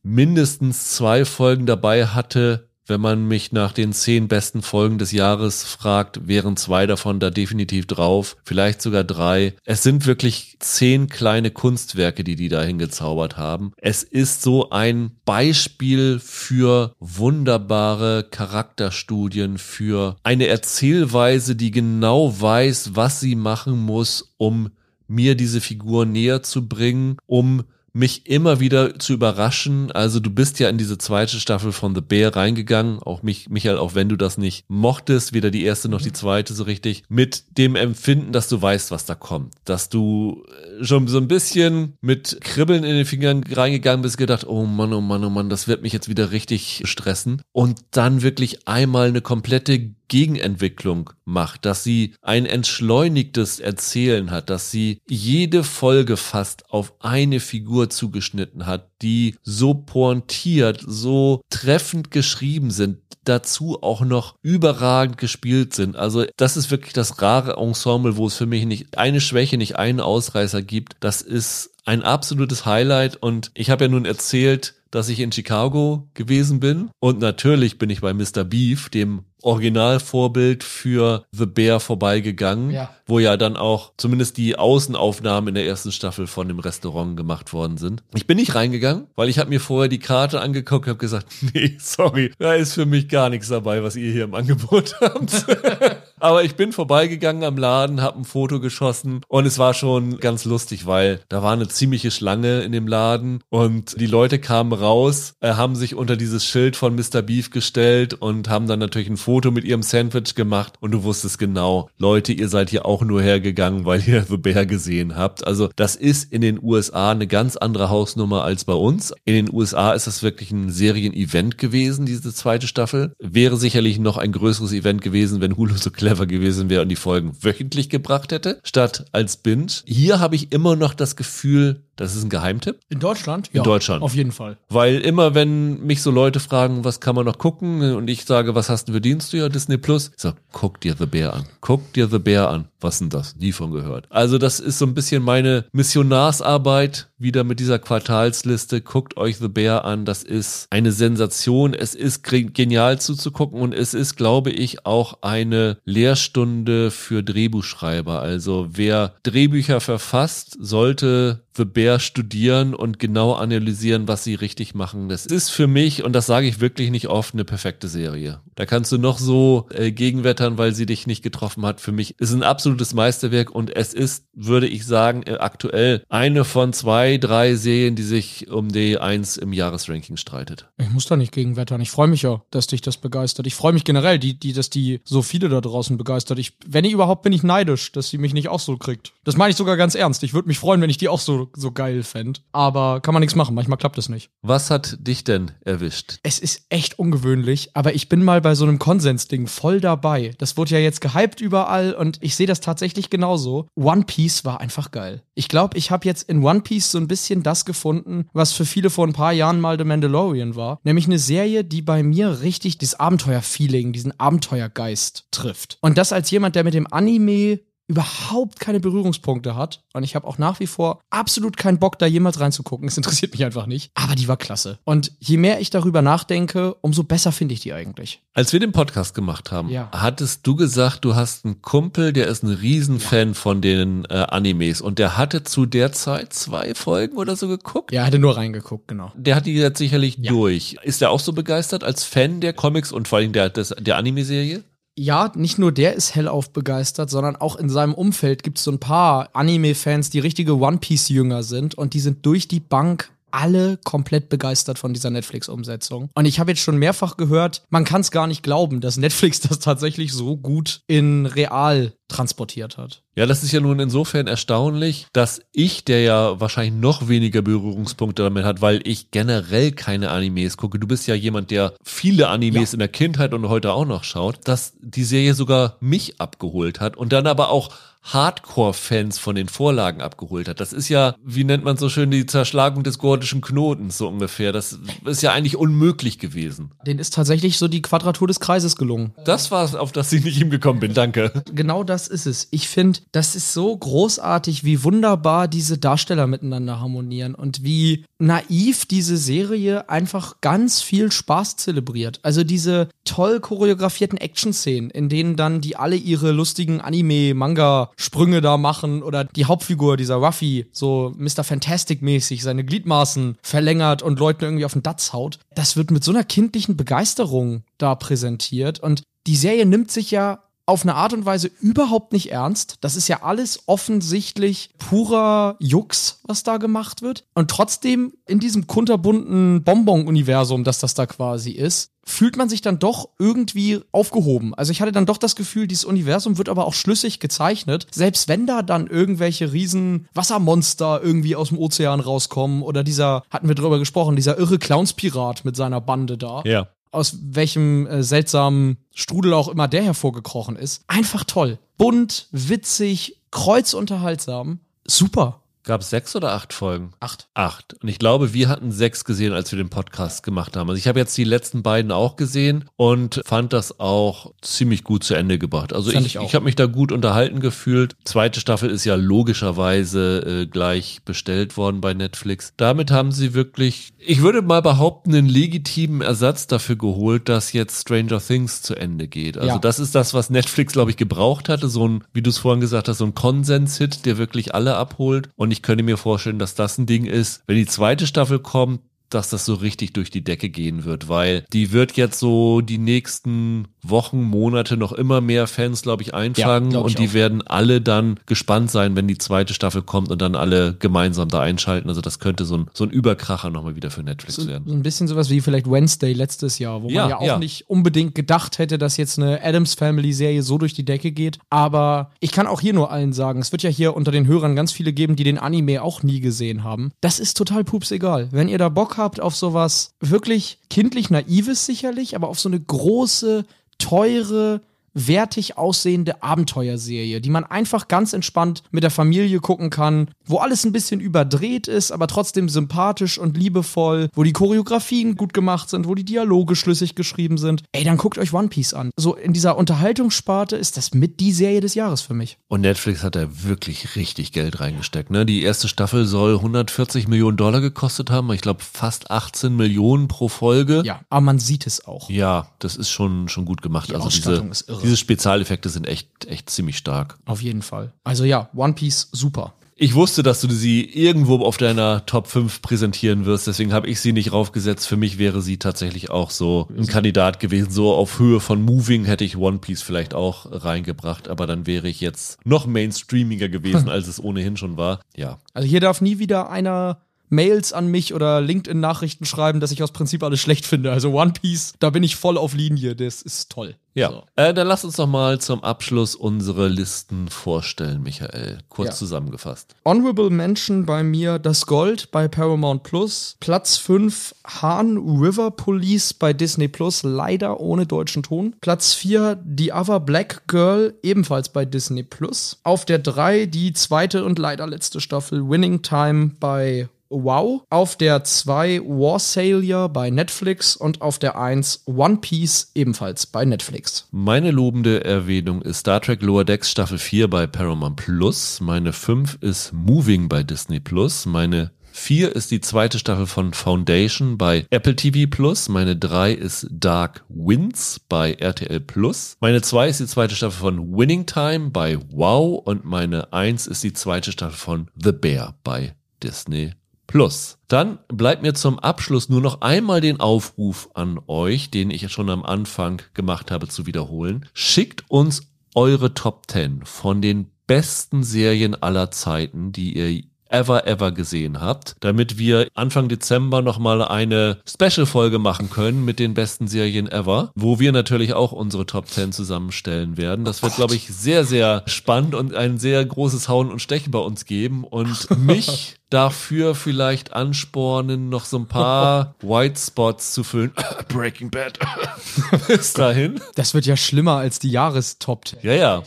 mindestens 0.03 0.91
zwei 0.91 1.25
Folgen 1.25 1.65
dabei 1.65 2.07
hatte, 2.07 2.68
wenn 2.89 3.01
man 3.01 3.27
mich 3.27 3.51
nach 3.51 3.71
den 3.71 3.93
zehn 3.93 4.27
besten 4.27 4.61
Folgen 4.61 4.97
des 4.97 5.11
Jahres 5.11 5.63
fragt, 5.63 6.27
wären 6.27 6.57
zwei 6.57 6.87
davon 6.87 7.19
da 7.19 7.29
definitiv 7.29 7.85
drauf, 7.85 8.37
vielleicht 8.43 8.81
sogar 8.81 9.03
drei. 9.03 9.53
Es 9.63 9.83
sind 9.83 10.05
wirklich 10.05 10.57
zehn 10.59 11.07
kleine 11.07 11.51
Kunstwerke, 11.51 12.23
die 12.23 12.35
die 12.35 12.49
da 12.49 12.63
hingezaubert 12.63 13.37
haben. 13.37 13.71
Es 13.77 14.03
ist 14.03 14.41
so 14.41 14.71
ein 14.71 15.11
Beispiel 15.25 16.19
für 16.19 16.93
wunderbare 16.99 18.27
Charakterstudien, 18.29 19.57
für 19.57 20.15
eine 20.23 20.47
Erzählweise, 20.47 21.55
die 21.55 21.71
genau 21.71 22.41
weiß, 22.41 22.91
was 22.95 23.19
sie 23.19 23.35
machen 23.35 23.77
muss, 23.77 24.33
um 24.37 24.71
mir 25.07 25.35
diese 25.35 25.59
Figur 25.59 26.05
näher 26.05 26.43
zu 26.43 26.67
bringen, 26.67 27.17
um 27.25 27.63
mich 27.99 28.27
immer 28.27 28.59
wieder 28.59 28.97
zu 28.97 29.13
überraschen. 29.13 29.91
Also 29.91 30.19
du 30.19 30.31
bist 30.31 30.59
ja 30.59 30.69
in 30.69 30.77
diese 30.77 30.97
zweite 30.97 31.39
Staffel 31.39 31.71
von 31.71 31.93
The 31.93 32.01
Bear 32.01 32.35
reingegangen, 32.35 32.99
auch 32.99 33.21
mich, 33.21 33.49
Michael, 33.49 33.77
auch 33.77 33.93
wenn 33.93 34.09
du 34.09 34.15
das 34.15 34.37
nicht 34.37 34.65
mochtest, 34.69 35.33
weder 35.33 35.51
die 35.51 35.63
erste 35.63 35.89
noch 35.89 36.01
die 36.01 36.13
zweite 36.13 36.53
so 36.53 36.63
richtig, 36.63 37.03
mit 37.09 37.57
dem 37.57 37.75
Empfinden, 37.75 38.31
dass 38.31 38.47
du 38.47 38.61
weißt, 38.61 38.89
was 38.91 39.05
da 39.05 39.15
kommt. 39.15 39.53
Dass 39.65 39.89
du 39.89 40.45
äh, 40.79 40.83
schon 40.83 41.07
so 41.07 41.17
ein 41.17 41.27
bisschen 41.27 41.97
mit 42.01 42.39
Kribbeln 42.41 42.83
in 42.83 42.95
den 42.95 43.05
Fingern 43.05 43.43
reingegangen 43.43 44.01
bist, 44.01 44.17
gedacht, 44.17 44.47
oh 44.47 44.65
Mann, 44.65 44.93
oh 44.93 45.01
Mann, 45.01 45.23
oh 45.23 45.29
Mann, 45.29 45.49
das 45.49 45.67
wird 45.67 45.83
mich 45.83 45.93
jetzt 45.93 46.09
wieder 46.09 46.31
richtig 46.31 46.83
stressen. 46.85 47.41
Und 47.51 47.81
dann 47.91 48.21
wirklich 48.21 48.67
einmal 48.67 49.09
eine 49.09 49.21
komplette 49.21 49.93
Gegenentwicklung 50.09 51.11
macht, 51.23 51.63
dass 51.65 51.83
sie 51.83 52.15
ein 52.21 52.45
entschleunigtes 52.45 53.59
Erzählen 53.59 54.31
hat, 54.31 54.49
dass 54.49 54.71
sie 54.71 54.99
jede 55.07 55.63
Folge 55.63 56.17
fast 56.17 56.69
auf 56.69 56.93
eine 56.99 57.39
Figur 57.39 57.89
zugeschnitten 57.89 58.65
hat, 58.65 58.89
die 59.01 59.35
so 59.43 59.73
pointiert, 59.73 60.83
so 60.85 61.41
treffend 61.49 62.11
geschrieben 62.11 62.71
sind, 62.71 62.97
dazu 63.23 63.81
auch 63.81 64.01
noch 64.01 64.35
überragend 64.41 65.17
gespielt 65.17 65.73
sind. 65.73 65.95
Also 65.95 66.25
das 66.35 66.57
ist 66.57 66.71
wirklich 66.71 66.93
das 66.93 67.21
rare 67.21 67.57
Ensemble, 67.57 68.17
wo 68.17 68.27
es 68.27 68.35
für 68.35 68.45
mich 68.45 68.65
nicht 68.65 68.97
eine 68.97 69.21
Schwäche, 69.21 69.57
nicht 69.57 69.77
einen 69.77 69.99
Ausreißer 69.99 70.61
gibt. 70.61 70.97
Das 70.99 71.21
ist 71.21 71.71
ein 71.85 72.03
absolutes 72.03 72.65
Highlight 72.65 73.17
und 73.17 73.51
ich 73.53 73.69
habe 73.69 73.85
ja 73.85 73.89
nun 73.89 74.05
erzählt, 74.05 74.75
dass 74.91 75.09
ich 75.09 75.19
in 75.19 75.31
Chicago 75.31 76.07
gewesen 76.13 76.59
bin 76.59 76.89
und 76.99 77.19
natürlich 77.19 77.77
bin 77.77 77.89
ich 77.89 78.01
bei 78.01 78.13
Mr. 78.13 78.43
Beef, 78.43 78.89
dem 78.89 79.23
Originalvorbild 79.41 80.63
für 80.65 81.23
The 81.31 81.45
Bear 81.45 81.79
vorbeigegangen, 81.79 82.71
Ja. 82.71 82.89
wo 83.05 83.19
ja 83.19 83.37
dann 83.37 83.55
auch 83.55 83.93
zumindest 83.95 84.35
die 84.35 84.57
Außenaufnahmen 84.57 85.49
in 85.49 85.55
der 85.55 85.65
ersten 85.65 85.93
Staffel 85.93 86.27
von 86.27 86.49
dem 86.49 86.59
Restaurant 86.59 87.15
gemacht 87.15 87.53
worden 87.53 87.77
sind. 87.77 88.03
Ich 88.15 88.27
bin 88.27 88.35
nicht 88.37 88.55
reingegangen, 88.55 89.07
weil 89.15 89.29
ich 89.29 89.39
habe 89.39 89.49
mir 89.49 89.61
vorher 89.61 89.87
die 89.87 89.99
Karte 89.99 90.41
angeguckt 90.41 90.87
und 90.87 90.89
habe 90.89 90.99
gesagt, 90.99 91.27
nee, 91.53 91.77
sorry, 91.79 92.33
da 92.37 92.53
ist 92.53 92.73
für 92.73 92.85
mich 92.85 93.07
gar 93.07 93.29
nichts 93.29 93.47
dabei, 93.47 93.81
was 93.81 93.95
ihr 93.95 94.11
hier 94.11 94.25
im 94.25 94.33
Angebot 94.33 94.95
habt. 94.99 95.45
Aber 96.19 96.43
ich 96.43 96.55
bin 96.55 96.73
vorbeigegangen 96.73 97.43
am 97.43 97.57
Laden, 97.57 98.01
habe 98.01 98.19
ein 98.19 98.25
Foto 98.25 98.59
geschossen 98.59 99.21
und 99.27 99.45
es 99.45 99.57
war 99.57 99.73
schon 99.73 100.19
ganz 100.19 100.43
lustig, 100.43 100.85
weil 100.85 101.21
da 101.29 101.41
war 101.41 101.53
eine 101.53 101.67
ziemliche 101.69 102.11
Schlange 102.11 102.61
in 102.61 102.73
dem 102.73 102.87
Laden 102.87 103.41
und 103.49 103.99
die 103.99 104.05
Leute 104.05 104.39
kamen 104.39 104.73
raus, 104.73 105.35
äh, 105.39 105.53
haben 105.53 105.75
sich 105.75 105.95
unter 105.95 106.17
dieses 106.17 106.45
Schild 106.45 106.75
von 106.75 106.95
Mr. 106.95 107.21
Beef 107.21 107.51
gestellt 107.51 108.15
und 108.15 108.49
haben 108.49 108.67
dann 108.67 108.79
natürlich 108.79 109.09
ein 109.09 109.17
Foto 109.17 109.51
mit 109.51 109.63
ihrem 109.63 109.81
Sandwich 109.81 110.35
gemacht 110.35 110.73
und 110.81 110.91
du 110.91 111.03
wusstest 111.03 111.39
genau, 111.39 111.89
Leute, 111.97 112.33
ihr 112.33 112.49
seid 112.49 112.69
hier 112.69 112.85
auch 112.85 113.01
nur 113.01 113.21
hergegangen, 113.21 113.85
weil 113.85 114.05
ihr 114.07 114.23
The 114.29 114.37
Bear 114.37 114.65
gesehen 114.65 115.15
habt. 115.15 115.47
Also 115.47 115.69
das 115.75 115.95
ist 115.95 116.33
in 116.33 116.41
den 116.41 116.61
USA 116.61 117.11
eine 117.11 117.27
ganz 117.27 117.55
andere 117.55 117.89
Hausnummer 117.89 118.43
als 118.43 118.65
bei 118.65 118.73
uns. 118.73 119.13
In 119.23 119.35
den 119.35 119.53
USA 119.53 119.93
ist 119.93 120.07
das 120.07 120.21
wirklich 120.21 120.51
ein 120.51 120.69
Serien-Event 120.69 121.57
gewesen, 121.57 122.05
diese 122.05 122.33
zweite 122.33 122.67
Staffel. 122.67 123.13
Wäre 123.19 123.55
sicherlich 123.55 123.99
noch 123.99 124.17
ein 124.17 124.33
größeres 124.33 124.73
Event 124.73 125.01
gewesen, 125.01 125.39
wenn 125.39 125.55
Hulu 125.55 125.75
so 125.77 125.91
clever 125.91 126.08
gewesen 126.15 126.69
wäre 126.69 126.81
und 126.81 126.89
die 126.89 126.95
Folgen 126.95 127.35
wöchentlich 127.41 127.89
gebracht 127.89 128.31
hätte, 128.31 128.59
statt 128.63 129.05
als 129.11 129.37
Binge. 129.37 129.71
Hier 129.85 130.19
habe 130.19 130.35
ich 130.35 130.51
immer 130.51 130.75
noch 130.75 130.93
das 130.93 131.15
Gefühl, 131.15 131.83
das 131.99 132.15
ist 132.15 132.23
ein 132.23 132.29
Geheimtipp. 132.29 132.79
In 132.87 132.99
Deutschland? 132.99 133.49
In 133.51 133.61
Deutschland. 133.61 134.01
Auf 134.01 134.15
jeden 134.15 134.31
Fall. 134.31 134.57
Weil 134.69 135.01
immer, 135.01 135.35
wenn 135.35 135.85
mich 135.85 136.01
so 136.01 136.11
Leute 136.11 136.39
fragen, 136.39 136.85
was 136.85 137.01
kann 137.01 137.13
man 137.13 137.25
noch 137.25 137.37
gucken, 137.37 137.93
und 137.93 138.09
ich 138.09 138.23
sage, 138.23 138.55
was 138.55 138.69
hast 138.69 138.87
du 138.87 138.93
für 138.93 139.01
Dienst 139.01 139.33
du 139.33 139.37
ja 139.37 139.49
Disney 139.49 139.77
Plus? 139.77 140.11
Ich 140.15 140.21
sag, 140.21 140.35
guck 140.53 140.79
dir 140.79 140.95
The 140.97 141.05
Bear 141.05 141.33
an. 141.33 141.45
Guck 141.59 141.91
dir 141.91 142.07
The 142.07 142.19
Bear 142.19 142.49
an. 142.49 142.69
Was 142.79 142.99
denn 142.99 143.09
das? 143.09 143.35
Nie 143.35 143.51
von 143.51 143.71
gehört. 143.71 144.07
Also 144.09 144.37
das 144.37 144.61
ist 144.61 144.79
so 144.79 144.85
ein 144.85 144.93
bisschen 144.93 145.21
meine 145.21 145.65
Missionarsarbeit 145.73 147.09
wieder 147.17 147.43
mit 147.43 147.59
dieser 147.59 147.77
Quartalsliste. 147.77 148.79
Guckt 148.79 149.17
euch 149.17 149.37
The 149.37 149.49
Bear 149.49 149.83
an. 149.83 150.05
Das 150.05 150.23
ist 150.23 150.67
eine 150.69 150.93
Sensation. 150.93 151.73
Es 151.73 151.95
ist 151.95 152.23
genial 152.23 153.01
zuzugucken 153.01 153.59
und 153.59 153.73
es 153.73 153.93
ist, 153.93 154.15
glaube 154.15 154.51
ich, 154.51 154.85
auch 154.85 155.17
eine 155.21 155.77
Lehrstunde 155.83 156.91
für 156.91 157.21
Drehbuchschreiber. 157.21 158.21
Also 158.21 158.69
wer 158.71 159.15
Drehbücher 159.23 159.81
verfasst, 159.81 160.55
sollte 160.61 161.41
The 161.55 161.65
Bear 161.65 161.99
studieren 161.99 162.73
und 162.73 162.99
genau 162.99 163.33
analysieren, 163.33 164.07
was 164.07 164.23
sie 164.23 164.35
richtig 164.35 164.75
machen. 164.75 165.09
Das 165.09 165.25
ist 165.25 165.49
für 165.49 165.67
mich, 165.67 166.03
und 166.03 166.13
das 166.13 166.25
sage 166.25 166.47
ich 166.47 166.59
wirklich 166.59 166.89
nicht 166.91 167.07
oft, 167.07 167.33
eine 167.33 167.45
perfekte 167.45 167.87
Serie. 167.87 168.41
Da 168.55 168.65
kannst 168.65 168.91
du 168.91 168.97
noch 168.97 169.19
so 169.19 169.67
äh, 169.71 169.91
gegenwettern, 169.91 170.57
weil 170.57 170.73
sie 170.73 170.85
dich 170.85 171.07
nicht 171.07 171.23
getroffen 171.23 171.65
hat. 171.65 171.81
Für 171.81 171.91
mich 171.91 172.19
ist 172.19 172.33
ein 172.33 172.43
absolutes 172.43 172.93
Meisterwerk 172.93 173.51
und 173.51 173.75
es 173.75 173.93
ist, 173.93 174.25
würde 174.33 174.67
ich 174.67 174.85
sagen, 174.85 175.23
äh, 175.23 175.37
aktuell 175.39 176.03
eine 176.09 176.45
von 176.45 176.73
zwei, 176.73 177.17
drei 177.17 177.55
Serien, 177.55 177.95
die 177.95 178.03
sich 178.03 178.49
um 178.49 178.69
die 178.69 178.97
eins 178.97 179.37
im 179.37 179.53
Jahresranking 179.53 180.17
streitet. 180.17 180.67
Ich 180.77 180.89
muss 180.89 181.05
da 181.05 181.15
nicht 181.15 181.31
gegenwettern. 181.31 181.81
Ich 181.81 181.91
freue 181.91 182.07
mich 182.07 182.21
ja, 182.21 182.41
dass 182.51 182.67
dich 182.67 182.81
das 182.81 182.97
begeistert. 182.97 183.47
Ich 183.47 183.55
freue 183.55 183.73
mich 183.73 183.83
generell, 183.83 184.19
die, 184.19 184.39
die, 184.39 184.53
dass 184.53 184.69
die 184.69 185.01
so 185.03 185.21
viele 185.21 185.49
da 185.49 185.61
draußen 185.61 185.97
begeistert. 185.97 186.39
Ich, 186.39 186.53
wenn 186.65 186.85
ich 186.85 186.93
überhaupt 186.93 187.23
bin 187.23 187.33
ich 187.33 187.43
neidisch, 187.43 187.91
dass 187.91 188.09
sie 188.09 188.17
mich 188.17 188.33
nicht 188.33 188.49
auch 188.49 188.59
so 188.59 188.77
kriegt. 188.77 189.13
Das 189.23 189.37
meine 189.37 189.51
ich 189.51 189.57
sogar 189.57 189.77
ganz 189.77 189.95
ernst. 189.95 190.23
Ich 190.23 190.33
würde 190.33 190.47
mich 190.47 190.59
freuen, 190.59 190.81
wenn 190.81 190.89
ich 190.89 190.97
die 190.97 191.09
auch 191.09 191.19
so, 191.19 191.48
so 191.55 191.71
geil 191.71 192.03
fänd. 192.03 192.41
Aber 192.51 193.01
kann 193.01 193.13
man 193.13 193.21
nichts 193.21 193.35
machen. 193.35 193.55
Manchmal 193.55 193.77
klappt 193.77 193.97
es 193.97 194.09
nicht. 194.09 194.29
Was 194.41 194.69
hat 194.69 194.97
dich 194.99 195.23
denn 195.23 195.51
erwischt? 195.61 196.19
Es 196.23 196.39
ist 196.39 196.65
echt 196.69 196.99
ungewöhnlich, 196.99 197.71
aber 197.75 197.93
ich 197.93 198.09
bin 198.09 198.23
mal 198.23 198.41
bei 198.41 198.55
so 198.55 198.65
einem 198.65 198.79
Konsensding 198.79 199.47
voll 199.47 199.81
dabei. 199.81 200.31
Das 200.37 200.57
wurde 200.57 200.75
ja 200.75 200.79
jetzt 200.79 201.01
gehypt 201.01 201.41
überall 201.41 201.93
und 201.93 202.17
ich 202.21 202.35
sehe 202.35 202.47
das 202.47 202.61
tatsächlich 202.61 203.09
genauso. 203.09 203.67
One 203.75 204.03
Piece 204.03 204.45
war 204.45 204.61
einfach 204.61 204.91
geil. 204.91 205.23
Ich 205.35 205.47
glaube, 205.47 205.77
ich 205.77 205.91
habe 205.91 206.05
jetzt 206.05 206.29
in 206.29 206.43
One 206.43 206.61
Piece 206.61 206.91
so 206.91 206.97
ein 206.97 207.07
bisschen 207.07 207.43
das 207.43 207.65
gefunden, 207.65 208.27
was 208.33 208.53
für 208.53 208.65
viele 208.65 208.89
vor 208.89 209.07
ein 209.07 209.13
paar 209.13 209.33
Jahren 209.33 209.61
mal 209.61 209.77
The 209.77 209.85
Mandalorian 209.85 210.55
war. 210.55 210.79
Nämlich 210.83 211.05
eine 211.05 211.19
Serie, 211.19 211.63
die 211.63 211.81
bei 211.81 212.03
mir 212.03 212.41
richtig 212.41 212.77
das 212.77 212.99
Abenteuerfeeling, 212.99 213.93
diesen 213.93 214.19
Abenteuergeist 214.19 215.27
trifft. 215.31 215.77
Und 215.81 215.97
das 215.97 216.11
als 216.11 216.29
jemand, 216.31 216.55
der 216.55 216.63
mit 216.63 216.73
dem 216.73 216.91
Anime 216.91 217.59
überhaupt 217.89 218.59
keine 218.59 218.79
Berührungspunkte 218.79 219.55
hat. 219.55 219.81
Und 219.93 220.03
ich 220.03 220.15
habe 220.15 220.27
auch 220.27 220.37
nach 220.37 220.59
wie 220.59 220.67
vor 220.67 221.01
absolut 221.09 221.57
keinen 221.57 221.79
Bock, 221.79 221.97
da 221.99 222.05
jemals 222.05 222.39
reinzugucken. 222.39 222.87
Es 222.87 222.97
interessiert 222.97 223.31
mich 223.33 223.43
einfach 223.43 223.65
nicht. 223.65 223.91
Aber 223.95 224.15
die 224.15 224.27
war 224.27 224.37
klasse. 224.37 224.79
Und 224.85 225.11
je 225.19 225.37
mehr 225.37 225.59
ich 225.59 225.69
darüber 225.71 226.01
nachdenke, 226.01 226.75
umso 226.81 227.03
besser 227.03 227.31
finde 227.31 227.53
ich 227.55 227.59
die 227.61 227.73
eigentlich. 227.73 228.21
Als 228.33 228.53
wir 228.53 228.59
den 228.59 228.71
Podcast 228.71 229.13
gemacht 229.15 229.51
haben, 229.51 229.69
Ja. 229.69 229.89
hattest 229.91 230.45
du 230.47 230.55
gesagt, 230.55 231.03
du 231.03 231.15
hast 231.15 231.43
einen 231.45 231.61
Kumpel, 231.61 232.13
der 232.13 232.27
ist 232.27 232.43
ein 232.43 232.49
Riesenfan 232.53 233.33
von 233.33 233.61
den 233.61 234.05
äh, 234.05 234.13
Animes 234.13 234.81
und 234.81 234.99
der 234.99 235.17
hatte 235.17 235.43
zu 235.43 235.65
der 235.65 235.91
Zeit 235.91 236.31
zwei 236.33 236.73
Folgen 236.75 237.17
oder 237.17 237.35
so 237.35 237.47
geguckt. 237.47 237.91
Ja, 237.91 238.05
hatte 238.05 238.19
nur 238.19 238.37
reingeguckt, 238.37 238.87
genau. 238.87 239.11
Der 239.15 239.35
hat 239.35 239.45
die 239.47 239.53
jetzt 239.55 239.79
sicherlich 239.79 240.17
Ja. 240.19 240.31
durch. 240.31 240.77
Ist 240.83 241.01
er 241.01 241.09
auch 241.09 241.19
so 241.19 241.33
begeistert 241.33 241.83
als 241.83 242.03
Fan 242.03 242.39
der 242.39 242.53
Comics 242.53 242.91
und 242.91 243.07
vor 243.07 243.17
allem 243.19 243.33
der, 243.33 243.49
des, 243.49 243.73
der 243.79 243.97
Anime-Serie? 243.97 244.63
Ja, 245.01 245.31
nicht 245.33 245.57
nur 245.57 245.71
der 245.71 245.93
ist 245.93 246.13
hellauf 246.13 246.51
begeistert, 246.51 247.09
sondern 247.09 247.37
auch 247.37 247.55
in 247.55 247.69
seinem 247.69 247.93
Umfeld 247.93 248.43
gibt 248.43 248.57
es 248.57 248.65
so 248.65 248.71
ein 248.71 248.81
paar 248.81 249.29
Anime-Fans, 249.31 250.09
die 250.09 250.19
richtige 250.19 250.57
One 250.57 250.79
Piece-Jünger 250.79 251.41
sind 251.41 251.73
und 251.73 251.93
die 251.93 252.01
sind 252.01 252.25
durch 252.25 252.49
die 252.49 252.59
Bank 252.59 253.09
alle 253.31 253.77
komplett 253.83 254.29
begeistert 254.29 254.79
von 254.79 254.93
dieser 254.93 255.09
Netflix-Umsetzung. 255.09 256.09
Und 256.13 256.25
ich 256.25 256.39
habe 256.39 256.51
jetzt 256.51 256.61
schon 256.61 256.77
mehrfach 256.77 257.17
gehört, 257.17 257.63
man 257.69 257.85
kann 257.85 258.01
es 258.01 258.11
gar 258.11 258.27
nicht 258.27 258.43
glauben, 258.43 258.81
dass 258.81 258.97
Netflix 258.97 259.39
das 259.41 259.59
tatsächlich 259.59 260.13
so 260.13 260.37
gut 260.37 260.81
in 260.87 261.25
real 261.25 261.93
transportiert 262.09 262.77
hat. 262.77 263.03
Ja, 263.15 263.25
das 263.25 263.43
ist 263.43 263.51
ja 263.51 263.59
nun 263.59 263.79
insofern 263.79 264.27
erstaunlich, 264.27 265.07
dass 265.13 265.41
ich, 265.51 265.85
der 265.85 266.01
ja 266.01 266.39
wahrscheinlich 266.39 266.81
noch 266.81 267.07
weniger 267.07 267.41
Berührungspunkte 267.41 268.23
damit 268.23 268.45
hat, 268.45 268.61
weil 268.61 268.81
ich 268.85 269.11
generell 269.11 269.71
keine 269.71 270.09
Animes 270.09 270.57
gucke. 270.57 270.79
Du 270.79 270.87
bist 270.87 271.07
ja 271.07 271.15
jemand, 271.15 271.51
der 271.51 271.73
viele 271.83 272.29
Animes 272.29 272.71
ja. 272.71 272.75
in 272.75 272.79
der 272.79 272.87
Kindheit 272.87 273.33
und 273.33 273.47
heute 273.47 273.73
auch 273.73 273.85
noch 273.85 274.03
schaut, 274.03 274.39
dass 274.45 274.73
die 274.79 275.03
Serie 275.03 275.33
sogar 275.33 275.77
mich 275.79 276.19
abgeholt 276.19 276.79
hat 276.79 276.97
und 276.97 277.13
dann 277.13 277.27
aber 277.27 277.49
auch 277.49 277.69
Hardcore-Fans 278.01 279.19
von 279.19 279.35
den 279.35 279.49
Vorlagen 279.49 280.01
abgeholt 280.01 280.47
hat. 280.47 280.59
Das 280.59 280.73
ist 280.73 280.89
ja, 280.89 281.15
wie 281.23 281.43
nennt 281.43 281.63
man 281.63 281.77
so 281.77 281.89
schön, 281.89 282.11
die 282.11 282.25
Zerschlagung 282.25 282.83
des 282.83 282.97
gordischen 282.97 283.41
Knotens, 283.41 283.97
so 283.97 284.07
ungefähr. 284.07 284.51
Das 284.51 284.79
ist 285.05 285.21
ja 285.21 285.31
eigentlich 285.31 285.57
unmöglich 285.57 286.17
gewesen. 286.17 286.71
Den 286.85 286.99
ist 286.99 287.13
tatsächlich 287.13 287.57
so 287.57 287.67
die 287.67 287.81
Quadratur 287.81 288.27
des 288.27 288.39
Kreises 288.39 288.75
gelungen. 288.75 289.13
Das 289.25 289.51
war 289.51 289.63
es, 289.63 289.75
auf 289.75 289.91
das 289.91 290.11
ich 290.11 290.23
nicht 290.23 290.37
hingekommen 290.37 290.79
bin, 290.79 290.93
danke. 290.93 291.43
Genau 291.53 291.83
das 291.83 292.07
ist 292.07 292.25
es. 292.25 292.47
Ich 292.51 292.67
finde, 292.67 292.99
das 293.11 293.35
ist 293.35 293.53
so 293.53 293.75
großartig, 293.75 294.63
wie 294.63 294.83
wunderbar 294.83 295.47
diese 295.47 295.77
Darsteller 295.77 296.27
miteinander 296.27 296.79
harmonieren 296.79 297.35
und 297.35 297.63
wie 297.63 298.05
naiv 298.17 298.85
diese 298.85 299.17
Serie 299.17 299.89
einfach 299.89 300.41
ganz 300.41 300.81
viel 300.81 301.11
Spaß 301.11 301.57
zelebriert. 301.57 302.19
Also 302.23 302.43
diese 302.43 302.89
toll 303.03 303.39
choreografierten 303.39 304.17
Action-Szenen, 304.17 304.89
in 304.89 305.09
denen 305.09 305.35
dann 305.35 305.61
die 305.61 305.75
alle 305.75 305.95
ihre 305.95 306.31
lustigen 306.31 306.81
Anime-Manga 306.81 307.88
Sprünge 307.95 308.41
da 308.41 308.57
machen 308.57 309.03
oder 309.03 309.23
die 309.23 309.45
Hauptfigur, 309.45 309.97
dieser 309.97 310.15
Ruffy, 310.15 310.67
so 310.71 311.13
Mr. 311.17 311.43
Fantastic-mäßig 311.43 312.43
seine 312.43 312.63
Gliedmaßen 312.63 313.37
verlängert 313.41 314.01
und 314.01 314.19
Leuten 314.19 314.43
irgendwie 314.43 314.65
auf 314.65 314.73
den 314.73 314.83
Datz 314.83 315.13
haut. 315.13 315.39
Das 315.55 315.75
wird 315.75 315.91
mit 315.91 316.03
so 316.03 316.11
einer 316.11 316.23
kindlichen 316.23 316.77
Begeisterung 316.77 317.63
da 317.77 317.95
präsentiert 317.95 318.79
und 318.79 319.03
die 319.27 319.35
Serie 319.35 319.65
nimmt 319.65 319.91
sich 319.91 320.11
ja 320.11 320.43
auf 320.69 320.83
eine 320.83 320.95
Art 320.95 321.13
und 321.13 321.25
Weise 321.25 321.49
überhaupt 321.59 322.13
nicht 322.13 322.31
ernst. 322.31 322.77
Das 322.81 322.95
ist 322.95 323.07
ja 323.07 323.23
alles 323.23 323.63
offensichtlich 323.65 324.69
purer 324.77 325.57
Jux, 325.59 326.21
was 326.23 326.43
da 326.43 326.57
gemacht 326.57 327.01
wird. 327.01 327.25
Und 327.33 327.49
trotzdem 327.51 328.13
in 328.27 328.39
diesem 328.39 328.67
kunterbunten 328.67 329.63
Bonbon-Universum, 329.63 330.63
das 330.63 330.79
das 330.79 330.93
da 330.93 331.05
quasi 331.05 331.51
ist, 331.51 331.91
fühlt 332.05 332.37
man 332.37 332.49
sich 332.49 332.61
dann 332.61 332.79
doch 332.79 333.09
irgendwie 333.19 333.81
aufgehoben. 333.91 334.53
Also 334.55 334.71
ich 334.71 334.81
hatte 334.81 334.91
dann 334.91 335.05
doch 335.05 335.17
das 335.17 335.35
Gefühl, 335.35 335.67
dieses 335.67 335.85
Universum 335.85 336.37
wird 336.37 336.49
aber 336.49 336.65
auch 336.65 336.73
schlüssig 336.73 337.19
gezeichnet. 337.19 337.87
Selbst 337.91 338.27
wenn 338.27 338.47
da 338.47 338.61
dann 338.61 338.87
irgendwelche 338.87 339.51
riesen 339.51 340.07
Wassermonster 340.13 341.01
irgendwie 341.03 341.35
aus 341.35 341.49
dem 341.49 341.59
Ozean 341.59 341.99
rauskommen 341.99 342.63
oder 342.63 342.83
dieser, 342.83 343.23
hatten 343.29 343.47
wir 343.47 343.55
drüber 343.55 343.79
gesprochen, 343.79 344.15
dieser 344.15 344.37
irre 344.37 344.59
Clownspirat 344.59 345.45
mit 345.45 345.55
seiner 345.55 345.81
Bande 345.81 346.17
da. 346.17 346.41
Ja 346.45 346.67
aus 346.91 347.17
welchem 347.21 347.87
äh, 347.87 348.03
seltsamen 348.03 348.77
Strudel 348.93 349.33
auch 349.33 349.47
immer 349.47 349.67
der 349.67 349.83
hervorgekrochen 349.83 350.55
ist. 350.55 350.83
Einfach 350.87 351.23
toll. 351.23 351.59
Bunt, 351.77 352.27
witzig, 352.31 353.21
kreuzunterhaltsam. 353.31 354.59
Super. 354.85 355.41
Gab 355.69 355.81
es 355.81 355.91
sechs 355.91 356.15
oder 356.15 356.33
acht 356.33 356.51
Folgen? 356.51 356.93
Acht. 356.99 357.27
Acht. 357.35 357.75
Und 357.79 357.89
ich 357.89 357.99
glaube, 357.99 358.33
wir 358.33 358.49
hatten 358.49 358.71
sechs 358.71 359.05
gesehen, 359.05 359.33
als 359.33 359.51
wir 359.51 359.57
den 359.57 359.69
Podcast 359.69 360.23
gemacht 360.23 360.57
haben. 360.57 360.67
Also 360.67 360.79
ich 360.79 360.87
habe 360.87 360.97
jetzt 360.97 361.15
die 361.15 361.23
letzten 361.23 361.61
beiden 361.61 361.91
auch 361.91 362.15
gesehen 362.15 362.65
und 362.75 363.21
fand 363.23 363.53
das 363.53 363.79
auch 363.79 364.33
ziemlich 364.41 364.83
gut 364.83 365.03
zu 365.03 365.13
Ende 365.13 365.37
gebracht. 365.37 365.71
Also 365.71 365.91
fand 365.91 366.07
ich, 366.07 366.15
ich, 366.15 366.23
ich 366.23 366.33
habe 366.33 366.45
mich 366.45 366.55
da 366.55 366.65
gut 366.65 366.91
unterhalten 366.91 367.39
gefühlt. 367.39 367.95
Zweite 368.03 368.39
Staffel 368.39 368.71
ist 368.71 368.83
ja 368.83 368.95
logischerweise 368.95 370.41
äh, 370.41 370.45
gleich 370.47 371.01
bestellt 371.05 371.55
worden 371.55 371.81
bei 371.81 371.93
Netflix. 371.93 372.53
Damit 372.57 372.89
haben 372.89 373.11
sie 373.11 373.35
wirklich, 373.35 373.93
ich 373.99 374.23
würde 374.23 374.41
mal 374.41 374.63
behaupten, 374.63 375.13
einen 375.13 375.29
legitimen 375.29 376.01
Ersatz 376.01 376.47
dafür 376.47 376.77
geholt, 376.77 377.29
dass 377.29 377.53
jetzt 377.53 377.81
Stranger 377.81 378.19
Things 378.19 378.63
zu 378.63 378.73
Ende 378.73 379.07
geht. 379.07 379.37
Also 379.37 379.53
ja. 379.53 379.59
das 379.59 379.77
ist 379.77 379.93
das, 379.93 380.15
was 380.15 380.31
Netflix, 380.31 380.73
glaube 380.73 380.89
ich, 380.89 380.97
gebraucht 380.97 381.47
hatte. 381.47 381.69
So 381.69 381.87
ein, 381.87 382.03
wie 382.11 382.23
du 382.23 382.31
es 382.31 382.39
vorhin 382.39 382.59
gesagt 382.59 382.87
hast, 382.87 382.97
so 382.97 383.05
ein 383.05 383.13
Konsens-Hit, 383.13 384.07
der 384.07 384.17
wirklich 384.17 384.55
alle 384.55 384.75
abholt. 384.75 385.29
Und 385.35 385.51
ich 385.51 385.58
ich 385.59 385.63
könnte 385.63 385.83
mir 385.83 385.97
vorstellen, 385.97 386.39
dass 386.39 386.55
das 386.55 386.77
ein 386.77 386.85
Ding 386.85 387.03
ist, 387.03 387.43
wenn 387.45 387.57
die 387.57 387.65
zweite 387.65 388.07
Staffel 388.07 388.39
kommt, 388.39 388.79
dass 389.09 389.29
das 389.29 389.43
so 389.43 389.55
richtig 389.55 389.91
durch 389.91 390.09
die 390.09 390.23
Decke 390.23 390.49
gehen 390.49 390.85
wird, 390.85 391.09
weil 391.09 391.43
die 391.51 391.73
wird 391.73 391.97
jetzt 391.97 392.17
so 392.17 392.61
die 392.61 392.77
nächsten 392.77 393.67
Wochen, 393.81 394.21
Monate 394.21 394.77
noch 394.77 394.91
immer 394.91 395.21
mehr 395.21 395.47
Fans, 395.47 395.81
glaube 395.81 396.03
ich, 396.03 396.13
einfangen 396.13 396.71
ja, 396.71 396.79
glaub 396.79 396.87
ich 396.87 396.95
und 396.95 397.03
die 397.03 397.09
auch. 397.09 397.13
werden 397.13 397.45
alle 397.45 397.81
dann 397.81 398.19
gespannt 398.25 398.71
sein, 398.71 398.95
wenn 398.95 399.07
die 399.07 399.17
zweite 399.17 399.53
Staffel 399.53 399.81
kommt 399.81 400.09
und 400.09 400.21
dann 400.21 400.35
alle 400.35 400.75
gemeinsam 400.79 401.29
da 401.29 401.41
einschalten. 401.41 401.89
Also 401.89 402.01
das 402.01 402.19
könnte 402.19 402.45
so 402.45 402.57
ein, 402.57 402.67
so 402.73 402.83
ein 402.83 402.89
Überkracher 402.89 403.49
nochmal 403.49 403.75
wieder 403.75 403.91
für 403.91 404.03
Netflix 404.03 404.35
so, 404.35 404.47
werden. 404.47 404.65
So 404.67 404.73
ein 404.73 404.83
bisschen 404.83 405.07
sowas 405.07 405.29
wie 405.29 405.41
vielleicht 405.41 405.69
Wednesday 405.69 406.13
letztes 406.13 406.59
Jahr, 406.59 406.83
wo 406.83 406.89
ja, 406.89 407.01
man 407.01 407.09
ja 407.09 407.17
auch 407.17 407.23
ja. 407.23 407.39
nicht 407.39 407.69
unbedingt 407.69 408.15
gedacht 408.15 408.57
hätte, 408.59 408.77
dass 408.77 408.97
jetzt 408.97 409.17
eine 409.17 409.43
Adams 409.43 409.73
Family 409.73 410.13
Serie 410.13 410.43
so 410.43 410.57
durch 410.57 410.73
die 410.73 410.85
Decke 410.85 411.11
geht. 411.11 411.39
Aber 411.49 412.11
ich 412.19 412.31
kann 412.31 412.47
auch 412.47 412.61
hier 412.61 412.73
nur 412.73 412.91
allen 412.91 413.13
sagen, 413.13 413.39
es 413.39 413.51
wird 413.51 413.63
ja 413.63 413.69
hier 413.69 413.95
unter 413.95 414.11
den 414.11 414.27
Hörern 414.27 414.55
ganz 414.55 414.71
viele 414.71 414.93
geben, 414.93 415.15
die 415.15 415.23
den 415.23 415.37
Anime 415.37 415.81
auch 415.81 416.03
nie 416.03 416.19
gesehen 416.19 416.63
haben. 416.63 416.91
Das 417.01 417.19
ist 417.19 417.37
total 417.37 417.63
pups 417.63 417.91
egal. 417.91 418.27
Wenn 418.31 418.49
ihr 418.49 418.57
da 418.57 418.69
Bock 418.69 418.97
habt 418.97 419.19
auf 419.19 419.35
sowas 419.35 419.93
wirklich 419.99 420.59
kindlich 420.69 421.09
naives 421.09 421.65
sicherlich, 421.65 422.15
aber 422.15 422.27
auf 422.27 422.39
so 422.39 422.49
eine 422.49 422.59
große, 422.59 423.45
teure, 423.79 424.61
wertig 424.93 425.57
aussehende 425.57 426.23
Abenteuerserie, 426.23 427.21
die 427.21 427.29
man 427.29 427.43
einfach 427.43 427.87
ganz 427.87 428.13
entspannt 428.13 428.63
mit 428.71 428.83
der 428.83 428.91
Familie 428.91 429.39
gucken 429.39 429.69
kann, 429.69 430.11
wo 430.25 430.37
alles 430.37 430.65
ein 430.65 430.71
bisschen 430.71 430.99
überdreht 430.99 431.67
ist, 431.67 431.91
aber 431.91 432.07
trotzdem 432.07 432.49
sympathisch 432.49 433.17
und 433.17 433.37
liebevoll, 433.37 434.09
wo 434.13 434.23
die 434.23 434.33
Choreografien 434.33 435.15
gut 435.15 435.33
gemacht 435.33 435.69
sind, 435.69 435.87
wo 435.87 435.95
die 435.95 436.05
Dialoge 436.05 436.55
schlüssig 436.55 436.95
geschrieben 436.95 437.37
sind. 437.37 437.63
Ey, 437.71 437.83
dann 437.83 437.97
guckt 437.97 438.17
euch 438.17 438.33
One 438.33 438.47
Piece 438.47 438.73
an. 438.73 438.91
So 438.97 439.15
in 439.15 439.33
dieser 439.33 439.57
Unterhaltungssparte 439.57 440.55
ist 440.55 440.77
das 440.77 440.93
mit 440.93 441.19
die 441.19 441.31
Serie 441.31 441.61
des 441.61 441.75
Jahres 441.75 442.01
für 442.01 442.13
mich. 442.13 442.37
Und 442.47 442.61
Netflix 442.61 443.03
hat 443.03 443.15
da 443.15 443.27
wirklich 443.43 443.95
richtig 443.95 444.31
Geld 444.31 444.59
reingesteckt. 444.59 445.09
Ne? 445.09 445.25
Die 445.25 445.43
erste 445.43 445.67
Staffel 445.67 446.05
soll 446.05 446.35
140 446.35 447.07
Millionen 447.07 447.37
Dollar 447.37 447.61
gekostet 447.61 448.09
haben. 448.09 448.31
Ich 448.31 448.41
glaube 448.41 448.61
fast 448.61 449.11
18 449.11 449.55
Millionen 449.55 450.07
pro 450.07 450.27
Folge. 450.27 450.83
Ja, 450.85 451.01
aber 451.09 451.21
man 451.21 451.39
sieht 451.39 451.67
es 451.67 451.85
auch. 451.85 452.09
Ja, 452.09 452.47
das 452.59 452.75
ist 452.75 452.89
schon, 452.89 453.29
schon 453.29 453.45
gut 453.45 453.61
gemacht. 453.61 453.89
Die 453.89 453.95
also 453.95 454.07
Ausstattung 454.07 454.49
diese, 454.49 454.63
ist 454.63 454.69
irre. 454.69 454.78
Diese 454.83 454.97
Spezialeffekte 454.97 455.69
sind 455.69 455.87
echt, 455.87 456.25
echt 456.25 456.49
ziemlich 456.49 456.77
stark. 456.77 457.17
Auf 457.25 457.41
jeden 457.41 457.61
Fall. 457.61 457.93
Also 458.03 458.23
ja, 458.23 458.49
One 458.55 458.73
Piece 458.73 459.09
super. 459.11 459.53
Ich 459.81 459.95
wusste, 459.95 460.23
dass 460.23 460.41
du 460.41 460.49
sie 460.49 460.83
irgendwo 460.83 461.37
auf 461.37 461.55
deiner 461.55 462.05
Top 462.05 462.27
5 462.27 462.61
präsentieren 462.61 463.25
wirst, 463.25 463.47
deswegen 463.47 463.71
habe 463.71 463.87
ich 463.87 464.01
sie 464.01 464.11
nicht 464.11 464.33
raufgesetzt. 464.33 464.85
Für 464.85 464.97
mich 464.97 465.17
wäre 465.17 465.41
sie 465.41 465.55
tatsächlich 465.55 466.09
auch 466.09 466.31
so 466.31 466.67
ein 466.77 466.85
Kandidat 466.85 467.39
gewesen. 467.39 467.71
So 467.71 467.93
auf 467.93 468.19
Höhe 468.19 468.41
von 468.41 468.61
Moving 468.61 469.05
hätte 469.05 469.23
ich 469.23 469.37
One 469.37 469.59
Piece 469.59 469.81
vielleicht 469.81 470.13
auch 470.13 470.47
reingebracht, 470.51 471.29
aber 471.29 471.47
dann 471.47 471.65
wäre 471.65 471.87
ich 471.87 472.01
jetzt 472.01 472.45
noch 472.45 472.65
mainstreamiger 472.65 473.47
gewesen, 473.47 473.87
als 473.89 474.09
es 474.09 474.21
ohnehin 474.21 474.57
schon 474.57 474.75
war. 474.75 474.99
Ja. 475.15 475.39
Also 475.53 475.65
hier 475.65 475.79
darf 475.79 476.01
nie 476.01 476.19
wieder 476.19 476.49
einer 476.49 476.99
Mails 477.29 477.73
an 477.73 477.87
mich 477.87 478.13
oder 478.13 478.41
LinkedIn-Nachrichten 478.41 479.25
schreiben, 479.25 479.59
dass 479.59 479.71
ich 479.71 479.83
aus 479.83 479.91
Prinzip 479.91 480.23
alles 480.23 480.39
schlecht 480.39 480.65
finde. 480.65 480.91
Also 480.91 481.13
One 481.13 481.33
Piece, 481.33 481.73
da 481.79 481.89
bin 481.89 482.03
ich 482.03 482.15
voll 482.15 482.37
auf 482.37 482.53
Linie. 482.53 482.95
Das 482.95 483.21
ist 483.21 483.51
toll. 483.51 483.75
Ja, 483.95 484.11
so. 484.11 484.23
äh, 484.35 484.53
dann 484.53 484.67
lass 484.67 484.85
uns 484.85 484.95
doch 484.95 485.07
mal 485.07 485.41
zum 485.41 485.63
Abschluss 485.63 486.15
unsere 486.15 486.67
Listen 486.67 487.27
vorstellen, 487.27 488.01
Michael. 488.03 488.59
Kurz 488.69 488.89
ja. 488.89 488.95
zusammengefasst. 488.95 489.75
Honorable 489.83 490.29
Mention 490.29 490.85
bei 490.85 491.03
mir 491.03 491.39
das 491.39 491.65
Gold 491.65 492.11
bei 492.11 492.27
Paramount 492.27 492.83
Plus. 492.83 493.35
Platz 493.39 493.77
5 493.77 494.35
Hahn 494.45 494.97
River 494.97 495.51
Police 495.51 496.13
bei 496.13 496.33
Disney 496.33 496.67
Plus, 496.67 497.03
leider 497.03 497.59
ohne 497.59 497.85
deutschen 497.85 498.23
Ton. 498.23 498.55
Platz 498.61 498.93
4 498.93 499.43
The 499.57 499.73
Other 499.73 499.99
Black 499.99 500.47
Girl, 500.47 500.93
ebenfalls 501.01 501.49
bei 501.49 501.65
Disney 501.65 502.03
Plus. 502.03 502.59
Auf 502.63 502.85
der 502.85 502.99
3 502.99 503.47
die 503.47 503.73
zweite 503.73 504.23
und 504.23 504.39
leider 504.39 504.67
letzte 504.67 505.01
Staffel 505.01 505.49
Winning 505.49 505.81
Time 505.81 506.31
bei 506.39 506.87
Wow, 507.11 507.63
auf 507.71 507.95
der 507.95 508.23
2 508.23 508.81
War 508.81 509.17
Sailor 509.17 509.89
bei 509.89 510.11
Netflix 510.11 510.75
und 510.75 511.01
auf 511.01 511.17
der 511.17 511.39
1 511.39 511.85
One 511.87 512.17
Piece 512.17 512.69
ebenfalls 512.75 513.25
bei 513.25 513.45
Netflix. 513.45 514.07
Meine 514.11 514.51
lobende 514.51 515.03
Erwähnung 515.03 515.63
ist 515.63 515.79
Star 515.79 516.01
Trek 516.01 516.21
Lower 516.21 516.45
Decks 516.45 516.69
Staffel 516.69 516.99
4 516.99 517.27
bei 517.27 517.47
Paramount 517.47 517.95
Plus. 517.95 518.61
Meine 518.61 518.93
5 518.93 519.39
ist 519.41 519.73
Moving 519.73 520.29
bei 520.29 520.43
Disney 520.43 520.79
Plus. 520.79 521.25
Meine 521.25 521.71
4 521.93 522.35
ist 522.35 522.51
die 522.51 522.61
zweite 522.61 522.99
Staffel 522.99 523.25
von 523.25 523.53
Foundation 523.53 524.37
bei 524.37 524.67
Apple 524.69 524.95
TV 524.95 525.27
Plus. 525.29 525.67
Meine 525.67 525.95
3 525.95 526.33
ist 526.33 526.67
Dark 526.69 527.25
Winds 527.27 527.99
bei 528.07 528.33
RTL 528.33 528.81
Plus. 528.81 529.35
Meine 529.39 529.63
2 529.63 529.89
ist 529.89 529.99
die 529.99 530.05
zweite 530.05 530.35
Staffel 530.35 530.59
von 530.59 530.95
Winning 530.95 531.25
Time 531.25 531.71
bei 531.71 531.97
Wow. 532.11 532.61
Und 532.65 532.85
meine 532.85 533.33
1 533.33 533.65
ist 533.65 533.83
die 533.83 533.93
zweite 533.93 534.31
Staffel 534.31 534.57
von 534.57 534.91
The 534.95 535.11
Bear 535.11 535.55
bei 535.63 535.95
Disney 536.21 536.73
Plus. 537.09 537.57
Dann 537.67 537.97
bleibt 538.07 538.43
mir 538.43 538.53
zum 538.53 538.77
Abschluss 538.77 539.29
nur 539.29 539.41
noch 539.41 539.61
einmal 539.61 539.99
den 539.99 540.19
Aufruf 540.19 540.89
an 540.93 541.19
euch, 541.25 541.71
den 541.71 541.89
ich 541.89 542.11
schon 542.11 542.29
am 542.29 542.43
Anfang 542.45 543.01
gemacht 543.15 543.49
habe, 543.49 543.67
zu 543.67 543.87
wiederholen. 543.87 544.45
Schickt 544.53 545.05
uns 545.09 545.41
eure 545.73 546.13
Top 546.13 546.43
10 546.47 546.81
von 546.85 547.23
den 547.23 547.49
besten 547.65 548.21
Serien 548.21 548.75
aller 548.75 549.09
Zeiten, 549.09 549.71
die 549.71 549.97
ihr 549.97 550.23
ever, 550.49 550.85
ever 550.85 551.11
gesehen 551.11 551.59
habt, 551.59 551.95
damit 551.99 552.37
wir 552.37 552.67
Anfang 552.75 553.09
Dezember 553.09 553.63
nochmal 553.63 554.03
eine 554.03 554.59
Special-Folge 554.67 555.39
machen 555.39 555.71
können 555.71 556.05
mit 556.05 556.19
den 556.19 556.35
besten 556.35 556.67
Serien 556.67 557.07
ever, 557.07 557.51
wo 557.55 557.79
wir 557.79 557.91
natürlich 557.91 558.33
auch 558.35 558.51
unsere 558.51 558.85
Top 558.85 559.07
10 559.07 559.31
zusammenstellen 559.31 560.17
werden. 560.17 560.45
Das 560.45 560.61
wird, 560.61 560.75
glaube 560.75 560.93
ich, 560.93 561.07
sehr, 561.07 561.43
sehr 561.43 561.81
spannend 561.87 562.35
und 562.35 562.53
ein 562.53 562.77
sehr 562.77 563.03
großes 563.03 563.49
Hauen 563.49 563.71
und 563.71 563.81
Stechen 563.81 564.11
bei 564.11 564.19
uns 564.19 564.45
geben. 564.45 564.83
Und 564.83 565.27
mich 565.39 565.98
dafür 566.09 566.73
vielleicht 566.75 567.33
anspornen, 567.33 568.29
noch 568.29 568.45
so 568.45 568.57
ein 568.57 568.67
paar 568.67 569.35
White 569.41 569.79
Spots 569.79 570.33
zu 570.33 570.43
füllen. 570.43 570.71
Breaking 571.07 571.51
Bad. 571.51 571.79
Bis 572.67 572.93
dahin. 572.93 573.39
Das 573.55 573.73
wird 573.73 573.85
ja 573.85 573.95
schlimmer 573.95 574.37
als 574.37 574.59
die 574.59 574.71
Jahrestop. 574.71 575.45
Ja, 575.61 575.73
ja. 575.73 576.03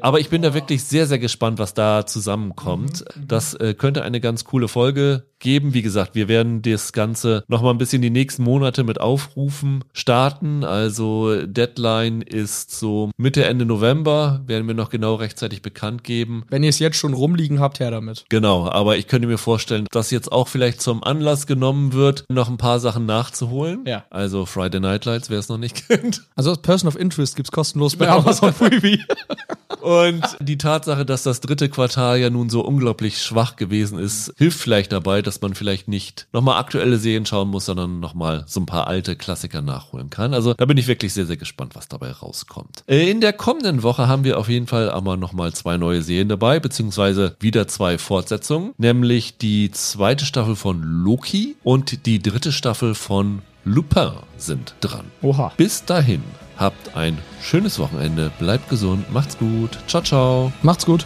Aber 0.00 0.20
ich 0.20 0.28
bin 0.28 0.42
da 0.42 0.54
wirklich 0.54 0.84
sehr, 0.84 1.06
sehr 1.06 1.18
gespannt, 1.18 1.58
was 1.58 1.74
da 1.74 2.06
zusammenkommt. 2.06 3.04
Das 3.16 3.54
äh, 3.54 3.74
könnte 3.74 4.02
eine 4.02 4.20
ganz 4.20 4.44
coole 4.44 4.68
Folge 4.68 5.26
geben. 5.38 5.74
Wie 5.74 5.82
gesagt, 5.82 6.14
wir 6.14 6.28
werden 6.28 6.62
das 6.62 6.92
Ganze 6.92 7.44
noch 7.48 7.62
mal 7.62 7.70
ein 7.70 7.78
bisschen 7.78 8.02
die 8.02 8.10
nächsten 8.10 8.42
Monate 8.42 8.84
mit 8.84 9.00
Aufrufen 9.00 9.84
starten. 9.92 10.64
Also 10.64 11.46
Deadline 11.46 12.22
ist 12.22 12.70
so 12.70 13.10
Mitte, 13.16 13.44
Ende 13.44 13.66
November. 13.66 14.42
Werden 14.46 14.66
wir 14.66 14.74
noch 14.74 14.90
genau 14.90 15.14
rechtzeitig 15.14 15.62
bekannt 15.62 16.04
geben. 16.04 16.44
Wenn 16.48 16.62
ihr 16.62 16.70
es 16.70 16.78
jetzt 16.78 16.96
schon 16.96 17.14
rumliegen 17.14 17.60
habt, 17.60 17.80
her 17.80 17.90
damit. 17.90 18.24
Genau, 18.28 18.68
aber 18.68 18.96
ich 18.96 19.06
könnte 19.06 19.28
mir 19.28 19.38
vorstellen, 19.38 19.86
dass 19.90 20.10
jetzt 20.10 20.32
auch 20.32 20.48
vielleicht 20.48 20.80
zum 20.80 21.02
Anlass 21.02 21.46
genommen 21.46 21.92
wird, 21.92 22.24
noch 22.28 22.48
ein 22.48 22.58
paar 22.58 22.80
Sachen 22.80 23.06
nachzuholen. 23.06 23.84
Ja. 23.86 24.04
Also 24.10 24.46
Friday 24.46 24.80
Night 24.80 25.04
Lights, 25.04 25.30
wer 25.30 25.38
es 25.38 25.48
noch 25.48 25.58
nicht 25.58 25.88
kennt. 25.88 26.22
Also 26.34 26.54
Person 26.54 26.88
of 26.88 26.98
Interest 26.98 27.36
gibt's 27.36 27.52
kostenlos 27.52 27.96
bei 27.96 28.08
Amazon 28.08 28.52
Freebie. 28.52 29.02
Und 29.80 30.36
die 30.40 30.58
Tatsache, 30.58 31.04
dass 31.06 31.22
das 31.22 31.40
dritte 31.40 31.68
Quartal 31.68 32.18
ja 32.18 32.28
nun 32.28 32.50
so 32.50 32.60
unglaublich 32.62 33.22
schwach 33.22 33.54
gewesen 33.54 34.00
ist, 34.00 34.32
hilft 34.36 34.58
vielleicht 34.58 34.90
dabei, 34.90 35.22
dass 35.26 35.40
man 35.40 35.54
vielleicht 35.54 35.88
nicht 35.88 36.26
nochmal 36.32 36.58
aktuelle 36.58 36.98
Serien 36.98 37.26
schauen 37.26 37.48
muss, 37.48 37.66
sondern 37.66 38.00
nochmal 38.00 38.44
so 38.46 38.60
ein 38.60 38.66
paar 38.66 38.86
alte 38.86 39.16
Klassiker 39.16 39.62
nachholen 39.62 40.10
kann. 40.10 40.34
Also 40.34 40.54
da 40.54 40.64
bin 40.64 40.78
ich 40.78 40.86
wirklich 40.86 41.12
sehr, 41.12 41.26
sehr 41.26 41.36
gespannt, 41.36 41.74
was 41.74 41.88
dabei 41.88 42.10
rauskommt. 42.10 42.82
Äh, 42.86 43.10
in 43.10 43.20
der 43.20 43.32
kommenden 43.32 43.82
Woche 43.82 44.08
haben 44.08 44.24
wir 44.24 44.38
auf 44.38 44.48
jeden 44.48 44.66
Fall 44.66 44.90
aber 44.90 45.16
nochmal 45.16 45.52
zwei 45.52 45.76
neue 45.76 46.02
Serien 46.02 46.28
dabei, 46.28 46.60
beziehungsweise 46.60 47.36
wieder 47.40 47.68
zwei 47.68 47.98
Fortsetzungen, 47.98 48.72
nämlich 48.78 49.38
die 49.38 49.70
zweite 49.70 50.24
Staffel 50.24 50.56
von 50.56 50.82
Loki 50.82 51.56
und 51.62 52.06
die 52.06 52.22
dritte 52.22 52.52
Staffel 52.52 52.94
von 52.94 53.42
Lupin 53.64 54.12
sind 54.36 54.74
dran. 54.80 55.06
Oha. 55.22 55.52
Bis 55.56 55.84
dahin, 55.84 56.22
habt 56.56 56.96
ein 56.96 57.18
schönes 57.42 57.78
Wochenende, 57.78 58.30
bleibt 58.38 58.68
gesund, 58.68 59.12
macht's 59.12 59.36
gut, 59.38 59.78
ciao, 59.88 60.02
ciao. 60.02 60.52
Macht's 60.62 60.86
gut. 60.86 61.04